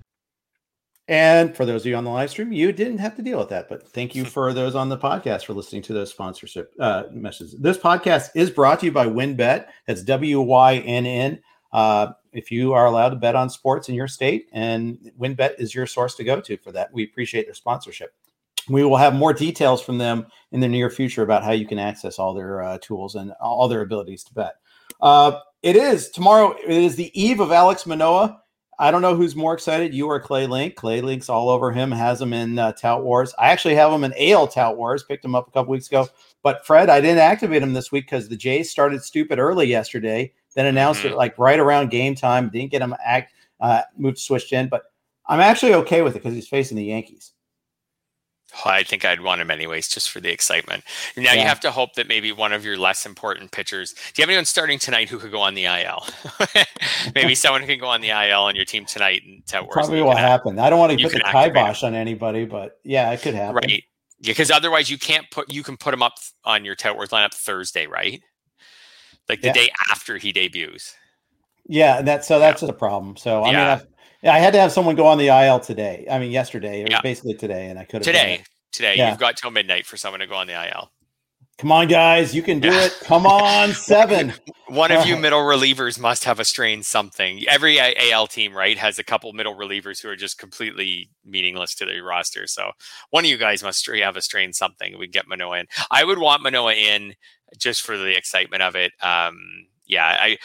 And 1.07 1.55
for 1.55 1.65
those 1.65 1.83
of 1.83 1.85
you 1.85 1.95
on 1.95 2.03
the 2.03 2.09
live 2.09 2.29
stream, 2.29 2.51
you 2.51 2.73
didn't 2.73 2.97
have 2.97 3.15
to 3.15 3.21
deal 3.21 3.39
with 3.39 3.49
that. 3.49 3.69
But 3.69 3.87
thank 3.89 4.13
you 4.13 4.25
for 4.25 4.53
those 4.53 4.75
on 4.75 4.89
the 4.89 4.97
podcast 4.97 5.45
for 5.45 5.53
listening 5.53 5.81
to 5.83 5.93
those 5.93 6.11
sponsorship 6.11 6.73
uh, 6.79 7.03
messages. 7.11 7.53
This 7.53 7.77
podcast 7.77 8.29
is 8.35 8.49
brought 8.49 8.81
to 8.81 8.87
you 8.87 8.91
by 8.91 9.05
WynnBET. 9.05 9.67
That's 9.85 10.03
W 10.03 10.41
Y 10.41 10.77
N 10.79 11.05
N. 11.05 11.39
Uh, 11.71 12.13
if 12.33 12.51
you 12.51 12.73
are 12.73 12.85
allowed 12.85 13.09
to 13.09 13.15
bet 13.15 13.35
on 13.35 13.49
sports 13.49 13.89
in 13.89 13.95
your 13.95 14.07
state, 14.07 14.47
and 14.51 15.11
WynnBET 15.19 15.59
is 15.59 15.73
your 15.73 15.85
source 15.85 16.15
to 16.15 16.23
go 16.23 16.41
to 16.41 16.57
for 16.57 16.71
that, 16.71 16.91
we 16.93 17.03
appreciate 17.03 17.45
their 17.45 17.53
sponsorship. 17.53 18.13
We 18.69 18.83
will 18.83 18.97
have 18.97 19.15
more 19.15 19.33
details 19.33 19.81
from 19.81 19.97
them 19.97 20.27
in 20.51 20.59
the 20.59 20.67
near 20.67 20.89
future 20.89 21.23
about 21.23 21.43
how 21.43 21.51
you 21.51 21.65
can 21.65 21.79
access 21.79 22.19
all 22.19 22.33
their 22.33 22.61
uh, 22.61 22.77
tools 22.81 23.15
and 23.15 23.31
all 23.39 23.69
their 23.69 23.81
abilities 23.81 24.25
to 24.25 24.33
bet. 24.33 24.55
Uh, 24.99 25.39
it 25.63 25.77
is 25.77 26.09
tomorrow. 26.09 26.53
It 26.61 26.69
is 26.69 26.95
the 26.97 27.11
eve 27.19 27.39
of 27.39 27.49
Alek 27.49 27.85
Manoah 27.85 28.41
I 28.79 28.91
don't 28.91 29.01
know 29.01 29.15
who's 29.15 29.35
more 29.35 29.53
excited, 29.55 29.93
you 29.93 30.07
or 30.07 30.19
Clay 30.19 30.45
Link. 30.45 30.75
Clay 30.75 31.01
Link's 31.01 31.29
all 31.29 31.49
over 31.49 31.71
him, 31.71 31.91
has 31.91 32.21
him 32.21 32.31
in 32.31 32.59
uh, 32.59 32.73
Tout 32.73 33.03
Wars. 33.03 33.33
I 33.39 33.49
actually 33.49 33.73
have 33.75 33.91
him 33.91 34.03
in 34.03 34.13
AL 34.17 34.49
Tout 34.49 34.77
Wars, 34.77 35.03
picked 35.03 35.25
him 35.25 35.33
up 35.33 35.47
a 35.47 35.51
couple 35.51 35.71
weeks 35.71 35.87
ago. 35.87 36.07
But 36.43 36.65
Fred, 36.65 36.89
I 36.89 37.01
didn't 37.01 37.17
activate 37.17 37.63
him 37.63 37.73
this 37.73 37.91
week 37.91 38.05
because 38.05 38.29
the 38.29 38.37
Jays 38.37 38.69
started 38.69 39.03
stupid 39.03 39.39
early 39.39 39.65
yesterday, 39.65 40.31
then 40.53 40.67
announced 40.67 41.01
mm-hmm. 41.01 41.13
it 41.13 41.17
like 41.17 41.39
right 41.39 41.59
around 41.59 41.89
game 41.89 42.13
time. 42.13 42.49
Didn't 42.49 42.71
get 42.71 42.83
him 42.83 42.95
act 43.03 43.33
uh, 43.59 43.81
moved 43.97 44.19
switched 44.19 44.53
in, 44.53 44.67
but 44.69 44.83
I'm 45.27 45.39
actually 45.39 45.73
okay 45.73 46.03
with 46.03 46.15
it 46.15 46.19
because 46.19 46.35
he's 46.35 46.47
facing 46.47 46.77
the 46.77 46.85
Yankees. 46.85 47.33
I 48.65 48.83
think 48.83 49.05
I'd 49.05 49.21
want 49.21 49.41
him 49.41 49.51
anyways, 49.51 49.87
just 49.87 50.09
for 50.09 50.19
the 50.19 50.31
excitement. 50.31 50.83
Now 51.15 51.23
yeah. 51.23 51.33
you 51.33 51.41
have 51.41 51.59
to 51.61 51.71
hope 51.71 51.93
that 51.95 52.07
maybe 52.07 52.31
one 52.31 52.53
of 52.53 52.63
your 52.63 52.77
less 52.77 53.05
important 53.05 53.51
pitchers. 53.51 53.93
Do 53.93 53.99
you 54.17 54.23
have 54.23 54.29
anyone 54.29 54.45
starting 54.45 54.79
tonight 54.79 55.09
who 55.09 55.19
could 55.19 55.31
go 55.31 55.41
on 55.41 55.53
the 55.53 55.65
IL? 55.65 56.05
maybe 57.15 57.35
someone 57.35 57.61
who 57.61 57.67
can 57.67 57.79
go 57.79 57.87
on 57.87 58.01
the 58.01 58.09
IL 58.09 58.41
on 58.41 58.55
your 58.55 58.65
team 58.65 58.85
tonight 58.85 59.21
and 59.25 59.45
tell 59.45 59.65
probably 59.65 60.01
what 60.01 60.17
happened. 60.17 60.59
I 60.59 60.69
don't 60.69 60.79
want 60.79 60.97
to 60.97 61.03
put 61.03 61.13
the 61.13 61.19
kibosh 61.19 61.83
on 61.83 61.93
anybody, 61.93 62.45
but 62.45 62.79
yeah, 62.83 63.11
it 63.11 63.21
could 63.21 63.35
happen. 63.35 63.55
Right. 63.55 63.83
Yeah, 64.19 64.31
because 64.31 64.49
otherwise 64.49 64.89
you 64.89 64.97
can't 64.97 65.29
put 65.29 65.51
you 65.51 65.61
can 65.61 65.77
put 65.77 65.93
him 65.93 66.01
up 66.01 66.15
on 66.43 66.65
your 66.65 66.75
Wars 66.85 67.09
lineup 67.09 67.33
Thursday, 67.33 67.85
right? 67.85 68.21
Like 69.29 69.41
the 69.41 69.47
yeah. 69.47 69.53
day 69.53 69.69
after 69.91 70.17
he 70.17 70.31
debuts. 70.31 70.95
Yeah, 71.67 72.01
that 72.01 72.25
so 72.25 72.39
that's 72.39 72.61
yeah. 72.61 72.67
the 72.67 72.73
problem. 72.73 73.17
So 73.17 73.43
I 73.43 73.51
yeah. 73.51 73.75
mean, 73.75 73.87
yeah, 73.89 73.96
I 74.27 74.39
had 74.39 74.53
to 74.53 74.59
have 74.59 74.71
someone 74.71 74.95
go 74.95 75.05
on 75.05 75.17
the 75.17 75.27
IL 75.27 75.59
today. 75.59 76.05
I 76.09 76.19
mean, 76.19 76.31
yesterday, 76.31 76.85
yeah. 76.87 77.01
basically 77.01 77.33
today, 77.33 77.69
and 77.69 77.79
I 77.79 77.83
could 77.83 77.97
have 77.97 78.03
today. 78.03 78.43
Today, 78.71 78.95
yeah. 78.97 79.09
you've 79.09 79.19
got 79.19 79.37
till 79.37 79.51
midnight 79.51 79.85
for 79.85 79.97
someone 79.97 80.19
to 80.19 80.27
go 80.27 80.35
on 80.35 80.47
the 80.47 80.53
IL. 80.53 80.91
Come 81.57 81.71
on, 81.71 81.87
guys, 81.87 82.35
you 82.35 82.43
can 82.43 82.59
do 82.59 82.69
it. 82.71 82.95
Come 83.01 83.25
on, 83.25 83.69
seven. 83.73 84.31
One 84.67 84.91
of 84.91 85.07
you 85.07 85.17
middle 85.19 85.39
relievers 85.39 85.99
must 85.99 86.23
have 86.25 86.39
a 86.39 86.45
strain 86.45 86.83
something. 86.83 87.41
Every 87.47 87.79
AL 87.79 88.27
team, 88.27 88.53
right, 88.53 88.77
has 88.77 88.99
a 88.99 89.03
couple 89.03 89.33
middle 89.33 89.55
relievers 89.55 89.99
who 89.99 90.09
are 90.09 90.15
just 90.15 90.37
completely 90.37 91.09
meaningless 91.25 91.73
to 91.75 91.85
their 91.85 92.03
roster. 92.03 92.45
So 92.45 92.71
one 93.09 93.25
of 93.25 93.31
you 93.31 93.37
guys 93.37 93.63
must 93.63 93.89
have 93.89 94.15
a 94.15 94.21
strain 94.21 94.53
something. 94.53 94.99
We 94.99 95.07
get 95.07 95.27
Manoah 95.27 95.61
in. 95.61 95.65
I 95.89 96.03
would 96.03 96.19
want 96.19 96.43
Manoah 96.43 96.75
in 96.75 97.15
just 97.57 97.81
for 97.81 97.97
the 97.97 98.15
excitement 98.15 98.61
of 98.61 98.75
it. 98.75 98.91
Um, 99.01 99.39
yeah, 99.87 100.05
I 100.05 100.37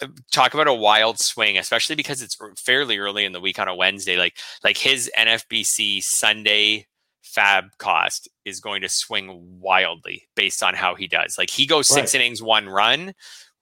uh, 0.00 0.08
talk 0.32 0.54
about 0.54 0.68
a 0.68 0.74
wild 0.74 1.18
swing, 1.18 1.58
especially 1.58 1.96
because 1.96 2.22
it's 2.22 2.36
fairly 2.58 2.98
early 2.98 3.24
in 3.24 3.32
the 3.32 3.40
week 3.40 3.58
on 3.58 3.68
a 3.68 3.74
Wednesday. 3.74 4.16
Like 4.16 4.38
like 4.64 4.78
his 4.78 5.10
NFBC 5.16 6.02
Sunday 6.02 6.86
FAAB 7.24 7.76
cost 7.78 8.28
is 8.44 8.60
going 8.60 8.82
to 8.82 8.88
swing 8.88 9.60
wildly 9.60 10.28
based 10.34 10.62
on 10.62 10.74
how 10.74 10.94
he 10.94 11.06
does. 11.06 11.36
Like 11.38 11.50
he 11.50 11.66
goes 11.66 11.88
six 11.88 12.14
right. 12.14 12.20
innings, 12.20 12.42
one 12.42 12.68
run, 12.68 13.12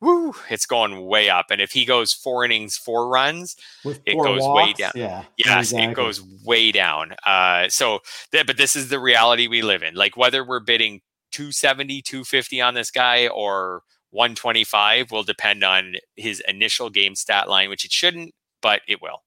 woo, 0.00 0.34
it's 0.50 0.66
going 0.66 1.04
way 1.04 1.28
up. 1.28 1.46
And 1.50 1.60
if 1.60 1.72
he 1.72 1.84
goes 1.84 2.12
four 2.12 2.44
innings, 2.44 2.76
four 2.76 3.08
runs, 3.08 3.56
With 3.84 4.00
it 4.06 4.14
goes 4.14 4.40
walks, 4.40 4.66
way 4.66 4.72
down. 4.72 4.92
Yeah. 4.94 5.24
Yes, 5.36 5.72
exactly. 5.72 5.92
it 5.92 5.94
goes 5.94 6.22
way 6.44 6.72
down. 6.72 7.14
Uh, 7.26 7.68
so, 7.68 8.00
th- 8.32 8.46
but 8.46 8.56
this 8.56 8.76
is 8.76 8.88
the 8.88 9.00
reality 9.00 9.48
we 9.48 9.62
live 9.62 9.82
in. 9.82 9.94
Like 9.94 10.16
whether 10.16 10.44
we're 10.44 10.60
bidding 10.60 11.00
270, 11.32 12.02
250 12.02 12.60
on 12.60 12.74
this 12.74 12.90
guy 12.90 13.28
or 13.28 13.82
125 14.10 15.10
will 15.10 15.22
depend 15.22 15.64
on 15.64 15.94
his 16.16 16.42
initial 16.48 16.90
game 16.90 17.14
stat 17.14 17.48
line, 17.48 17.68
which 17.68 17.84
it 17.84 17.92
shouldn't, 17.92 18.34
but 18.62 18.80
it 18.88 19.02
will. 19.02 19.22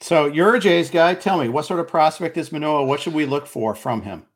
So 0.00 0.26
you're 0.26 0.54
a 0.54 0.60
Jays 0.60 0.90
guy. 0.90 1.14
Tell 1.14 1.38
me, 1.38 1.48
what 1.48 1.64
sort 1.64 1.80
of 1.80 1.88
prospect 1.88 2.36
is 2.36 2.52
Manoah? 2.52 2.84
What 2.84 3.00
should 3.00 3.14
we 3.14 3.26
look 3.26 3.46
for 3.46 3.74
from 3.74 4.02
him? 4.02 4.26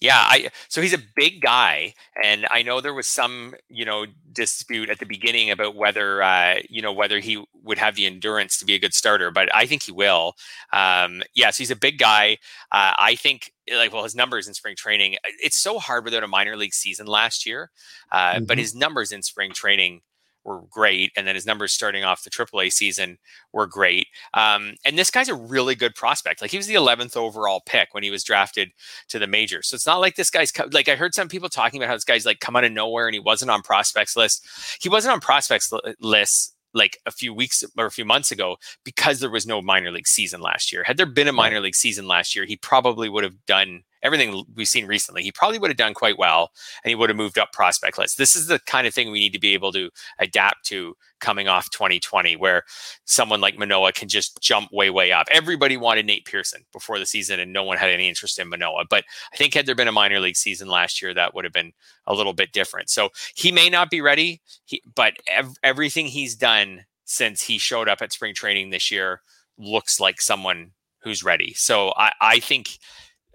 Yeah, 0.00 0.16
I 0.16 0.50
so 0.68 0.80
he's 0.80 0.94
a 0.94 1.02
big 1.14 1.42
guy, 1.42 1.92
and 2.24 2.46
I 2.50 2.62
know 2.62 2.80
there 2.80 2.94
was 2.94 3.06
some 3.06 3.54
you 3.68 3.84
know 3.84 4.06
dispute 4.32 4.88
at 4.88 4.98
the 4.98 5.04
beginning 5.04 5.50
about 5.50 5.76
whether 5.76 6.22
uh, 6.22 6.60
you 6.70 6.80
know 6.80 6.92
whether 6.92 7.18
he 7.18 7.44
would 7.62 7.76
have 7.76 7.96
the 7.96 8.06
endurance 8.06 8.58
to 8.58 8.64
be 8.64 8.74
a 8.74 8.78
good 8.78 8.94
starter, 8.94 9.30
but 9.30 9.54
I 9.54 9.66
think 9.66 9.82
he 9.82 9.92
will. 9.92 10.34
Um, 10.72 11.22
yes, 11.34 11.58
he's 11.58 11.70
a 11.70 11.76
big 11.76 11.98
guy. 11.98 12.38
Uh, 12.72 12.96
I 12.96 13.14
think 13.14 13.52
like 13.70 13.92
well 13.92 14.04
his 14.04 14.14
numbers 14.14 14.48
in 14.48 14.54
spring 14.54 14.74
training. 14.74 15.16
It's 15.42 15.58
so 15.58 15.78
hard 15.78 16.04
without 16.04 16.24
a 16.24 16.28
minor 16.28 16.56
league 16.56 16.74
season 16.74 17.06
last 17.06 17.44
year, 17.44 17.70
uh, 18.10 18.34
mm-hmm. 18.34 18.44
but 18.44 18.56
his 18.56 18.74
numbers 18.74 19.12
in 19.12 19.22
spring 19.22 19.52
training 19.52 20.00
were 20.44 20.62
great, 20.70 21.12
and 21.16 21.26
then 21.26 21.34
his 21.34 21.46
numbers 21.46 21.72
starting 21.72 22.04
off 22.04 22.22
the 22.22 22.30
AAA 22.30 22.72
season 22.72 23.18
were 23.52 23.66
great. 23.66 24.08
Um, 24.34 24.74
and 24.84 24.98
this 24.98 25.10
guy's 25.10 25.28
a 25.28 25.34
really 25.34 25.74
good 25.74 25.94
prospect. 25.94 26.40
Like 26.40 26.50
he 26.50 26.56
was 26.56 26.66
the 26.66 26.74
11th 26.74 27.16
overall 27.16 27.62
pick 27.66 27.88
when 27.92 28.02
he 28.02 28.10
was 28.10 28.24
drafted 28.24 28.70
to 29.08 29.18
the 29.18 29.26
majors. 29.26 29.68
So 29.68 29.74
it's 29.74 29.86
not 29.86 30.00
like 30.00 30.16
this 30.16 30.30
guy's 30.30 30.52
like 30.72 30.88
I 30.88 30.96
heard 30.96 31.14
some 31.14 31.28
people 31.28 31.48
talking 31.48 31.80
about 31.80 31.88
how 31.88 31.96
this 31.96 32.04
guy's 32.04 32.26
like 32.26 32.40
come 32.40 32.56
out 32.56 32.64
of 32.64 32.72
nowhere 32.72 33.06
and 33.06 33.14
he 33.14 33.20
wasn't 33.20 33.50
on 33.50 33.62
prospects 33.62 34.16
list. 34.16 34.46
He 34.80 34.88
wasn't 34.88 35.12
on 35.12 35.20
prospects 35.20 35.72
list 36.00 36.54
like 36.72 36.98
a 37.06 37.10
few 37.10 37.34
weeks 37.34 37.64
or 37.76 37.86
a 37.86 37.90
few 37.90 38.04
months 38.04 38.30
ago 38.30 38.56
because 38.84 39.20
there 39.20 39.30
was 39.30 39.46
no 39.46 39.60
minor 39.60 39.90
league 39.90 40.06
season 40.06 40.40
last 40.40 40.72
year. 40.72 40.84
Had 40.84 40.96
there 40.96 41.06
been 41.06 41.28
a 41.28 41.32
minor 41.32 41.60
league 41.60 41.74
season 41.74 42.06
last 42.06 42.36
year, 42.36 42.44
he 42.44 42.56
probably 42.56 43.08
would 43.08 43.24
have 43.24 43.44
done 43.46 43.82
everything 44.02 44.44
we've 44.54 44.68
seen 44.68 44.86
recently, 44.86 45.22
he 45.22 45.32
probably 45.32 45.58
would 45.58 45.70
have 45.70 45.76
done 45.76 45.94
quite 45.94 46.18
well 46.18 46.50
and 46.82 46.90
he 46.90 46.94
would 46.94 47.10
have 47.10 47.16
moved 47.16 47.38
up 47.38 47.52
prospect 47.52 47.98
list. 47.98 48.18
This 48.18 48.34
is 48.34 48.46
the 48.46 48.58
kind 48.60 48.86
of 48.86 48.94
thing 48.94 49.10
we 49.10 49.20
need 49.20 49.32
to 49.32 49.38
be 49.38 49.54
able 49.54 49.72
to 49.72 49.90
adapt 50.18 50.64
to 50.66 50.96
coming 51.20 51.48
off 51.48 51.70
2020, 51.70 52.36
where 52.36 52.62
someone 53.04 53.40
like 53.40 53.58
Manoah 53.58 53.92
can 53.92 54.08
just 54.08 54.40
jump 54.40 54.72
way, 54.72 54.90
way 54.90 55.12
up. 55.12 55.26
Everybody 55.30 55.76
wanted 55.76 56.06
Nate 56.06 56.24
Pearson 56.24 56.64
before 56.72 56.98
the 56.98 57.06
season 57.06 57.40
and 57.40 57.52
no 57.52 57.62
one 57.62 57.76
had 57.76 57.90
any 57.90 58.08
interest 58.08 58.38
in 58.38 58.48
Manoah. 58.48 58.86
But 58.88 59.04
I 59.32 59.36
think 59.36 59.54
had 59.54 59.66
there 59.66 59.74
been 59.74 59.88
a 59.88 59.92
minor 59.92 60.20
league 60.20 60.36
season 60.36 60.68
last 60.68 61.02
year, 61.02 61.12
that 61.14 61.34
would 61.34 61.44
have 61.44 61.52
been 61.52 61.72
a 62.06 62.14
little 62.14 62.32
bit 62.32 62.52
different. 62.52 62.90
So 62.90 63.10
he 63.34 63.52
may 63.52 63.68
not 63.68 63.90
be 63.90 64.00
ready, 64.00 64.40
he, 64.64 64.82
but 64.94 65.14
ev- 65.30 65.56
everything 65.62 66.06
he's 66.06 66.34
done 66.34 66.84
since 67.04 67.42
he 67.42 67.58
showed 67.58 67.88
up 67.88 68.00
at 68.00 68.12
spring 68.12 68.34
training 68.34 68.70
this 68.70 68.90
year 68.90 69.20
looks 69.58 70.00
like 70.00 70.20
someone 70.20 70.70
who's 71.02 71.24
ready. 71.24 71.54
So 71.54 71.92
I, 71.96 72.12
I 72.20 72.40
think 72.40 72.78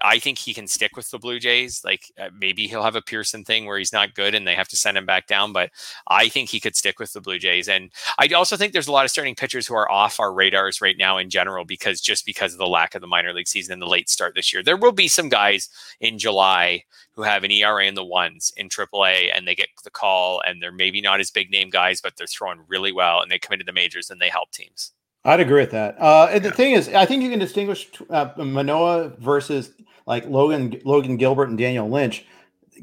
I 0.01 0.19
think 0.19 0.37
he 0.37 0.53
can 0.53 0.67
stick 0.67 0.95
with 0.95 1.09
the 1.09 1.19
Blue 1.19 1.39
Jays. 1.39 1.81
Like 1.83 2.11
uh, 2.19 2.29
maybe 2.37 2.67
he'll 2.67 2.83
have 2.83 2.95
a 2.95 3.01
Pearson 3.01 3.43
thing 3.43 3.65
where 3.65 3.77
he's 3.77 3.93
not 3.93 4.13
good 4.13 4.35
and 4.35 4.45
they 4.45 4.55
have 4.55 4.67
to 4.69 4.77
send 4.77 4.97
him 4.97 5.05
back 5.05 5.27
down. 5.27 5.53
But 5.53 5.71
I 6.07 6.29
think 6.29 6.49
he 6.49 6.59
could 6.59 6.75
stick 6.75 6.99
with 6.99 7.13
the 7.13 7.21
Blue 7.21 7.39
Jays. 7.39 7.69
And 7.69 7.91
I 8.19 8.27
also 8.29 8.57
think 8.57 8.73
there's 8.73 8.87
a 8.87 8.91
lot 8.91 9.05
of 9.05 9.11
starting 9.11 9.35
pitchers 9.35 9.67
who 9.67 9.75
are 9.75 9.89
off 9.89 10.19
our 10.19 10.33
radars 10.33 10.81
right 10.81 10.97
now 10.97 11.17
in 11.17 11.29
general 11.29 11.65
because 11.65 12.01
just 12.01 12.25
because 12.25 12.53
of 12.53 12.59
the 12.59 12.67
lack 12.67 12.95
of 12.95 13.01
the 13.01 13.07
minor 13.07 13.33
league 13.33 13.47
season 13.47 13.73
and 13.73 13.81
the 13.81 13.87
late 13.87 14.09
start 14.09 14.35
this 14.35 14.53
year. 14.53 14.61
There 14.61 14.77
will 14.77 14.91
be 14.91 15.07
some 15.07 15.29
guys 15.29 15.69
in 15.99 16.19
July 16.19 16.83
who 17.13 17.23
have 17.23 17.43
an 17.43 17.51
ERA 17.51 17.85
in 17.85 17.95
the 17.95 18.03
ones 18.03 18.51
in 18.57 18.67
AAA 18.67 19.31
and 19.33 19.47
they 19.47 19.55
get 19.55 19.69
the 19.83 19.89
call 19.89 20.41
and 20.45 20.61
they're 20.61 20.71
maybe 20.71 21.01
not 21.01 21.19
as 21.19 21.31
big 21.31 21.49
name 21.49 21.69
guys, 21.69 22.01
but 22.01 22.17
they're 22.17 22.27
throwing 22.27 22.59
really 22.67 22.91
well 22.91 23.21
and 23.21 23.31
they 23.31 23.39
come 23.39 23.53
into 23.53 23.65
the 23.65 23.71
majors 23.71 24.09
and 24.09 24.19
they 24.19 24.29
help 24.29 24.51
teams. 24.51 24.91
I'd 25.26 25.39
agree 25.39 25.61
with 25.61 25.71
that. 25.71 25.99
Uh, 25.99 26.30
and 26.32 26.45
the 26.45 26.51
thing 26.51 26.73
is, 26.73 26.88
I 26.89 27.05
think 27.05 27.23
you 27.23 27.32
can 27.32 27.39
distinguish 27.39 27.89
uh, 28.11 28.30
Manoah 28.38 29.09
versus 29.17 29.71
like 30.05 30.26
Logan 30.28 30.80
Logan 30.86 31.17
Gilbert 31.17 31.49
and 31.49 31.57
Daniel 31.57 31.89
Lynch. 31.89 32.26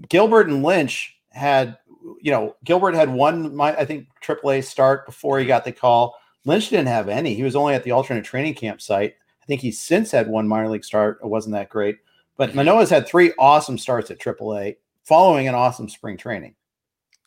Gilbert 0.09 0.49
and 0.49 0.65
Lynch 0.65 1.17
had, 1.31 1.79
you 2.21 2.33
know, 2.33 2.57
Gilbert 2.65 2.95
had 2.95 3.11
one, 3.11 3.55
my, 3.55 3.77
I 3.77 3.85
think, 3.85 4.09
AAA 4.23 4.65
start 4.65 5.07
before 5.07 5.39
he 5.39 5.47
got 5.47 5.65
the 5.65 5.71
call. 5.71 6.17
Lynch 6.45 6.69
didn't 6.69 6.89
have 6.89 7.09
any. 7.09 7.35
He 7.35 7.45
was 7.45 7.55
only 7.55 7.75
at 7.75 7.85
the 7.85 7.93
alternate 7.93 8.25
training 8.25 8.55
camp 8.55 8.81
site. 8.81 9.15
I 9.41 9.47
think 9.47 9.61
he's 9.61 9.81
since 9.81 10.11
had 10.11 10.29
one 10.29 10.49
minor 10.49 10.69
league 10.69 10.85
start. 10.85 11.21
It 11.23 11.29
wasn't 11.29 11.55
that 11.55 11.69
great. 11.69 11.99
But 12.37 12.49
mm-hmm. 12.49 12.59
Manoah's 12.59 12.91
had 12.91 13.07
three 13.07 13.33
awesome 13.39 13.79
starts 13.79 14.11
at 14.11 14.19
AAA 14.19 14.77
following 15.05 15.47
an 15.47 15.55
awesome 15.55 15.89
spring 15.89 16.17
training. 16.17 16.55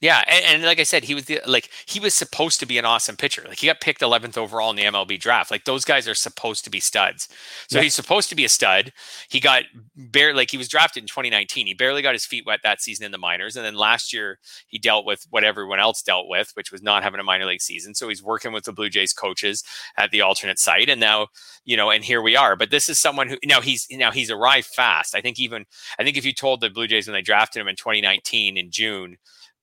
Yeah, 0.02 0.24
and, 0.28 0.46
and, 0.46 0.64
like 0.64 0.80
I 0.80 0.84
said, 0.84 1.06
he 1.06 1.16
was 1.16 1.26
the, 1.26 1.40
like 1.48 1.70
he 1.86 2.02
was 2.02 2.14
supposed 2.14 2.60
to 2.60 2.66
be 2.66 2.78
an 2.78 2.84
awesome 2.84 3.16
pitcher. 3.16 3.46
Like 3.48 3.60
he 3.60 3.68
got 3.68 3.80
picked 3.80 4.02
11th 4.02 4.38
overall 4.38 4.70
in 4.70 4.76
the 4.76 4.84
MLB 4.84 5.18
draft. 5.18 5.52
Like 5.52 5.64
those 5.64 5.86
guys 5.86 6.06
are 6.06 6.14
supposed 6.14 6.66
to 6.66 6.70
be 6.70 6.82
studs. 6.82 7.30
So 7.70 7.78
yeah. 7.78 7.84
he's 7.84 7.96
supposed 7.96 8.28
to 8.30 8.36
be 8.36 8.44
a 8.44 8.50
stud. 8.50 8.92
He 9.30 9.40
got 9.40 9.64
barely 9.96 10.36
like 10.36 10.52
he 10.52 10.58
was 10.58 10.68
drafted 10.68 11.04
in 11.04 11.08
2019. 11.08 11.66
He 11.66 11.74
barely 11.74 12.02
got 12.02 12.14
his 12.14 12.26
feet 12.26 12.46
wet 12.46 12.60
that 12.64 12.82
season 12.82 13.06
in 13.06 13.14
the 13.14 13.18
minors, 13.18 13.56
and 13.56 13.66
then 13.66 13.76
last 13.76 14.12
year 14.12 14.38
he 14.68 14.78
dealt 14.78 15.06
with 15.06 15.26
what 15.30 15.46
everyone 15.46 15.80
else 15.80 16.02
dealt 16.02 16.28
with, 16.28 16.52
which 16.56 16.74
was 16.74 16.84
not 16.84 17.02
having 17.02 17.22
a 17.22 17.24
minor 17.24 17.46
league 17.46 17.62
season. 17.62 17.96
So 17.96 18.10
he's 18.10 18.22
working 18.22 18.52
with 18.52 18.66
the 18.66 18.74
Blue 18.74 18.90
Jays 18.90 19.14
coaches 19.14 19.64
at 19.98 20.12
the 20.12 20.20
alternate 20.20 20.60
site, 20.60 20.90
and 20.90 21.00
now 21.00 21.28
you 21.64 21.78
know, 21.78 21.90
and 21.90 22.04
here 22.04 22.22
we 22.22 22.36
are. 22.36 22.58
But 22.58 22.70
this 22.70 22.90
is 22.90 23.00
someone 23.00 23.30
who 23.30 23.38
now 23.46 23.62
he's 23.62 23.88
now 23.90 24.12
he's 24.12 24.30
arrived 24.30 24.68
fast. 24.68 25.16
I 25.16 25.22
think 25.22 25.40
even 25.40 25.66
I 25.98 26.04
think 26.04 26.18
if 26.18 26.26
you 26.26 26.34
told 26.34 26.60
the 26.60 26.70
Blue 26.70 26.86
Jays 26.86 27.08
when 27.08 27.14
they 27.14 27.22
drafted 27.22 27.62
him 27.62 27.70
in 27.70 27.78
2019 27.78 28.58
in 28.58 28.72
June 28.72 29.18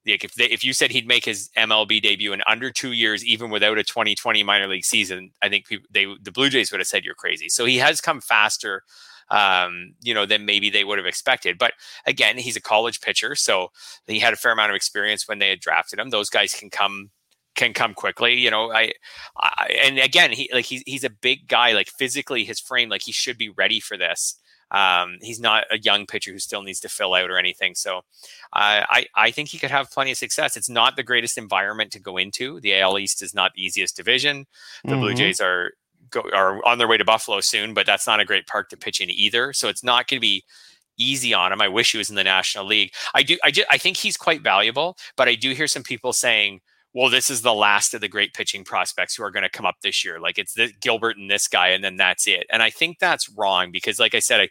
like 0.07 0.25
if 0.25 0.35
they, 0.35 0.47
if 0.47 0.65
you 0.65 0.73
said 0.73 0.91
he'd 0.91 1.07
make 1.07 1.25
his 1.25 1.51
MLB 1.57 2.03
debut 2.03 2.33
in 2.33 2.43
under 2.47 2.71
two 2.71 2.93
years, 2.93 3.25
even 3.25 3.51
without 3.51 3.79
a 3.79 3.85
2020 3.85 4.43
minor 4.43 4.67
league 4.67 4.85
season, 4.85 5.31
I 5.43 5.49
think 5.49 5.67
people, 5.67 5.87
they 5.91 6.07
the 6.23 6.33
Blue 6.33 6.49
Jays 6.49 6.73
would 6.73 6.81
have 6.81 6.89
said 6.89 7.05
you're 7.05 7.15
crazy. 7.15 7.49
So 7.49 7.65
he 7.65 7.79
has 7.79 8.01
come 8.01 8.21
faster, 8.21 8.83
um, 9.31 9.95
you 10.03 10.13
know, 10.13 10.27
than 10.27 10.45
maybe 10.45 10.71
they 10.71 10.85
would 10.85 10.99
have 10.99 11.07
expected. 11.07 11.59
But 11.59 11.75
again, 12.07 12.37
he's 12.37 12.57
a 12.57 12.61
college 12.61 13.01
pitcher, 13.01 13.35
so 13.35 13.69
he 14.07 14.19
had 14.19 14.33
a 14.33 14.37
fair 14.37 14.53
amount 14.53 14.71
of 14.71 14.77
experience 14.77 15.29
when 15.29 15.39
they 15.39 15.51
had 15.51 15.61
drafted 15.61 15.99
him. 15.99 16.11
Those 16.11 16.31
guys 16.31 16.53
can 16.53 16.71
come 16.71 17.11
can 17.55 17.73
come 17.73 17.95
quickly. 17.95 18.35
You 18.35 18.51
know, 18.51 18.73
I, 18.73 18.93
I 19.37 19.79
and 19.83 19.99
again, 19.99 20.33
he 20.33 20.51
like 20.53 20.65
he's 20.65 20.83
he's 20.87 21.05
a 21.05 21.11
big 21.11 21.49
guy. 21.49 21.73
Like 21.73 21.89
physically, 21.89 22.45
his 22.45 22.61
frame, 22.61 22.89
like 22.89 23.03
he 23.03 23.13
should 23.13 23.39
be 23.39 23.51
ready 23.51 23.81
for 23.81 23.97
this. 23.97 24.37
Um, 24.73 25.19
he's 25.21 25.39
not 25.39 25.65
a 25.71 25.79
young 25.79 26.07
pitcher 26.07 26.33
who 26.33 26.39
still 26.39 26.63
needs 26.63 26.81
to 26.81 26.89
fill 26.89 27.15
out 27.15 27.31
or 27.31 27.39
anything. 27.39 27.75
So 27.75 27.99
uh, 27.99 28.03
I, 28.89 29.07
I 29.15 29.31
think 29.31 29.51
he 29.51 29.59
could 29.59 29.71
have 29.71 29.91
plenty 29.91 30.11
of 30.11 30.19
success. 30.19 30.57
It's 30.57 30.71
not 30.71 30.97
the 30.97 31.03
greatest 31.03 31.39
environment 31.39 31.93
to 31.93 32.01
go 32.01 32.17
into. 32.17 32.61
The 32.61 32.81
AL 32.81 32.99
East 32.99 33.23
is 33.23 33.35
not 33.35 33.53
the 33.55 33.63
easiest 33.63 33.97
division. 33.97 34.47
The 34.85 34.93
mm-hmm. 34.93 35.01
Blue 35.01 35.15
Jays 35.15 35.41
are 35.41 35.73
go, 36.11 36.23
are 36.33 36.65
on 36.67 36.79
their 36.79 36.89
way 36.89 36.97
to 36.97 37.05
Buffalo 37.05 37.41
soon, 37.41 37.75
but 37.75 37.87
that's 37.87 38.07
not 38.07 38.21
a 38.21 38.25
great 38.25 38.47
park 38.47 38.71
to 38.71 38.77
pitch 38.77 39.01
in 39.01 39.11
either. 39.11 39.53
So 39.53 39.69
it's 39.69 39.85
not 39.85 40.09
going 40.09 40.19
to 40.19 40.21
be 40.21 40.45
easy 40.99 41.35
on 41.35 41.53
him. 41.53 41.61
I 41.61 41.69
wish 41.69 41.93
he 41.93 41.99
was 41.99 42.11
in 42.11 42.17
the 42.17 42.25
National 42.25 42.65
League. 42.65 42.93
I 43.15 43.23
do. 43.23 43.37
I 43.45 43.51
just, 43.51 43.69
I 43.71 43.79
think 43.79 43.97
he's 43.97 44.17
quite 44.17 44.43
valuable, 44.43 44.97
but 45.17 45.29
I 45.29 45.35
do 45.35 45.53
hear 45.53 45.67
some 45.67 45.83
people 45.83 46.13
saying 46.13 46.61
well, 46.95 47.09
this 47.09 47.31
is 47.31 47.43
the 47.43 47.55
last 47.55 47.95
of 47.95 48.01
the 48.01 48.09
great 48.09 48.35
pitching 48.35 48.65
prospects 48.65 49.15
who 49.15 49.23
are 49.23 49.31
going 49.31 49.45
to 49.45 49.49
come 49.49 49.67
up 49.67 49.77
this 49.83 50.05
year. 50.05 50.21
Like 50.21 50.39
it's 50.39 50.55
the 50.55 50.73
Gilbert 50.81 51.17
and 51.17 51.31
this 51.31 51.49
guy, 51.49 51.69
and 51.69 51.83
then 51.83 51.97
that's 51.97 52.27
it. 52.27 52.47
And 52.51 52.63
I 52.63 52.71
think 52.71 52.99
that's 52.99 53.31
wrong 53.31 53.71
because, 53.73 53.99
like 53.99 54.15
I 54.15 54.19
said, 54.19 54.41
I, 54.41 54.49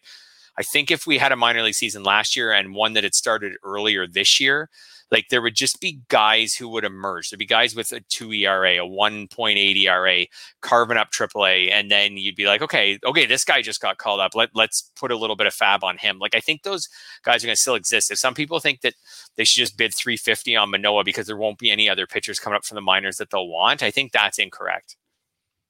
I 0.57 0.63
think 0.63 0.89
if 0.91 1.05
we 1.05 1.17
had 1.17 1.31
a 1.31 1.35
minor 1.35 1.61
league 1.61 1.75
season 1.75 2.03
last 2.03 2.35
year 2.35 2.51
and 2.51 2.73
one 2.73 2.93
that 2.93 3.03
had 3.03 3.13
started 3.13 3.53
earlier 3.63 4.07
this 4.07 4.39
year, 4.39 4.69
like 5.11 5.27
there 5.29 5.41
would 5.41 5.55
just 5.55 5.81
be 5.81 6.01
guys 6.07 6.55
who 6.55 6.69
would 6.69 6.85
emerge. 6.85 7.29
There'd 7.29 7.39
be 7.39 7.45
guys 7.45 7.75
with 7.75 7.91
a 7.91 7.99
two 7.99 8.31
ERA, 8.31 8.75
a 8.75 8.87
1.8 8.87 9.75
ERA, 9.77 10.25
carving 10.61 10.97
up 10.97 11.11
AAA, 11.11 11.71
and 11.71 11.91
then 11.91 12.17
you'd 12.17 12.35
be 12.35 12.45
like, 12.45 12.61
okay, 12.61 12.97
okay, 13.05 13.25
this 13.25 13.43
guy 13.43 13.61
just 13.61 13.81
got 13.81 13.97
called 13.97 14.21
up. 14.21 14.35
Let 14.35 14.49
let's 14.55 14.89
put 14.95 15.11
a 15.11 15.17
little 15.17 15.35
bit 15.35 15.47
of 15.47 15.53
FAAB 15.53 15.83
on 15.83 15.97
him. 15.97 16.17
Like 16.19 16.35
I 16.35 16.39
think 16.39 16.63
those 16.63 16.87
guys 17.23 17.43
are 17.43 17.47
going 17.47 17.55
to 17.55 17.61
still 17.61 17.75
exist. 17.75 18.09
If 18.09 18.19
some 18.19 18.33
people 18.33 18.59
think 18.59 18.81
that 18.81 18.93
they 19.35 19.43
should 19.43 19.59
just 19.59 19.77
bid 19.77 19.93
350 19.93 20.55
on 20.55 20.71
Manoah 20.71 21.03
because 21.03 21.27
there 21.27 21.37
won't 21.37 21.59
be 21.59 21.71
any 21.71 21.89
other 21.89 22.07
pitchers 22.07 22.39
coming 22.39 22.55
up 22.55 22.65
from 22.65 22.75
the 22.75 22.81
minors 22.81 23.17
that 23.17 23.29
they'll 23.29 23.47
want, 23.47 23.83
I 23.83 23.91
think 23.91 24.11
that's 24.11 24.39
incorrect. 24.39 24.95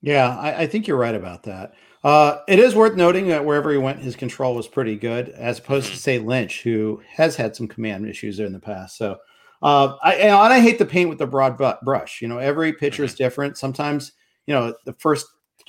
Yeah, 0.02 0.38
I, 0.38 0.62
I 0.62 0.68
think 0.68 0.88
you're 0.88 0.98
right 0.98 1.16
about 1.16 1.44
that. 1.44 1.74
Uh, 2.04 2.40
it 2.48 2.58
is 2.58 2.74
worth 2.74 2.96
noting 2.96 3.28
that 3.28 3.46
wherever 3.46 3.72
he 3.72 3.78
went, 3.78 4.00
his 4.00 4.16
control 4.16 4.56
was 4.56 4.68
pretty 4.68 4.96
good, 4.96 5.30
as 5.30 5.60
opposed 5.60 5.88
to 5.88 5.92
mm-hmm. 5.92 6.00
say 6.00 6.20
Lynch, 6.20 6.64
who 6.64 7.02
has 7.08 7.36
had 7.36 7.56
some 7.56 7.68
command 7.68 8.08
issues 8.08 8.38
there 8.38 8.48
in 8.48 8.54
the 8.54 8.60
past. 8.60 8.98
So 8.98 9.18
uh, 9.62 9.96
I 10.02 10.16
and 10.16 10.36
I 10.36 10.60
hate 10.60 10.78
to 10.80 10.86
paint 10.86 11.10
with 11.10 11.20
the 11.20 11.28
broad 11.28 11.58
brush. 11.84 12.22
You 12.22 12.28
know, 12.28 12.40
every 12.40 12.74
pitcher 12.74 13.04
is 13.04 13.12
mm-hmm. 13.12 13.24
different. 13.24 13.58
Sometimes, 13.58 14.14
you 14.48 14.54
know, 14.54 14.74
the 14.86 14.94
first 14.94 15.28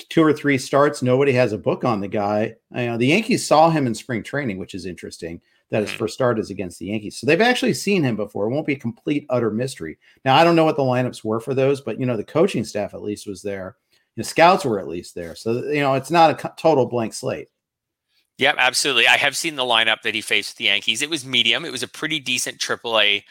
two 0.09 0.23
or 0.23 0.33
three 0.33 0.57
starts, 0.57 1.03
nobody 1.03 1.33
has 1.33 1.53
a 1.53 1.59
book 1.59 1.85
on 1.85 2.01
the 2.01 2.09
guy. 2.09 2.55
You 2.75 2.87
know, 2.87 2.97
the 2.97 3.09
Yankees 3.09 3.47
saw 3.47 3.71
him 3.71 3.87
in 3.87 3.95
spring 3.95 4.23
training, 4.23 4.59
which 4.59 4.75
is 4.75 4.87
interesting. 4.87 5.41
That 5.71 5.81
his 5.81 5.91
mm-hmm. 5.91 6.01
first 6.01 6.15
start 6.15 6.39
is 6.39 6.51
against 6.51 6.79
the 6.79 6.87
Yankees, 6.87 7.17
so 7.17 7.27
they've 7.27 7.41
actually 7.41 7.73
seen 7.73 8.03
him 8.03 8.15
before. 8.15 8.47
It 8.47 8.51
won't 8.51 8.67
be 8.67 8.75
a 8.75 8.79
complete 8.79 9.25
utter 9.31 9.51
mystery. 9.51 9.99
Now, 10.23 10.37
I 10.37 10.45
don't 10.45 10.57
know 10.57 10.67
what 10.67 10.77
the 10.77 10.83
lineups 10.83 11.25
were 11.25 11.41
for 11.41 11.55
those, 11.55 11.81
but 11.81 11.99
you 11.99 12.05
know, 12.05 12.17
the 12.17 12.25
coaching 12.25 12.65
staff 12.65 12.93
at 12.93 13.03
least 13.03 13.27
was 13.27 13.41
there. 13.41 13.77
The 14.17 14.25
scouts 14.25 14.67
were 14.67 14.79
at 14.79 14.89
least 14.89 15.15
there, 15.15 15.35
so 15.35 15.65
you 15.65 15.81
know, 15.81 15.95
it's 15.95 16.11
not 16.11 16.45
a 16.45 16.53
total 16.59 16.85
blank 16.85 17.15
slate. 17.15 17.49
Yep, 18.37 18.57
absolutely. 18.59 19.07
I 19.07 19.17
have 19.17 19.37
seen 19.37 19.57
the 19.57 19.63
lineup 19.63 20.03
that 20.03 20.15
he 20.15 20.21
faced 20.21 20.53
with 20.53 20.57
the 20.59 20.65
Yankees. 20.65 21.01
It 21.01 21.09
was 21.09 21.25
medium. 21.25 21.65
It 21.65 21.73
was 21.73 21.83
a 21.83 21.89
pretty 21.89 22.19
decent 22.19 22.59
AAA 22.59 23.23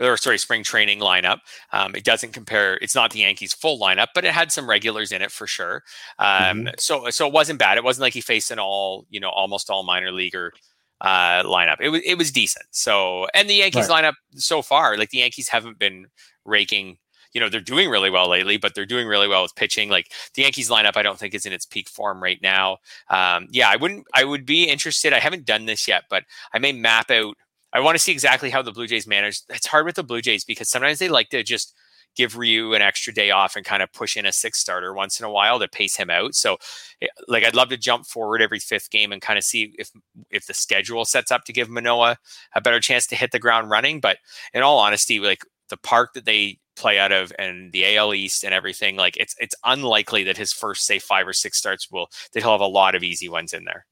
or 0.00 0.16
sorry, 0.16 0.38
spring 0.38 0.62
training 0.62 1.00
lineup. 1.00 1.38
Um, 1.72 1.94
it 1.94 2.04
doesn't 2.04 2.32
compare. 2.32 2.76
It's 2.76 2.94
not 2.94 3.10
the 3.10 3.20
Yankees' 3.20 3.54
full 3.54 3.78
lineup, 3.78 4.08
but 4.14 4.24
it 4.24 4.32
had 4.32 4.52
some 4.52 4.68
regulars 4.68 5.12
in 5.12 5.22
it 5.22 5.30
for 5.30 5.46
sure. 5.46 5.82
Um, 6.18 6.64
mm-hmm. 6.64 6.68
So 6.78 7.10
so 7.10 7.26
it 7.26 7.32
wasn't 7.32 7.58
bad. 7.58 7.78
It 7.78 7.84
wasn't 7.84 8.02
like 8.02 8.14
he 8.14 8.20
faced 8.20 8.50
an 8.50 8.58
all 8.58 9.06
you 9.10 9.20
know 9.20 9.30
almost 9.30 9.70
all 9.70 9.82
minor 9.82 10.12
leaguer 10.12 10.52
uh, 11.00 11.42
lineup. 11.42 11.76
It 11.80 11.90
was 11.90 12.02
it 12.04 12.18
was 12.18 12.30
decent. 12.30 12.66
So 12.70 13.26
and 13.34 13.48
the 13.48 13.54
Yankees 13.54 13.88
right. 13.88 14.04
lineup 14.04 14.14
so 14.34 14.62
far, 14.62 14.96
like 14.96 15.10
the 15.10 15.18
Yankees 15.18 15.48
haven't 15.48 15.78
been 15.78 16.06
raking. 16.44 16.98
You 17.32 17.40
know 17.40 17.50
they're 17.50 17.60
doing 17.60 17.90
really 17.90 18.08
well 18.08 18.30
lately, 18.30 18.56
but 18.56 18.74
they're 18.74 18.86
doing 18.86 19.06
really 19.06 19.28
well 19.28 19.42
with 19.42 19.54
pitching. 19.56 19.90
Like 19.90 20.10
the 20.34 20.42
Yankees 20.42 20.70
lineup, 20.70 20.96
I 20.96 21.02
don't 21.02 21.18
think 21.18 21.34
is 21.34 21.44
in 21.44 21.52
its 21.52 21.66
peak 21.66 21.88
form 21.88 22.22
right 22.22 22.40
now. 22.40 22.78
Um, 23.10 23.48
yeah, 23.50 23.68
I 23.68 23.76
wouldn't. 23.76 24.06
I 24.14 24.24
would 24.24 24.46
be 24.46 24.64
interested. 24.64 25.12
I 25.12 25.18
haven't 25.18 25.44
done 25.44 25.66
this 25.66 25.86
yet, 25.86 26.04
but 26.08 26.24
I 26.54 26.58
may 26.58 26.72
map 26.72 27.10
out 27.10 27.36
I 27.76 27.80
want 27.80 27.94
to 27.94 27.98
see 27.98 28.10
exactly 28.10 28.48
how 28.48 28.62
the 28.62 28.72
Blue 28.72 28.86
Jays 28.86 29.06
manage. 29.06 29.42
It's 29.50 29.66
hard 29.66 29.84
with 29.84 29.96
the 29.96 30.02
Blue 30.02 30.22
Jays 30.22 30.44
because 30.44 30.70
sometimes 30.70 30.98
they 30.98 31.10
like 31.10 31.28
to 31.28 31.42
just 31.42 31.74
give 32.16 32.38
Ryu 32.38 32.72
an 32.72 32.80
extra 32.80 33.12
day 33.12 33.30
off 33.30 33.54
and 33.54 33.66
kind 33.66 33.82
of 33.82 33.92
push 33.92 34.16
in 34.16 34.24
a 34.24 34.32
six 34.32 34.58
starter 34.58 34.94
once 34.94 35.20
in 35.20 35.26
a 35.26 35.30
while 35.30 35.58
to 35.58 35.68
pace 35.68 35.94
him 35.94 36.08
out. 36.08 36.34
So 36.34 36.56
eh, 37.02 37.08
like 37.28 37.44
I'd 37.44 37.54
love 37.54 37.68
to 37.68 37.76
jump 37.76 38.06
forward 38.06 38.40
every 38.40 38.60
fifth 38.60 38.88
game 38.88 39.12
and 39.12 39.20
kind 39.20 39.36
of 39.36 39.44
see 39.44 39.74
if 39.78 39.90
if 40.30 40.46
the 40.46 40.54
schedule 40.54 41.04
sets 41.04 41.30
up 41.30 41.44
to 41.44 41.52
give 41.52 41.68
Manoah 41.68 42.16
a 42.54 42.62
better 42.62 42.80
chance 42.80 43.06
to 43.08 43.14
hit 43.14 43.32
the 43.32 43.38
ground 43.38 43.68
running. 43.68 44.00
But 44.00 44.16
in 44.54 44.62
all 44.62 44.78
honesty, 44.78 45.20
like 45.20 45.44
the 45.68 45.76
park 45.76 46.14
that 46.14 46.24
they 46.24 46.58
play 46.76 46.98
out 46.98 47.12
of 47.12 47.30
and 47.38 47.72
the 47.72 47.94
AL 47.94 48.14
East 48.14 48.42
and 48.42 48.54
everything, 48.54 48.96
like 48.96 49.18
it's 49.18 49.34
it's 49.38 49.54
unlikely 49.64 50.24
that 50.24 50.38
his 50.38 50.50
first 50.50 50.86
say 50.86 50.98
five 50.98 51.28
or 51.28 51.34
six 51.34 51.58
starts 51.58 51.90
will 51.90 52.08
that 52.32 52.42
he'll 52.42 52.52
have 52.52 52.60
a 52.62 52.66
lot 52.66 52.94
of 52.94 53.02
easy 53.02 53.28
ones 53.28 53.52
in 53.52 53.64
there. 53.64 53.84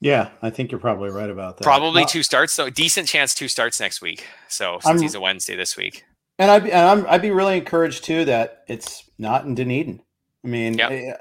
Yeah, 0.00 0.30
I 0.42 0.50
think 0.50 0.70
you're 0.70 0.80
probably 0.80 1.10
right 1.10 1.30
about 1.30 1.56
that. 1.56 1.64
Probably 1.64 2.04
two 2.04 2.22
starts, 2.22 2.52
so 2.52 2.68
decent 2.68 3.08
chance 3.08 3.34
two 3.34 3.48
starts 3.48 3.80
next 3.80 4.02
week. 4.02 4.26
So 4.48 4.78
since 4.82 4.96
I'm, 4.96 5.00
he's 5.00 5.14
a 5.14 5.20
Wednesday 5.20 5.56
this 5.56 5.76
week, 5.76 6.04
and 6.38 6.50
I'd 6.50 6.64
be, 6.64 6.72
and 6.72 7.06
i 7.06 7.12
would 7.12 7.22
be 7.22 7.30
really 7.30 7.56
encouraged 7.56 8.04
too 8.04 8.24
that 8.26 8.64
it's 8.68 9.08
not 9.18 9.46
in 9.46 9.54
Dunedin. 9.54 10.02
I 10.44 10.48
mean, 10.48 10.74
yep. 10.78 10.90
Eh, 10.90 11.12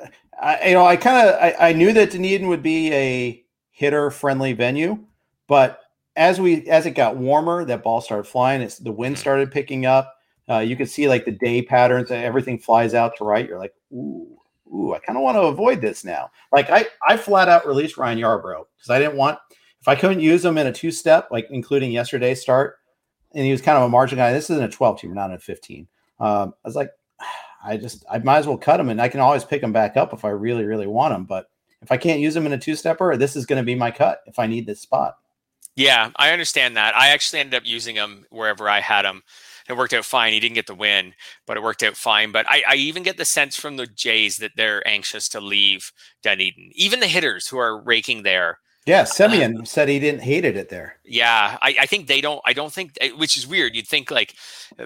I, 0.42 0.68
you 0.70 0.74
know, 0.74 0.86
I 0.86 0.98
kind 0.98 1.28
of 1.28 1.36
I, 1.36 1.70
I, 1.70 1.74
knew 1.74 1.94
that 1.94 2.12
Dunedin 2.12 2.48
would 2.50 2.62
be 2.62 2.92
a 2.94 3.44
hitter 3.72 4.12
friendly 4.12 4.52
venue, 4.52 5.00
but 5.48 5.80
as 6.16 6.42
we 6.42 6.68
as 6.70 6.86
it 6.86 6.92
got 6.92 7.18
warmer, 7.18 7.64
that 7.66 7.84
ball 7.84 8.02
started 8.02 8.30
flying. 8.30 8.62
It's 8.62 8.78
the 8.78 8.92
wind 8.92 9.16
mm-hmm. 9.16 9.22
started 9.22 9.52
picking 9.52 9.86
up. 9.86 10.14
Uh, 10.50 10.60
you 10.60 10.76
could 10.76 10.90
see 10.90 11.08
like 11.08 11.26
the 11.26 11.32
day 11.32 11.62
patterns. 11.62 12.12
and 12.12 12.24
Everything 12.24 12.60
flies 12.60 12.94
out 12.94 13.16
to 13.18 13.24
right. 13.24 13.48
You're 13.48 13.60
like, 13.60 13.74
ooh, 13.92 14.38
ooh, 14.74 14.94
I 14.94 15.00
kind 15.00 15.18
of 15.18 15.24
want 15.24 15.36
to 15.36 15.42
avoid 15.44 15.82
this 15.82 16.04
now. 16.04 16.32
Like 16.52 16.70
I, 16.70 16.86
I 17.08 17.18
flat 17.18 17.50
out 17.50 17.68
released 17.68 17.98
Ryan 17.98 18.20
Yarbrough 18.20 18.66
because 18.76 18.90
I 18.90 19.00
didn't 19.00 19.18
want 19.18 19.40
if 19.82 19.88
I 19.88 19.96
couldn't 19.96 20.20
use 20.20 20.44
him 20.44 20.58
in 20.58 20.68
a 20.68 20.74
two 20.74 20.92
step, 20.92 21.28
like 21.32 21.48
including 21.52 21.92
yesterday's 21.92 22.42
start, 22.42 22.78
and 23.34 23.46
he 23.46 23.52
was 23.52 23.62
kind 23.62 23.78
of 23.78 23.84
a 23.84 23.90
margin 23.90 24.18
guy. 24.18 24.34
This 24.34 24.50
isn't 24.50 24.64
a 24.64 24.70
12 24.70 25.02
team, 25.02 25.14
not 25.14 25.32
a 25.32 25.38
15. 25.38 25.88
Um, 26.20 26.54
I 26.64 26.68
was 26.68 26.76
like, 26.76 26.90
I 27.64 27.78
just 27.78 28.06
I 28.10 28.20
might 28.20 28.40
as 28.40 28.48
well 28.48 28.58
cut 28.58 28.80
him, 28.80 28.90
and 28.90 29.02
I 29.02 29.10
can 29.10 29.20
always 29.20 29.44
pick 29.44 29.62
him 29.62 29.74
back 29.74 29.98
up 29.98 30.14
if 30.14 30.26
I 30.26 30.30
really, 30.30 30.66
really 30.66 30.88
want 30.88 31.14
him. 31.14 31.26
But 31.26 31.48
if 31.82 31.92
I 31.92 31.98
can't 31.98 32.20
use 32.20 32.36
him 32.36 32.46
in 32.46 32.54
a 32.54 32.58
two 32.58 32.76
stepper, 32.76 33.16
this 33.16 33.36
is 33.36 33.46
going 33.46 33.62
to 33.62 33.66
be 33.66 33.76
my 33.76 33.92
cut 33.92 34.22
if 34.26 34.40
I 34.40 34.48
need 34.48 34.66
this 34.66 34.82
spot. 34.82 35.18
Yeah, 35.76 36.12
I 36.16 36.32
understand 36.32 36.78
that. 36.78 36.96
I 36.96 37.10
actually 37.10 37.42
ended 37.42 37.56
up 37.56 37.66
using 37.68 37.96
him 37.96 38.26
wherever 38.30 38.70
I 38.70 38.80
had 38.80 39.06
him. 39.06 39.24
It 39.68 39.76
worked 39.78 39.94
out 39.94 40.06
fine. 40.06 40.34
He 40.34 40.40
didn't 40.40 40.56
get 40.56 40.68
the 40.68 40.76
win, 40.76 41.14
but 41.48 41.58
it 41.58 41.64
worked 41.64 41.82
out 41.84 41.98
fine. 41.98 42.32
But 42.32 42.46
I, 42.48 42.64
I 42.68 42.76
even 42.76 43.04
get 43.04 43.18
the 43.18 43.26
sense 43.26 43.56
from 43.56 43.78
the 43.78 43.88
Jays 43.88 44.38
that 44.38 44.52
they're 44.56 44.88
anxious 44.88 45.28
to 45.30 45.40
leave 45.42 45.92
Dunedin. 46.22 46.72
Even 46.76 47.00
the 47.00 47.08
hitters 47.08 47.48
who 47.48 47.58
are 47.58 47.82
raking 47.82 48.24
there 48.24 48.60
yeah, 48.86 49.04
Semien 49.04 49.62
uh, 49.62 49.64
said 49.66 49.90
he 49.90 50.00
didn't 50.00 50.22
hated 50.22 50.56
it 50.56 50.70
there. 50.70 50.98
Yeah, 51.04 51.58
I, 51.62 51.76
I, 51.82 51.86
think 51.86 52.08
they 52.08 52.22
don't. 52.22 52.42
I 52.46 52.54
don't 52.54 52.72
think, 52.72 52.98
eh, 53.02 53.10
which 53.12 53.36
is 53.36 53.48
weird. 53.48 53.76
You'd 53.76 53.88
think 53.88 54.12
like 54.12 54.36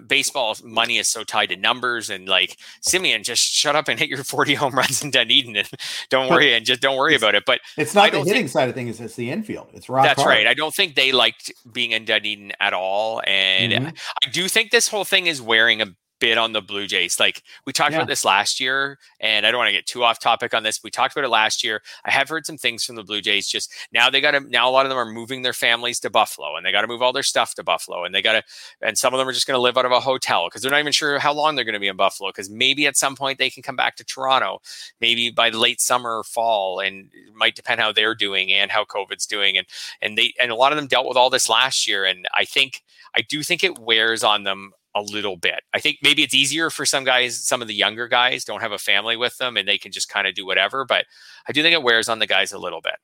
baseball 0.08 0.56
money 0.64 0.98
is 0.98 1.08
so 1.08 1.24
tied 1.24 1.50
to 1.50 1.56
numbers, 1.58 2.10
and 2.10 2.28
like 2.28 2.58
Semien, 2.82 3.24
just 3.24 3.42
shut 3.42 3.76
up 3.76 3.88
and 3.88 4.00
hit 4.00 4.10
your 4.10 4.24
forty 4.24 4.56
home 4.56 4.74
runs 4.74 5.04
in 5.04 5.12
Dunedin, 5.12 5.56
and 5.58 5.70
don't 6.10 6.30
worry, 6.30 6.54
and 6.54 6.66
just 6.66 6.82
don't 6.82 6.98
worry 6.98 7.16
about 7.16 7.36
it. 7.36 7.44
But 7.46 7.60
it's 7.78 7.94
not 7.94 8.12
the 8.12 8.20
hitting 8.20 8.34
think, 8.34 8.50
side 8.50 8.70
of 8.70 8.76
things; 8.76 9.00
it's 9.00 9.16
the 9.16 9.32
infield. 9.32 9.68
It's 9.74 9.90
rock. 9.90 10.06
That's 10.06 10.22
hard. 10.22 10.30
right. 10.30 10.48
I 10.48 10.54
don't 10.54 10.74
think 10.74 10.96
they 10.96 11.12
liked 11.12 11.52
being 11.72 11.92
in 11.92 12.06
Dunedin 12.06 12.54
at 12.60 12.74
all, 12.74 13.22
and 13.28 13.74
mm-hmm. 13.74 13.96
I 14.26 14.30
do 14.30 14.48
think 14.48 14.72
this 14.72 14.88
whole 14.88 15.06
thing 15.06 15.28
is 15.28 15.42
wearing 15.42 15.82
a 15.82 15.88
bit 16.20 16.38
on 16.38 16.54
the 16.54 16.62
Blue 16.62 16.88
Jays. 16.88 17.20
Like 17.20 17.44
we 17.66 17.74
talked 17.74 17.92
yeah. 17.92 17.98
about 17.98 18.08
this 18.08 18.26
last 18.26 18.60
year, 18.60 19.00
and 19.20 19.46
I 19.46 19.52
don't 19.52 19.58
want 19.58 19.70
to 19.70 19.74
get 19.74 19.86
too 19.86 20.04
off 20.04 20.20
topic 20.20 20.54
on 20.54 20.64
this. 20.64 20.84
We 20.84 20.92
talked 20.92 21.16
about 21.16 21.26
it 21.26 21.30
last 21.30 21.64
year. 21.64 21.82
I 22.06 22.12
have 22.12 22.30
heard 22.30 22.46
some 22.46 22.58
things 22.58 22.84
from 22.84 22.96
the 22.96 23.04
Blue 23.04 23.22
Jays. 23.22 23.48
Just 23.48 23.74
now, 23.92 24.10
they 24.10 24.22
got 24.22 24.32
to 24.32 24.40
now 24.42 24.70
a 24.70 24.72
lot 24.72 24.86
of 24.86 24.90
them 24.90 24.98
are 24.98 25.06
moving 25.06 25.42
their 25.42 25.54
families 25.54 26.00
to 26.02 26.10
Buffalo, 26.10 26.56
and 26.56 26.66
they 26.66 26.72
got 26.72 26.82
to 26.82 26.88
move 26.88 27.02
all 27.02 27.14
their 27.14 27.24
stuff 27.24 27.56
to 27.56 27.64
Buffalo, 27.64 28.04
and 28.04 28.14
they 28.14 28.22
got 28.22 28.34
to, 28.34 28.44
and 28.82 28.98
some 28.98 29.14
of 29.14 29.18
them 29.18 29.28
are 29.28 29.34
just 29.34 29.48
going 29.48 29.58
to 29.58 29.62
live 29.62 29.78
out 29.78 29.86
of 29.86 29.92
a 29.92 30.00
hotel 30.00 30.48
because 30.48 30.62
they're 30.62 30.72
not 30.72 30.80
even 30.80 30.94
sure 30.94 31.20
how 31.20 31.34
long 31.34 31.56
they're 31.56 31.66
going 31.66 31.74
to 31.74 31.80
be 31.80 31.88
in 31.88 31.98
Buffalo. 31.98 32.30
Because 32.30 32.50
maybe 32.50 32.88
at 32.88 32.98
some 32.98 33.16
point 33.16 33.40
they 33.40 33.50
can 33.50 33.64
come 33.64 33.76
back 33.76 33.96
to 33.98 34.04
Toronto, 34.04 34.62
maybe 35.02 35.30
by 35.30 35.50
late 35.50 35.82
summer 35.82 36.20
or 36.20 36.24
fall, 36.24 36.80
and 36.80 37.10
it 37.14 37.34
might 37.36 37.56
depend 37.56 37.80
how 37.80 37.92
they're 37.92 38.16
doing 38.16 38.52
and 38.52 38.72
how 38.72 38.84
COVID's 38.84 39.26
doing, 39.26 39.58
and 39.58 39.68
and 40.02 40.18
they 40.18 40.34
and 40.40 40.52
a 40.52 40.56
lot 40.56 40.72
of 40.72 40.78
them 40.78 40.88
dealt 40.88 41.08
with 41.08 41.18
all 41.18 41.30
this 41.30 41.50
last 41.50 41.88
year, 41.88 42.06
and 42.06 42.28
I 42.34 42.46
think 42.46 42.84
I 43.16 43.22
do 43.22 43.44
think 43.44 43.64
it 43.64 43.80
wears 43.80 44.24
on 44.24 44.44
them 44.44 44.74
a 44.96 45.02
little 45.02 45.38
bit. 45.38 45.62
I 45.74 45.80
think 45.80 45.98
maybe 46.02 46.24
it's 46.24 46.34
easier 46.34 46.70
for 46.70 46.86
some 46.86 47.04
guys, 47.04 47.46
some 47.46 47.62
of 47.62 47.68
the 47.68 47.76
younger 47.76 48.08
guys 48.08 48.44
don't 48.44 48.62
have 48.62 48.72
a 48.72 48.78
family 48.80 49.16
with 49.16 49.38
them 49.38 49.58
and 49.58 49.68
they 49.68 49.78
can 49.78 49.92
just 49.92 50.10
kind 50.10 50.28
of 50.28 50.34
do 50.34 50.46
whatever. 50.46 50.86
But 50.86 51.06
I 51.48 51.52
do 51.52 51.62
think 51.62 51.74
it 51.74 51.84
wears 51.84 52.10
on 52.10 52.20
the 52.20 52.28
guys 52.28 52.52
a 52.52 52.58
little 52.58 52.82
bit. 52.82 52.96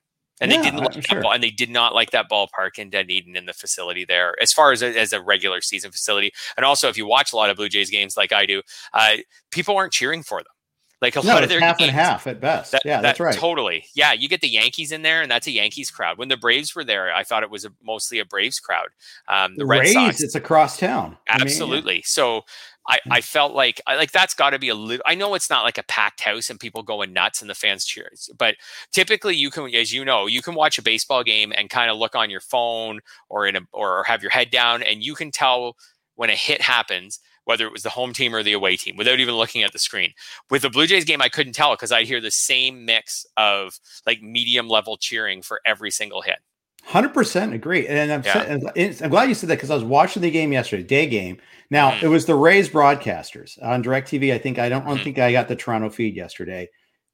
And 0.41 0.51
yeah, 0.51 0.57
they 0.57 0.63
didn't 0.63 0.83
like 0.83 1.07
sure. 1.07 1.21
ball, 1.21 1.31
and 1.31 1.41
they 1.41 1.49
did 1.49 1.69
not 1.69 1.95
like 1.95 2.11
that 2.11 2.29
ballpark 2.29 2.77
in 2.77 2.89
Dunedin 2.89 3.37
in 3.37 3.45
the 3.45 3.53
facility 3.53 4.03
there, 4.03 4.35
as 4.41 4.51
far 4.51 4.73
as 4.73 4.81
a, 4.81 4.87
as 4.99 5.13
a 5.13 5.21
regular 5.21 5.61
season 5.61 5.91
facility. 5.91 6.31
And 6.57 6.65
also, 6.65 6.89
if 6.89 6.97
you 6.97 7.07
watch 7.07 7.31
a 7.31 7.37
lot 7.37 7.49
of 7.49 7.55
Blue 7.55 7.69
Jays 7.69 7.89
games 7.89 8.17
like 8.17 8.33
I 8.33 8.45
do, 8.45 8.61
uh, 8.93 9.15
people 9.51 9.77
aren't 9.77 9.93
cheering 9.93 10.23
for 10.23 10.39
them. 10.39 10.54
Like 11.01 11.15
a 11.15 11.21
no, 11.21 11.33
lot 11.33 11.43
of 11.43 11.49
their 11.49 11.59
half 11.59 11.77
games, 11.77 11.89
and 11.89 11.97
half 11.97 12.25
at 12.25 12.39
best. 12.39 12.71
That, 12.71 12.81
yeah, 12.85 13.01
that's 13.01 13.17
that, 13.17 13.23
right. 13.23 13.35
Totally. 13.35 13.85
Yeah, 13.95 14.13
you 14.13 14.29
get 14.29 14.41
the 14.41 14.47
Yankees 14.47 14.91
in 14.91 15.01
there, 15.01 15.21
and 15.21 15.29
that's 15.29 15.45
a 15.45 15.51
Yankees 15.51 15.91
crowd. 15.91 16.17
When 16.17 16.29
the 16.29 16.37
Braves 16.37 16.73
were 16.73 16.85
there, 16.85 17.13
I 17.13 17.23
thought 17.23 17.43
it 17.43 17.49
was 17.49 17.65
a, 17.65 17.71
mostly 17.83 18.19
a 18.19 18.25
Braves 18.25 18.59
crowd. 18.59 18.87
Um, 19.27 19.55
the 19.57 19.65
Red 19.65 19.79
Rays, 19.81 19.93
Sox, 19.93 20.23
it's 20.23 20.35
across 20.35 20.77
town. 20.77 21.17
Absolutely. 21.27 21.91
I 21.91 21.95
mean, 21.95 21.95
yeah. 21.97 22.01
So 22.05 22.41
I, 22.87 22.99
I 23.09 23.21
felt 23.21 23.53
like 23.53 23.81
I 23.87 23.95
like 23.95 24.11
that's 24.11 24.33
got 24.33 24.51
to 24.51 24.59
be 24.59 24.69
a 24.69 24.75
little. 24.75 25.03
I 25.05 25.15
know 25.15 25.33
it's 25.33 25.49
not 25.49 25.63
like 25.63 25.77
a 25.77 25.83
packed 25.83 26.21
house 26.21 26.49
and 26.49 26.59
people 26.59 26.83
going 26.83 27.13
nuts 27.13 27.41
and 27.41 27.49
the 27.49 27.55
fans 27.55 27.83
cheers, 27.83 28.29
but 28.37 28.55
typically 28.91 29.35
you 29.35 29.49
can, 29.49 29.73
as 29.73 29.91
you 29.91 30.05
know, 30.05 30.27
you 30.27 30.41
can 30.41 30.53
watch 30.53 30.77
a 30.77 30.83
baseball 30.83 31.23
game 31.23 31.51
and 31.55 31.69
kind 31.69 31.89
of 31.89 31.97
look 31.97 32.15
on 32.15 32.29
your 32.29 32.41
phone 32.41 32.99
or 33.27 33.47
in 33.47 33.55
a 33.55 33.61
or 33.73 34.03
have 34.05 34.21
your 34.21 34.31
head 34.31 34.51
down, 34.51 34.83
and 34.83 35.03
you 35.03 35.15
can 35.15 35.31
tell 35.31 35.75
when 36.15 36.29
a 36.29 36.35
hit 36.35 36.61
happens 36.61 37.19
whether 37.45 37.65
it 37.65 37.71
was 37.71 37.83
the 37.83 37.89
home 37.89 38.13
team 38.13 38.35
or 38.35 38.43
the 38.43 38.53
away 38.53 38.75
team 38.75 38.97
without 38.97 39.19
even 39.19 39.35
looking 39.35 39.63
at 39.63 39.71
the 39.71 39.79
screen. 39.79 40.13
With 40.49 40.63
the 40.63 40.69
Blue 40.69 40.85
Jays 40.85 41.05
game, 41.05 41.21
I 41.21 41.29
couldn't 41.29 41.53
tell 41.53 41.73
because 41.73 41.91
I'd 41.91 42.07
hear 42.07 42.21
the 42.21 42.31
same 42.31 42.85
mix 42.85 43.25
of 43.37 43.79
like 44.05 44.21
medium 44.21 44.67
level 44.67 44.97
cheering 44.97 45.41
for 45.41 45.61
every 45.65 45.91
single 45.91 46.21
hit. 46.21 46.39
Hundred 46.83 47.15
percent 47.15 47.51
agree, 47.53 47.87
and 47.87 48.11
I'm, 48.11 48.23
yeah. 48.23 48.59
I'm 49.01 49.09
glad 49.09 49.27
you 49.27 49.33
said 49.33 49.49
that 49.49 49.55
because 49.55 49.71
I 49.71 49.75
was 49.75 49.83
watching 49.83 50.21
the 50.21 50.29
game 50.29 50.53
yesterday, 50.53 50.83
day 50.83 51.07
game. 51.07 51.37
Now 51.71 51.89
mm-hmm. 51.89 52.05
it 52.05 52.09
was 52.09 52.27
the 52.27 52.35
Rays 52.35 52.69
broadcasters 52.69 53.57
on 53.63 53.83
Directv. 53.83 54.31
I 54.31 54.37
think 54.37 54.59
I 54.59 54.69
don't, 54.69 54.83
I 54.83 54.85
don't 54.85 54.95
mm-hmm. 54.97 55.03
think 55.03 55.17
I 55.17 55.31
got 55.31 55.47
the 55.47 55.55
Toronto 55.55 55.89
feed 55.89 56.15
yesterday. 56.15 56.69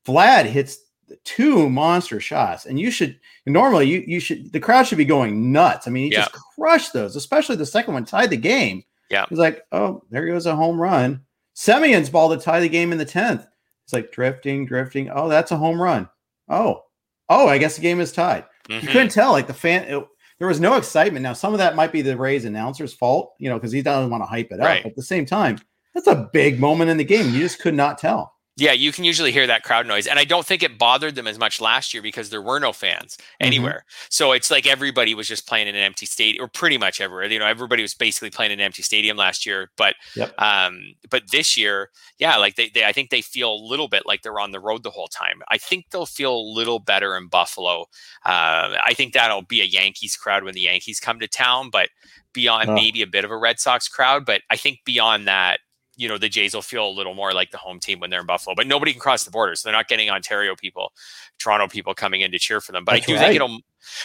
Vlad 0.06 0.46
hits 0.46 0.78
two 1.24 1.70
monster 1.70 2.20
shots, 2.20 2.66
and 2.66 2.80
you 2.80 2.92
should 2.92 3.18
normally 3.46 3.88
you 3.88 4.04
you 4.06 4.20
should 4.20 4.52
the 4.52 4.60
crowd 4.60 4.88
should 4.88 4.98
be 4.98 5.06
going 5.06 5.54
nuts. 5.54 5.88
I 5.88 5.92
mean, 5.92 6.06
he 6.06 6.12
yeah. 6.12 6.26
just 6.26 6.34
crushed 6.56 6.92
those, 6.92 7.16
especially 7.16 7.56
the 7.56 7.66
second 7.66 7.94
one 7.94 8.04
tied 8.04 8.30
the 8.30 8.38
game. 8.38 8.84
Yeah. 9.12 9.26
He's 9.30 9.38
like, 9.38 9.62
oh, 9.72 10.04
there 10.10 10.26
goes 10.26 10.46
a 10.46 10.56
home 10.56 10.80
run. 10.80 11.22
Semien's 11.56 12.10
ball 12.10 12.30
to 12.30 12.38
tie 12.38 12.60
the 12.60 12.70
game 12.70 12.92
in 12.92 12.98
the 12.98 13.06
10th. 13.06 13.46
It's 13.84 13.94
like 13.94 14.12
drifting, 14.12 14.66
drifting. 14.66 15.10
Oh, 15.14 15.28
that's 15.28 15.52
a 15.52 15.58
home 15.58 15.82
run. 15.82 16.10
Oh, 16.50 16.84
oh, 17.30 17.48
I 17.48 17.58
guess 17.58 17.76
the 17.76 17.82
game 17.82 18.00
is 18.00 18.12
tied. 18.12 18.46
Mm-hmm. 18.70 18.86
You 18.86 18.92
couldn't 18.92 19.10
tell. 19.10 19.32
Like 19.32 19.48
the 19.48 19.54
fan, 19.54 19.84
it, 19.84 20.08
there 20.40 20.48
was 20.48 20.60
no 20.60 20.76
excitement. 20.76 21.24
Now, 21.24 21.34
some 21.34 21.54
of 21.54 21.60
that 21.60 21.76
might 21.76 21.92
be 21.92 22.02
the 22.02 22.18
Rays 22.18 22.46
announcer's 22.46 22.94
fault, 22.94 23.34
you 23.38 23.50
know, 23.50 23.58
because 23.58 23.72
he 23.72 23.82
doesn't 23.82 24.10
want 24.10 24.24
to 24.24 24.28
hype 24.28 24.52
it 24.52 24.60
right. 24.60 24.78
up. 24.78 24.84
But 24.84 24.90
at 24.92 24.96
the 24.96 25.04
same 25.04 25.26
time, 25.26 25.58
that's 25.94 26.08
a 26.08 26.30
big 26.32 26.60
moment 26.60 26.90
in 26.90 26.98
the 26.98 27.04
game. 27.04 27.34
You 27.34 27.42
just 27.42 27.60
could 27.60 27.76
not 27.76 27.98
tell. 27.98 28.34
Yeah, 28.62 28.74
you 28.74 28.92
can 28.92 29.04
usually 29.04 29.32
hear 29.32 29.48
that 29.48 29.64
crowd 29.64 29.88
noise. 29.88 30.06
And 30.06 30.20
I 30.20 30.24
don't 30.24 30.46
think 30.46 30.62
it 30.62 30.78
bothered 30.78 31.16
them 31.16 31.26
as 31.26 31.40
much 31.40 31.60
last 31.60 31.96
year 31.96 32.04
because 32.04 32.30
there 32.30 32.44
were 32.44 32.60
no 32.60 32.72
fans 32.72 33.18
mm-hmm. 33.18 33.48
anywhere. 33.48 33.86
Mm-hmm. 33.88 34.08
So 34.12 34.32
it's 34.34 34.52
like 34.52 34.68
everybody 34.68 35.16
was 35.16 35.28
just 35.28 35.48
playing 35.48 35.68
in 35.68 35.74
an 35.74 35.82
empty 35.82 36.06
stadium, 36.06 36.46
or 36.46 36.48
pretty 36.48 36.78
much 36.78 37.02
everywhere. 37.02 37.26
You 37.26 37.40
know, 37.40 37.48
everybody 37.48 37.82
was 37.82 37.96
basically 37.96 38.30
playing 38.30 38.52
in 38.52 38.60
an 38.60 38.66
empty 38.66 38.84
stadium 38.84 39.18
last 39.18 39.48
year. 39.48 39.72
But 39.78 39.96
yep. 40.16 40.40
um, 40.40 40.94
but 41.10 41.24
this 41.32 41.58
year, 41.58 41.90
yeah, 42.20 42.38
like 42.38 42.54
they, 42.54 42.70
they 42.70 42.86
I 42.86 42.92
think 42.92 43.10
they 43.10 43.24
feel 43.24 43.52
a 43.52 43.66
little 43.66 43.88
bit 43.88 44.04
like 44.06 44.22
they're 44.22 44.40
on 44.40 44.52
the 44.52 44.60
road 44.60 44.84
the 44.84 44.92
whole 44.92 45.08
time. 45.08 45.42
I 45.50 45.58
think 45.58 45.86
they'll 45.90 46.06
feel 46.06 46.36
a 46.36 46.54
little 46.54 46.78
better 46.78 47.18
in 47.18 47.30
Buffalo. 47.30 47.86
Uh, 48.24 48.78
I 48.86 48.94
think 48.94 49.14
that'll 49.14 49.42
be 49.42 49.62
a 49.62 49.66
Yankees 49.66 50.16
crowd 50.16 50.44
when 50.44 50.54
the 50.54 50.62
Yankees 50.62 51.00
come 51.00 51.20
to 51.20 51.28
town, 51.28 51.72
but 51.72 51.90
beyond 52.32 52.70
oh. 52.70 52.74
maybe 52.76 53.02
a 53.02 53.08
bit 53.08 53.26
of 53.26 53.32
a 53.32 53.38
Red 53.38 53.60
Sox 53.60 53.88
crowd. 53.88 54.24
But 54.24 54.42
I 54.52 54.56
think 54.56 54.82
beyond 54.86 55.28
that, 55.28 55.62
you 55.96 56.08
know 56.08 56.18
the 56.18 56.30
Jays 56.30 56.54
will 56.54 56.62
feel 56.62 56.88
a 56.88 56.90
little 56.90 57.14
more 57.14 57.34
like 57.34 57.52
the 57.52 57.58
home 57.58 57.80
team 57.80 58.00
when 58.00 58.10
they're 58.10 58.22
in 58.22 58.26
Buffalo. 58.26 58.56
But 58.56 58.68
nobody 58.68 58.92
can 58.92 59.02
cross 59.02 59.24
the 59.24 59.32
border, 59.32 59.56
so 59.56 59.68
they're 59.68 59.78
not 59.78 59.88
getting 59.88 60.10
Ontario 60.10 60.56
people, 60.56 60.94
Toronto 61.40 61.68
people 61.68 61.94
coming 61.94 62.22
in 62.22 62.32
to 62.32 62.40
cheer 62.40 62.62
for 62.62 62.72
them. 62.72 62.84
But 62.86 62.94
That's 62.94 63.06
I 63.06 63.08
do 63.08 63.14
right. 63.16 63.22
think 63.22 63.36
it'll. 63.36 63.60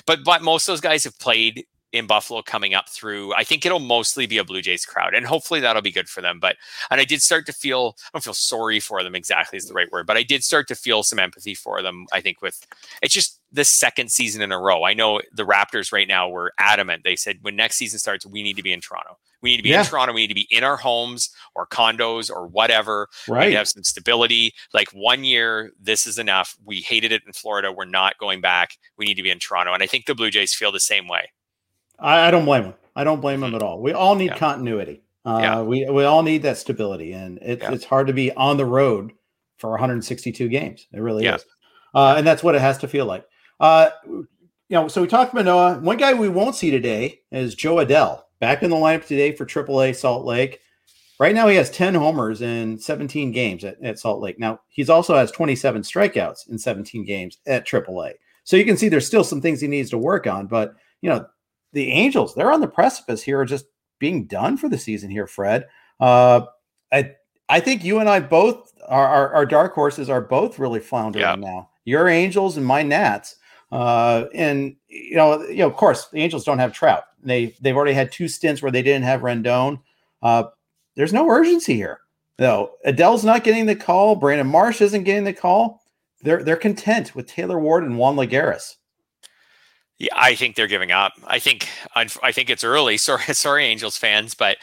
But 0.06 0.24
but 0.24 0.42
most 0.42 0.68
of 0.68 0.72
those 0.72 0.80
guys 0.80 1.04
have 1.04 1.18
played 1.18 1.66
in 1.92 2.06
Buffalo 2.06 2.42
coming 2.42 2.74
up 2.74 2.88
through. 2.88 3.32
I 3.34 3.44
think 3.44 3.64
it'll 3.64 3.78
mostly 3.78 4.26
be 4.26 4.38
a 4.38 4.44
Blue 4.44 4.60
Jays 4.60 4.84
crowd, 4.84 5.14
and 5.14 5.26
hopefully 5.26 5.60
that'll 5.60 5.82
be 5.82 5.92
good 5.92 6.08
for 6.08 6.20
them. 6.20 6.38
But 6.40 6.56
and 6.90 7.00
I 7.00 7.04
did 7.04 7.22
start 7.22 7.46
to 7.46 7.52
feel 7.52 7.96
I 7.98 8.10
don't 8.12 8.24
feel 8.24 8.34
sorry 8.34 8.80
for 8.80 9.02
them 9.02 9.14
exactly 9.14 9.56
is 9.56 9.66
the 9.66 9.74
right 9.74 9.90
word, 9.90 10.06
but 10.06 10.16
I 10.16 10.22
did 10.22 10.44
start 10.44 10.68
to 10.68 10.74
feel 10.74 11.02
some 11.02 11.18
empathy 11.18 11.54
for 11.54 11.82
them. 11.82 12.06
I 12.12 12.20
think 12.20 12.42
with 12.42 12.66
it's 13.02 13.14
just 13.14 13.35
the 13.52 13.64
second 13.64 14.10
season 14.10 14.42
in 14.42 14.52
a 14.52 14.58
row. 14.58 14.84
I 14.84 14.94
know 14.94 15.20
the 15.32 15.44
Raptors 15.44 15.92
right 15.92 16.08
now 16.08 16.28
were 16.28 16.52
adamant. 16.58 17.04
They 17.04 17.16
said 17.16 17.38
when 17.42 17.56
next 17.56 17.76
season 17.76 17.98
starts, 17.98 18.26
we 18.26 18.42
need 18.42 18.56
to 18.56 18.62
be 18.62 18.72
in 18.72 18.80
Toronto. 18.80 19.18
We 19.42 19.50
need 19.50 19.56
to 19.58 19.62
be 19.62 19.68
yeah. 19.70 19.80
in 19.80 19.86
Toronto. 19.86 20.12
We 20.12 20.22
need 20.22 20.28
to 20.28 20.34
be 20.34 20.48
in 20.50 20.64
our 20.64 20.76
homes 20.76 21.30
or 21.54 21.66
condos 21.66 22.30
or 22.30 22.46
whatever. 22.46 23.08
Right. 23.28 23.40
We 23.40 23.44
need 23.46 23.52
to 23.52 23.58
have 23.58 23.68
some 23.68 23.84
stability. 23.84 24.52
Like 24.74 24.88
one 24.90 25.24
year, 25.24 25.72
this 25.80 26.06
is 26.06 26.18
enough. 26.18 26.56
We 26.64 26.80
hated 26.80 27.12
it 27.12 27.22
in 27.26 27.32
Florida. 27.32 27.70
We're 27.70 27.84
not 27.84 28.18
going 28.18 28.40
back. 28.40 28.76
We 28.96 29.04
need 29.04 29.14
to 29.14 29.22
be 29.22 29.30
in 29.30 29.38
Toronto. 29.38 29.72
And 29.72 29.82
I 29.82 29.86
think 29.86 30.06
the 30.06 30.14
Blue 30.14 30.30
Jays 30.30 30.54
feel 30.54 30.72
the 30.72 30.80
same 30.80 31.06
way. 31.06 31.30
I, 31.98 32.28
I 32.28 32.30
don't 32.30 32.44
blame 32.44 32.64
them. 32.64 32.74
I 32.94 33.04
don't 33.04 33.20
blame 33.20 33.40
them 33.40 33.50
mm-hmm. 33.50 33.56
at 33.56 33.62
all. 33.62 33.80
We 33.80 33.92
all 33.92 34.14
need 34.14 34.30
yeah. 34.30 34.38
continuity. 34.38 35.02
Uh, 35.24 35.38
yeah. 35.42 35.60
we, 35.60 35.88
we 35.90 36.04
all 36.04 36.22
need 36.22 36.42
that 36.42 36.56
stability. 36.56 37.12
And 37.12 37.38
it, 37.38 37.62
it's 37.62 37.84
hard 37.84 38.06
to 38.06 38.12
be 38.12 38.32
on 38.32 38.56
the 38.56 38.66
road 38.66 39.12
for 39.58 39.70
162 39.70 40.48
games. 40.48 40.86
It 40.92 41.00
really 41.00 41.26
is. 41.26 41.44
Uh, 41.94 42.14
and 42.16 42.26
that's 42.26 42.42
what 42.42 42.54
it 42.54 42.60
has 42.60 42.78
to 42.78 42.88
feel 42.88 43.06
like. 43.06 43.24
Uh, 43.60 43.90
you 44.04 44.26
know, 44.70 44.88
so 44.88 45.00
we 45.00 45.08
talked 45.08 45.32
about 45.32 45.44
Manoah. 45.44 45.78
One 45.80 45.96
guy 45.96 46.14
we 46.14 46.28
won't 46.28 46.56
see 46.56 46.70
today 46.70 47.20
is 47.30 47.54
Jo 47.54 47.76
Adell 47.76 48.22
back 48.40 48.62
in 48.62 48.70
the 48.70 48.76
lineup 48.76 49.06
today 49.06 49.32
for 49.32 49.46
AAA 49.46 49.94
Salt 49.96 50.24
Lake. 50.24 50.60
Right 51.18 51.34
now, 51.34 51.48
he 51.48 51.56
has 51.56 51.70
10 51.70 51.94
homers 51.94 52.42
in 52.42 52.78
17 52.78 53.32
games 53.32 53.64
at, 53.64 53.82
at 53.82 53.98
Salt 53.98 54.20
Lake. 54.20 54.38
Now, 54.38 54.60
he's 54.68 54.90
also 54.90 55.14
has 55.14 55.30
27 55.30 55.82
strikeouts 55.82 56.50
in 56.50 56.58
17 56.58 57.04
games 57.04 57.38
at 57.46 57.66
AAA. 57.66 58.12
So 58.44 58.56
you 58.56 58.64
can 58.64 58.76
see 58.76 58.88
there's 58.88 59.06
still 59.06 59.24
some 59.24 59.40
things 59.40 59.60
he 59.60 59.66
needs 59.66 59.90
to 59.90 59.98
work 59.98 60.26
on. 60.26 60.46
But, 60.46 60.74
you 61.00 61.08
know, 61.08 61.26
the 61.72 61.90
Angels, 61.90 62.34
they're 62.34 62.52
on 62.52 62.60
the 62.60 62.68
precipice 62.68 63.22
here 63.22 63.44
just 63.44 63.66
being 63.98 64.26
done 64.26 64.58
for 64.58 64.68
the 64.68 64.78
season 64.78 65.10
here, 65.10 65.26
Fred. 65.26 65.66
Uh, 65.98 66.42
I, 66.92 67.12
I 67.48 67.60
think 67.60 67.82
you 67.82 67.98
and 67.98 68.10
I 68.10 68.20
both, 68.20 68.72
our, 68.86 69.06
our, 69.06 69.34
our 69.34 69.46
dark 69.46 69.74
horses 69.74 70.10
are 70.10 70.20
both 70.20 70.58
really 70.58 70.80
floundering 70.80 71.24
yeah. 71.24 71.34
now. 71.34 71.70
Your 71.86 72.08
Angels 72.08 72.58
and 72.58 72.66
my 72.66 72.82
Nats. 72.82 73.36
Uh, 73.72 74.26
and 74.34 74.76
you 74.88 75.16
know, 75.16 75.42
you 75.42 75.56
know, 75.58 75.66
of 75.66 75.74
course, 75.76 76.08
the 76.08 76.20
Angels 76.20 76.44
don't 76.44 76.58
have 76.58 76.72
Trout. 76.72 77.04
They 77.22 77.54
they've 77.60 77.76
already 77.76 77.94
had 77.94 78.12
two 78.12 78.28
stints 78.28 78.62
where 78.62 78.70
they 78.72 78.82
didn't 78.82 79.04
have 79.04 79.22
Rendon. 79.22 79.80
Uh, 80.22 80.44
there's 80.94 81.12
no 81.12 81.28
urgency 81.28 81.74
here. 81.74 82.00
though. 82.38 82.72
Adell's 82.84 83.24
not 83.24 83.44
getting 83.44 83.66
the 83.66 83.76
call. 83.76 84.14
Brandon 84.16 84.46
Marsh 84.46 84.80
isn't 84.80 85.04
getting 85.04 85.24
the 85.24 85.32
call. 85.32 85.82
They're 86.22 86.42
they're 86.42 86.56
content 86.56 87.14
with 87.14 87.26
Taylor 87.26 87.58
Ward 87.58 87.84
and 87.84 87.98
Juan 87.98 88.16
Lagares. 88.16 88.76
Yeah, 89.98 90.10
I 90.14 90.34
think 90.34 90.56
they're 90.56 90.66
giving 90.66 90.92
up. 90.92 91.12
I 91.26 91.38
think 91.38 91.68
I 91.94 92.32
think 92.32 92.50
it's 92.50 92.64
early. 92.64 92.96
Sorry, 92.98 93.22
sorry, 93.34 93.64
Angels 93.64 93.96
fans, 93.96 94.34
but 94.34 94.58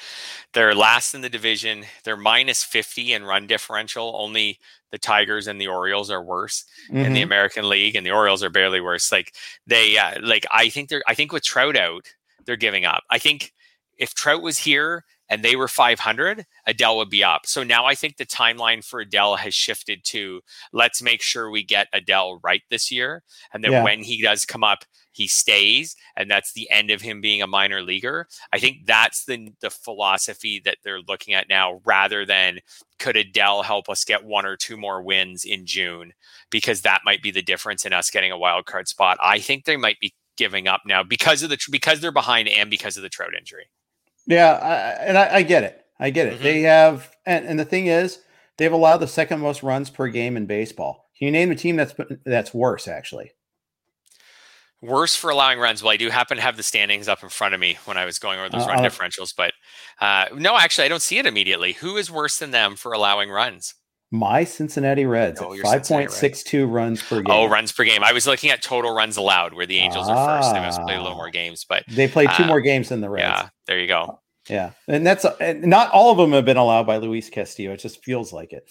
They're 0.54 0.76
last 0.76 1.16
in 1.16 1.22
the 1.22 1.30
division. 1.30 1.86
They're 2.04 2.18
minus 2.18 2.64
50 2.64 3.14
in 3.14 3.24
run 3.24 3.48
differential. 3.48 4.16
Only 4.18 4.60
the 4.92 5.00
Tigers 5.00 5.48
and 5.48 5.60
the 5.60 5.68
Orioles 5.68 6.12
are 6.12 6.24
worse 6.24 6.66
mm-hmm. 6.88 6.98
in 6.98 7.14
the 7.14 7.22
mm-hmm. 7.22 7.28
American 7.28 7.70
League, 7.70 7.96
and 7.96 8.06
the 8.06 8.12
Orioles 8.12 8.44
are 8.44 8.50
barely 8.50 8.80
worse. 8.80 9.12
Like 9.12 9.34
they, 9.66 9.98
uh, 9.98 10.20
like 10.22 10.46
I 10.52 10.70
think 10.70 10.90
they're. 10.90 11.04
I 11.08 11.16
think 11.16 11.32
with 11.32 11.44
Trout 11.44 11.76
out, 11.76 12.06
they're 12.46 12.56
giving 12.56 12.86
up. 12.86 13.04
I 13.10 13.18
think 13.18 13.54
if 13.98 14.14
Trout 14.14 14.44
was 14.44 14.58
here 14.60 15.06
and 15.34 15.44
they 15.44 15.56
were 15.56 15.68
500, 15.68 16.46
Adell 16.70 16.96
would 16.98 17.10
be 17.10 17.24
up. 17.24 17.48
So 17.48 17.64
now 17.64 17.86
I 17.86 17.96
think 17.96 18.18
the 18.18 18.26
timeline 18.26 18.86
for 18.86 19.04
Adell 19.04 19.36
has 19.40 19.56
shifted 19.56 20.04
to 20.06 20.42
let's 20.72 21.02
make 21.02 21.24
sure 21.24 21.50
we 21.50 21.64
get 21.64 21.92
Adell 21.92 22.40
right 22.44 22.62
this 22.70 22.92
year, 22.92 23.24
and 23.52 23.64
then 23.64 23.72
yeah. 23.72 23.84
when 23.84 24.04
he 24.04 24.22
does 24.22 24.46
come 24.46 24.64
up, 24.64 24.86
he 25.12 25.28
stays, 25.28 25.96
and 26.16 26.30
that's 26.30 26.54
the 26.54 26.70
end 26.70 26.92
of 26.92 27.02
him 27.02 27.20
being 27.20 27.42
a 27.42 27.48
minor 27.48 27.82
leaguer. 27.82 28.28
I 28.52 28.60
think 28.60 28.86
that's 28.86 29.26
the 29.26 29.50
the 29.60 29.72
philosophy 29.72 30.62
that 30.66 30.78
they're 30.84 31.02
looking 31.02 31.34
at 31.34 31.50
now, 31.50 31.82
rather 31.84 32.28
than 32.28 32.60
could 33.00 33.16
Adell 33.16 33.64
help 33.64 33.90
us 33.90 34.06
get 34.06 34.24
one 34.24 34.46
or 34.46 34.56
two 34.56 34.78
more 34.78 35.02
wins 35.02 35.46
in 35.46 35.66
June, 35.66 36.14
because 36.52 36.82
that 36.82 37.02
might 37.06 37.24
be 37.24 37.32
the 37.32 37.42
difference 37.42 37.88
in 37.88 37.94
us 37.94 38.12
getting 38.12 38.32
a 38.32 38.38
wild 38.38 38.68
card 38.68 38.88
spot. 38.88 39.18
I 39.24 39.40
think 39.40 39.66
they 39.66 39.78
might 39.78 40.00
be 40.00 40.14
giving 40.38 40.68
up 40.68 40.82
now 40.86 41.02
because 41.02 41.42
of 41.42 41.50
the 41.50 41.58
because 41.72 42.02
they're 42.02 42.12
behind 42.12 42.48
and 42.48 42.70
because 42.70 42.98
of 42.98 43.04
the 43.04 43.10
Trout 43.10 43.34
injury. 43.36 43.66
Yeah, 44.26 44.52
I, 44.54 45.04
and 45.04 45.18
I, 45.18 45.36
I, 45.36 45.42
get 45.44 45.64
it. 45.64 45.86
I 46.00 46.10
get 46.10 46.28
it. 46.28 46.36
Mm-hmm. 46.36 46.44
They 46.44 46.62
have, 46.62 47.12
and, 47.26 47.46
and 47.46 47.60
the 47.60 47.66
thing 47.66 47.88
is, 47.88 48.20
they've 48.58 48.72
allowed 48.72 48.98
the 48.98 49.08
second 49.08 49.42
most 49.42 49.64
runs 49.64 49.90
per 49.90 50.08
game 50.08 50.38
in 50.38 50.46
baseball. 50.46 51.10
Can 51.18 51.28
you 51.28 51.32
name 51.32 51.52
a 51.52 51.56
team 51.56 51.76
that's 51.76 51.94
that's 52.26 52.54
worse? 52.54 52.88
Actually, 52.88 53.32
worse 54.82 55.16
for 55.16 55.30
allowing 55.30 55.60
runs. 55.60 55.84
Well, 55.84 55.94
I 55.94 55.98
do 55.98 56.10
happen 56.10 56.38
to 56.38 56.44
have 56.44 56.58
the 56.58 56.64
standings 56.64 57.08
up 57.08 57.24
in 57.24 57.30
front 57.30 57.54
of 57.54 57.60
me 57.60 57.78
when 57.86 57.98
I 57.98 58.06
was 58.06 58.20
going 58.20 58.40
over 58.40 58.50
those 58.50 58.64
uh, 58.64 58.70
run 58.70 58.80
uh, 58.80 58.90
differentials, 58.90 59.34
but 59.36 59.54
uh, 60.02 60.26
no, 60.36 60.58
actually, 60.58 60.86
I 60.86 60.90
don't 60.90 61.02
see 61.02 61.20
it 61.20 61.26
immediately. 61.26 61.74
Who 61.74 61.98
is 61.98 62.10
worse 62.10 62.40
than 62.40 62.52
them 62.52 62.76
for 62.76 62.94
allowing 62.94 63.30
runs? 63.30 63.76
My 64.14 64.44
Cincinnati 64.44 65.08
Reds 65.08 65.42
oh, 65.42 65.56
at 65.56 65.60
5.62 65.60 66.72
runs 66.72 67.02
per 67.02 67.16
game. 67.16 67.26
Oh, 67.32 67.48
runs 67.48 67.72
per 67.72 67.84
game. 67.84 68.04
I 68.04 68.14
was 68.14 68.28
looking 68.28 68.52
at 68.52 68.62
total 68.62 68.94
runs 68.94 69.18
allowed 69.18 69.56
where 69.56 69.66
the 69.66 69.80
Angels 69.80 70.06
ah, 70.08 70.14
are 70.14 70.38
first. 70.38 70.54
They 70.54 70.60
must 70.60 70.80
play 70.84 70.94
a 70.94 71.02
little 71.02 71.18
more 71.18 71.32
games, 71.32 71.66
but 71.68 71.84
they 71.88 72.08
play 72.08 72.28
two 72.28 72.44
uh, 72.44 72.46
more 72.48 72.62
games 72.62 72.90
than 72.90 73.02
the 73.02 73.10
Reds. 73.10 73.24
Yeah, 73.24 73.50
there 73.66 73.80
you 73.80 73.88
go. 73.88 74.20
Yeah. 74.48 74.72
And 74.88 75.04
that's 75.04 75.26
and 75.42 75.64
not 75.64 75.90
all 75.90 76.12
of 76.12 76.18
them 76.18 76.32
have 76.34 76.46
been 76.46 76.58
allowed 76.58 76.86
by 76.86 76.98
Luis 76.98 77.32
Castillo. 77.32 77.74
It 77.74 77.80
just 77.80 78.04
feels 78.04 78.32
like 78.32 78.54
it. 78.54 78.70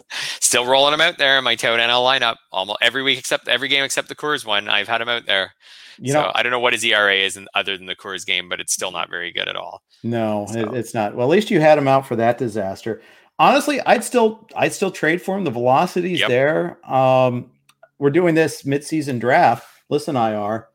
Still 0.40 0.64
rolling 0.64 0.92
them 0.92 1.00
out 1.00 1.18
there 1.18 1.38
in 1.38 1.44
my 1.44 1.56
Tout 1.56 1.80
NL 1.80 2.04
lineup 2.04 2.36
almost 2.52 2.78
every 2.82 3.02
week 3.02 3.18
except 3.18 3.48
every 3.48 3.66
game 3.66 3.82
except 3.82 4.08
the 4.08 4.14
Coors 4.14 4.46
one. 4.46 4.68
I've 4.68 4.86
had 4.86 5.00
him 5.00 5.08
out 5.08 5.26
there. 5.26 5.54
You 5.98 6.12
so 6.12 6.22
know, 6.22 6.32
I 6.36 6.44
don't 6.44 6.52
know 6.52 6.60
what 6.60 6.72
his 6.72 6.84
ERA 6.84 7.16
is 7.16 7.36
in, 7.36 7.48
other 7.54 7.76
than 7.76 7.86
the 7.86 7.96
Coors 7.96 8.24
game, 8.24 8.48
but 8.48 8.60
it's 8.60 8.72
still 8.72 8.92
not 8.92 9.10
very 9.10 9.32
good 9.32 9.48
at 9.48 9.56
all. 9.56 9.82
No, 10.04 10.46
so. 10.48 10.60
it, 10.60 10.74
it's 10.74 10.94
not. 10.94 11.16
Well, 11.16 11.26
at 11.26 11.30
least 11.30 11.50
you 11.50 11.58
had 11.58 11.78
him 11.78 11.88
out 11.88 12.06
for 12.06 12.14
that 12.14 12.38
disaster 12.38 13.00
honestly, 13.38 13.80
I'd 13.80 14.04
still 14.04 14.46
I'd 14.54 14.72
still 14.72 14.90
trade 14.90 15.22
for 15.22 15.36
him. 15.36 15.44
The 15.44 15.50
velocity's 15.50 16.20
yep. 16.20 16.28
there. 16.28 16.90
Um, 16.90 17.50
we're 17.98 18.10
doing 18.10 18.34
this 18.34 18.62
midseason 18.62 19.20
draft. 19.20 19.66
Listen, 19.88 20.16
IR, 20.16 20.68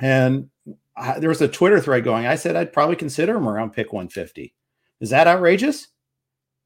and 0.00 0.50
I, 0.96 1.18
there 1.18 1.28
was 1.28 1.42
a 1.42 1.48
Twitter 1.48 1.80
thread 1.80 2.04
going. 2.04 2.26
I 2.26 2.36
said 2.36 2.56
I'd 2.56 2.72
probably 2.72 2.96
consider 2.96 3.36
him 3.36 3.48
around 3.48 3.72
pick 3.72 3.92
150. 3.92 4.54
Is 5.00 5.10
that 5.10 5.26
outrageous? 5.26 5.88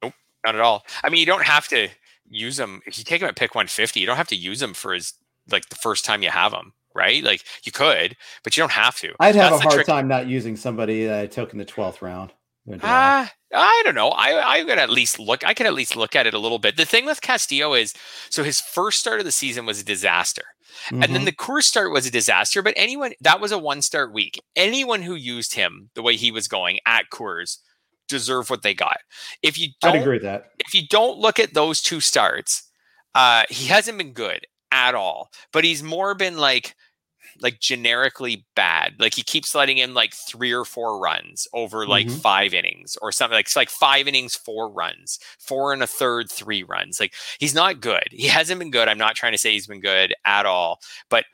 Nope, 0.03 0.15
not 0.45 0.55
at 0.55 0.61
all. 0.61 0.85
I 1.03 1.11
mean, 1.11 1.21
you 1.21 1.27
don't 1.27 1.45
have 1.45 1.69
to 1.69 1.89
use 2.29 2.59
him 2.59 2.81
if 2.87 2.97
you 2.99 3.05
take 3.05 3.23
him 3.23 3.29
at 3.29 3.37
pick 3.37 3.55
150. 3.55 4.01
You 4.01 4.07
don't 4.07 4.17
have 4.17 4.29
to 4.29 4.37
use 4.37 4.63
him 4.63 4.75
for 4.75 4.95
his 4.95 5.15
like 5.51 5.69
the 5.69 5.77
first 5.77 6.05
time 6.05 6.23
you 6.23 6.31
have 6.31 6.53
him 6.53 6.73
right? 6.95 7.23
Like 7.23 7.45
you 7.65 7.73
could, 7.73 8.17
but 8.43 8.57
you 8.57 8.63
don't 8.63 8.73
have 8.73 8.97
to. 8.97 9.15
I'd 9.21 9.35
have 9.35 9.53
That's 9.53 9.63
a 9.63 9.69
hard 9.69 9.75
trick. 9.75 9.87
time 9.87 10.09
not 10.09 10.27
using 10.27 10.57
somebody 10.57 11.07
that 11.07 11.21
I 11.21 11.27
took 11.27 11.53
in 11.53 11.59
the 11.59 11.65
12th 11.65 12.03
round. 12.03 12.33
Uh, 12.75 13.27
I 13.53 13.83
don't 13.85 13.95
know. 13.95 14.11
I 14.11 14.59
I 14.59 14.65
could 14.65 14.79
at 14.79 14.91
least 14.91 15.19
look. 15.19 15.45
I 15.45 15.55
could 15.55 15.67
at 15.67 15.75
least 15.75 15.97
look 15.97 16.15
at 16.15 16.27
it 16.27 16.35
a 16.35 16.39
little 16.39 16.59
bit. 16.59 16.77
The 16.77 16.85
thing 16.85 17.07
with 17.07 17.21
Castillo 17.21 17.75
is, 17.75 17.95
so 18.29 18.45
his 18.45 18.61
first 18.61 19.01
start 19.01 19.19
of 19.19 19.27
the 19.27 19.33
season 19.33 19.67
was 19.67 19.81
a 19.81 19.85
disaster, 19.85 20.45
mm-hmm. 20.87 21.03
and 21.03 21.15
then 21.15 21.23
mm-hmm. 21.23 21.25
the 21.27 21.33
Coors 21.33 21.65
start 21.65 21.93
was 21.93 22.07
a 22.07 22.11
disaster. 22.11 22.63
But 22.63 22.75
anyone 22.77 23.13
that 23.21 23.41
was 23.41 23.53
a 23.53 23.59
one 23.59 23.83
start 23.83 24.13
week. 24.13 24.41
Anyone 24.55 25.03
who 25.03 25.15
used 25.15 25.55
him 25.55 25.91
the 25.95 26.03
way 26.03 26.17
he 26.17 26.31
was 26.31 26.49
going 26.49 26.79
at 26.87 27.11
Coors 27.13 27.59
deserve 28.09 28.51
what 28.51 28.63
they 28.63 28.75
got. 28.75 28.99
If 29.43 29.59
you 29.59 29.69
don't 29.81 29.97
I'd 29.97 30.03
agree 30.03 30.17
with 30.17 30.23
that. 30.23 30.51
If 30.59 30.75
you 30.75 30.87
don't 30.89 31.19
look 31.19 31.39
at 31.39 31.55
those 31.55 31.81
two 31.81 32.01
starts, 32.01 32.71
uh, 33.15 33.45
he 33.49 33.67
hasn't 33.67 33.99
been 33.99 34.13
good 34.13 34.47
at 34.71 34.95
all. 34.95 35.31
But 35.53 35.65
he's 35.65 35.83
more 35.83 36.15
been 36.15 36.37
like 36.37 36.75
like 37.41 37.61
generically 37.61 38.47
bad. 38.55 38.95
Like 38.99 39.15
he 39.15 39.23
keeps 39.23 39.55
letting 39.55 39.79
in 39.79 39.95
like 39.95 40.15
three 40.15 40.53
or 40.53 40.65
four 40.65 40.99
runs 41.01 41.47
over 41.53 41.87
like 41.87 42.07
mm-hmm. 42.07 42.17
five 42.17 42.55
innings 42.55 42.97
or 43.01 43.13
something. 43.13 43.37
Like 43.37 43.47
it's 43.47 43.57
like 43.57 43.71
five 43.71 44.07
innings, 44.07 44.37
four 44.37 44.71
runs, 44.71 45.19
four 45.39 45.73
and 45.73 45.83
a 45.83 45.87
third, 45.87 46.31
three 46.31 46.63
runs. 46.63 47.01
Like 47.01 47.15
he's 47.39 47.55
not 47.55 47.81
good. 47.81 48.09
He 48.11 48.27
hasn't 48.27 48.59
been 48.59 48.71
good. 48.71 48.89
I'm 48.89 48.99
not 48.99 49.17
trying 49.17 49.33
to 49.33 49.39
say 49.39 49.53
he's 49.53 49.67
been 49.67 49.81
good 49.81 50.15
at 50.25 50.47
all, 50.47 50.81
but 51.09 51.25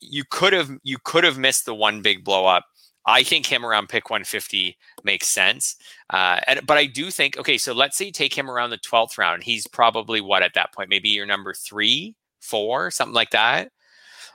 you 0.00 0.24
could 0.28 0.52
have 0.52 0.70
you 0.82 0.98
could 1.04 1.24
have 1.24 1.38
missed 1.38 1.64
the 1.64 1.74
one 1.74 2.02
big 2.02 2.24
blow 2.24 2.46
up. 2.46 2.64
I 3.04 3.24
think 3.24 3.46
him 3.46 3.66
around 3.66 3.88
pick 3.88 4.10
150 4.10 4.76
makes 5.02 5.28
sense. 5.28 5.76
Uh, 6.10 6.38
and, 6.46 6.64
but 6.64 6.78
I 6.78 6.86
do 6.86 7.10
think, 7.10 7.36
okay, 7.36 7.58
so 7.58 7.72
let's 7.72 7.96
say 7.96 8.06
you 8.06 8.12
take 8.12 8.32
him 8.32 8.48
around 8.48 8.70
the 8.70 8.78
12th 8.78 9.18
round. 9.18 9.42
He's 9.42 9.66
probably 9.66 10.20
what 10.20 10.44
at 10.44 10.54
that 10.54 10.72
point? 10.72 10.88
Maybe 10.88 11.08
your 11.08 11.26
number 11.26 11.52
three, 11.52 12.14
four, 12.40 12.92
something 12.92 13.14
like 13.14 13.30
that. 13.30 13.72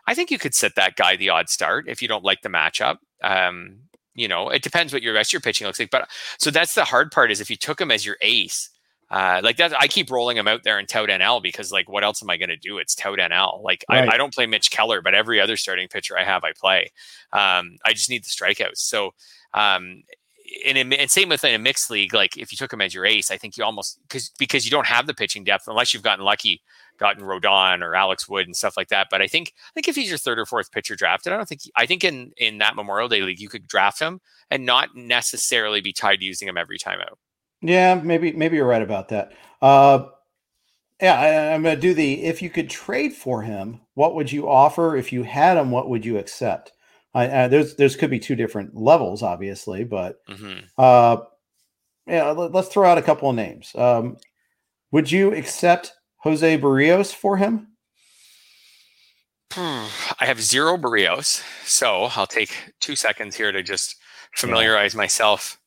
I 0.08 0.14
think 0.14 0.32
you 0.32 0.40
could 0.40 0.56
sit 0.56 0.76
that 0.76 0.96
guy 0.96 1.16
the 1.16 1.30
odd 1.30 1.50
start 1.50 1.86
if 1.88 2.02
you 2.02 2.08
don't 2.08 2.24
like 2.24 2.42
the 2.42 2.50
matchup. 2.50 2.98
Um, 3.22 3.80
you 4.16 4.28
know, 4.28 4.50
it 4.50 4.64
depends 4.64 4.94
what 4.94 5.04
your 5.04 5.14
rest 5.14 5.30
of 5.30 5.34
your 5.34 5.42
pitching 5.42 5.68
looks 5.68 5.80
like. 5.80 5.92
But 5.92 6.10
so 6.40 6.50
that's 6.50 6.74
the 6.74 6.86
hard 6.86 7.12
part 7.12 7.30
is 7.30 7.40
if 7.40 7.50
you 7.50 7.56
took 7.56 7.80
him 7.80 7.92
as 7.92 8.06
your 8.06 8.18
ace, 8.22 8.70
uh, 9.10 9.40
like 9.44 9.58
that, 9.58 9.80
I 9.80 9.88
keep 9.88 10.10
rolling 10.10 10.38
him 10.38 10.48
out 10.48 10.64
there 10.64 10.80
in 10.80 10.86
Tout 10.86 11.08
NL 11.08 11.42
because 11.42 11.72
like, 11.72 11.88
what 11.88 12.04
else 12.04 12.22
am 12.24 12.30
I 12.30 12.38
going 12.38 12.50
to 12.50 12.58
do? 12.58 12.78
It's 12.78 12.96
Tout 12.96 13.20
NL. 13.20 13.64
Like 13.64 13.86
right. 13.90 14.10
I, 14.10 14.16
I, 14.16 14.18
don't 14.18 14.34
play 14.34 14.48
Mitch 14.48 14.72
Keller, 14.72 15.02
but 15.02 15.14
every 15.14 15.40
other 15.40 15.56
starting 15.56 15.88
pitcher 15.88 16.18
I 16.18 16.24
have, 16.24 16.44
I 16.44 16.52
play. 16.60 16.92
Um, 17.32 17.78
I 17.86 17.94
just 17.94 18.10
need 18.10 18.24
the 18.24 18.30
strikeouts. 18.30 18.78
So, 18.78 19.12
um, 19.54 20.04
and, 20.66 20.78
and 20.94 21.12
same 21.12 21.30
with 21.30 21.44
in 21.44 21.54
a 21.54 21.60
mixed 21.60 21.90
league, 21.90 22.14
like 22.14 22.38
if 22.38 22.52
you 22.52 22.58
took 22.58 22.72
him 22.72 22.82
as 22.82 22.94
your 22.94 23.06
ace, 23.06 23.32
I 23.32 23.38
think 23.38 23.58
you 23.58 23.64
almost 23.64 24.00
because 24.08 24.30
because 24.40 24.66
you 24.66 24.72
don't 24.72 24.88
have 24.88 25.06
the 25.06 25.14
pitching 25.14 25.44
depth 25.44 25.68
unless 25.68 25.94
you've 25.94 26.04
gotten 26.04 26.24
lucky 26.24 26.62
gotten 26.98 27.24
Rodon 27.24 27.82
or 27.82 27.96
Alex 27.96 28.28
Wood 28.28 28.46
and 28.46 28.56
stuff 28.56 28.78
like 28.78 28.90
that. 28.90 29.08
But 29.10 29.22
I 29.22 29.28
think 29.28 29.54
I 29.58 29.72
think 29.74 29.88
if 29.88 29.96
he's 29.96 30.10
your 30.10 30.18
third 30.18 30.40
or 30.40 30.46
fourth 30.46 30.72
pitcher 30.72 30.96
drafted, 30.96 31.34
I 31.34 31.38
don't 31.38 31.48
think 31.48 31.62
I 31.76 31.86
think 31.86 32.04
in 32.04 32.32
in 32.38 32.58
that 32.60 32.76
Memorial 32.76 33.10
Day 33.10 33.22
league 33.22 33.40
you 33.40 33.50
could 33.50 33.68
draft 33.68 34.00
him 34.00 34.22
and 34.50 34.66
not 34.66 34.96
necessarily 34.96 35.82
be 35.82 35.94
tied 35.94 36.20
to 36.20 36.26
using 36.26 36.48
him 36.48 36.58
every 36.58 36.78
time 36.78 37.00
out. 37.02 37.20
Yeah, 37.62 37.96
maybe 37.96 38.32
maybe 38.34 38.58
you're 38.58 38.68
right 38.68 38.82
about 38.82 39.10
that. 39.10 39.34
Uh, 39.62 40.06
yeah, 41.02 41.20
I, 41.20 41.28
am 41.28 41.64
going 41.64 41.76
to 41.76 41.82
do 41.82 41.94
the 41.94 42.24
if 42.24 42.42
you 42.42 42.50
could 42.50 42.70
trade 42.70 43.14
for 43.14 43.42
him, 43.42 43.82
what 43.94 44.16
would 44.16 44.32
you 44.32 44.50
offer? 44.50 44.96
If 44.96 45.14
you 45.14 45.24
had 45.24 45.58
him, 45.58 45.72
what 45.72 45.90
would 45.90 46.06
you 46.06 46.18
accept? 46.18 46.72
I, 47.14 47.28
uh, 47.28 47.48
there's 47.48 47.76
there's 47.76 47.96
could 47.96 48.10
be 48.10 48.20
two 48.20 48.36
different 48.36 48.76
levels, 48.76 49.24
obviously, 49.24 49.84
but 49.84 50.26
mm-hmm. 50.28 50.60
uh, 50.78 51.18
yeah, 52.08 52.32
let, 52.32 52.56
us 52.56 52.70
throw 52.70 52.90
out 52.90 52.98
a 52.98 53.04
couple 53.04 53.30
of 53.30 53.36
names. 53.36 53.74
Um, 53.76 54.18
would 54.92 55.12
you 55.12 55.34
accept 55.34 55.94
Jose 56.28 56.58
Berrios 56.58 57.14
for 57.14 57.38
him? 57.38 57.68
Hmm. 59.54 59.86
I 60.20 60.26
have 60.26 60.42
zero 60.42 60.78
Berrios, 60.78 61.42
so 61.66 62.10
I'll 62.16 62.28
take 62.28 62.74
two 62.82 62.98
seconds 62.98 63.36
here 63.38 63.54
to 63.54 63.64
just 63.64 63.96
familiarize 64.36 64.94
yeah. 64.94 64.98
myself. 64.98 65.58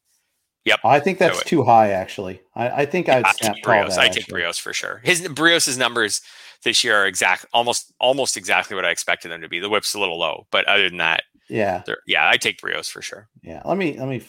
Yep, 0.66 0.80
I 0.84 1.00
think 1.00 1.16
that's 1.16 1.42
too 1.44 1.64
high. 1.64 1.92
Actually, 1.92 2.42
I, 2.54 2.82
I 2.82 2.86
think 2.86 3.08
I'd 3.08 3.24
I 3.24 3.32
take 3.32 3.64
Berrios. 3.64 3.96
I 3.96 4.08
take 4.08 4.26
Berrios 4.26 4.60
for 4.60 4.74
sure. 4.74 5.00
His 5.02 5.22
Berrios's 5.22 5.78
numbers 5.78 6.20
this 6.62 6.84
year 6.84 6.98
are 6.98 7.06
exact, 7.06 7.46
almost 7.54 7.90
almost 7.98 8.36
exactly 8.36 8.76
what 8.76 8.84
I 8.84 8.90
expected 8.90 9.30
them 9.30 9.40
to 9.40 9.48
be. 9.48 9.60
The 9.60 9.70
whip's 9.70 9.94
a 9.94 9.98
little 9.98 10.18
low, 10.18 10.46
but 10.50 10.66
other 10.66 10.90
than 10.90 10.98
that, 10.98 11.22
yeah, 11.48 11.82
yeah, 12.06 12.28
I 12.28 12.36
take 12.36 12.60
Berrios 12.60 12.90
for 12.90 13.00
sure. 13.00 13.30
Yeah, 13.42 13.62
let 13.64 13.78
me 13.78 13.98
let 13.98 14.08
me 14.08 14.22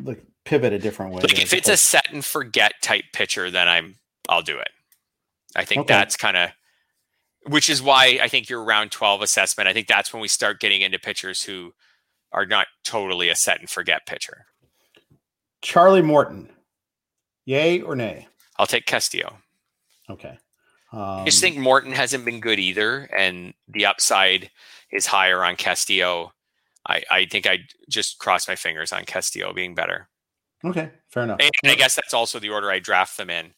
look, 0.00 0.18
pivot 0.46 0.72
a 0.72 0.78
different 0.78 1.12
way. 1.12 1.20
Like 1.20 1.38
if 1.38 1.52
it's 1.52 1.68
a 1.68 1.76
set 1.76 2.10
and 2.10 2.24
forget 2.24 2.72
type 2.80 3.04
pitcher, 3.12 3.50
then 3.50 3.68
I'm 3.68 3.96
I'll 4.30 4.42
do 4.42 4.58
it. 4.58 4.70
I 5.56 5.64
think 5.64 5.82
okay. 5.82 5.94
that's 5.94 6.16
kind 6.16 6.36
of, 6.36 6.50
which 7.46 7.70
is 7.70 7.82
why 7.82 8.18
I 8.22 8.28
think 8.28 8.48
your 8.48 8.62
round 8.62 8.90
12 8.90 9.22
assessment, 9.22 9.68
I 9.68 9.72
think 9.72 9.86
that's 9.86 10.12
when 10.12 10.20
we 10.20 10.28
start 10.28 10.60
getting 10.60 10.82
into 10.82 10.98
pitchers 10.98 11.42
who 11.42 11.72
are 12.32 12.46
not 12.46 12.66
totally 12.84 13.28
a 13.28 13.34
set 13.34 13.60
and 13.60 13.70
forget 13.70 14.06
pitcher. 14.06 14.46
Charlie 15.62 16.02
Morton, 16.02 16.50
yay 17.46 17.80
or 17.80 17.96
nay? 17.96 18.28
I'll 18.58 18.66
take 18.66 18.86
Castillo. 18.86 19.38
Okay. 20.10 20.38
Um, 20.92 21.00
I 21.00 21.24
just 21.24 21.40
think 21.40 21.56
Morton 21.56 21.92
hasn't 21.92 22.24
been 22.24 22.40
good 22.40 22.58
either, 22.58 23.08
and 23.16 23.52
the 23.66 23.86
upside 23.86 24.50
is 24.90 25.06
higher 25.06 25.44
on 25.44 25.56
Castillo. 25.56 26.32
I, 26.86 27.02
I 27.10 27.24
think 27.26 27.46
I 27.46 27.58
just 27.88 28.18
cross 28.18 28.48
my 28.48 28.56
fingers 28.56 28.92
on 28.92 29.04
Castillo 29.04 29.52
being 29.52 29.74
better. 29.74 30.08
Okay, 30.64 30.90
fair 31.10 31.24
enough. 31.24 31.40
And 31.40 31.70
I 31.70 31.74
guess 31.74 31.94
that's 31.94 32.14
also 32.14 32.38
the 32.38 32.48
order 32.48 32.70
I 32.70 32.78
draft 32.78 33.16
them 33.16 33.30
in 33.30 33.52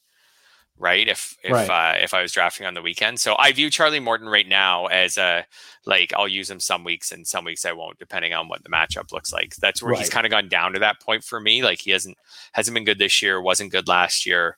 right? 0.81 1.07
If 1.07 1.37
if 1.45 1.53
Right. 1.53 1.71
Uh, 1.71 1.99
if 2.03 2.15
I 2.15 2.23
was 2.23 2.33
drafting 2.33 2.67
on 2.67 2.75
the 2.75 2.83
weekend, 2.83 3.21
so 3.21 3.37
I 3.39 3.53
view 3.53 3.71
Charlie 3.71 4.01
Morton 4.01 4.29
right 4.29 4.49
now 4.49 4.87
as 4.87 5.19
a 5.19 5.47
like 5.87 6.13
I'll 6.17 6.27
use 6.27 6.51
him 6.51 6.59
some 6.59 6.83
weeks 6.83 7.13
and 7.13 7.27
some 7.27 7.45
weeks 7.45 7.65
I 7.65 7.73
won't, 7.73 7.99
depending 7.99 8.33
on 8.33 8.49
what 8.49 8.65
the 8.65 8.71
matchup 8.71 9.13
looks 9.13 9.33
like. 9.33 9.55
That's 9.57 9.83
where 9.83 9.93
he's 10.01 10.11
kind 10.11 10.27
of 10.27 10.31
gone 10.31 10.49
down 10.49 10.73
to 10.73 10.79
that 10.81 11.01
point 11.01 11.23
for 11.23 11.39
me. 11.39 11.63
Like 11.63 11.81
he 11.81 11.93
hasn't 11.93 12.17
hasn't 12.53 12.75
been 12.75 12.85
good 12.85 12.99
this 12.99 13.23
year, 13.23 13.41
wasn't 13.41 13.71
good 13.71 13.87
last 13.87 14.27
year. 14.27 14.57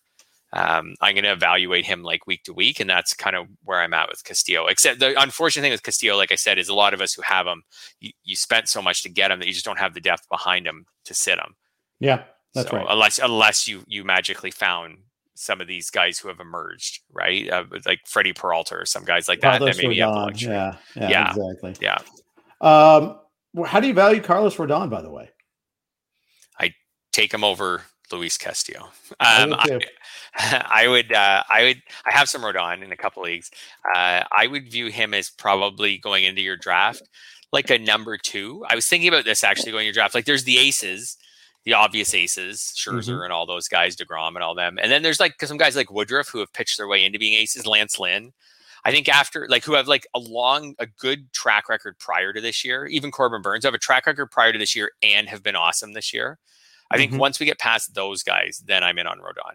Um, 0.55 0.95
I'm 1.01 1.15
going 1.15 1.25
to 1.25 1.33
evaluate 1.33 1.87
him 1.87 2.03
like 2.03 2.27
week 2.27 2.43
to 2.45 2.53
week, 2.53 2.79
and 2.79 2.89
that's 2.89 3.15
kind 3.15 3.35
of 3.35 3.47
where 3.65 3.81
I'm 3.81 3.95
at 3.95 4.11
with 4.11 4.23
Castillo. 4.23 4.67
Except 4.67 5.01
the 5.01 5.19
unfortunate 5.21 5.63
thing 5.63 5.73
with 5.73 5.83
Castillo, 5.83 6.15
like 6.15 6.31
I 6.31 6.35
said, 6.35 6.59
is 6.59 6.69
a 6.69 6.75
lot 6.75 6.93
of 6.93 7.01
us 7.01 7.15
who 7.15 7.23
have 7.23 7.47
him, 7.47 7.63
you, 8.01 8.11
you 8.23 8.37
spent 8.37 8.69
so 8.69 8.83
much 8.83 9.03
to 9.05 9.09
get 9.09 9.31
him 9.31 9.39
that 9.39 9.47
you 9.47 9.55
just 9.55 9.65
don't 9.65 9.79
have 9.79 9.95
the 9.95 10.01
depth 10.01 10.29
behind 10.29 10.67
him 10.67 10.85
to 11.07 11.15
sit 11.15 11.39
him. 11.39 11.57
Yeah, 12.01 12.25
that's 12.55 12.69
So, 12.69 12.77
right. 12.77 12.87
Unless 12.87 13.19
unless 13.19 13.67
you 13.67 13.83
you 13.87 14.05
magically 14.05 14.51
found 14.51 14.99
some 15.43 15.61
of 15.61 15.67
these 15.67 15.91
guys 15.91 16.19
who 16.19 16.29
have 16.29 16.41
emerged, 16.41 17.01
right? 17.13 17.49
Uh, 17.51 17.65
like 17.85 18.01
Freddie 18.07 18.33
Peralta 18.33 18.77
or 18.77 18.87
some 18.87 19.05
guys 19.05 19.29
like 19.29 19.41
that. 19.41 19.59
Carlos 19.59 19.77
that 19.77 19.83
maybe 19.83 19.97
you 19.97 20.03
have 20.05 20.15
the 20.15 20.21
Rodon. 20.21 20.41
Yeah, 20.43 20.77
yeah, 20.95 21.09
Yeah. 21.09 21.31
exactly. 21.31 21.75
Yeah. 21.81 21.99
Um, 22.61 23.19
how 23.67 23.81
do 23.81 23.89
you 23.89 23.95
value 23.95 24.21
Carlos 24.23 24.57
Rodon, 24.57 24.89
by 24.89 25.03
the 25.03 25.11
way? 25.11 25.31
I 26.59 26.73
take 27.13 27.35
him 27.35 27.45
over 27.45 27.83
Luis 28.11 28.39
Castillo. 28.39 28.91
I 29.21 29.43
Um, 29.43 29.51
would 29.51 29.59
I. 29.59 29.81
I 30.71 30.89
would 30.89 31.13
uh, 31.13 31.43
I 31.53 31.63
would 31.65 31.83
I 32.07 32.13
have 32.17 32.29
some 32.29 32.41
Rodon 32.43 32.83
in 32.83 32.91
a 32.93 32.97
couple 32.97 33.23
leagues. 33.23 33.51
Uh, 33.95 34.23
I 34.35 34.47
would 34.47 34.71
view 34.71 34.87
him 34.87 35.13
as 35.13 35.29
probably 35.29 35.99
going 35.99 36.25
into 36.25 36.41
your 36.41 36.57
draft 36.57 37.03
like 37.53 37.69
a 37.69 37.79
number 37.79 38.17
two. 38.17 38.65
I 38.69 38.75
was 38.75 38.87
thinking 38.87 39.09
about 39.09 39.25
this 39.27 39.45
actually 39.45 39.73
going 39.73 39.83
to 39.83 39.87
your 39.87 39.93
draft. 39.93 40.15
Like 40.15 40.25
there's 40.25 40.45
the 40.45 40.57
aces, 40.59 41.19
the 41.65 41.75
obvious 41.75 42.15
aces, 42.15 42.73
Scherzer 42.77 43.23
and 43.25 43.33
all 43.33 43.47
those 43.47 43.69
guys, 43.69 43.97
deGrom 43.97 44.35
and 44.35 44.43
all 44.43 44.55
them, 44.55 44.79
and 44.83 44.91
then 44.91 45.03
there's 45.03 45.21
like 45.21 45.41
some 45.43 45.57
guys 45.59 45.77
like 45.77 45.91
Woodruff 45.91 46.29
who 46.29 46.39
have 46.41 46.53
pitched 46.53 46.77
their 46.77 46.89
way 46.89 47.05
into 47.05 47.19
being 47.19 47.35
aces. 47.35 47.67
Lance 47.67 47.99
Lynn. 47.99 48.33
I 48.85 48.91
think 48.91 49.09
after 49.09 49.47
like 49.49 49.63
who 49.65 49.75
have 49.75 49.87
like 49.87 50.07
a 50.13 50.19
long, 50.19 50.75
a 50.81 50.87
good 50.87 51.33
track 51.33 51.69
record 51.69 51.99
prior 52.01 52.33
to 52.33 52.41
this 52.41 52.65
year. 52.65 52.87
Even 52.87 53.13
Corbin 53.13 53.41
Burnes 53.41 53.65
have 53.65 53.75
a 53.75 53.79
track 53.79 54.07
record 54.07 54.27
prior 54.33 54.53
to 54.53 54.59
this 54.59 54.75
year 54.75 54.91
and 55.05 55.29
have 55.29 55.41
been 55.45 55.55
awesome 55.55 55.93
this 55.93 56.13
year. 56.13 56.39
I 56.91 56.97
think 56.97 57.13
Mhm. 57.13 57.19
once 57.19 57.39
we 57.39 57.47
get 57.47 57.61
past 57.61 57.95
those 57.95 58.25
guys, 58.25 58.59
then 58.67 58.83
I'm 58.83 58.99
in 58.99 59.07
on 59.07 59.21
Rodon. 59.21 59.55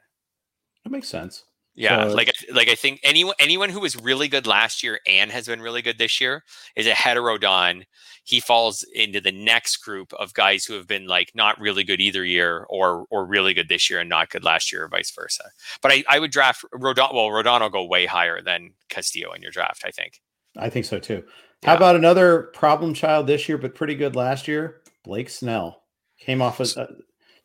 That 0.85 0.91
makes 0.91 1.09
sense. 1.09 1.43
Yeah, 1.80 2.07
So- 2.09 2.15
like 2.15 2.30
I- 2.30 2.51
like 2.53 2.67
I 2.69 2.75
think 2.75 2.99
anyone 3.03 3.36
anyone 3.39 3.69
who 3.69 3.80
was 3.80 3.95
really 3.95 4.28
good 4.28 4.47
last 4.47 4.82
year 4.82 4.99
and 5.07 5.32
has 5.32 5.45
been 5.45 5.61
really 5.61 5.84
good 5.84 5.99
this 5.99 6.19
year 6.19 6.43
is 6.75 6.88
a 6.88 6.91
heterodon. 6.93 7.84
He 8.23 8.39
falls 8.39 8.84
into 8.93 9.21
the 9.21 9.32
next 9.32 9.78
group 9.78 10.11
of 10.15 10.34
guys 10.34 10.65
who 10.65 10.73
have 10.73 10.88
been 10.88 11.05
like 11.05 11.32
not 11.36 11.59
really 11.61 11.84
good 11.84 12.01
either 12.01 12.25
year 12.25 12.65
or 12.69 13.05
or 13.11 13.25
really 13.28 13.53
good 13.53 13.69
this 13.69 13.89
year 13.91 13.99
and 13.99 14.09
not 14.09 14.32
good 14.32 14.43
last 14.43 14.71
year 14.71 14.84
or 14.86 14.88
vice 14.89 15.11
versa. 15.11 15.43
But 15.84 15.91
I, 15.91 16.03
I 16.09 16.17
would 16.19 16.32
draft 16.32 16.65
Rodon. 16.73 17.13
Well, 17.13 17.28
Rodon 17.30 17.61
will 17.61 17.69
go 17.69 17.86
way 17.86 18.07
higher 18.07 18.41
than 18.41 18.73
Castillo 18.89 19.32
in 19.34 19.41
your 19.43 19.51
draft. 19.51 19.84
I 19.86 19.91
think. 19.91 20.19
I 20.57 20.69
think 20.71 20.86
so 20.86 20.97
too. 20.99 21.23
How 21.63 21.75
about 21.75 21.95
another 21.95 22.49
problem 22.53 22.95
child 22.95 23.28
this 23.28 23.47
year, 23.47 23.57
but 23.59 23.75
pretty 23.75 23.95
good 23.95 24.15
last 24.15 24.47
year? 24.47 24.82
Blake 25.03 25.30
Snell 25.30 25.84
came 26.19 26.41
off 26.41 26.59
a, 26.59 26.63
a 26.82 26.88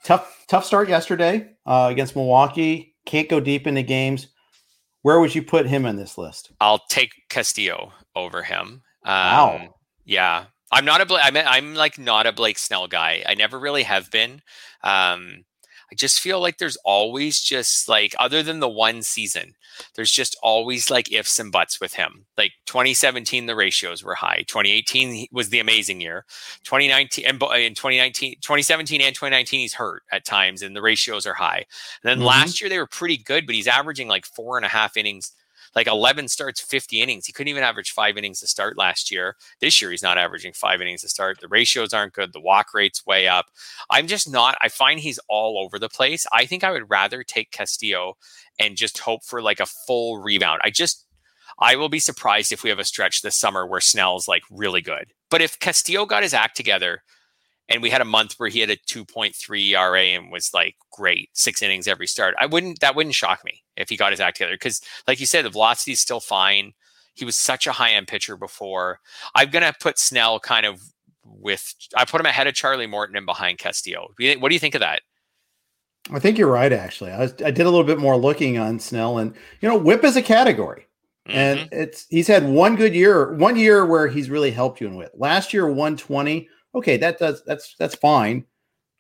tough, 0.05 0.45
tough 0.49 0.65
start 0.65 0.89
yesterday 0.89 1.51
uh, 1.67 1.89
against 1.91 2.17
Milwaukee. 2.17 2.92
Can't 3.07 3.29
go 3.29 3.41
deep 3.41 3.67
into 3.67 3.83
games. 3.83 4.29
Where 5.03 5.19
would 5.21 5.35
you 5.35 5.43
put 5.43 5.67
him 5.67 5.85
in 5.85 5.97
this 5.97 6.17
list? 6.17 6.53
I'll 6.61 6.83
take 6.89 7.11
Castillo 7.29 7.93
over 8.15 8.43
him. 8.43 8.83
Um, 9.05 9.13
Wow. 9.13 9.75
Yeah, 10.05 10.45
I'm 10.71 10.85
not 10.85 11.01
a 11.01 11.07
Blake. 11.07 11.23
I'm, 11.25 11.37
I'm 11.37 11.75
like 11.75 11.99
not 11.99 12.27
a 12.27 12.33
Blake 12.33 12.59
Snell 12.59 12.89
guy. 12.89 13.23
I 13.27 13.35
never 13.35 13.59
really 13.59 13.83
have 13.83 14.11
been. 14.11 14.43
Um, 14.83 15.45
I 15.93 15.95
just 15.95 16.21
feel 16.21 16.41
like 16.41 16.57
there's 16.57 16.79
always 16.87 17.39
just 17.39 17.87
like 17.87 18.15
other 18.19 18.43
than 18.43 18.61
the 18.61 18.69
one 18.69 19.03
season, 19.03 19.55
there's 19.95 20.11
just 20.11 20.35
always 20.43 20.91
like 20.91 21.13
ifs 21.13 21.39
and 21.39 21.53
buts 21.53 21.83
with 21.83 21.93
him. 21.93 22.25
Like 22.39 22.53
2017, 22.65 23.45
the 23.45 23.55
ratios 23.55 24.03
were 24.03 24.15
high. 24.15 24.45
2018 24.49 25.27
was 25.33 25.51
the 25.51 25.61
amazing 25.61 26.01
year. 26.01 26.25
2019 26.65 27.27
and 27.27 27.35
in 27.35 27.75
2019, 27.75 28.37
2017 28.41 29.03
and 29.03 29.15
2019, 29.15 29.61
he's 29.61 29.75
hurt 29.75 30.03
at 30.11 30.25
times, 30.25 30.63
and 30.63 30.75
the 30.75 30.81
ratios 30.81 31.27
are 31.27 31.35
high. 31.35 31.67
And 32.03 32.11
then 32.11 32.21
Mhm. 32.21 32.27
last 32.27 32.61
year 32.63 32.71
they 32.71 32.79
were 32.79 32.87
pretty 32.87 33.19
good, 33.19 33.45
but 33.45 33.55
he's 33.55 33.69
averaging 33.69 34.09
like 34.09 34.25
four 34.25 34.57
and 34.57 34.65
a 34.65 34.71
half 34.71 34.97
innings 34.97 35.33
like 35.75 35.87
11 35.87 36.29
starts 36.29 36.61
50 36.61 37.01
innings. 37.01 37.27
He 37.27 37.33
couldn't 37.33 37.49
even 37.49 37.63
average 37.63 37.93
five 37.93 38.17
innings 38.17 38.41
to 38.41 38.47
start 38.47 38.77
last 38.77 39.11
year. 39.11 39.37
This 39.61 39.81
year 39.81 39.91
he's 39.91 40.03
not 40.03 40.19
averaging 40.19 40.53
five 40.53 40.81
innings 40.81 41.03
to 41.03 41.09
start. 41.09 41.41
The 41.41 41.49
ratios 41.49 41.93
aren't 41.93 42.13
good. 42.13 42.33
The 42.33 42.41
walk 42.41 42.75
rate's 42.75 43.07
way 43.07 43.29
up. 43.29 43.47
I'm 43.91 44.07
just 44.07 44.31
not 44.31 44.57
i 44.61 44.69
find 44.69 45.01
he's 45.01 45.21
all 45.29 45.59
over 45.59 45.79
the 45.79 45.89
place. 45.89 46.27
I 46.33 46.47
think 46.47 46.65
i 46.65 46.71
would 46.71 46.91
rather 46.91 47.23
take 47.23 47.51
castillo 47.51 48.17
and 48.59 48.77
just 48.77 48.99
hope 48.99 49.25
for 49.25 49.41
like 49.43 49.61
a 49.61 49.67
full 49.67 50.19
rebound. 50.19 50.61
I 50.65 50.71
just 50.71 51.07
i 51.59 51.77
will 51.77 51.89
be 51.89 51.99
surprised 51.99 52.53
if 52.53 52.63
we 52.63 52.71
have 52.71 52.79
a 52.79 52.85
stretch 52.85 53.23
this 53.23 53.37
summer 53.37 53.67
where 53.67 53.81
snell's 53.81 54.29
like 54.29 54.43
really 54.51 54.83
good. 54.83 55.13
But 55.31 55.43
if 55.43 55.59
castillo 55.59 56.07
got 56.07 56.23
his 56.23 56.35
act 56.35 56.57
together 56.57 57.03
and 57.69 57.83
we 57.83 57.91
had 57.91 58.01
a 58.01 58.05
month 58.07 58.35
where 58.35 58.49
he 58.49 58.61
had 58.61 58.71
a 58.71 58.77
2.3 58.77 59.71
ERA 59.71 60.01
and 60.01 60.31
was 60.31 60.53
like 60.53 60.77
great, 60.91 61.31
six 61.33 61.63
innings 61.63 61.89
every 61.89 62.07
start. 62.07 62.35
I 62.41 62.47
wouldn't 62.47 62.81
that 62.81 62.95
wouldn't 62.95 63.15
shock 63.15 63.45
me 63.45 63.63
if 63.77 63.89
he 63.89 63.97
got 63.97 64.13
his 64.13 64.21
act 64.21 64.37
together 64.37 64.55
because, 64.55 64.81
like 65.07 65.21
you 65.21 65.27
said, 65.27 65.45
the 65.45 65.51
velocity 65.51 65.93
is 65.93 66.01
still 66.01 66.21
fine. 66.21 66.73
He 67.15 67.25
was 67.25 67.37
such 67.37 67.67
a 67.67 67.73
high 67.73 67.93
end 67.93 68.09
pitcher 68.09 68.37
before. 68.37 69.01
I'm 69.35 69.51
gonna 69.51 69.73
put 69.81 69.99
Snell 69.99 70.41
kind 70.41 70.67
of 70.67 70.81
with 71.25 71.75
I 71.97 72.05
put 72.05 72.21
him 72.21 72.27
ahead 72.27 72.47
of 72.47 72.55
Charlie 72.55 72.87
Morton 72.87 73.17
and 73.17 73.27
behind 73.27 73.59
Castillo. 73.59 74.09
What 74.39 74.49
do 74.49 74.55
you 74.55 74.61
think 74.61 74.75
of 74.75 74.81
that? 74.81 75.03
I 76.11 76.19
think 76.19 76.37
you're 76.37 76.51
right. 76.51 76.73
Actually, 76.73 77.13
I, 77.13 77.19
was, 77.21 77.33
I 77.45 77.51
did 77.53 77.67
a 77.67 77.71
little 77.71 77.85
bit 77.85 77.99
more 77.99 78.17
looking 78.17 78.59
on 78.59 78.81
Snell, 78.81 79.19
and 79.19 79.35
you 79.61 79.69
know, 79.69 79.77
WHIP 79.79 80.05
is 80.05 80.17
a 80.17 80.23
category. 80.23 80.87
Mhm. 81.29 81.35
and 81.35 81.69
it's 81.71 82.07
he's 82.11 82.27
had 82.27 82.49
one 82.49 82.75
good 82.75 82.97
year, 82.97 83.35
one 83.35 83.55
year 83.55 83.87
where 83.87 84.09
he's 84.09 84.29
really 84.29 84.51
helped 84.51 84.81
you 84.81 84.89
in 84.89 84.97
whip. 84.97 85.13
Last 85.15 85.53
year, 85.55 85.69
120. 85.69 86.49
Okay, 86.75 86.97
that 86.99 87.19
does 87.19 87.43
that's 87.45 87.75
that's 87.79 87.95
fine, 87.95 88.45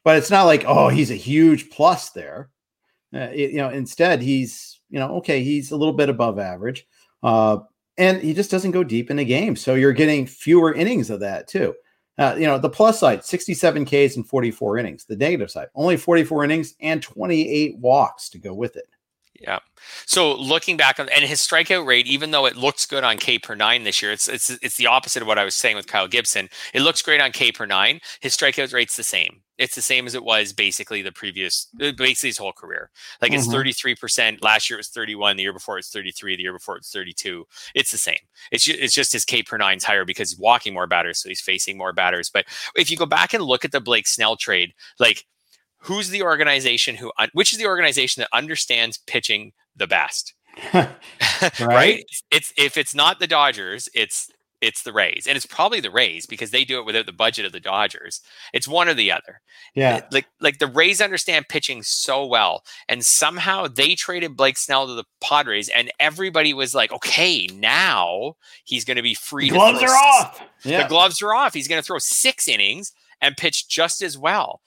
but 0.04 0.16
it's 0.18 0.30
not 0.30 0.44
like 0.44 0.64
oh 0.66 0.88
he's 0.88 1.10
a 1.10 1.14
huge 1.16 1.70
plus 1.70 2.10
there. 2.10 2.50
Uh, 3.14 3.30
it- 3.34 3.52
you 3.52 3.58
know, 3.58 3.70
instead 3.70 4.22
he's 4.22 4.80
you 4.90 4.98
know 5.00 5.16
okay 5.18 5.42
he's 5.44 5.72
a 5.72 5.76
little 5.76 5.94
bit 5.94 6.08
above 6.10 6.38
average, 6.38 6.86
uh, 7.22 7.58
and 7.98 8.22
he 8.22 8.34
just 8.34 8.50
doesn't 8.50 8.72
go 8.72 8.84
deep 8.84 9.10
in 9.10 9.16
the 9.18 9.24
game. 9.24 9.56
So 9.56 9.74
you're 9.74 9.92
getting 9.92 10.26
fewer 10.26 10.74
innings 10.74 11.10
of 11.10 11.20
that 11.20 11.48
too. 11.48 11.74
Uh, 12.18 12.36
you 12.38 12.46
know, 12.46 12.58
the 12.58 12.70
plus 12.70 13.00
side 13.00 13.24
67 13.24 13.84
Ks 13.86 14.16
and 14.16 14.28
44 14.28 14.78
innings. 14.78 15.04
The 15.06 15.16
negative 15.16 15.50
side 15.50 15.68
only 15.74 15.96
44 15.96 16.44
innings 16.44 16.74
and 16.80 17.02
28 17.02 17.78
walks 17.78 18.28
to 18.30 18.38
go 18.38 18.54
with 18.54 18.76
it. 18.76 18.86
Yeah. 19.42 19.58
So 20.06 20.34
looking 20.36 20.76
back 20.76 21.00
on 21.00 21.08
and 21.08 21.24
his 21.24 21.40
strikeout 21.40 21.84
rate, 21.84 22.06
even 22.06 22.30
though 22.30 22.46
it 22.46 22.54
looks 22.56 22.86
good 22.86 23.02
on 23.02 23.18
K 23.18 23.38
per 23.38 23.54
nine 23.56 23.82
this 23.82 24.00
year, 24.00 24.12
it's 24.12 24.28
it's 24.28 24.50
it's 24.62 24.76
the 24.76 24.86
opposite 24.86 25.22
of 25.22 25.26
what 25.28 25.38
I 25.38 25.44
was 25.44 25.54
saying 25.56 25.74
with 25.76 25.88
Kyle 25.88 26.06
Gibson. 26.08 26.48
It 26.72 26.82
looks 26.82 27.02
great 27.02 27.20
on 27.20 27.32
K 27.32 27.50
per 27.50 27.66
nine. 27.66 28.00
His 28.20 28.36
strikeout 28.36 28.72
rate's 28.72 28.96
the 28.96 29.02
same. 29.02 29.42
It's 29.58 29.74
the 29.74 29.82
same 29.82 30.06
as 30.06 30.14
it 30.14 30.24
was 30.24 30.52
basically 30.52 31.02
the 31.02 31.12
previous, 31.12 31.68
uh, 31.80 31.92
basically 31.96 32.30
his 32.30 32.38
whole 32.38 32.52
career. 32.52 32.90
Like 33.20 33.32
it's 33.32 33.46
Mhm. 33.46 33.52
thirty 33.52 33.72
three 33.72 33.94
percent. 33.96 34.42
Last 34.42 34.70
year 34.70 34.76
it 34.76 34.80
was 34.80 34.88
thirty 34.88 35.14
one. 35.16 35.36
The 35.36 35.42
year 35.42 35.52
before 35.52 35.78
it's 35.78 35.90
thirty 35.90 36.12
three. 36.12 36.36
The 36.36 36.42
year 36.42 36.52
before 36.52 36.76
it's 36.76 36.90
thirty 36.92 37.12
two. 37.12 37.46
It's 37.74 37.90
the 37.90 37.98
same. 37.98 38.18
It's 38.52 38.64
just, 38.64 38.78
it's 38.78 38.94
just 38.94 39.12
his 39.12 39.24
K 39.24 39.42
per 39.42 39.56
nine's 39.58 39.84
higher 39.84 40.04
because 40.04 40.30
he's 40.30 40.38
walking 40.38 40.72
more 40.74 40.86
batters, 40.86 41.20
so 41.20 41.28
he's 41.28 41.40
facing 41.40 41.76
more 41.76 41.92
batters. 41.92 42.30
But 42.30 42.46
if 42.76 42.90
you 42.90 42.96
go 42.96 43.06
back 43.06 43.34
and 43.34 43.42
look 43.44 43.64
at 43.64 43.72
the 43.72 43.80
Blake 43.80 44.06
Snell 44.06 44.36
trade, 44.36 44.72
like 45.00 45.26
who's 45.82 46.08
the 46.10 46.22
organization 46.22 46.96
who 46.96 47.12
which 47.32 47.52
is 47.52 47.58
the 47.58 47.66
organization 47.66 48.20
that 48.20 48.36
understands 48.36 48.98
pitching 49.06 49.52
the 49.76 49.86
best 49.86 50.34
right? 50.74 50.90
Right. 51.60 52.04
it's 52.30 52.52
if 52.56 52.76
it's 52.76 52.94
not 52.94 53.18
the 53.18 53.26
dodgers 53.26 53.88
it's 53.94 54.28
it's 54.60 54.82
the 54.82 54.92
rays 54.92 55.26
and 55.26 55.36
it's 55.36 55.44
probably 55.44 55.80
the 55.80 55.90
rays 55.90 56.24
because 56.24 56.52
they 56.52 56.64
do 56.64 56.78
it 56.78 56.86
without 56.86 57.04
the 57.04 57.12
budget 57.12 57.44
of 57.44 57.52
the 57.52 57.60
dodgers 57.60 58.20
it's 58.54 58.68
one 58.68 58.88
or 58.88 58.94
the 58.94 59.10
other 59.10 59.40
yeah, 59.74 60.02
like 60.12 60.26
like 60.40 60.58
the 60.58 60.66
rays 60.68 61.00
understand 61.00 61.48
pitching 61.48 61.82
so 61.82 62.24
well 62.24 62.62
and 62.88 63.04
somehow 63.04 63.66
they 63.66 63.94
traded 63.94 64.36
blake 64.36 64.56
snell 64.56 64.86
to 64.86 64.94
the 64.94 65.04
padres 65.20 65.68
and 65.68 65.90
everybody 65.98 66.54
was 66.54 66.74
like 66.74 66.92
okay 66.92 67.46
now 67.54 68.34
he's 68.64 68.84
going 68.84 68.96
to 68.96 69.02
be 69.02 69.14
free 69.14 69.48
to 69.48 69.54
gloves 69.54 69.82
are 69.82 69.86
s- 69.86 70.14
off. 70.14 70.42
Yeah, 70.64 70.82
the 70.84 70.88
gloves 70.88 71.20
are 71.22 71.34
off. 71.34 71.54
He's 71.54 71.66
going 71.66 71.80
to 71.80 71.84
throw 71.84 71.98
six 71.98 72.46
innings 72.46 72.92
and 73.20 73.36
pitch 73.36 73.68
just 73.68 74.00
as 74.00 74.16
well 74.16 74.60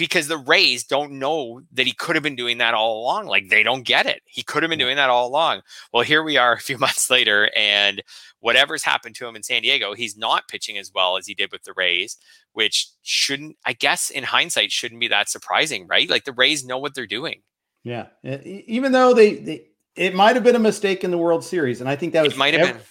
because 0.00 0.28
the 0.28 0.38
Rays 0.38 0.84
don't 0.84 1.12
know 1.12 1.60
that 1.72 1.86
he 1.86 1.92
could 1.92 2.16
have 2.16 2.22
been 2.22 2.34
doing 2.34 2.56
that 2.58 2.72
all 2.72 3.02
along. 3.02 3.26
Like 3.26 3.50
they 3.50 3.62
don't 3.62 3.82
get 3.82 4.06
it. 4.06 4.22
He 4.24 4.42
could 4.42 4.62
have 4.62 4.70
been 4.70 4.78
doing 4.78 4.96
that 4.96 5.10
all 5.10 5.28
along. 5.28 5.60
Well, 5.92 6.02
here 6.02 6.22
we 6.22 6.38
are 6.38 6.52
a 6.54 6.58
few 6.58 6.78
months 6.78 7.10
later, 7.10 7.50
and 7.54 8.02
whatever's 8.40 8.82
happened 8.82 9.14
to 9.16 9.26
him 9.26 9.36
in 9.36 9.42
San 9.42 9.60
Diego, 9.62 9.92
he's 9.94 10.16
not 10.16 10.48
pitching 10.48 10.78
as 10.78 10.90
well 10.94 11.18
as 11.18 11.26
he 11.26 11.34
did 11.34 11.52
with 11.52 11.62
the 11.64 11.74
Rays, 11.76 12.16
which 12.54 12.88
shouldn't, 13.02 13.56
I 13.66 13.74
guess, 13.74 14.08
in 14.10 14.24
hindsight, 14.24 14.72
shouldn't 14.72 15.00
be 15.00 15.08
that 15.08 15.28
surprising, 15.28 15.86
right? 15.86 16.08
Like 16.08 16.24
the 16.24 16.32
Rays 16.32 16.64
know 16.64 16.78
what 16.78 16.94
they're 16.94 17.06
doing. 17.06 17.42
Yeah, 17.84 18.06
even 18.24 18.92
though 18.92 19.14
they, 19.14 19.34
they 19.36 19.66
it 19.96 20.14
might 20.14 20.34
have 20.34 20.44
been 20.44 20.56
a 20.56 20.60
mistake 20.60 21.04
in 21.04 21.10
the 21.10 21.18
World 21.18 21.44
Series, 21.44 21.80
and 21.80 21.88
I 21.90 21.96
think 21.96 22.14
that 22.14 22.24
was 22.24 22.32
It 22.32 22.38
might 22.38 22.54
have 22.54 22.68
ev- 22.68 22.74
been. 22.74 22.84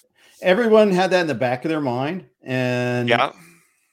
Everyone 0.47 0.91
had 0.91 1.09
that 1.11 1.21
in 1.21 1.27
the 1.27 1.35
back 1.35 1.65
of 1.65 1.69
their 1.69 1.81
mind, 1.81 2.25
and 2.43 3.09
Yeah. 3.09 3.31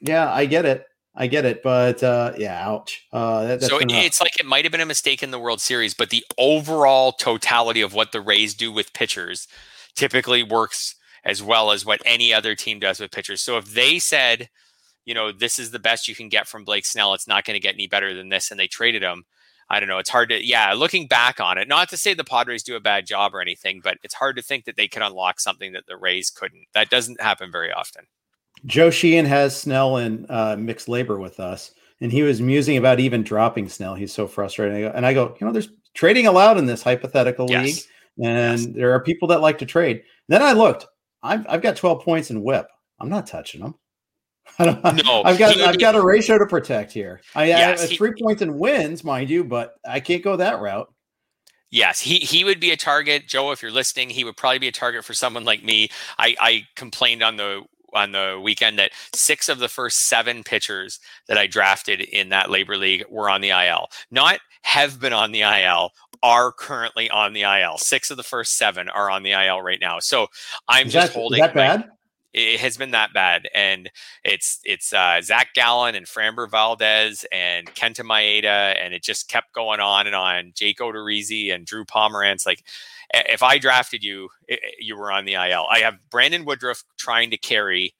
yeah, 0.00 0.30
I 0.32 0.44
get 0.46 0.64
it. 0.64 0.86
I 1.18 1.28
get 1.28 1.46
it, 1.46 1.62
but 1.62 2.02
uh, 2.02 2.32
yeah, 2.36 2.68
ouch. 2.68 3.06
Uh, 3.10 3.44
that, 3.44 3.62
so 3.62 3.78
it's 3.80 4.20
like 4.20 4.38
it 4.38 4.44
might 4.44 4.64
have 4.66 4.72
been 4.72 4.82
a 4.82 4.86
mistake 4.86 5.22
in 5.22 5.30
the 5.30 5.38
World 5.38 5.62
Series, 5.62 5.94
but 5.94 6.10
the 6.10 6.24
overall 6.36 7.12
totality 7.12 7.80
of 7.80 7.94
what 7.94 8.12
the 8.12 8.20
Rays 8.20 8.54
do 8.54 8.70
with 8.70 8.92
pitchers 8.92 9.48
typically 9.94 10.42
works 10.42 10.94
as 11.24 11.42
well 11.42 11.72
as 11.72 11.86
what 11.86 12.02
any 12.04 12.34
other 12.34 12.54
team 12.54 12.78
does 12.78 13.00
with 13.00 13.10
pitchers. 13.10 13.40
So 13.40 13.56
if 13.56 13.72
they 13.72 13.98
said, 13.98 14.50
you 15.06 15.14
know, 15.14 15.32
this 15.32 15.58
is 15.58 15.70
the 15.70 15.78
best 15.78 16.06
you 16.06 16.14
can 16.14 16.28
get 16.28 16.46
from 16.46 16.64
Blake 16.64 16.84
Snell, 16.84 17.14
it's 17.14 17.26
not 17.26 17.44
going 17.44 17.54
to 17.56 17.60
get 17.60 17.74
any 17.74 17.86
better 17.86 18.12
than 18.12 18.28
this, 18.28 18.50
and 18.50 18.60
they 18.60 18.68
traded 18.68 19.02
him, 19.02 19.24
I 19.68 19.80
don't 19.80 19.88
know. 19.88 19.98
It's 19.98 20.10
hard 20.10 20.28
to, 20.28 20.46
yeah, 20.46 20.74
looking 20.74 21.08
back 21.08 21.40
on 21.40 21.58
it, 21.58 21.66
not 21.66 21.88
to 21.88 21.96
say 21.96 22.14
the 22.14 22.24
Padres 22.24 22.62
do 22.62 22.76
a 22.76 22.80
bad 22.80 23.06
job 23.06 23.34
or 23.34 23.40
anything, 23.40 23.80
but 23.82 23.98
it's 24.02 24.14
hard 24.14 24.36
to 24.36 24.42
think 24.42 24.64
that 24.66 24.76
they 24.76 24.86
could 24.86 25.02
unlock 25.02 25.40
something 25.40 25.72
that 25.72 25.86
the 25.88 25.96
Rays 25.96 26.30
couldn't. 26.30 26.66
That 26.74 26.90
doesn't 26.90 27.20
happen 27.20 27.50
very 27.50 27.72
often. 27.72 28.04
Joe 28.66 28.90
Sheehan 28.90 29.26
has 29.26 29.58
Snell 29.58 29.96
in 29.98 30.26
uh, 30.28 30.56
mixed 30.58 30.88
LABR 30.88 31.20
with 31.20 31.40
us, 31.40 31.72
and 32.00 32.12
he 32.12 32.22
was 32.22 32.40
musing 32.40 32.76
about 32.76 33.00
even 33.00 33.22
dropping 33.22 33.68
Snell. 33.68 33.94
He's 33.94 34.12
so 34.12 34.26
frustrated. 34.26 34.92
And 34.94 35.06
I 35.06 35.14
go, 35.14 35.36
you 35.40 35.46
know, 35.46 35.52
there's 35.52 35.70
trading 35.94 36.26
allowed 36.26 36.58
in 36.58 36.66
this 36.66 36.82
hypothetical 36.82 37.46
yes. 37.48 37.64
league, 37.64 37.84
and 38.26 38.60
yes. 38.60 38.74
there 38.74 38.92
are 38.92 39.00
people 39.00 39.28
that 39.28 39.40
like 39.40 39.58
to 39.58 39.66
trade. 39.66 40.02
Then 40.28 40.42
I 40.42 40.52
looked. 40.52 40.86
I've, 41.22 41.46
I've 41.48 41.62
got 41.62 41.76
12 41.76 42.02
points 42.02 42.30
in 42.30 42.42
WHIP. 42.42 42.68
I'm 42.98 43.08
not 43.08 43.26
touching 43.26 43.60
them. 43.60 43.74
no, 44.60 45.22
I've 45.24 45.38
got 45.38 45.58
I've 45.58 45.78
got 45.78 45.96
a 45.96 46.00
ratio 46.00 46.38
to 46.38 46.46
protect 46.46 46.92
here. 46.92 47.20
I, 47.34 47.46
yes, 47.46 47.80
have 47.80 47.98
three 47.98 48.12
he, 48.16 48.22
points 48.22 48.42
and 48.42 48.58
wins, 48.58 49.02
mind 49.02 49.28
you, 49.28 49.44
but 49.44 49.74
I 49.86 50.00
can't 50.00 50.22
go 50.22 50.36
that 50.36 50.60
route. 50.60 50.88
Yes, 51.70 52.00
he 52.00 52.14
he 52.16 52.44
would 52.44 52.60
be 52.60 52.70
a 52.70 52.76
target, 52.76 53.26
Joe. 53.26 53.50
If 53.50 53.60
you're 53.60 53.72
listening, 53.72 54.08
he 54.08 54.24
would 54.24 54.36
probably 54.36 54.60
be 54.60 54.68
a 54.68 54.72
target 54.72 55.04
for 55.04 55.14
someone 55.14 55.44
like 55.44 55.64
me. 55.64 55.88
I, 56.16 56.36
I 56.40 56.66
complained 56.76 57.22
on 57.22 57.36
the 57.36 57.64
on 57.96 58.12
the 58.12 58.40
weekend 58.42 58.78
that 58.78 58.92
six 59.14 59.48
of 59.48 59.58
the 59.58 59.68
first 59.68 60.08
seven 60.08 60.44
pitchers 60.44 61.00
that 61.28 61.38
I 61.38 61.46
drafted 61.46 62.00
in 62.00 62.28
that 62.28 62.48
LABR 62.48 62.78
league 62.78 63.04
were 63.10 63.28
on 63.30 63.40
the 63.40 63.50
IL. 63.50 63.88
Not 64.10 64.38
have 64.62 65.00
been 65.00 65.12
on 65.12 65.32
the 65.32 65.42
IL, 65.42 65.90
are 66.22 66.52
currently 66.52 67.10
on 67.10 67.32
the 67.32 67.42
IL. 67.42 67.78
Six 67.78 68.10
of 68.10 68.16
the 68.16 68.22
first 68.22 68.56
seven 68.56 68.88
are 68.88 69.10
on 69.10 69.22
the 69.22 69.32
IL 69.32 69.62
right 69.62 69.80
now. 69.80 69.98
So 69.98 70.28
I'm 70.68 70.88
is 70.88 70.92
just 70.92 71.08
that, 71.08 71.18
holding. 71.18 71.38
Is 71.38 71.46
that 71.46 71.54
bad? 71.54 71.90
it 72.36 72.60
has 72.60 72.76
been 72.76 72.90
that 72.90 73.12
bad. 73.14 73.48
And 73.54 73.90
it's 74.22 74.60
it's 74.64 74.92
uh, 74.92 75.20
Zach 75.22 75.48
Gallen 75.54 75.94
and 75.94 76.06
Framber 76.06 76.48
Valdez 76.48 77.24
and 77.32 77.66
Kenta 77.74 78.02
Maeda, 78.02 78.76
and 78.78 78.94
it 78.94 79.02
just 79.02 79.28
kept 79.28 79.52
going 79.52 79.80
on 79.80 80.06
and 80.06 80.14
on. 80.14 80.52
Jake 80.54 80.78
Odorizzi 80.78 81.52
and 81.52 81.66
Drew 81.66 81.84
Pomeranz. 81.84 82.46
Like, 82.46 82.62
if 83.28 83.42
I 83.42 83.58
drafted 83.58 84.02
you, 84.02 84.28
you 84.78 84.96
were 84.96 85.12
on 85.12 85.24
the 85.24 85.34
IL. 85.34 85.66
I 85.70 85.80
have 85.80 85.94
Brandon 86.10 86.44
Woodruff 86.44 86.84
trying 86.98 87.30
to 87.30 87.38
carry 87.38 87.94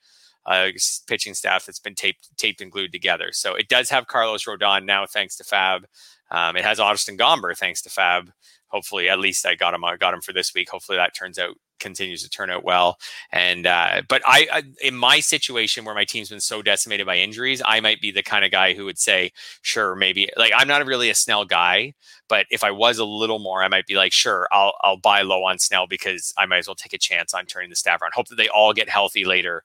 a 0.46 0.72
pitching 1.06 1.34
staff 1.34 1.66
that's 1.66 1.80
been 1.80 1.94
taped 1.94 2.28
taped 2.36 2.60
and 2.60 2.70
glued 2.70 2.92
together. 2.92 3.28
So 3.32 3.54
it 3.54 3.68
does 3.68 3.90
have 3.90 4.06
Carlos 4.06 4.44
Rodon 4.44 4.84
now, 4.84 5.04
thanks 5.06 5.36
to 5.36 5.44
FAAB. 5.44 5.84
Um, 6.30 6.56
it 6.56 6.64
has 6.64 6.80
Austin 6.80 7.18
Gomber, 7.18 7.56
thanks 7.56 7.82
to 7.82 7.88
FAAB. 7.88 8.30
Hopefully, 8.68 9.08
at 9.08 9.18
least 9.18 9.46
I 9.46 9.54
got 9.54 9.74
him. 9.74 9.84
I 9.84 9.96
got 9.96 10.14
him 10.14 10.20
for 10.20 10.32
this 10.32 10.52
week. 10.54 10.70
Hopefully, 10.70 10.98
that 10.98 11.14
turns 11.14 11.38
out 11.38 11.56
continues 11.79 12.22
to 12.22 12.29
turn 12.29 12.51
out 12.51 12.64
well. 12.64 12.99
And 13.33 13.66
uh, 13.66 14.03
but 14.09 14.22
I, 14.27 14.47
I, 14.53 14.62
in 14.83 14.95
my 14.95 15.20
situation 15.20 15.85
where 15.85 15.95
my 15.95 16.05
team's 16.05 16.31
been 16.31 16.41
so 16.41 16.62
decimated 16.62 17.07
by 17.07 17.18
injuries, 17.18 17.62
I 17.64 17.81
might 17.81 18.01
be 18.01 18.11
the 18.11 18.22
kind 18.22 18.45
of 18.45 18.51
guy 18.51 18.74
who 18.74 18.85
would 18.85 18.99
say, 18.99 19.33
sure, 19.62 19.95
maybe 19.95 20.29
like 20.37 20.53
I'm 20.57 20.68
not 20.68 20.85
really 20.87 21.11
a 21.11 21.14
Snell 21.14 21.45
guy, 21.45 21.95
but 22.29 22.47
if 22.51 22.64
I 22.64 22.70
was 22.70 22.99
a 22.99 23.05
little 23.05 23.39
more, 23.39 23.62
I 23.62 23.68
might 23.68 23.87
be 23.87 23.95
like, 23.95 24.12
sure, 24.12 24.49
I'll 24.53 24.74
I'll 24.83 24.97
buy 24.99 25.22
low 25.22 25.45
on 25.45 25.59
Snell 25.59 25.87
because 25.87 26.33
I 26.37 26.47
might 26.47 26.59
as 26.59 26.68
well 26.68 26.74
take 26.74 26.95
a 26.95 26.99
chance 26.99 27.35
on 27.35 27.47
turning 27.47 27.70
the 27.70 27.77
staff 27.77 28.01
around. 28.03 28.12
Hope 28.14 28.29
that 28.29 28.37
they 28.37 28.49
all 28.49 28.72
get 28.72 28.89
healthy 28.89 29.24
later, 29.24 29.64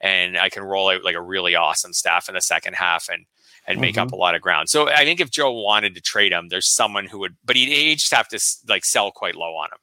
and 0.00 0.38
I 0.38 0.48
can 0.48 0.62
roll 0.62 0.90
out 0.90 1.04
like 1.04 1.16
a 1.16 1.22
really 1.22 1.54
awesome 1.54 1.92
staff 1.92 2.28
in 2.28 2.34
the 2.34 2.40
second 2.40 2.74
half 2.74 3.08
and. 3.08 3.26
And 3.66 3.82
make 3.82 3.96
mm-hmm. 3.96 4.06
up 4.06 4.12
a 4.12 4.16
lot 4.16 4.34
of 4.34 4.40
ground. 4.40 4.70
So 4.70 4.88
I 4.88 5.04
think 5.04 5.20
if 5.20 5.30
Joe 5.30 5.52
wanted 5.52 5.94
to 5.94 6.00
trade 6.00 6.32
him, 6.32 6.48
there's 6.48 6.74
someone 6.74 7.04
who 7.04 7.18
would, 7.18 7.36
but 7.44 7.54
he'd, 7.54 7.68
he'd 7.68 7.98
just 7.98 8.14
have 8.14 8.26
to 8.28 8.40
like 8.66 8.82
sell 8.82 9.10
quite 9.10 9.34
low 9.34 9.56
on 9.56 9.66
him. 9.66 9.78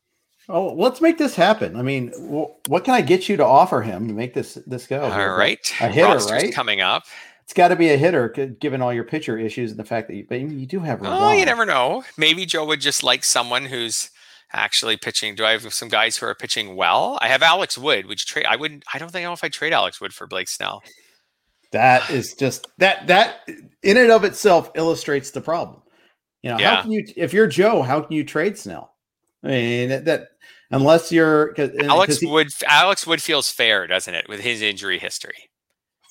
Oh, 0.48 0.74
let's 0.74 1.02
make 1.02 1.18
this 1.18 1.36
happen. 1.36 1.76
I 1.76 1.82
mean, 1.82 2.12
what 2.68 2.84
can 2.84 2.93
I 2.93 3.02
get 3.02 3.28
you 3.28 3.38
to 3.38 3.46
offer 3.46 3.82
him 3.82 4.08
to 4.08 4.14
make 4.14 4.34
this 4.34 4.56
this 4.68 4.86
go? 4.86 5.02
All 5.02 5.30
right, 5.30 5.60
a 5.82 5.88
hitter, 5.88 6.08
Roster's 6.08 6.32
right? 6.32 6.54
Coming 6.54 6.82
up. 6.82 7.04
It's 7.43 7.54
got 7.54 7.68
to 7.68 7.76
be 7.76 7.89
a 7.89 7.98
hitter, 7.98 8.30
given 8.60 8.82
all 8.82 8.91
your 8.91 9.04
pitcher 9.04 9.38
issues 9.38 9.70
and 9.70 9.80
the 9.80 9.86
fact 9.86 10.08
that 10.08 10.16
you, 10.16 10.26
but 10.28 10.39
you 10.39 10.66
do 10.66 10.80
have. 10.80 11.00
Oh, 11.04 11.32
you 11.32 11.46
never 11.46 11.66
know. 11.66 12.04
Maybe 12.18 12.46
Joe 12.46 12.66
would 12.66 12.82
just 12.82 13.04
like 13.04 13.24
someone 13.24 13.66
who's 13.66 14.10
actually 14.52 14.98
pitching. 14.98 15.36
Do 15.36 15.46
I 15.46 15.52
have 15.52 15.74
some 15.74 15.89
guys 15.89 16.18
who 16.18 16.26
are 16.26 16.34
pitching 16.34 16.76
well? 16.76 17.20
I 17.22 17.28
have 17.28 17.43
Alex 17.43 17.78
Wood. 17.78 18.08
Would 18.08 18.20
you 18.20 18.26
trade? 18.26 18.46
I 18.46 18.56
wouldn't. 18.56 18.84
I 18.93 18.98
don't 18.98 19.12
think 19.12 19.24
I 19.24 19.28
know 19.28 19.34
if 19.34 19.43
I 19.43 19.50
trade 19.50 19.74
Alex 19.74 20.02
Wood 20.02 20.14
for 20.14 20.28
Blake 20.28 20.48
Snell. 20.48 20.84
That 21.72 22.10
is 22.10 22.34
just 22.34 22.68
that 22.78 23.08
that 23.08 23.48
in 23.84 23.98
and 23.98 24.12
of 24.12 24.24
itself 24.24 24.72
illustrates 24.76 25.32
the 25.32 25.41
problem. 25.41 25.82
You 26.41 26.52
know, 26.52 26.60
yeah. 26.60 26.76
how 26.78 26.82
can 26.84 26.91
you 26.91 27.06
if 27.16 27.34
you're 27.34 27.48
Joe, 27.48 27.82
how 27.82 28.02
can 28.02 28.14
you 28.16 28.24
trade 28.24 28.58
Snell? 28.58 28.95
I 29.46 29.50
mean 29.50 29.89
that, 29.89 30.06
that 30.06 30.30
unless 30.72 31.12
you're 31.12 31.56
Alex 31.84 32.20
he, 32.20 32.28
Wood. 32.28 32.50
Alex 32.68 33.06
Wood 33.06 33.22
feels 33.22 33.50
fair, 33.52 33.88
doesn't 33.88 34.14
it, 34.14 34.28
with 34.28 34.39
his 34.41 34.62
injury 34.62 35.00
history? 35.00 35.50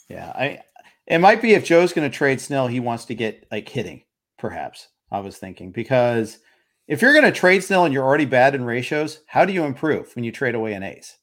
Yeah, 0.08 0.30
I. 0.34 0.60
It 1.06 1.18
might 1.18 1.42
be 1.42 1.52
if 1.52 1.66
Joe's 1.66 1.92
going 1.92 2.10
to 2.10 2.16
trade 2.16 2.40
Snell, 2.40 2.66
he 2.66 2.80
wants 2.80 3.04
to 3.06 3.14
get 3.14 3.46
like 3.50 3.68
hitting. 3.68 4.04
Perhaps 4.38 4.88
I 5.10 5.20
was 5.20 5.36
thinking 5.36 5.70
because 5.70 6.38
if 6.86 7.02
you're 7.02 7.12
going 7.12 7.24
to 7.24 7.32
trade 7.32 7.62
Snell 7.62 7.84
and 7.84 7.92
you're 7.92 8.04
already 8.04 8.24
bad 8.24 8.54
in 8.54 8.64
ratios, 8.64 9.20
how 9.26 9.44
do 9.44 9.52
you 9.52 9.64
improve 9.64 10.14
when 10.14 10.24
you 10.24 10.32
trade 10.32 10.54
away 10.54 10.72
an 10.74 10.82
ace? 10.82 11.18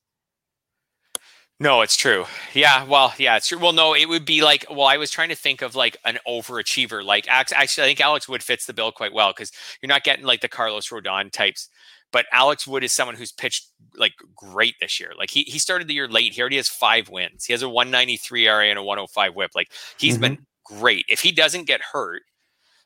No, 1.59 1.81
it's 1.81 1.95
true. 1.95 2.25
Yeah, 2.55 2.85
well, 2.85 3.13
yeah, 3.19 3.37
it's 3.37 3.47
true. 3.47 3.59
Well, 3.59 3.71
no, 3.71 3.93
it 3.93 4.09
would 4.09 4.25
be 4.25 4.41
like, 4.41 4.65
well, 4.67 4.87
I 4.87 4.97
was 4.97 5.11
trying 5.11 5.29
to 5.29 5.35
think 5.35 5.61
of 5.61 5.75
like 5.75 5.95
an 6.05 6.17
overachiever. 6.27 7.03
Like, 7.03 7.27
actually, 7.29 7.83
I 7.83 7.87
think 7.87 8.01
Alex 8.01 8.27
Wood 8.27 8.41
fits 8.41 8.65
the 8.65 8.73
bill 8.73 8.91
quite 8.91 9.13
well 9.13 9.31
because 9.31 9.51
you're 9.79 9.87
not 9.87 10.03
getting 10.03 10.25
like 10.25 10.41
the 10.41 10.47
Carlos 10.47 10.89
Rodon 10.89 11.31
types 11.31 11.69
but 12.11 12.25
Alex 12.31 12.67
Wood 12.67 12.83
is 12.83 12.93
someone 12.93 13.15
who's 13.15 13.31
pitched 13.31 13.67
like 13.95 14.13
great 14.35 14.75
this 14.79 14.99
year. 14.99 15.13
Like 15.17 15.29
he 15.29 15.43
he 15.43 15.59
started 15.59 15.87
the 15.87 15.93
year 15.93 16.07
late. 16.07 16.33
He 16.33 16.41
already 16.41 16.57
has 16.57 16.67
five 16.67 17.09
wins. 17.09 17.45
He 17.45 17.53
has 17.53 17.61
a 17.61 17.69
193 17.69 18.47
RA 18.47 18.59
and 18.61 18.79
a 18.79 18.83
105 18.83 19.35
whip. 19.35 19.51
Like 19.55 19.71
he's 19.97 20.13
mm-hmm. 20.13 20.21
been 20.21 20.45
great. 20.65 21.05
If 21.07 21.21
he 21.21 21.31
doesn't 21.31 21.67
get 21.67 21.81
hurt 21.93 22.23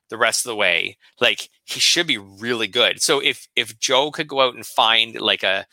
the 0.09 0.17
rest 0.17 0.45
of 0.45 0.49
the 0.49 0.55
way, 0.55 0.97
like 1.19 1.49
he 1.65 1.79
should 1.79 2.07
be 2.07 2.17
really 2.17 2.67
good. 2.67 3.01
So 3.01 3.19
if 3.19 3.47
if 3.55 3.79
Joe 3.79 4.11
could 4.11 4.27
go 4.27 4.41
out 4.41 4.55
and 4.55 4.65
find 4.65 5.19
like 5.19 5.43
a 5.43 5.65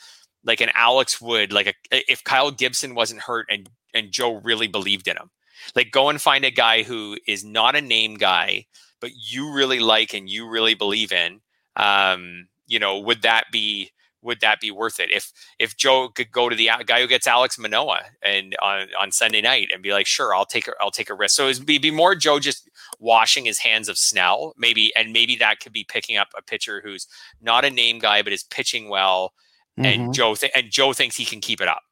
like 0.44 0.60
an 0.60 0.70
Alex 0.74 1.20
Wood, 1.20 1.52
like 1.52 1.66
a 1.68 1.74
if 2.10 2.24
Kyle 2.24 2.50
Gibson 2.50 2.94
wasn't 2.94 3.22
hurt 3.22 3.46
and 3.50 3.68
and 3.94 4.12
Joe 4.12 4.40
really 4.42 4.68
believed 4.68 5.08
in 5.08 5.16
him, 5.16 5.30
like 5.74 5.90
go 5.90 6.08
and 6.08 6.20
find 6.20 6.44
a 6.44 6.50
guy 6.50 6.82
who 6.82 7.18
is 7.26 7.44
not 7.44 7.76
a 7.76 7.80
name 7.80 8.14
guy, 8.14 8.66
but 9.00 9.10
you 9.14 9.52
really 9.52 9.80
like 9.80 10.14
and 10.14 10.28
you 10.28 10.48
really 10.48 10.74
believe 10.74 11.12
in. 11.12 11.40
Um, 11.76 12.48
you 12.72 12.78
know, 12.78 12.98
would 12.98 13.20
that 13.20 13.44
be 13.52 13.92
would 14.22 14.40
that 14.40 14.60
be 14.60 14.70
worth 14.70 14.98
it? 14.98 15.10
If 15.12 15.30
if 15.58 15.76
Joe 15.76 16.08
could 16.08 16.32
go 16.32 16.48
to 16.48 16.56
the 16.56 16.70
guy 16.86 17.02
who 17.02 17.06
gets 17.06 17.28
Alek 17.28 17.58
Manoah 17.58 18.00
and 18.22 18.56
on, 18.62 18.88
on 18.98 19.12
Sunday 19.12 19.42
night 19.42 19.68
and 19.72 19.82
be 19.82 19.92
like, 19.92 20.06
sure, 20.06 20.34
I'll 20.34 20.46
take 20.46 20.68
a, 20.68 20.72
I'll 20.80 20.90
take 20.90 21.10
a 21.10 21.14
risk. 21.14 21.34
So 21.34 21.48
it'd 21.48 21.66
be, 21.66 21.76
be 21.76 21.90
more 21.90 22.14
Joe 22.14 22.38
just 22.38 22.70
washing 22.98 23.44
his 23.44 23.58
hands 23.58 23.88
of 23.88 23.98
Snell, 23.98 24.54
maybe, 24.56 24.90
and 24.96 25.12
maybe 25.12 25.36
that 25.36 25.60
could 25.60 25.72
be 25.72 25.84
picking 25.84 26.16
up 26.16 26.28
a 26.38 26.40
pitcher 26.40 26.80
who's 26.82 27.06
not 27.42 27.64
a 27.64 27.70
name 27.70 27.98
guy 27.98 28.22
but 28.22 28.32
is 28.32 28.44
pitching 28.44 28.88
well, 28.88 29.34
mm-hmm. 29.78 29.84
and 29.84 30.14
Joe 30.14 30.34
th- 30.34 30.52
and 30.54 30.70
Joe 30.70 30.94
thinks 30.94 31.16
he 31.16 31.26
can 31.26 31.40
keep 31.40 31.60
it 31.60 31.68
up. 31.68 31.82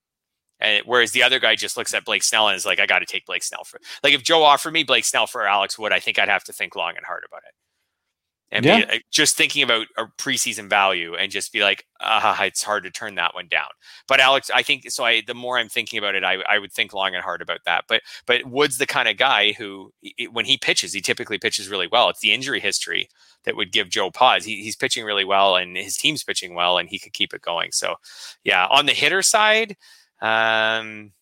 And 0.61 0.83
whereas 0.87 1.13
the 1.13 1.23
other 1.23 1.41
guy 1.41 1.57
just 1.57 1.77
looks 1.77 1.93
at 1.93 2.05
Blake 2.07 2.23
Snell 2.23 2.49
and 2.49 2.57
is 2.57 2.67
like, 2.67 2.81
I 2.81 2.87
got 2.87 3.01
to 3.01 3.07
take 3.07 3.27
Blake 3.27 3.43
Snell 3.43 3.65
for 3.65 3.81
like 4.03 4.15
if 4.15 4.23
Joe 4.23 4.45
offered 4.45 4.73
me 4.73 4.83
Blake 4.83 5.05
Snell 5.05 5.27
for 5.27 5.47
Alex 5.47 5.79
Wood, 5.79 5.93
I 5.93 6.01
think 6.01 6.19
I'd 6.19 6.29
have 6.29 6.45
to 6.45 6.55
think 6.55 6.75
long 6.75 6.97
and 6.97 7.05
hard 7.05 7.25
about 7.29 7.43
it 7.47 7.55
and 8.53 8.65
yeah. 8.65 8.85
be, 8.85 8.85
uh, 8.85 8.99
just 9.11 9.37
thinking 9.37 9.63
about 9.63 9.87
a 9.97 10.07
preseason 10.19 10.69
value 10.69 11.15
and 11.15 11.31
just 11.31 11.53
be 11.53 11.63
like, 11.63 11.87
uh, 12.01 12.37
it's 12.41 12.63
hard 12.63 12.85
to 12.85 12.91
turn 12.91 13.15
that 13.15 13.35
one 13.35 13.49
down. 13.49 13.69
But 14.09 14.21
Alex, 14.21 14.51
I 14.53 14.63
think 14.63 14.91
so. 14.91 15.05
I 15.05 15.23
the 15.27 15.35
more 15.35 15.59
I'm 15.59 15.69
thinking 15.69 15.99
about 15.99 16.15
it, 16.15 16.25
I, 16.25 16.39
I 16.49 16.59
would 16.59 16.73
think 16.73 16.93
long 16.93 17.15
and 17.15 17.23
hard 17.23 17.43
about 17.43 17.61
that. 17.67 17.85
But 17.89 18.03
but 18.27 18.45
Wood's 18.47 18.79
the 18.79 18.87
kind 18.87 19.09
of 19.09 19.17
guy 19.17 19.53
who, 19.53 19.93
it, 20.03 20.33
when 20.33 20.47
he 20.47 20.57
pitches, 20.57 20.93
he 20.93 21.01
typically 21.01 21.39
pitches 21.39 21.69
really 21.69 21.89
well. 21.91 22.09
It's 22.09 22.21
the 22.21 22.33
injury 22.33 22.61
history 22.61 23.09
that 23.45 23.57
would 23.57 23.73
give 23.73 23.89
Joe 23.89 24.11
pause. 24.11 24.45
He, 24.45 24.63
he's 24.63 24.77
pitching 24.77 25.05
really 25.05 25.25
well, 25.25 25.57
and 25.57 25.77
his 25.77 25.97
team's 25.97 26.25
pitching 26.25 26.55
well, 26.55 26.79
and 26.79 26.89
he 26.89 26.99
could 26.99 27.13
keep 27.13 27.33
it 27.33 27.43
going. 27.43 27.73
So, 27.73 27.95
yeah, 28.45 28.67
on 28.67 28.87
the 28.87 28.93
hitter 28.93 29.23
side. 29.23 29.77
Um, 30.23 31.13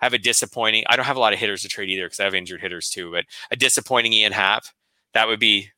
I 0.00 0.06
have 0.06 0.14
a 0.14 0.18
disappointing. 0.18 0.82
I 0.88 0.96
don't 0.96 1.04
have 1.04 1.16
a 1.16 1.20
lot 1.20 1.32
of 1.32 1.38
hitters 1.38 1.62
to 1.62 1.68
trade 1.68 1.88
either 1.88 2.06
because 2.06 2.18
I 2.18 2.24
have 2.24 2.34
injured 2.34 2.60
hitters 2.60 2.88
too. 2.88 3.12
But 3.12 3.24
a 3.52 3.56
disappointing 3.56 4.12
Ian 4.12 4.32
Happ, 4.32 4.64
that 5.14 5.28
would 5.28 5.38
be 5.38 5.70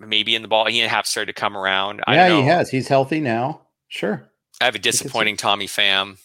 maybe 0.00 0.34
in 0.34 0.42
the 0.42 0.48
ball. 0.48 0.66
He 0.66 0.78
have 0.78 1.06
started 1.06 1.34
to 1.34 1.40
come 1.40 1.56
around. 1.56 2.02
Yeah, 2.08 2.36
he 2.36 2.42
has. 2.42 2.70
He's 2.70 2.88
healthy 2.88 3.20
now. 3.20 3.62
Sure. 3.88 4.28
I 4.60 4.64
have 4.64 4.74
a 4.74 4.80
disappointing 4.80 5.36
Tommy 5.36 5.66
Pham. 5.66 6.18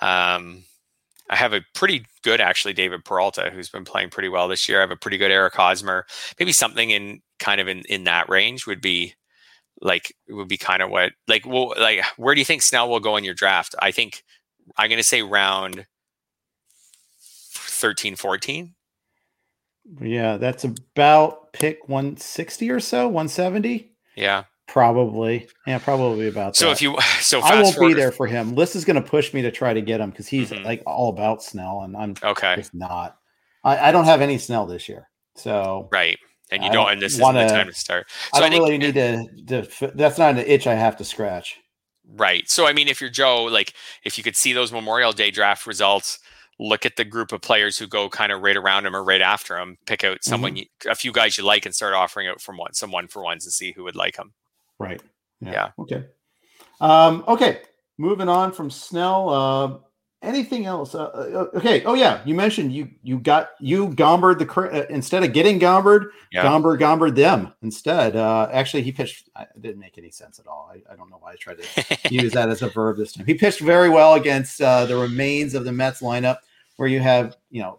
Um, 0.00 0.64
I 1.28 1.36
have 1.36 1.52
a 1.52 1.60
pretty 1.74 2.06
good 2.22 2.40
actually 2.40 2.74
David 2.74 3.04
Peralta 3.04 3.50
who's 3.52 3.68
been 3.68 3.84
playing 3.84 4.10
pretty 4.10 4.28
well 4.28 4.48
this 4.48 4.68
year. 4.68 4.78
I 4.78 4.80
have 4.80 4.90
a 4.90 4.96
pretty 4.96 5.18
good 5.18 5.30
Eric 5.30 5.54
Hosmer. 5.54 6.06
Maybe 6.38 6.52
something 6.52 6.90
in 6.90 7.20
kind 7.38 7.60
of 7.60 7.68
in, 7.68 7.82
in 7.88 8.04
that 8.04 8.28
range 8.28 8.66
would 8.66 8.80
be 8.80 9.14
like 9.80 10.14
would 10.28 10.48
be 10.48 10.56
kind 10.56 10.82
of 10.82 10.90
what 10.90 11.12
like 11.28 11.46
well 11.46 11.72
like 11.78 12.04
where 12.16 12.34
do 12.34 12.40
you 12.40 12.44
think 12.44 12.62
Snell 12.62 12.88
will 12.88 13.00
go 13.00 13.16
in 13.16 13.24
your 13.24 13.34
draft? 13.34 13.74
I 13.78 13.92
think 13.92 14.24
I'm 14.76 14.88
going 14.88 15.00
to 15.00 15.06
say 15.06 15.22
round 15.22 15.86
13 17.20 18.16
14. 18.16 18.74
Yeah, 20.00 20.36
that's 20.36 20.64
about 20.64 21.52
pick 21.52 21.88
160 21.88 22.70
or 22.70 22.80
so, 22.80 23.06
170. 23.08 23.92
Yeah. 24.16 24.44
Probably. 24.68 25.48
Yeah, 25.66 25.78
probably 25.78 26.28
about 26.28 26.54
So 26.54 26.66
that. 26.66 26.72
if 26.72 26.82
you 26.82 26.96
so 27.20 27.40
I 27.40 27.60
won't 27.60 27.78
be 27.78 27.92
there 27.94 28.12
for 28.12 28.26
him. 28.26 28.54
Liz 28.54 28.76
is 28.76 28.84
going 28.84 29.02
to 29.02 29.08
push 29.08 29.34
me 29.34 29.42
to 29.42 29.50
try 29.50 29.74
to 29.74 29.80
get 29.80 30.00
him 30.00 30.10
because 30.10 30.28
he's 30.28 30.50
Mhm. 30.50 30.64
like 30.64 30.82
all 30.86 31.08
about 31.08 31.42
Snell, 31.42 31.80
and 31.82 31.96
I'm 31.96 32.14
Okay. 32.22 32.54
just 32.56 32.72
not. 32.74 33.16
I, 33.64 33.88
I 33.88 33.92
don't 33.92 34.04
have 34.04 34.20
any 34.20 34.38
Snell 34.38 34.66
this 34.66 34.88
year, 34.88 35.08
so 35.36 35.88
Right. 35.90 36.18
And 36.52 36.62
you 36.64 36.70
I 36.70 36.72
don't, 36.72 36.90
and 36.92 37.02
this 37.02 37.18
wanna- 37.18 37.40
isn't 37.40 37.48
the 37.48 37.54
time 37.62 37.66
to 37.68 37.74
start. 37.74 38.06
I 38.32 38.38
So 38.38 38.44
I, 38.44 38.48
don't 38.48 38.50
think 38.50 38.64
really 38.64 38.78
need 38.78 39.46
to, 39.48 39.64
to. 39.66 39.92
That's 39.94 40.18
not 40.18 40.30
an 40.36 40.38
itch 40.46 40.66
I 40.66 40.74
have 40.74 40.96
to 40.98 41.04
scratch. 41.04 41.56
Right. 42.12 42.48
So 42.50 42.66
I 42.66 42.72
mean, 42.72 42.88
if 42.88 43.00
you're 43.00 43.10
Joe, 43.10 43.44
like 43.44 43.72
if 44.04 44.18
you 44.18 44.24
could 44.24 44.34
see 44.36 44.52
those 44.52 44.72
Memorial 44.72 45.12
Day 45.12 45.30
draft 45.30 45.66
results, 45.66 46.18
look 46.60 46.84
at 46.84 46.96
the 46.96 47.04
group 47.04 47.32
of 47.32 47.40
players 47.40 47.78
who 47.78 47.86
go 47.86 48.08
kind 48.08 48.30
of 48.30 48.42
right 48.42 48.56
around 48.56 48.84
him 48.86 48.94
or 48.94 49.02
right 49.02 49.22
after 49.22 49.58
him, 49.58 49.78
pick 49.86 50.04
out 50.04 50.22
someone, 50.22 50.56
you, 50.56 50.66
a 50.88 50.94
few 50.94 51.10
guys 51.10 51.38
you 51.38 51.42
like, 51.44 51.64
and 51.64 51.74
start 51.74 51.94
offering 51.94 52.28
out 52.28 52.40
from 52.40 52.58
one, 52.58 52.74
some 52.74 52.92
one 52.92 53.08
for 53.08 53.22
ones, 53.22 53.46
and 53.46 53.52
see 53.52 53.72
who 53.72 53.84
would 53.84 53.96
like 53.96 54.16
them. 54.16 54.32
Right. 54.78 55.00
Yeah. 55.40 55.70
Okay. 55.78 56.04
Um, 56.80 57.24
okay. 57.26 57.62
Moving 57.98 58.28
on 58.28 58.52
from 58.52 58.70
Snell. 58.70 59.30
Uh, 59.30 59.78
anything 60.22 60.66
else? 60.66 60.94
Uh, 60.94 61.04
uh, 61.04 61.56
okay. 61.58 61.82
Oh 61.84 61.94
yeah, 61.94 62.20
you 62.24 62.34
mentioned 62.34 62.72
you 62.72 62.90
you 63.02 63.18
got 63.18 63.50
you 63.60 63.88
Gombered 63.88 64.38
the 64.38 64.60
uh, 64.60 64.86
instead 64.90 65.22
of 65.22 65.32
getting 65.32 65.58
Gombered, 65.58 66.10
Yeah. 66.32 66.44
Gomber 66.44 66.78
Gombered 66.78 67.14
them 67.16 67.52
instead. 67.62 68.16
Uh, 68.16 68.48
actually, 68.52 68.82
he 68.82 68.92
pitched. 68.92 69.28
I, 69.36 69.42
it 69.42 69.62
didn't 69.62 69.80
make 69.80 69.98
any 69.98 70.10
sense 70.10 70.38
at 70.38 70.46
all. 70.46 70.70
I, 70.72 70.92
I 70.92 70.96
don't 70.96 71.10
know 71.10 71.18
why 71.20 71.32
I 71.32 71.36
tried 71.36 71.58
to 71.58 71.98
use 72.14 72.32
that 72.32 72.48
as 72.48 72.62
a 72.62 72.68
verb 72.68 72.96
this 72.96 73.12
time. 73.12 73.26
He 73.26 73.34
pitched 73.34 73.60
very 73.60 73.88
well 73.88 74.14
against 74.14 74.60
uh, 74.60 74.84
the 74.86 74.96
remains 74.96 75.54
of 75.54 75.64
the 75.64 75.72
Mets 75.72 76.00
lineup, 76.00 76.38
where 76.80 76.88
you 76.88 76.98
have 76.98 77.36
you 77.50 77.60
know 77.60 77.78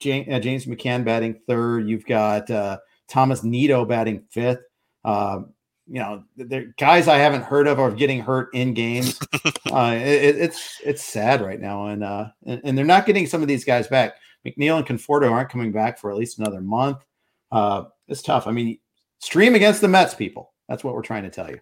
James, 0.00 0.26
uh, 0.32 0.40
James 0.40 0.64
McCann 0.64 1.04
batting 1.04 1.38
third. 1.46 1.86
You've 1.86 2.06
got 2.06 2.50
uh, 2.50 2.78
Thomas 3.06 3.44
Nido 3.44 3.84
batting 3.84 4.24
fifth. 4.30 4.62
Um, 5.04 5.52
you 5.86 6.00
know, 6.00 6.24
the 6.38 6.72
guys 6.78 7.06
I 7.06 7.18
haven't 7.18 7.42
heard 7.42 7.66
of 7.66 7.78
are 7.78 7.90
getting 7.90 8.20
hurt 8.20 8.48
in 8.54 8.72
games. 8.72 9.20
uh, 9.70 9.94
it, 9.94 10.36
it's 10.36 10.80
it's 10.82 11.04
sad 11.04 11.42
right 11.42 11.60
now, 11.60 11.88
and, 11.88 12.02
uh, 12.02 12.28
and 12.46 12.62
and 12.64 12.78
they're 12.78 12.86
not 12.86 13.04
getting 13.04 13.26
some 13.26 13.42
of 13.42 13.48
these 13.48 13.64
guys 13.64 13.88
back. 13.88 14.14
McNeil 14.46 14.78
and 14.78 14.86
Conforto 14.86 15.30
aren't 15.30 15.50
coming 15.50 15.70
back 15.70 15.98
for 15.98 16.10
at 16.10 16.16
least 16.16 16.38
another 16.38 16.62
month. 16.62 17.04
Uh, 17.52 17.84
it's 18.08 18.22
tough. 18.22 18.46
I 18.46 18.52
mean, 18.52 18.78
stream 19.18 19.54
against 19.54 19.82
the 19.82 19.88
Mets, 19.88 20.14
people. 20.14 20.54
That's 20.66 20.82
what 20.82 20.94
we're 20.94 21.02
trying 21.02 21.24
to 21.24 21.30
tell 21.30 21.50
you. 21.50 21.60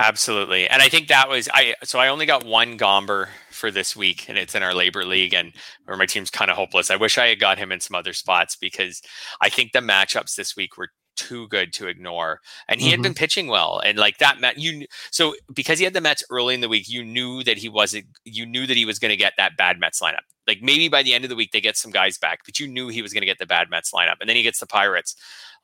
Absolutely. 0.00 0.68
And 0.68 0.80
I 0.80 0.88
think 0.88 1.08
that 1.08 1.28
was 1.28 1.48
I 1.52 1.74
so 1.82 1.98
I 1.98 2.06
only 2.06 2.24
got 2.24 2.44
one 2.46 2.78
Gomber 2.78 3.26
for 3.50 3.72
this 3.72 3.96
week 3.96 4.28
and 4.28 4.38
it's 4.38 4.54
in 4.54 4.62
our 4.62 4.70
LABR 4.72 5.04
league 5.04 5.34
and 5.34 5.52
where 5.86 5.96
my 5.96 6.06
team's 6.06 6.30
kind 6.30 6.52
of 6.52 6.56
hopeless. 6.56 6.88
I 6.92 6.94
wish 6.96 7.18
I 7.18 7.26
had 7.26 7.40
got 7.40 7.58
him 7.58 7.72
in 7.72 7.80
some 7.80 7.96
other 7.96 8.12
spots 8.12 8.54
because 8.54 9.02
I 9.40 9.48
think 9.48 9.72
the 9.72 9.80
matchups 9.80 10.36
this 10.36 10.54
week 10.56 10.76
were 10.78 10.90
too 11.18 11.48
good 11.48 11.72
to 11.74 11.88
ignore. 11.88 12.40
And 12.68 12.80
he 12.80 12.90
had 12.90 13.00
Mhm. 13.00 13.02
been 13.02 13.14
pitching 13.14 13.48
well 13.48 13.80
and 13.84 13.98
like 13.98 14.18
that 14.18 14.40
Met 14.40 14.58
you 14.58 14.86
so 15.10 15.34
because 15.52 15.78
he 15.78 15.84
had 15.84 15.92
the 15.94 16.00
Mets 16.00 16.22
early 16.30 16.54
in 16.54 16.60
the 16.60 16.68
week, 16.68 16.88
you 16.88 17.04
knew 17.04 17.42
that 17.44 17.58
he 17.58 17.68
wasn't 17.68 18.06
you 18.24 18.46
knew 18.46 18.66
that 18.66 18.76
he 18.76 18.84
was 18.84 18.98
going 18.98 19.10
to 19.10 19.16
get 19.16 19.34
that 19.36 19.56
bad 19.56 19.78
Mets 19.80 20.00
lineup. 20.00 20.24
Like 20.46 20.62
maybe 20.62 20.88
by 20.88 21.02
the 21.02 21.12
end 21.12 21.24
of 21.24 21.30
the 21.30 21.36
week 21.36 21.50
they 21.52 21.60
get 21.60 21.76
some 21.76 21.90
guys 21.90 22.16
back, 22.16 22.40
but 22.46 22.58
you 22.58 22.68
knew 22.68 22.88
he 22.88 23.02
was 23.02 23.12
going 23.12 23.22
to 23.22 23.26
get 23.26 23.38
the 23.38 23.46
bad 23.46 23.68
Mets 23.68 23.92
lineup. 23.92 24.16
And 24.20 24.28
then 24.28 24.36
he 24.36 24.42
gets 24.42 24.60
the 24.60 24.66
Pirates 24.66 25.14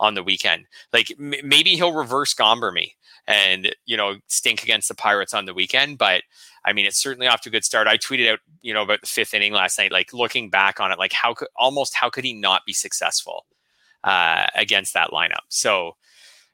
on 0.01 0.15
the 0.15 0.23
weekend. 0.25 0.67
Like 0.93 1.11
m- 1.19 1.35
maybe 1.45 1.77
he'll 1.77 1.95
reverse 1.95 2.35
Gomber 2.35 2.73
me 2.73 2.97
and 3.27 3.75
you 3.87 3.97
know 3.97 4.17
stink 4.27 4.63
against 4.63 4.89
the 4.89 4.95
Pirates 4.95 5.33
on 5.33 5.45
the 5.47 5.55
weekend. 5.55 5.99
But 5.99 6.23
I 6.67 6.73
mean, 6.73 6.87
it's 6.87 7.01
certainly 7.01 7.27
off 7.29 7.43
to 7.43 7.49
a 7.51 7.53
good 7.53 7.65
start. 7.65 7.87
I 7.87 7.97
tweeted 7.97 8.31
out 8.33 8.41
you 8.63 8.75
know 8.75 8.83
about 8.83 9.01
the 9.03 9.07
fifth 9.07 9.35
inning 9.35 9.53
last 9.53 9.79
night, 9.79 9.93
like 9.93 10.13
looking 10.13 10.51
back 10.51 10.81
on 10.81 10.91
it, 10.93 10.99
like 10.99 11.13
how 11.13 11.33
could 11.35 11.49
almost 11.57 11.95
how 11.95 12.11
could 12.11 12.25
he 12.25 12.33
not 12.35 12.63
be 12.67 12.73
successful 12.73 13.47
uh, 14.05 14.47
against 14.55 14.95
that 14.95 15.11
lineup? 15.11 15.45
So. 15.49 15.97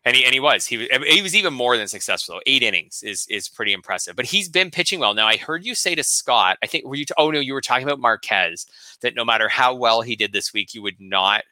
And 0.03 0.17
he, 0.17 0.25
and 0.25 0.33
he 0.33 0.41
was 0.41 0.65
he 0.65 0.79
was 0.79 0.89
he 1.07 1.21
was 1.21 1.37
even 1.37 1.53
more 1.53 1.77
than 1.77 1.87
successful. 1.87 2.41
Eight 2.47 2.63
innings 2.63 3.03
is 3.03 3.27
is 3.29 3.51
pretty 3.51 3.75
impressive. 3.75 4.17
But 4.17 4.25
he's 4.25 4.49
been 4.49 4.71
pitching 4.71 4.99
well. 4.99 5.13
Now 5.13 5.27
I 5.27 5.37
heard 5.37 5.63
you 5.63 5.75
say 5.75 5.95
to 5.95 6.03
Scott, 6.03 6.57
I 6.63 6.67
think 6.67 6.87
were 6.87 6.95
you? 6.95 7.05
T- 7.05 7.13
oh 7.19 7.31
no, 7.31 7.39
you 7.39 7.53
were 7.53 7.61
talking 7.61 7.87
about 7.87 8.01
Marquez. 8.01 8.65
That 9.03 9.15
no 9.15 9.27
matter 9.27 9.47
how 9.47 9.75
well 9.75 10.01
he 10.01 10.17
did 10.17 10.33
this 10.33 10.55
week, 10.55 10.73
you 10.73 10.81
would 10.81 10.99
not 10.99 11.43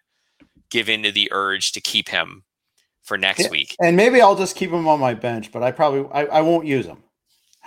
give 0.70 0.88
in 0.88 1.02
to 1.02 1.12
the 1.12 1.28
urge 1.30 1.72
to 1.72 1.82
keep 1.82 2.08
him 2.08 2.42
for 3.02 3.18
next 3.18 3.40
Yeah. 3.40 3.50
week. 3.50 3.76
And 3.82 3.98
maybe 3.98 4.22
I'll 4.22 4.34
just 4.34 4.56
keep 4.56 4.70
him 4.70 4.88
on 4.88 4.98
my 4.98 5.12
bench, 5.12 5.52
but 5.52 5.62
I 5.62 5.70
probably 5.70 6.10
I, 6.10 6.38
I 6.38 6.40
won't 6.40 6.66
use 6.66 6.86
him. 6.86 7.02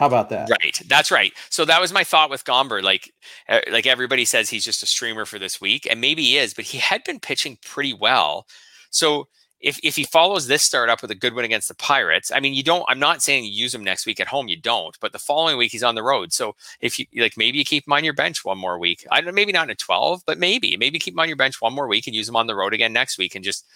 How 0.01 0.07
about 0.07 0.29
that? 0.29 0.49
Right. 0.49 0.81
That's 0.87 1.11
right. 1.11 1.31
So 1.51 1.63
that 1.65 1.79
was 1.79 1.93
my 1.93 2.03
thought 2.03 2.31
with 2.31 2.43
Gomber. 2.43 2.81
Like, 2.81 3.13
uh, 3.47 3.59
like 3.71 3.85
everybody 3.85 4.25
says 4.25 4.49
he's 4.49 4.65
just 4.65 4.81
a 4.81 4.87
streamer 4.87 5.25
for 5.25 5.37
this 5.37 5.61
week, 5.61 5.85
and 5.87 6.01
maybe 6.01 6.23
he 6.23 6.37
is, 6.37 6.55
but 6.55 6.65
he 6.65 6.79
had 6.79 7.03
been 7.03 7.19
pitching 7.19 7.59
pretty 7.63 7.93
well. 7.93 8.47
So 8.89 9.27
if 9.59 9.79
if 9.83 9.95
he 9.95 10.03
follows 10.03 10.47
this 10.47 10.63
start 10.63 10.89
up 10.89 11.03
with 11.03 11.11
a 11.11 11.15
good 11.15 11.35
win 11.35 11.45
against 11.45 11.67
the 11.67 11.75
Pirates, 11.75 12.31
I 12.31 12.39
mean, 12.39 12.55
you 12.55 12.63
don't. 12.63 12.83
I'm 12.89 12.97
not 12.97 13.21
saying 13.21 13.45
you 13.45 13.51
use 13.51 13.75
him 13.75 13.83
next 13.83 14.07
week 14.07 14.19
at 14.19 14.25
home. 14.27 14.47
You 14.47 14.57
don't. 14.57 14.97
But 14.99 15.13
the 15.13 15.19
following 15.19 15.55
week 15.55 15.71
he's 15.71 15.83
on 15.83 15.93
the 15.93 16.01
road. 16.01 16.33
So 16.33 16.55
if 16.79 16.97
you 16.97 17.05
like, 17.17 17.37
maybe 17.37 17.59
you 17.59 17.63
keep 17.63 17.85
him 17.85 17.93
on 17.93 18.03
your 18.03 18.15
bench 18.15 18.43
one 18.43 18.57
more 18.57 18.79
week. 18.79 19.05
I 19.11 19.21
don't. 19.21 19.35
Maybe 19.35 19.51
not 19.51 19.67
in 19.67 19.69
a 19.69 19.75
12, 19.75 20.23
but 20.25 20.39
maybe 20.39 20.77
maybe 20.77 20.97
keep 20.97 21.13
him 21.13 21.19
on 21.19 21.27
your 21.29 21.37
bench 21.37 21.61
one 21.61 21.73
more 21.73 21.87
week 21.87 22.07
and 22.07 22.15
use 22.15 22.27
him 22.27 22.35
on 22.35 22.47
the 22.47 22.55
road 22.55 22.73
again 22.73 22.91
next 22.91 23.19
week 23.19 23.35
and 23.35 23.43
just 23.45 23.67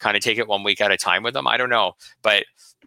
kind 0.00 0.16
of 0.16 0.22
take 0.22 0.38
it 0.38 0.48
one 0.48 0.64
week 0.64 0.80
at 0.80 0.90
a 0.90 0.96
time 0.96 1.22
with 1.22 1.36
him. 1.36 1.46
I 1.46 1.56
don't 1.56 1.70
know, 1.70 1.92
but 2.22 2.44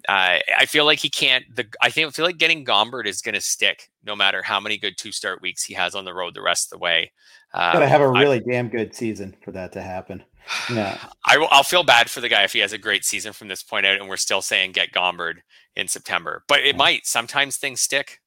uh, 0.10 0.40
I 0.58 0.66
feel 0.68 0.86
like 0.86 1.00
he 1.00 1.10
can't. 1.10 1.46
The 1.56 1.66
I 1.82 1.90
think 1.90 2.08
I 2.08 2.12
feel 2.12 2.26
like 2.26 2.38
getting 2.38 2.66
Gomber 2.66 3.06
is 3.06 3.22
going 3.22 3.36
to 3.36 3.42
stick 3.42 3.90
no 4.04 4.16
matter 4.16 4.42
how 4.42 4.60
many 4.60 4.78
good 4.78 4.98
two 4.98 5.12
start 5.12 5.42
weeks 5.42 5.64
he 5.64 5.74
has 5.76 5.96
on 5.96 6.04
the 6.04 6.14
road 6.14 6.34
the 6.34 6.42
rest 6.42 6.68
of 6.68 6.78
the 6.78 6.84
way. 6.84 7.12
Um, 7.54 7.74
Gotta 7.74 7.88
have 7.88 8.02
a 8.02 8.10
really 8.10 8.40
damn 8.40 8.68
good 8.68 8.94
season 8.96 9.36
for 9.42 9.52
that 9.52 9.72
to 9.74 9.82
happen. 9.82 10.24
Yeah. 10.70 10.98
I 11.26 11.38
will. 11.38 11.48
I'll 11.52 11.64
feel 11.64 11.84
bad 11.84 12.10
for 12.10 12.20
the 12.20 12.28
guy 12.28 12.44
if 12.44 12.52
he 12.52 12.60
has 12.60 12.74
a 12.74 12.78
great 12.78 13.06
season 13.06 13.32
from 13.32 13.48
this 13.48 13.64
point 13.64 13.86
out, 13.86 14.00
and 14.00 14.10
we're 14.10 14.18
still 14.18 14.42
saying 14.42 14.74
get 14.74 14.92
Gomber 14.92 15.36
in 15.76 15.88
September. 15.88 16.44
But 16.48 16.60
it 16.62 16.76
Yeah. 16.76 16.78
might. 16.78 17.06
Sometimes 17.06 17.58
things 17.58 17.80
stick. 17.80 18.20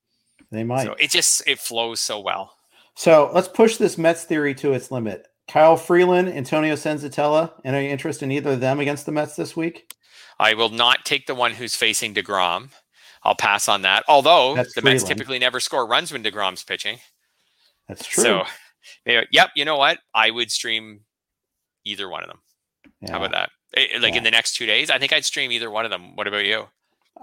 They 0.51 0.65
might. 0.65 0.85
So 0.85 0.95
it 0.99 1.11
just 1.11 1.47
it 1.47 1.59
flows 1.59 2.01
so 2.01 2.21
well. 2.21 2.55
So 2.95 3.31
let's 3.35 3.49
push 3.49 3.77
this 3.77 3.99
Mets 3.99 4.25
theory 4.25 4.55
to 4.55 4.73
its 4.73 4.91
limit. 4.91 5.27
Kyle 5.49 5.77
Freeland, 5.77 6.29
Antonio 6.29 6.75
Senzatela, 6.75 7.53
any 7.65 7.89
interest 7.89 8.23
in 8.23 8.33
either 8.33 8.51
of 8.53 8.61
them 8.61 8.81
against 8.81 9.07
the 9.07 9.13
Mets 9.13 9.37
this 9.37 9.57
week? 9.57 9.93
I 10.39 10.55
will 10.55 10.71
not 10.71 11.05
take 11.05 11.27
the 11.27 11.35
one 11.35 11.53
who's 11.53 11.77
facing 11.77 12.15
Degrom. 12.15 12.71
I'll 13.23 13.35
pass 13.37 13.69
on 13.69 13.83
that. 13.83 14.05
Although 14.09 14.55
That's 14.55 14.75
the 14.75 14.83
Mets 14.83 15.03
typically 15.05 15.39
never 15.39 15.61
score 15.61 15.87
runs 15.87 16.13
when 16.13 16.23
Degrom's 16.23 16.63
pitching. 16.63 16.99
That's 17.89 18.07
true. 18.07 18.23
So, 18.23 18.43
yep. 19.07 19.51
You 19.55 19.65
know 19.65 19.77
what? 19.77 19.99
I 20.15 20.31
would 20.31 20.51
stream 20.51 21.01
either 21.85 22.09
one 22.09 22.23
of 22.23 22.29
them. 22.29 22.39
Yeah. 23.01 23.13
How 23.13 23.19
about 23.19 23.33
that? 23.33 23.51
Eh, 23.77 23.99
Like 24.01 24.13
Yeah. 24.13 24.19
in 24.19 24.25
the 24.25 24.31
next 24.31 24.57
two 24.57 24.67
days, 24.67 24.91
I 24.91 24.99
think 24.99 25.13
I'd 25.13 25.25
stream 25.25 25.53
either 25.53 25.71
one 25.71 25.85
of 25.85 25.91
them. 25.91 26.15
What 26.17 26.27
about 26.27 26.45
you? 26.45 26.67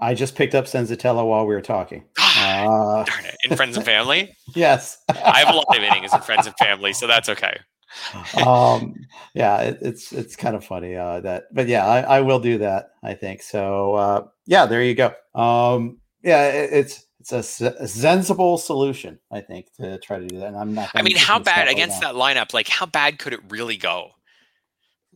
I 0.00 0.14
just 0.14 0.34
picked 0.34 0.54
up 0.54 0.64
Senzatela 0.64 1.26
while 1.26 1.46
we 1.46 1.54
were 1.54 1.60
talking. 1.60 2.04
Uh, 2.36 3.04
Darn 3.04 3.24
it! 3.26 3.36
In 3.48 3.56
friends 3.56 3.76
and 3.76 3.86
family, 3.86 4.34
yes. 4.56 4.98
I 5.08 5.38
have 5.38 5.54
a 5.54 5.56
lot 5.56 5.64
of 5.76 5.82
innings 5.82 6.12
in 6.12 6.20
friends 6.20 6.46
and 6.46 6.54
family, 6.56 6.92
so 6.92 7.06
that's 7.06 7.28
okay. 7.28 7.56
um, 8.46 8.94
yeah, 9.34 9.60
it, 9.60 9.78
it's 9.80 10.12
it's 10.12 10.36
kind 10.36 10.56
of 10.56 10.64
funny 10.64 10.96
uh, 10.96 11.20
that, 11.20 11.44
but 11.52 11.68
yeah, 11.68 11.86
I, 11.86 12.00
I 12.00 12.20
will 12.20 12.40
do 12.40 12.58
that. 12.58 12.90
I 13.02 13.14
think 13.14 13.42
so. 13.42 13.94
Uh, 13.94 14.26
yeah, 14.46 14.66
there 14.66 14.82
you 14.82 14.94
go. 14.94 15.14
Um, 15.34 15.98
yeah, 16.22 16.48
it, 16.48 16.70
it's 16.72 17.06
it's 17.20 17.60
a 17.60 17.88
sensible 17.88 18.58
solution, 18.58 19.18
I 19.30 19.40
think, 19.40 19.72
to 19.76 19.98
try 19.98 20.18
to 20.18 20.26
do 20.26 20.40
that. 20.40 20.48
And 20.48 20.56
I'm 20.56 20.74
not. 20.74 20.90
I 20.94 21.02
mean, 21.02 21.16
how 21.16 21.38
bad 21.38 21.68
against 21.68 22.00
that 22.00 22.14
lineup? 22.14 22.52
Like, 22.52 22.68
how 22.68 22.86
bad 22.86 23.18
could 23.18 23.32
it 23.32 23.40
really 23.48 23.76
go? 23.76 24.10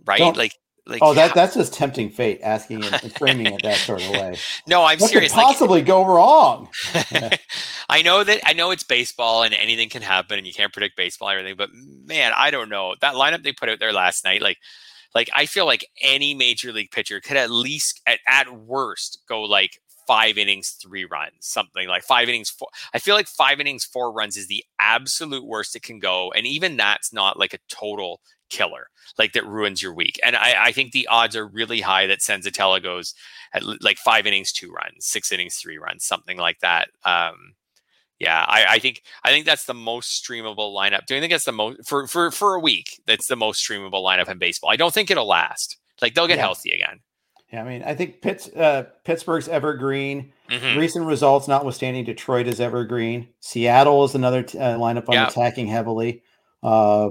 Right? 0.04 0.18
Don't- 0.18 0.36
like, 0.36 0.54
like 0.88 1.00
Oh, 1.02 1.14
that 1.14 1.34
that's 1.34 1.54
just 1.54 1.74
tempting 1.74 2.10
fate, 2.10 2.40
asking 2.42 2.82
it 2.82 3.02
and 3.02 3.12
framing 3.12 3.46
it 3.46 3.62
that 3.62 3.76
sort 3.76 4.02
of 4.02 4.10
way. 4.10 4.36
no, 4.66 4.84
I'm 4.84 4.98
what 4.98 5.10
serious. 5.10 5.32
could 5.32 5.38
possibly 5.40 5.82
go 5.82 6.04
wrong? 6.04 6.68
I 7.88 8.02
know 8.02 8.24
that 8.24 8.40
I 8.44 8.54
know 8.54 8.70
it's 8.70 8.82
baseball 8.82 9.42
and 9.42 9.54
anything 9.54 9.88
can 9.88 10.02
happen 10.02 10.38
and 10.38 10.46
you 10.46 10.52
can't 10.52 10.72
predict 10.72 10.96
baseball 10.96 11.28
and 11.28 11.38
everything, 11.38 11.56
but 11.56 11.70
man, 11.72 12.32
I 12.34 12.50
don't 12.50 12.68
know. 12.68 12.94
That 13.00 13.14
lineup 13.14 13.42
they 13.42 13.52
put 13.52 13.68
out 13.68 13.78
there 13.78 13.92
last 13.92 14.24
night, 14.24 14.42
like 14.42 14.58
like 15.14 15.30
I 15.34 15.46
feel 15.46 15.66
like 15.66 15.86
any 16.00 16.34
major 16.34 16.72
league 16.72 16.90
pitcher 16.90 17.20
could 17.20 17.36
at 17.36 17.50
least 17.50 18.00
at, 18.06 18.20
at 18.26 18.50
worst 18.52 19.20
go 19.28 19.42
like 19.42 19.80
five 20.06 20.38
innings, 20.38 20.70
three 20.70 21.04
runs, 21.04 21.34
something 21.40 21.86
like 21.86 22.02
five 22.02 22.30
innings, 22.30 22.48
four. 22.48 22.68
I 22.94 22.98
feel 22.98 23.14
like 23.14 23.28
five 23.28 23.60
innings, 23.60 23.84
four 23.84 24.10
runs 24.10 24.38
is 24.38 24.46
the 24.46 24.64
absolute 24.80 25.44
worst 25.44 25.76
it 25.76 25.82
can 25.82 25.98
go. 25.98 26.32
And 26.34 26.46
even 26.46 26.78
that's 26.78 27.12
not 27.12 27.38
like 27.38 27.52
a 27.52 27.58
total 27.68 28.20
killer, 28.50 28.88
like 29.18 29.32
that 29.32 29.46
ruins 29.46 29.82
your 29.82 29.94
week. 29.94 30.18
And 30.24 30.36
I, 30.36 30.66
I 30.66 30.72
think 30.72 30.92
the 30.92 31.06
odds 31.08 31.36
are 31.36 31.46
really 31.46 31.80
high 31.80 32.06
that 32.06 32.20
Senzatela 32.20 32.82
goes 32.82 33.14
at 33.52 33.62
like 33.82 33.98
five 33.98 34.26
innings, 34.26 34.52
two 34.52 34.70
runs, 34.70 35.06
six 35.06 35.32
innings, 35.32 35.56
three 35.56 35.78
runs, 35.78 36.04
something 36.04 36.36
like 36.38 36.60
that. 36.60 36.88
Um, 37.04 37.54
yeah, 38.18 38.44
I, 38.48 38.64
I 38.74 38.78
think 38.80 39.02
I 39.24 39.30
think 39.30 39.46
that's 39.46 39.64
the 39.66 39.74
most 39.74 40.24
streamable 40.24 40.74
lineup. 40.74 41.06
Do 41.06 41.14
you 41.14 41.20
think 41.20 41.30
that's 41.32 41.44
the 41.44 41.52
most 41.52 41.86
for 41.88 42.06
for 42.08 42.30
for 42.32 42.54
a 42.56 42.60
week? 42.60 43.00
That's 43.06 43.28
the 43.28 43.36
most 43.36 43.66
streamable 43.66 44.02
lineup 44.04 44.28
in 44.28 44.38
baseball. 44.38 44.70
I 44.70 44.76
don't 44.76 44.92
think 44.92 45.10
it'll 45.10 45.28
last. 45.28 45.76
Like 46.02 46.14
they'll 46.14 46.26
get 46.26 46.36
Yeah. 46.38 46.42
healthy 46.42 46.70
again. 46.72 47.00
Yeah, 47.52 47.62
I 47.62 47.64
mean, 47.68 47.82
I 47.82 47.94
think 47.94 48.20
Pitts, 48.20 48.48
uh, 48.48 48.84
Pittsburgh's 49.04 49.48
evergreen. 49.48 50.32
Mhm. 50.50 50.76
Recent 50.76 51.06
results 51.06 51.48
notwithstanding, 51.48 52.04
Detroit 52.04 52.46
is 52.46 52.60
evergreen. 52.60 53.28
Seattle 53.40 54.04
is 54.04 54.14
another 54.14 54.42
t- 54.42 54.58
uh, 54.58 54.76
lineup 54.76 55.04
I'm 55.08 55.14
Yeah. 55.14 55.28
attacking 55.28 55.66
heavily. 55.66 56.22
Uh, 56.62 57.10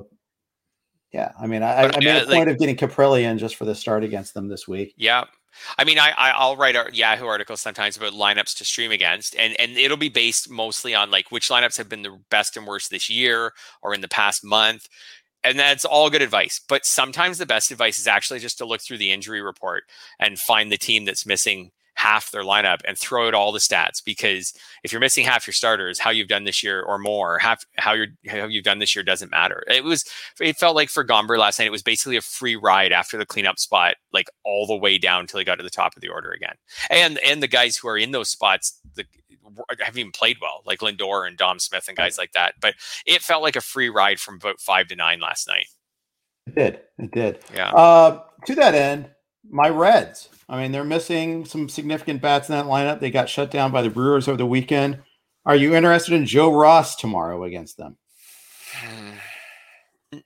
Yeah, 1.14 1.32
I 1.39 1.47
mean, 1.47 1.64
I, 1.64 1.84
I 1.84 1.99
made 1.99 2.08
uh, 2.08 2.24
a 2.24 2.26
point 2.26 2.30
like, 2.30 2.47
of 2.49 2.60
getting 2.60 2.76
Caprilli 2.76 3.24
in 3.24 3.38
just 3.38 3.55
for 3.55 3.66
the 3.66 3.74
start 3.74 4.03
against 4.03 4.34
them 4.34 4.49
this 4.49 4.68
week. 4.68 4.93
Yeah, 4.97 5.24
I 5.78 5.84
mean, 5.84 5.99
I, 5.99 6.12
I 6.12 6.47
will 6.47 6.58
write 6.58 6.76
our 6.76 6.89
Yahoo 6.91 7.26
articles 7.26 7.62
sometimes 7.62 7.97
about 7.97 8.14
lineups 8.14 8.58
to 8.58 8.66
stream 8.66 8.91
against, 8.91 9.36
and 9.36 9.60
and 9.60 9.78
it'll 9.78 9.97
be 9.97 10.10
based 10.10 10.49
mostly 10.49 10.93
on 10.93 11.12
like 11.12 11.32
which 11.32 11.49
lineups 11.49 11.78
have 11.78 11.89
been 11.89 12.01
the 12.01 12.20
best 12.30 12.58
and 12.58 12.68
worst 12.68 12.89
this 12.89 13.10
year 13.10 13.53
or 13.82 13.93
in 13.93 14.01
the 14.01 14.08
past 14.08 14.43
month, 14.43 14.88
and 15.43 15.58
that's 15.58 15.86
all 15.86 16.10
good 16.10 16.22
advice. 16.22 16.60
But 16.68 16.86
sometimes 16.86 17.38
the 17.38 17.45
best 17.45 17.72
advice 17.72 17.99
is 17.99 18.08
actually 18.08 18.39
just 18.39 18.58
to 18.58 18.66
look 18.66 18.82
through 18.82 18.97
the 18.97 19.12
injury 19.12 19.41
report 19.41 19.84
and 20.20 20.38
find 20.38 20.72
the 20.72 20.78
team 20.78 21.05
that's 21.05 21.26
missing 21.26 21.72
half 21.98 22.30
their 22.30 22.43
lineup 22.43 22.80
and 22.88 22.95
throw 22.95 23.28
out 23.28 23.34
all 23.34 23.52
the 23.52 23.58
stats 23.60 24.04
because 24.04 24.54
if 24.84 24.91
you're 24.91 25.02
missing 25.02 25.26
half 25.26 25.48
your 25.48 25.54
starters, 25.54 25.98
how 25.98 26.12
you've 26.12 26.28
done 26.28 26.43
this 26.43 26.62
year 26.62 26.80
or 26.84 27.00
more, 27.00 27.39
half 27.39 27.66
how 27.78 27.93
you're 27.93 28.08
how 28.28 28.45
you've 28.45 28.64
done 28.64 28.78
this 28.78 28.95
year 28.95 29.04
doesn't 29.04 29.32
matter. 29.32 29.64
It 29.68 29.84
was 29.84 30.06
it 30.39 30.58
felt 30.58 30.76
like 30.76 30.89
for 30.89 31.04
Gomber 31.04 31.39
last 31.39 31.58
night, 31.58 31.66
it 31.66 31.72
was 31.72 31.82
basically 31.82 32.16
a 32.16 32.22
free 32.22 32.56
ride 32.56 32.91
after 32.91 33.18
the 33.18 33.26
cleanup 33.26 33.58
spot, 33.58 33.95
like 34.14 34.30
all 34.45 34.68
the 34.68 34.78
way 34.78 35.00
down 35.00 35.22
until 35.22 35.39
he 35.39 35.43
got 35.43 35.56
to 35.56 35.64
the 35.64 35.72
top 35.72 35.95
of 35.95 36.02
the 36.02 36.10
order 36.10 36.32
again. 36.32 36.56
And 36.91 37.18
and 37.26 37.41
the 37.41 37.48
guys 37.48 37.78
who 37.78 37.88
are 37.88 37.98
in 37.98 38.12
those 38.12 38.30
spots, 38.30 38.80
the 38.95 39.06
haven't 39.80 40.00
even 40.00 40.12
played 40.12 40.38
well, 40.39 40.62
like 40.66 40.80
Lindor 40.80 41.28
and 41.28 41.36
Dom 41.36 41.58
Smith 41.58 41.88
and 41.88 41.98
guys 41.98 42.20
like 42.20 42.34
that. 42.34 42.56
But 42.62 42.76
it 43.08 43.24
felt 43.24 43.41
like 43.41 43.56
a 43.56 43.62
free 43.62 43.89
ride 43.89 44.20
from 44.20 44.36
about 44.36 44.60
five 44.60 44.88
to 44.89 44.95
nine 44.95 45.20
last 45.20 45.48
night. 45.48 45.66
It 46.45 46.56
did. 46.56 46.80
It 47.00 47.12
did. 47.12 47.39
Yeah. 47.56 47.72
Uh, 47.72 48.22
to 48.45 48.56
that 48.56 48.76
end, 48.76 49.10
my 49.50 49.70
Reds. 49.70 50.30
I 50.50 50.62
mean, 50.62 50.72
they're 50.72 50.84
missing 50.84 51.45
some 51.45 51.68
significant 51.68 52.22
bats 52.22 52.50
in 52.50 52.56
that 52.56 52.66
lineup. 52.66 53.00
They 53.00 53.12
got 53.12 53.30
shut 53.30 53.52
down 53.52 53.72
by 53.72 53.82
the 53.82 53.89
Brewers 53.89 54.28
over 54.28 54.38
the 54.38 54.45
weekend. 54.45 55.00
Are 55.45 55.56
you 55.56 55.76
interested 55.76 56.14
in 56.14 56.26
Joe 56.26 56.54
Ross 56.54 56.95
tomorrow 56.95 57.43
against 57.43 57.78
them? 57.78 57.98
Hmm. 58.74 59.12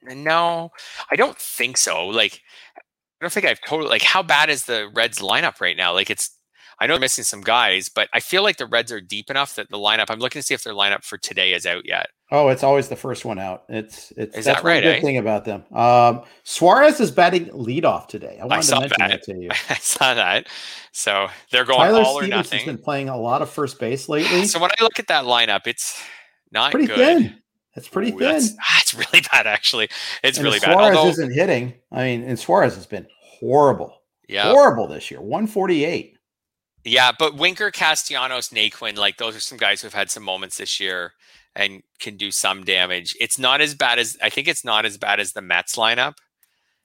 No, 0.03 0.72
I 1.11 1.15
don't 1.15 1.38
think 1.38 1.78
so. 1.78 2.07
Like, 2.07 2.41
I 2.78 2.82
don't 3.22 3.34
think 3.34 3.45
I've 3.45 3.61
totally 3.61 3.89
like 3.89 4.03
how 4.03 4.22
bad 4.22 4.49
is 4.49 4.65
the 4.65 4.89
Reds 4.93 5.19
lineup 5.19 5.59
right 5.59 5.78
now? 5.78 5.93
Like, 5.93 6.09
it's 6.09 6.38
I 6.80 6.88
know 6.88 6.93
they're 6.93 7.01
missing 7.01 7.24
some 7.24 7.41
guys, 7.41 7.89
but 7.89 8.09
I 8.13 8.19
feel 8.19 8.41
like 8.41 8.57
the 8.57 8.65
Reds 8.65 8.91
are 8.91 9.01
deep 9.01 9.30
enough 9.30 9.55
that 9.55 9.69
the 9.69 9.78
lineup. 9.78 10.07
I'm 10.09 10.19
looking 10.19 10.39
to 10.39 10.45
see 10.45 10.55
if 10.55 10.63
their 10.63 10.74
lineup 10.74 11.03
for 11.03 11.17
today 11.17 11.53
is 11.53 11.65
out 11.65 11.86
yet. 11.86 12.07
Oh, 12.34 12.47
it's 12.47 12.63
always 12.63 12.88
the 12.88 12.95
first 12.95 13.25
one 13.25 13.39
out. 13.39 13.63
It's 13.67 14.11
it's 14.15 14.38
is 14.38 14.45
that's 14.45 14.61
that 14.61 14.65
right? 14.65 14.82
Good 14.82 14.95
eh? 14.95 15.01
thing 15.01 15.17
about 15.17 15.43
them. 15.43 15.65
Um, 15.73 16.23
Suarez 16.43 17.01
is 17.01 17.11
batting 17.11 17.47
leadoff 17.47 18.07
today. 18.07 18.39
I 18.41 18.45
wanted 18.45 18.59
I 18.59 18.61
to 18.61 18.79
mention 18.79 18.95
that. 18.99 19.09
that. 19.09 19.23
to 19.23 19.38
you. 19.38 19.49
I 19.69 19.75
saw 19.75 20.13
that. 20.13 20.47
So 20.93 21.27
they're 21.51 21.65
going 21.65 21.79
Tyler 21.79 21.99
all 21.99 22.17
Stevens 22.19 22.34
or 22.34 22.36
nothing. 22.38 22.59
has 22.59 22.65
been 22.65 22.77
playing 22.77 23.09
a 23.09 23.17
lot 23.17 23.41
of 23.41 23.49
first 23.49 23.79
base 23.79 24.07
lately. 24.09 24.45
So 24.45 24.59
when 24.59 24.71
I 24.71 24.84
look 24.84 24.97
at 24.97 25.07
that 25.07 25.25
lineup, 25.25 25.67
it's 25.67 26.01
not 26.51 26.71
pretty 26.71 26.88
good. 26.88 26.97
thin. 26.97 27.38
It's 27.75 27.88
pretty 27.88 28.13
Ooh, 28.13 28.19
thin. 28.19 28.32
That's, 28.32 28.53
that's 28.73 28.93
really 28.93 29.25
bad, 29.32 29.45
actually. 29.45 29.89
It's 30.23 30.38
and 30.38 30.45
really 30.45 30.59
Suarez 30.59 30.77
bad. 30.77 30.95
Although, 30.95 31.09
isn't 31.09 31.34
hitting. 31.34 31.73
I 31.91 32.03
mean, 32.03 32.23
and 32.23 32.39
Suarez 32.39 32.75
has 32.75 32.86
been 32.86 33.07
horrible. 33.21 34.01
Yeah. 34.27 34.51
Horrible 34.51 34.88
this 34.88 35.11
year. 35.11 35.19
148. 35.19 36.17
Yeah, 36.84 37.11
but 37.17 37.36
Winker, 37.36 37.71
Castellanos, 37.71 38.49
Naquin, 38.49 38.97
like 38.97 39.17
those 39.17 39.36
are 39.36 39.39
some 39.39 39.57
guys 39.57 39.82
who've 39.82 39.93
had 39.93 40.09
some 40.09 40.23
moments 40.23 40.57
this 40.57 40.79
year 40.79 41.13
and 41.55 41.84
can 41.99 42.17
do 42.17 42.32
some 42.32 42.63
damage. 42.63 43.15
It's 43.19 43.38
not 43.38 43.61
as 43.61 43.75
bad 43.75 43.99
as 43.99 44.17
I 44.21 44.29
think 44.29 44.47
it's 44.47 44.65
not 44.65 44.86
as 44.86 44.97
bad 44.97 45.19
as 45.19 45.34
the 45.34 45.41
Mets 45.41 45.75
lineup. 45.75 46.15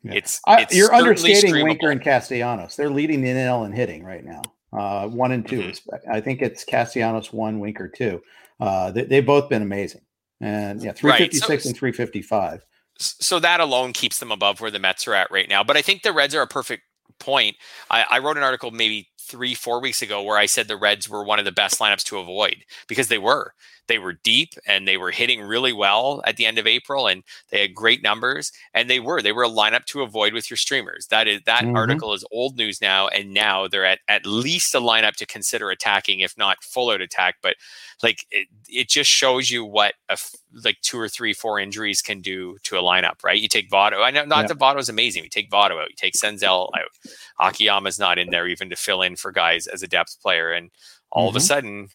Yeah. 0.02 0.14
It's, 0.14 0.40
it's 0.46 0.74
you're 0.74 0.94
understating 0.94 1.52
streamable. 1.52 1.64
Winker 1.64 1.90
and 1.90 2.02
Castellanos. 2.02 2.76
They're 2.76 2.90
leading 2.90 3.22
the 3.22 3.30
NL 3.30 3.66
in 3.66 3.72
hitting 3.72 4.04
right 4.04 4.24
now. 4.24 4.42
Uh, 4.72 5.08
one 5.08 5.32
and 5.32 5.46
2 5.48 5.58
mm-hmm. 5.58 6.12
I 6.12 6.20
think 6.20 6.42
it's 6.42 6.64
Castellanos 6.64 7.32
one, 7.32 7.60
Winker 7.60 7.88
two. 7.88 8.20
Uh, 8.60 8.90
they, 8.90 9.16
have 9.16 9.26
both 9.26 9.48
been 9.48 9.62
amazing. 9.62 10.02
And 10.40 10.82
yeah, 10.82 10.92
356 10.92 11.48
right. 11.48 11.62
so, 11.62 11.68
and 11.68 11.76
355. 11.76 12.64
So 12.98 13.38
that 13.38 13.60
alone 13.60 13.92
keeps 13.92 14.18
them 14.18 14.32
above 14.32 14.60
where 14.60 14.70
the 14.70 14.78
Mets 14.78 15.06
are 15.08 15.14
at 15.14 15.30
right 15.30 15.48
now. 15.48 15.64
But 15.64 15.76
I 15.76 15.82
think 15.82 16.02
the 16.02 16.12
Reds 16.12 16.34
are 16.34 16.42
a 16.42 16.46
perfect 16.46 16.82
point. 17.18 17.56
I, 17.90 18.04
I 18.10 18.18
wrote 18.18 18.36
an 18.36 18.42
article 18.42 18.70
maybe 18.70 19.08
three, 19.26 19.54
four 19.54 19.80
weeks 19.80 20.02
ago 20.02 20.22
where 20.22 20.38
I 20.38 20.46
said 20.46 20.68
the 20.68 20.76
Reds 20.76 21.08
were 21.08 21.24
one 21.24 21.38
of 21.38 21.44
the 21.44 21.52
best 21.52 21.78
lineups 21.80 22.04
to 22.04 22.18
avoid 22.18 22.64
because 22.88 23.08
they 23.08 23.18
were. 23.18 23.54
They 23.88 23.98
were 23.98 24.14
deep 24.14 24.54
and 24.66 24.86
they 24.86 24.96
were 24.96 25.10
hitting 25.10 25.40
really 25.40 25.72
well 25.72 26.22
at 26.24 26.36
the 26.36 26.46
end 26.46 26.58
of 26.58 26.66
April 26.66 27.06
and 27.06 27.22
they 27.50 27.60
had 27.60 27.74
great 27.74 28.02
numbers 28.02 28.52
and 28.74 28.90
they 28.90 29.00
were. 29.00 29.22
They 29.22 29.32
were 29.32 29.44
a 29.44 29.48
lineup 29.48 29.84
to 29.86 30.02
avoid 30.02 30.32
with 30.32 30.50
your 30.50 30.56
streamers. 30.56 31.06
That 31.08 31.28
is 31.28 31.40
that 31.46 31.64
mm-hmm. 31.64 31.76
article 31.76 32.12
is 32.12 32.24
old 32.32 32.56
news 32.56 32.80
now 32.80 33.08
and 33.08 33.32
now 33.32 33.68
they're 33.68 33.84
at 33.84 34.00
at 34.08 34.26
least 34.26 34.74
a 34.74 34.80
lineup 34.80 35.14
to 35.16 35.26
consider 35.26 35.70
attacking 35.70 36.20
if 36.20 36.36
not 36.36 36.62
full 36.62 36.90
out 36.90 37.00
attack, 37.00 37.36
but 37.42 37.56
like 38.02 38.26
it, 38.30 38.48
it 38.68 38.88
just 38.88 39.10
shows 39.10 39.50
you 39.50 39.64
what 39.64 39.94
a 40.08 40.18
like 40.64 40.80
two 40.82 40.98
or 40.98 41.08
three 41.08 41.32
four 41.32 41.58
injuries 41.58 42.02
can 42.02 42.20
do 42.20 42.56
to 42.62 42.78
a 42.78 42.82
lineup, 42.82 43.22
right? 43.24 43.40
You 43.40 43.48
take 43.48 43.70
Votto. 43.70 44.02
I 44.02 44.10
know 44.10 44.24
not 44.24 44.42
yeah. 44.42 44.48
that 44.48 44.58
Votto 44.58 44.78
is 44.78 44.88
amazing. 44.88 45.24
You 45.24 45.30
take 45.30 45.50
Votto 45.50 45.80
out, 45.82 45.90
you 45.90 45.96
take 45.96 46.14
Senzel 46.14 46.70
out. 46.76 47.10
Akiyama's 47.40 47.98
not 47.98 48.18
in 48.18 48.30
there 48.30 48.46
even 48.46 48.70
to 48.70 48.76
fill 48.76 49.02
in 49.02 49.16
for 49.16 49.32
guys 49.32 49.66
as 49.66 49.82
a 49.82 49.88
depth 49.88 50.20
player 50.20 50.52
and 50.52 50.70
all 51.10 51.28
mm-hmm. 51.28 51.36
of 51.36 51.36
a 51.36 51.38
mm-hmm. 51.38 51.46
sudden 51.46 51.88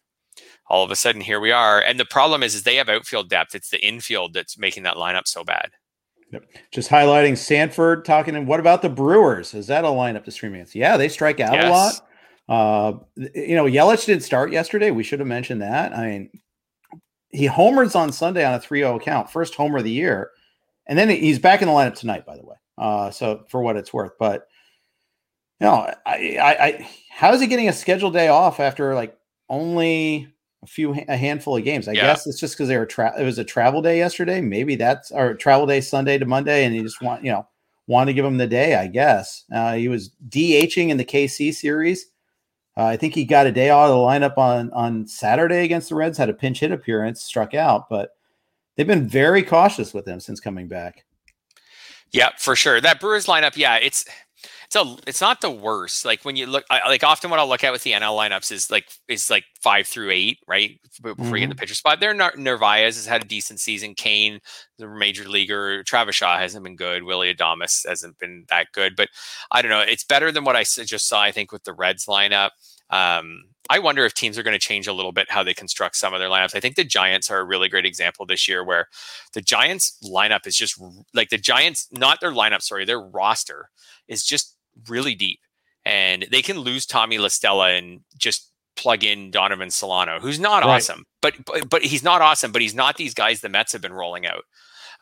all 0.71 0.85
of 0.85 0.89
a 0.89 0.95
sudden 0.95 1.19
here 1.19 1.41
we 1.41 1.51
are. 1.51 1.81
And 1.81 1.99
the 1.99 2.05
problem 2.05 2.41
is, 2.41 2.55
is 2.55 2.63
they 2.63 2.77
have 2.77 2.87
outfield 2.87 3.27
depth. 3.27 3.53
It's 3.53 3.69
the 3.69 3.85
infield 3.85 4.33
that's 4.33 4.57
making 4.57 4.83
that 4.83 4.95
lineup 4.95 5.27
so 5.27 5.43
bad. 5.43 5.71
Yep. 6.31 6.45
Just 6.71 6.89
highlighting 6.89 7.37
Sanford 7.37 8.05
talking. 8.05 8.37
And 8.37 8.47
what 8.47 8.61
about 8.61 8.81
the 8.81 8.87
Brewers? 8.87 9.53
Is 9.53 9.67
that 9.67 9.83
a 9.83 9.87
lineup 9.87 10.23
to 10.23 10.31
stream 10.31 10.53
against? 10.53 10.73
Yeah, 10.73 10.95
they 10.95 11.09
strike 11.09 11.41
out 11.41 11.55
yes. 11.55 11.65
a 11.65 11.69
lot. 11.69 12.07
Uh, 12.47 12.99
you 13.35 13.53
know, 13.53 13.65
Yelich 13.65 14.05
didn't 14.05 14.23
start 14.23 14.53
yesterday. 14.53 14.91
We 14.91 15.03
should 15.03 15.19
have 15.19 15.27
mentioned 15.27 15.61
that. 15.61 15.93
I 15.93 16.07
mean, 16.07 16.29
he 17.31 17.47
homers 17.47 17.93
on 17.93 18.13
Sunday 18.13 18.45
on 18.45 18.53
a 18.53 18.59
3-0 18.59 19.01
count, 19.01 19.29
first 19.29 19.55
homer 19.55 19.79
of 19.79 19.83
the 19.83 19.91
year, 19.91 20.31
and 20.87 20.97
then 20.97 21.09
he's 21.09 21.37
back 21.37 21.61
in 21.61 21.67
the 21.67 21.73
lineup 21.73 21.95
tonight. 21.95 22.25
By 22.25 22.37
the 22.37 22.45
way, 22.45 22.55
uh, 22.77 23.11
so 23.11 23.43
for 23.49 23.61
what 23.61 23.75
it's 23.75 23.93
worth, 23.93 24.13
but 24.17 24.47
you 25.59 25.67
know, 25.67 25.93
I, 26.05 26.37
I, 26.41 26.65
I, 26.65 26.89
how 27.09 27.33
is 27.33 27.41
he 27.41 27.47
getting 27.47 27.69
a 27.69 27.73
scheduled 27.73 28.13
day 28.13 28.29
off 28.29 28.59
after 28.59 28.95
like 28.95 29.17
only 29.49 30.30
a 30.63 30.67
few 30.67 30.93
a 31.07 31.17
handful 31.17 31.57
of 31.57 31.63
games. 31.63 31.87
I 31.87 31.93
yeah. 31.93 32.01
guess 32.01 32.27
it's 32.27 32.39
just 32.39 32.55
because 32.55 32.67
they 32.67 32.77
were 32.77 32.85
tra- 32.85 33.19
it 33.19 33.23
was 33.23 33.37
a 33.37 33.43
travel 33.43 33.81
day 33.81 33.97
yesterday. 33.97 34.41
Maybe 34.41 34.75
that's 34.75 35.11
or 35.11 35.33
travel 35.33 35.65
day 35.65 35.81
Sunday 35.81 36.17
to 36.17 36.25
Monday, 36.25 36.65
and 36.65 36.75
you 36.75 36.83
just 36.83 37.01
want 37.01 37.23
you 37.23 37.31
know 37.31 37.47
want 37.87 38.07
to 38.07 38.13
give 38.13 38.25
him 38.25 38.37
the 38.37 38.47
day. 38.47 38.75
I 38.75 38.87
guess 38.87 39.43
uh, 39.53 39.73
he 39.73 39.87
was 39.87 40.11
DHing 40.29 40.89
in 40.89 40.97
the 40.97 41.05
KC 41.05 41.53
series. 41.53 42.07
Uh, 42.77 42.85
I 42.85 42.97
think 42.97 43.13
he 43.13 43.25
got 43.25 43.47
a 43.47 43.51
day 43.51 43.69
out 43.69 43.85
of 43.85 43.89
the 43.89 43.95
lineup 43.95 44.37
on 44.37 44.71
on 44.71 45.07
Saturday 45.07 45.63
against 45.63 45.89
the 45.89 45.95
Reds. 45.95 46.17
Had 46.17 46.29
a 46.29 46.33
pinch 46.33 46.59
hit 46.59 46.71
appearance, 46.71 47.23
struck 47.23 47.53
out, 47.53 47.89
but 47.89 48.11
they've 48.75 48.87
been 48.87 49.07
very 49.07 49.43
cautious 49.43 49.93
with 49.93 50.07
him 50.07 50.19
since 50.19 50.39
coming 50.39 50.67
back. 50.67 51.05
Yeah, 52.11 52.29
for 52.37 52.55
sure. 52.55 52.81
That 52.81 52.99
Brewers 52.99 53.25
lineup, 53.25 53.55
yeah, 53.55 53.77
it's 53.77 54.05
it's 54.73 54.75
a 54.77 54.95
it's 55.05 55.19
not 55.19 55.41
the 55.41 55.51
worst. 55.51 56.05
Like 56.05 56.23
when 56.23 56.37
you 56.37 56.47
look, 56.47 56.63
I, 56.69 56.87
like 56.87 57.03
often 57.03 57.29
what 57.29 57.39
I'll 57.39 57.49
look 57.49 57.63
at 57.63 57.73
with 57.73 57.83
the 57.83 57.91
NL 57.91 58.17
lineups 58.17 58.53
is 58.53 58.71
like 58.71 58.85
is 59.09 59.29
like 59.29 59.43
five 59.61 59.85
through 59.85 60.11
eight, 60.11 60.39
right? 60.47 60.79
Before 61.01 61.13
mm-hmm. 61.15 61.35
you 61.35 61.39
get 61.41 61.49
the 61.49 61.55
pitcher 61.55 61.75
spot, 61.75 61.99
there 61.99 62.13
Narvaez 62.13 62.95
has 62.95 63.05
had 63.05 63.21
a 63.21 63.27
decent 63.27 63.59
season. 63.59 63.95
Cain, 63.95 64.39
the 64.77 64.87
major 64.87 65.27
leaguer, 65.27 65.83
Travis 65.83 66.15
Shaw 66.15 66.37
hasn't 66.37 66.63
been 66.63 66.77
good. 66.77 67.03
Willy 67.03 67.33
Adames 67.33 67.85
hasn't 67.85 68.17
been 68.17 68.45
that 68.47 68.67
good, 68.71 68.95
but 68.95 69.09
I 69.51 69.61
don't 69.61 69.71
know. 69.71 69.81
It's 69.81 70.05
better 70.05 70.31
than 70.31 70.45
what 70.45 70.55
I 70.55 70.63
just 70.63 71.07
saw. 71.07 71.21
I 71.21 71.31
think 71.31 71.51
with 71.51 71.65
the 71.65 71.73
Reds 71.73 72.05
lineup. 72.05 72.51
Um, 72.89 73.43
I 73.69 73.79
wonder 73.79 74.05
if 74.05 74.13
teams 74.13 74.37
are 74.37 74.43
going 74.43 74.57
to 74.57 74.59
change 74.59 74.87
a 74.87 74.93
little 74.93 75.13
bit 75.13 75.31
how 75.31 75.43
they 75.43 75.53
construct 75.53 75.95
some 75.95 76.13
of 76.13 76.19
their 76.19 76.29
lineups. 76.29 76.55
I 76.55 76.59
think 76.59 76.75
the 76.75 76.83
Giants 76.83 77.29
are 77.29 77.39
a 77.39 77.45
really 77.45 77.69
great 77.69 77.85
example 77.85 78.25
this 78.25 78.47
year 78.47 78.65
where 78.65 78.87
the 79.33 79.41
Giants 79.41 79.97
lineup 80.03 80.45
is 80.45 80.55
just 80.55 80.81
like 81.13 81.29
the 81.29 81.37
Giants, 81.37 81.87
not 81.91 82.19
their 82.19 82.31
lineup, 82.31 82.61
sorry, 82.61 82.85
their 82.85 82.99
roster 82.99 83.69
is 84.07 84.25
just 84.25 84.57
really 84.87 85.15
deep. 85.15 85.39
And 85.85 86.27
they 86.31 86.41
can 86.41 86.59
lose 86.59 86.85
Tommy 86.85 87.17
La 87.17 87.27
Stella 87.27 87.71
and 87.71 88.01
just 88.17 88.51
plug 88.75 89.03
in 89.03 89.31
Donovan 89.31 89.69
Solano, 89.69 90.19
who's 90.19 90.39
not 90.39 90.63
right. 90.63 90.75
awesome, 90.75 91.05
but, 91.21 91.33
but 91.45 91.69
but 91.69 91.83
he's 91.83 92.03
not 92.03 92.21
awesome, 92.21 92.51
but 92.51 92.61
he's 92.61 92.75
not 92.75 92.97
these 92.97 93.13
guys 93.13 93.41
the 93.41 93.49
Mets 93.49 93.73
have 93.73 93.81
been 93.81 93.93
rolling 93.93 94.25
out. 94.25 94.43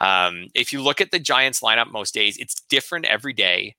Um, 0.02 0.48
if 0.54 0.72
you 0.72 0.82
look 0.82 1.02
at 1.02 1.12
the 1.12 1.20
Giants 1.20 1.62
lineup 1.62 1.92
most 1.92 2.14
days, 2.14 2.38
it's 2.38 2.56
different 2.70 3.06
every 3.06 3.34
day. 3.34 3.76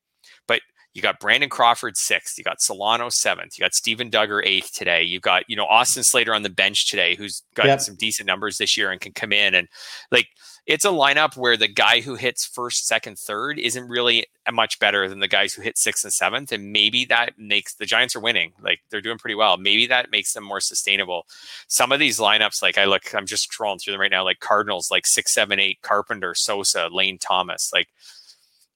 But 0.47 0.61
you 0.93 1.03
got 1.03 1.21
Brandon 1.21 1.49
Crawford 1.49 1.97
sixth, 1.97 2.37
you 2.37 2.45
got 2.45 2.61
Solano 2.61 3.09
seventh, 3.09 3.59
you 3.59 3.63
got 3.63 3.75
Steven 3.75 4.11
Duggar 4.11 4.45
eighth 4.45 4.73
today. 4.73 5.03
You 5.03 5.21
got 5.21 5.45
you 5.49 5.57
know 5.57 5.67
Austin 5.67 6.03
Slater 6.03 6.35
on 6.35 6.43
the 6.43 6.51
bench 6.51 6.91
today, 6.91 7.15
who's 7.15 7.43
got 7.55 7.67
yep. 7.67 7.81
some 7.81 7.97
decent 7.97 8.27
numbers 8.27 8.59
this 8.59 8.77
year 8.77 8.91
and 8.91 9.01
can 9.01 9.13
come 9.13 9.33
in 9.33 9.55
and 9.55 9.69
like 10.11 10.29
it's 10.71 10.85
a 10.85 10.89
lineup 10.89 11.37
where 11.37 11.57
the 11.57 11.67
guy 11.67 12.01
who 12.01 12.15
hits 12.15 12.47
first, 12.47 12.87
second, 12.87 13.19
third 13.19 13.59
isn't 13.59 13.89
really 13.89 14.25
much 14.53 14.79
better 14.79 15.09
than 15.09 15.19
the 15.19 15.27
guys 15.27 15.53
who 15.53 15.63
hit 15.63 15.77
sixth 15.77 16.05
and 16.05 16.13
seventh. 16.13 16.53
And 16.53 16.71
maybe 16.71 17.05
that 17.07 17.33
makes 17.37 17.75
the 17.75 17.87
Giants 17.87 18.15
are 18.15 18.21
winning. 18.21 18.53
Like 18.63 18.79
they're 18.89 19.01
doing 19.01 19.19
pretty 19.19 19.35
well. 19.35 19.57
Maybe 19.57 19.89
that 19.89 20.13
makes 20.13 20.33
them 20.33 20.45
more 20.45 20.61
sustainable. 20.61 21.27
Some 21.67 21.91
of 21.91 21.99
these 21.99 22.21
lineups, 22.21 22.63
like 22.63 22.79
I 22.79 22.85
look, 22.85 23.13
I'm 23.17 23.27
just 23.27 23.51
scrolling 23.51 23.83
through 23.83 23.95
them 23.95 24.01
right 24.01 24.13
now, 24.13 24.23
like 24.23 24.39
Cardinals, 24.39 24.93
like 24.93 25.09
six, 25.09 25.35
seven, 25.35 25.59
eight, 25.59 25.83
Carpenter, 25.83 26.37
Sosa, 26.37 26.89
Lane 26.93 27.19
Thomas, 27.19 27.71
like 27.73 27.89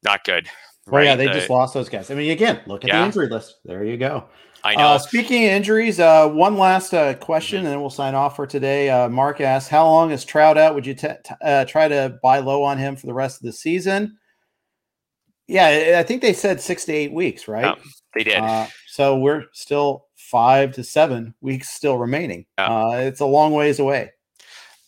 not 0.03 0.25
good. 0.25 0.49
Well, 0.87 0.97
right? 0.97 1.05
yeah, 1.05 1.15
they 1.15 1.27
the, 1.27 1.33
just 1.35 1.49
lost 1.49 1.75
those 1.75 1.89
guys. 1.89 2.11
I 2.11 2.17
mean, 2.17 2.33
again, 2.33 2.61
look 2.67 2.83
at 2.83 2.89
yeah. 2.89 2.99
the 2.99 3.07
injury 3.07 3.29
list. 3.29 3.55
There 3.65 3.85
you 3.85 3.97
go. 3.97 4.25
I 4.65 4.75
uh, 4.75 4.79
know. 4.79 4.89
Uh, 4.89 4.99
speaking 4.99 5.45
of 5.45 5.51
injuries, 5.51 6.01
uh, 6.01 6.29
one 6.29 6.57
last 6.57 6.95
uh, 6.95 7.15
question, 7.15 7.59
mm-hmm. 7.59 7.67
and 7.67 7.73
then 7.75 7.81
we'll 7.81 7.91
sign 7.91 8.15
off 8.15 8.35
for 8.35 8.47
today. 8.47 8.89
Uh, 8.89 9.09
Mark 9.09 9.41
asks, 9.41 9.69
"How 9.69 9.85
long 9.85 10.11
is 10.11 10.25
Trout 10.25 10.57
out? 10.57 10.75
Would 10.75 10.87
you 10.87 10.95
t- 10.95 11.09
t- 11.25 11.35
uh, 11.43 11.67
try 11.67 11.87
to 11.87 12.19
buy 12.23 12.39
low 12.39 12.63
on 12.65 12.79
him 12.79 12.97
for 12.97 13.07
the 13.07 13.15
rest 13.15 13.37
of 13.37 13.43
the 13.43 13.53
season?" 13.53 14.19
Yeah, 15.47 15.97
I 15.99 16.03
think 16.03 16.23
they 16.23 16.33
said 16.33 16.61
six 16.63 16.87
to 16.87 16.93
eight 16.93 17.13
weeks, 17.13 17.47
right? 17.47 17.65
Yeah, 17.65 17.75
they 18.15 18.25
did. 18.25 18.39
Uh, 18.39 18.67
so 18.89 19.19
we're 19.19 19.45
still 19.53 20.07
five 20.17 20.73
to 20.73 20.83
seven 20.83 21.35
weeks 21.43 21.69
still 21.69 21.99
remaining. 21.99 22.47
Yeah. 22.59 22.67
Uh, 22.67 22.91
it's 22.97 23.21
a 23.21 23.27
long 23.27 23.53
ways 23.53 23.79
away. 23.79 24.13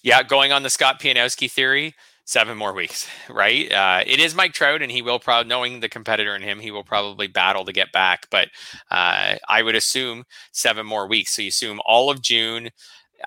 Yeah, 0.03 0.23
going 0.23 0.53
on 0.53 0.62
the 0.62 0.70
Scott 0.70 0.98
Pianowski 0.98 1.51
theory, 1.51 1.94
seven 2.27 2.59
more 2.59 2.74
weeks, 2.74 3.09
right? 3.31 3.73
Uh, 3.73 4.03
it 4.07 4.20
is 4.20 4.35
Mike 4.35 4.53
Trout, 4.53 4.82
and 4.82 4.93
he 4.93 5.01
will 5.01 5.19
probably, 5.19 5.48
knowing 5.48 5.81
the 5.81 5.89
competitor 5.89 6.36
in 6.36 6.43
him, 6.43 6.61
he 6.61 6.70
will 6.70 6.85
probably 6.85 7.27
battle 7.27 7.65
to 7.65 7.73
get 7.73 7.90
back. 7.93 8.27
But 8.31 8.48
uh, 8.90 9.36
I 9.48 9.62
would 9.62 9.74
assume 9.74 10.24
seven 10.53 10.85
more 10.85 11.09
weeks. 11.09 11.35
So 11.35 11.43
you 11.43 11.48
assume 11.48 11.81
all 11.86 12.11
of 12.11 12.20
June. 12.20 12.69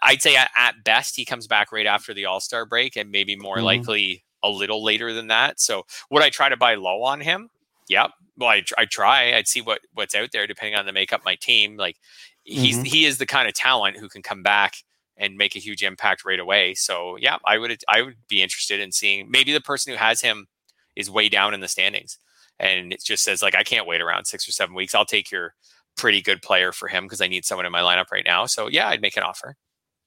I'd 0.03 0.21
say 0.21 0.35
at, 0.35 0.51
at 0.55 0.84
best 0.84 1.15
he 1.15 1.26
comes 1.26 1.47
back 1.47 1.71
right 1.71 1.88
after 1.88 2.13
the 2.13 2.26
All 2.26 2.39
Star 2.39 2.65
break, 2.65 2.95
and 2.95 3.09
maybe 3.09 3.35
more 3.35 3.55
mm-hmm. 3.55 3.65
likely 3.65 4.23
a 4.43 4.49
little 4.49 4.84
later 4.84 5.13
than 5.13 5.27
that. 5.27 5.59
So 5.59 5.84
would 6.11 6.21
I 6.23 6.30
try 6.30 6.49
to 6.49 6.57
buy 6.57 6.76
low 6.76 7.01
on 7.03 7.21
him? 7.21 7.49
Yep. 7.89 8.11
Well, 8.38 8.49
I, 8.49 8.63
I 8.77 8.85
try. 8.85 9.34
I'd 9.34 9.47
see 9.47 9.61
what 9.61 9.80
what's 9.93 10.15
out 10.15 10.30
there 10.31 10.45
depending 10.45 10.80
on 10.80 10.85
the 10.85 10.93
makeup 10.93 11.21
my 11.26 11.35
team. 11.35 11.76
Like 11.76 11.97
he's 12.43 12.76
mm-hmm. 12.76 12.85
he 12.85 13.05
is 13.05 13.17
the 13.17 13.26
kind 13.26 13.47
of 13.47 13.55
talent 13.55 13.97
who 13.97 14.07
can 14.07 14.21
come 14.21 14.43
back 14.43 14.76
and 15.19 15.37
make 15.37 15.55
a 15.55 15.59
huge 15.59 15.83
impact 15.83 16.25
right 16.25 16.39
away. 16.39 16.73
So 16.73 17.17
yeah, 17.19 17.37
I 17.45 17.57
would 17.57 17.83
I 17.87 18.01
would 18.01 18.15
be 18.27 18.41
interested 18.41 18.79
in 18.79 18.91
seeing 18.91 19.29
maybe 19.29 19.53
the 19.53 19.61
person 19.61 19.91
who 19.91 19.97
has 19.97 20.21
him 20.21 20.47
is 20.95 21.11
way 21.11 21.29
down 21.29 21.53
in 21.53 21.59
the 21.59 21.67
standings 21.67 22.17
and 22.59 22.93
it 22.93 23.03
just 23.03 23.23
says 23.23 23.41
like 23.41 23.55
I 23.55 23.63
can't 23.63 23.87
wait 23.87 24.01
around 24.01 24.25
six 24.25 24.47
or 24.47 24.51
seven 24.51 24.75
weeks. 24.75 24.93
I'll 24.93 25.05
take 25.05 25.31
your 25.31 25.55
pretty 25.97 26.21
good 26.21 26.41
player 26.41 26.71
for 26.71 26.87
him 26.87 27.05
because 27.05 27.21
I 27.21 27.27
need 27.27 27.45
someone 27.45 27.65
in 27.65 27.71
my 27.71 27.81
lineup 27.81 28.11
right 28.11 28.25
now. 28.25 28.45
So 28.45 28.67
yeah, 28.67 28.89
I'd 28.89 29.01
make 29.01 29.17
an 29.17 29.23
offer. 29.23 29.55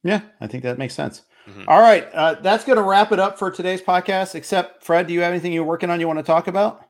Yeah, 0.04 0.22
I 0.40 0.46
think 0.46 0.62
that 0.64 0.78
makes 0.78 0.94
sense. 0.94 1.22
Mm-hmm. 1.48 1.64
All 1.68 1.80
right, 1.80 2.08
uh, 2.12 2.34
that's 2.34 2.64
going 2.64 2.76
to 2.76 2.82
wrap 2.82 3.10
it 3.12 3.18
up 3.18 3.38
for 3.38 3.50
today's 3.50 3.82
podcast. 3.82 4.34
Except 4.34 4.84
Fred, 4.84 5.06
do 5.06 5.14
you 5.14 5.20
have 5.20 5.30
anything 5.30 5.52
you're 5.52 5.64
working 5.64 5.90
on 5.90 5.98
you 5.98 6.06
want 6.06 6.18
to 6.18 6.24
talk 6.24 6.46
about? 6.46 6.86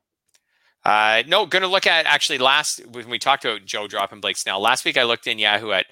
Uh, 0.84 1.22
no, 1.26 1.46
going 1.46 1.62
to 1.62 1.68
look 1.68 1.86
at 1.86 2.06
actually 2.06 2.38
last 2.38 2.84
when 2.88 3.08
we 3.08 3.18
talked 3.18 3.44
about 3.44 3.64
Joe 3.64 3.86
Drop 3.86 4.12
and 4.12 4.20
Blake 4.20 4.36
Snell. 4.36 4.60
Last 4.60 4.84
week 4.84 4.96
I 4.96 5.04
looked 5.04 5.26
in 5.26 5.38
Yahoo 5.38 5.70
at 5.70 5.86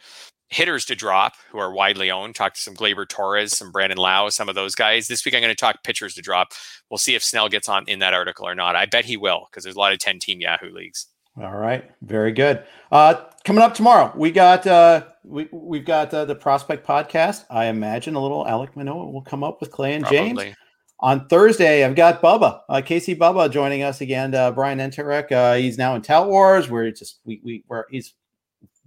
hitters 0.51 0.85
to 0.87 0.95
drop 0.95 1.35
who 1.51 1.59
are 1.59 1.73
widely 1.73 2.11
owned. 2.11 2.35
Talk 2.35 2.55
to 2.55 2.61
some 2.61 2.75
Gleyber 2.75 3.09
Torres, 3.09 3.57
some 3.57 3.73
Brandon 3.73 3.99
Lowe, 3.99 4.29
some 4.29 4.49
of 4.49 4.55
those 4.55 4.75
guys. 4.75 5.09
This 5.09 5.25
week 5.25 5.35
I'm 5.35 5.41
going 5.41 5.55
to 5.55 5.59
talk 5.59 5.83
pitchers 5.85 6.15
to 6.15 6.23
drop. 6.23 6.49
We'll 6.91 6.99
see 6.99 7.15
if 7.15 7.23
Snell 7.23 7.49
gets 7.49 7.69
on 7.69 7.85
in 7.87 8.01
that 8.01 8.15
article 8.15 8.47
or 8.47 8.55
not. 8.55 8.77
I 8.77 8.87
bet 8.87 9.05
he 9.05 9.17
will 9.17 9.47
because 9.51 9.65
there's 9.65 9.77
a 9.77 9.79
lot 9.79 9.93
of 9.93 9.99
10 10.01 10.19
team 10.19 10.41
Yahoo 10.41 10.73
leagues. 10.73 11.07
All 11.41 11.57
right, 11.57 11.89
very 12.03 12.33
good. 12.33 12.65
Uh, 12.91 13.15
coming 13.45 13.63
up 13.63 13.73
tomorrow, 13.73 14.13
we 14.17 14.33
got 14.33 14.67
uh, 14.67 15.05
we 15.25 15.49
we've 15.53 15.85
got 15.85 16.13
uh, 16.13 16.25
the 16.25 16.35
prospect 16.35 16.87
podcast. 16.87 17.45
I 17.49 17.67
imagine 17.67 18.17
a 18.17 18.21
little 18.21 18.45
Alek 18.45 18.75
Manoah 18.75 19.09
will 19.11 19.23
come 19.23 19.45
up 19.45 19.61
with 19.61 19.71
Clay 19.71 19.95
and 19.95 20.05
Probably. 20.05 20.47
James. 20.47 20.57
On 21.03 21.27
Thursday, 21.29 21.83
I've 21.83 21.95
got 21.95 22.21
Bubba, 22.21 22.61
uh, 22.69 22.83
Casey 22.85 23.15
Bubba 23.15 23.51
joining 23.51 23.83
us 23.83 24.03
again. 24.03 24.35
Uh, 24.35 24.51
Brian 24.51 24.81
Entrek, 24.81 25.33
uh, 25.33 25.55
he's 25.55 25.79
now 25.79 25.95
in 25.95 26.03
Tout 26.03 26.29
Wars. 26.29 26.69
Where 26.69 26.91
just 26.91 27.21
we 27.25 27.41
we 27.43 27.65
where 27.69 27.87
he's 27.91 28.13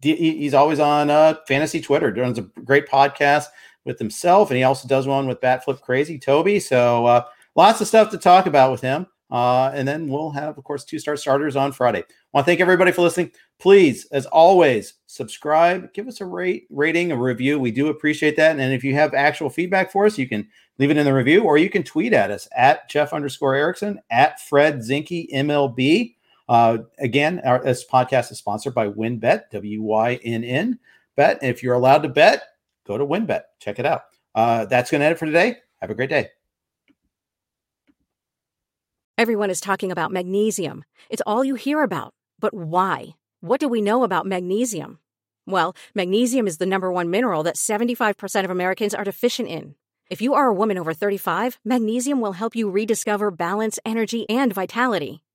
he's 0.04 0.54
always 0.54 0.80
on 0.80 1.10
uh, 1.10 1.36
fantasy 1.48 1.82
Twitter, 1.82 2.12
doing 2.12 2.38
a 2.38 2.42
great 2.62 2.88
podcast 2.88 3.46
with 3.86 4.00
himself, 4.00 4.50
and 4.50 4.58
he 4.58 4.64
also 4.64 4.88
does 4.88 5.08
one 5.08 5.28
with 5.28 5.42
Batflip 5.42 5.82
Crazy 5.82 6.18
Toby. 6.18 6.60
So 6.60 7.06
uh, 7.06 7.26
lots 7.56 7.82
of 7.82 7.88
stuff 7.88 8.10
to 8.12 8.18
talk 8.18 8.46
about 8.46 8.72
with 8.72 8.82
him. 8.82 9.08
Uh, 9.34 9.72
and 9.74 9.88
then 9.88 10.08
we'll 10.08 10.30
have, 10.30 10.60
of 10.60 10.64
course, 10.64 10.86
two 10.86 11.00
star 11.00 11.18
starters 11.18 11.56
on 11.56 11.72
Friday. 11.72 12.04
Want 12.34 12.46
to 12.46 12.52
thank 12.52 12.60
everybody 12.60 12.92
for 12.92 13.02
listening. 13.02 13.32
Please, 13.60 14.06
as 14.12 14.28
always, 14.28 14.96
subscribe, 15.08 15.92
give 15.94 16.08
us 16.08 16.22
a 16.22 16.26
rate, 16.26 16.68
rating, 16.70 17.12
a 17.12 17.18
review. 17.18 17.58
We 17.58 17.72
do 17.72 17.88
appreciate 17.88 18.36
that. 18.36 18.60
And 18.60 18.74
if 18.74 18.84
you 18.84 18.94
have 18.94 19.16
actual 19.16 19.50
feedback 19.50 19.92
for 19.92 20.06
us, 20.06 20.20
you 20.20 20.30
can 20.30 20.48
leave 20.78 20.92
it 20.92 20.98
in 20.98 21.06
the 21.06 21.14
review 21.14 21.44
or 21.44 21.58
you 21.58 21.70
can 21.70 21.82
tweet 21.82 22.14
at 22.14 22.30
us 22.30 22.48
at 22.56 22.88
Jeff 22.90 23.12
underscore 23.12 23.56
Erickson, 23.56 24.00
at 24.12 24.40
Fred 24.42 24.80
Zinkie 24.80 25.32
MLB. 25.34 26.16
Uh, 26.54 26.84
again, 27.00 27.42
our, 27.44 27.64
this 27.64 27.84
podcast 27.84 28.32
is 28.32 28.38
sponsored 28.38 28.76
by 28.76 28.88
WynnBET, 28.88 29.50
W 29.50 29.82
Y 29.82 30.20
N 30.24 30.44
N 30.44 30.78
Bet. 31.16 31.40
And 31.42 31.50
if 31.50 31.64
you're 31.64 31.74
allowed 31.74 32.04
to 32.04 32.10
bet, 32.10 32.44
go 32.86 32.96
to 32.96 33.04
WynnBET. 33.04 33.42
Check 33.60 33.80
it 33.80 33.88
out. 33.88 34.04
Uh, 34.36 34.66
that's 34.66 34.92
going 34.92 35.00
to 35.00 35.06
end 35.06 35.16
it 35.16 35.18
for 35.18 35.26
today. 35.26 35.56
Have 35.82 35.90
a 35.90 35.96
great 35.96 36.12
day. 36.12 36.30
Everyone 39.18 39.50
is 39.50 39.62
talking 39.62 39.92
about 39.92 40.12
magnesium. 40.12 40.86
It's 41.10 41.24
all 41.26 41.44
you 41.44 41.56
hear 41.56 41.82
about. 41.82 42.14
But 42.40 42.54
why? 42.54 43.16
What 43.42 43.60
do 43.60 43.68
we 43.68 43.82
know 43.82 44.04
about 44.04 44.28
magnesium? 44.28 45.00
Well, 45.48 45.76
magnesium 45.96 46.46
is 46.46 46.60
the 46.60 46.68
number 46.68 46.92
one 46.92 47.10
mineral 47.10 47.42
that 47.44 47.56
75% 47.56 48.46
of 48.46 48.52
Americans 48.52 48.94
are 48.94 49.04
deficient 49.04 49.50
in. 49.50 49.74
If 50.08 50.22
you 50.22 50.36
are 50.36 50.50
a 50.50 50.54
woman 50.54 50.78
over 50.78 50.94
35, 50.94 51.58
magnesium 51.66 52.22
will 52.22 52.34
help 52.34 52.56
you 52.56 52.70
rediscover 52.70 53.32
balance, 53.32 53.80
energy, 53.84 54.30
and 54.30 54.54
vitality. 54.54 55.24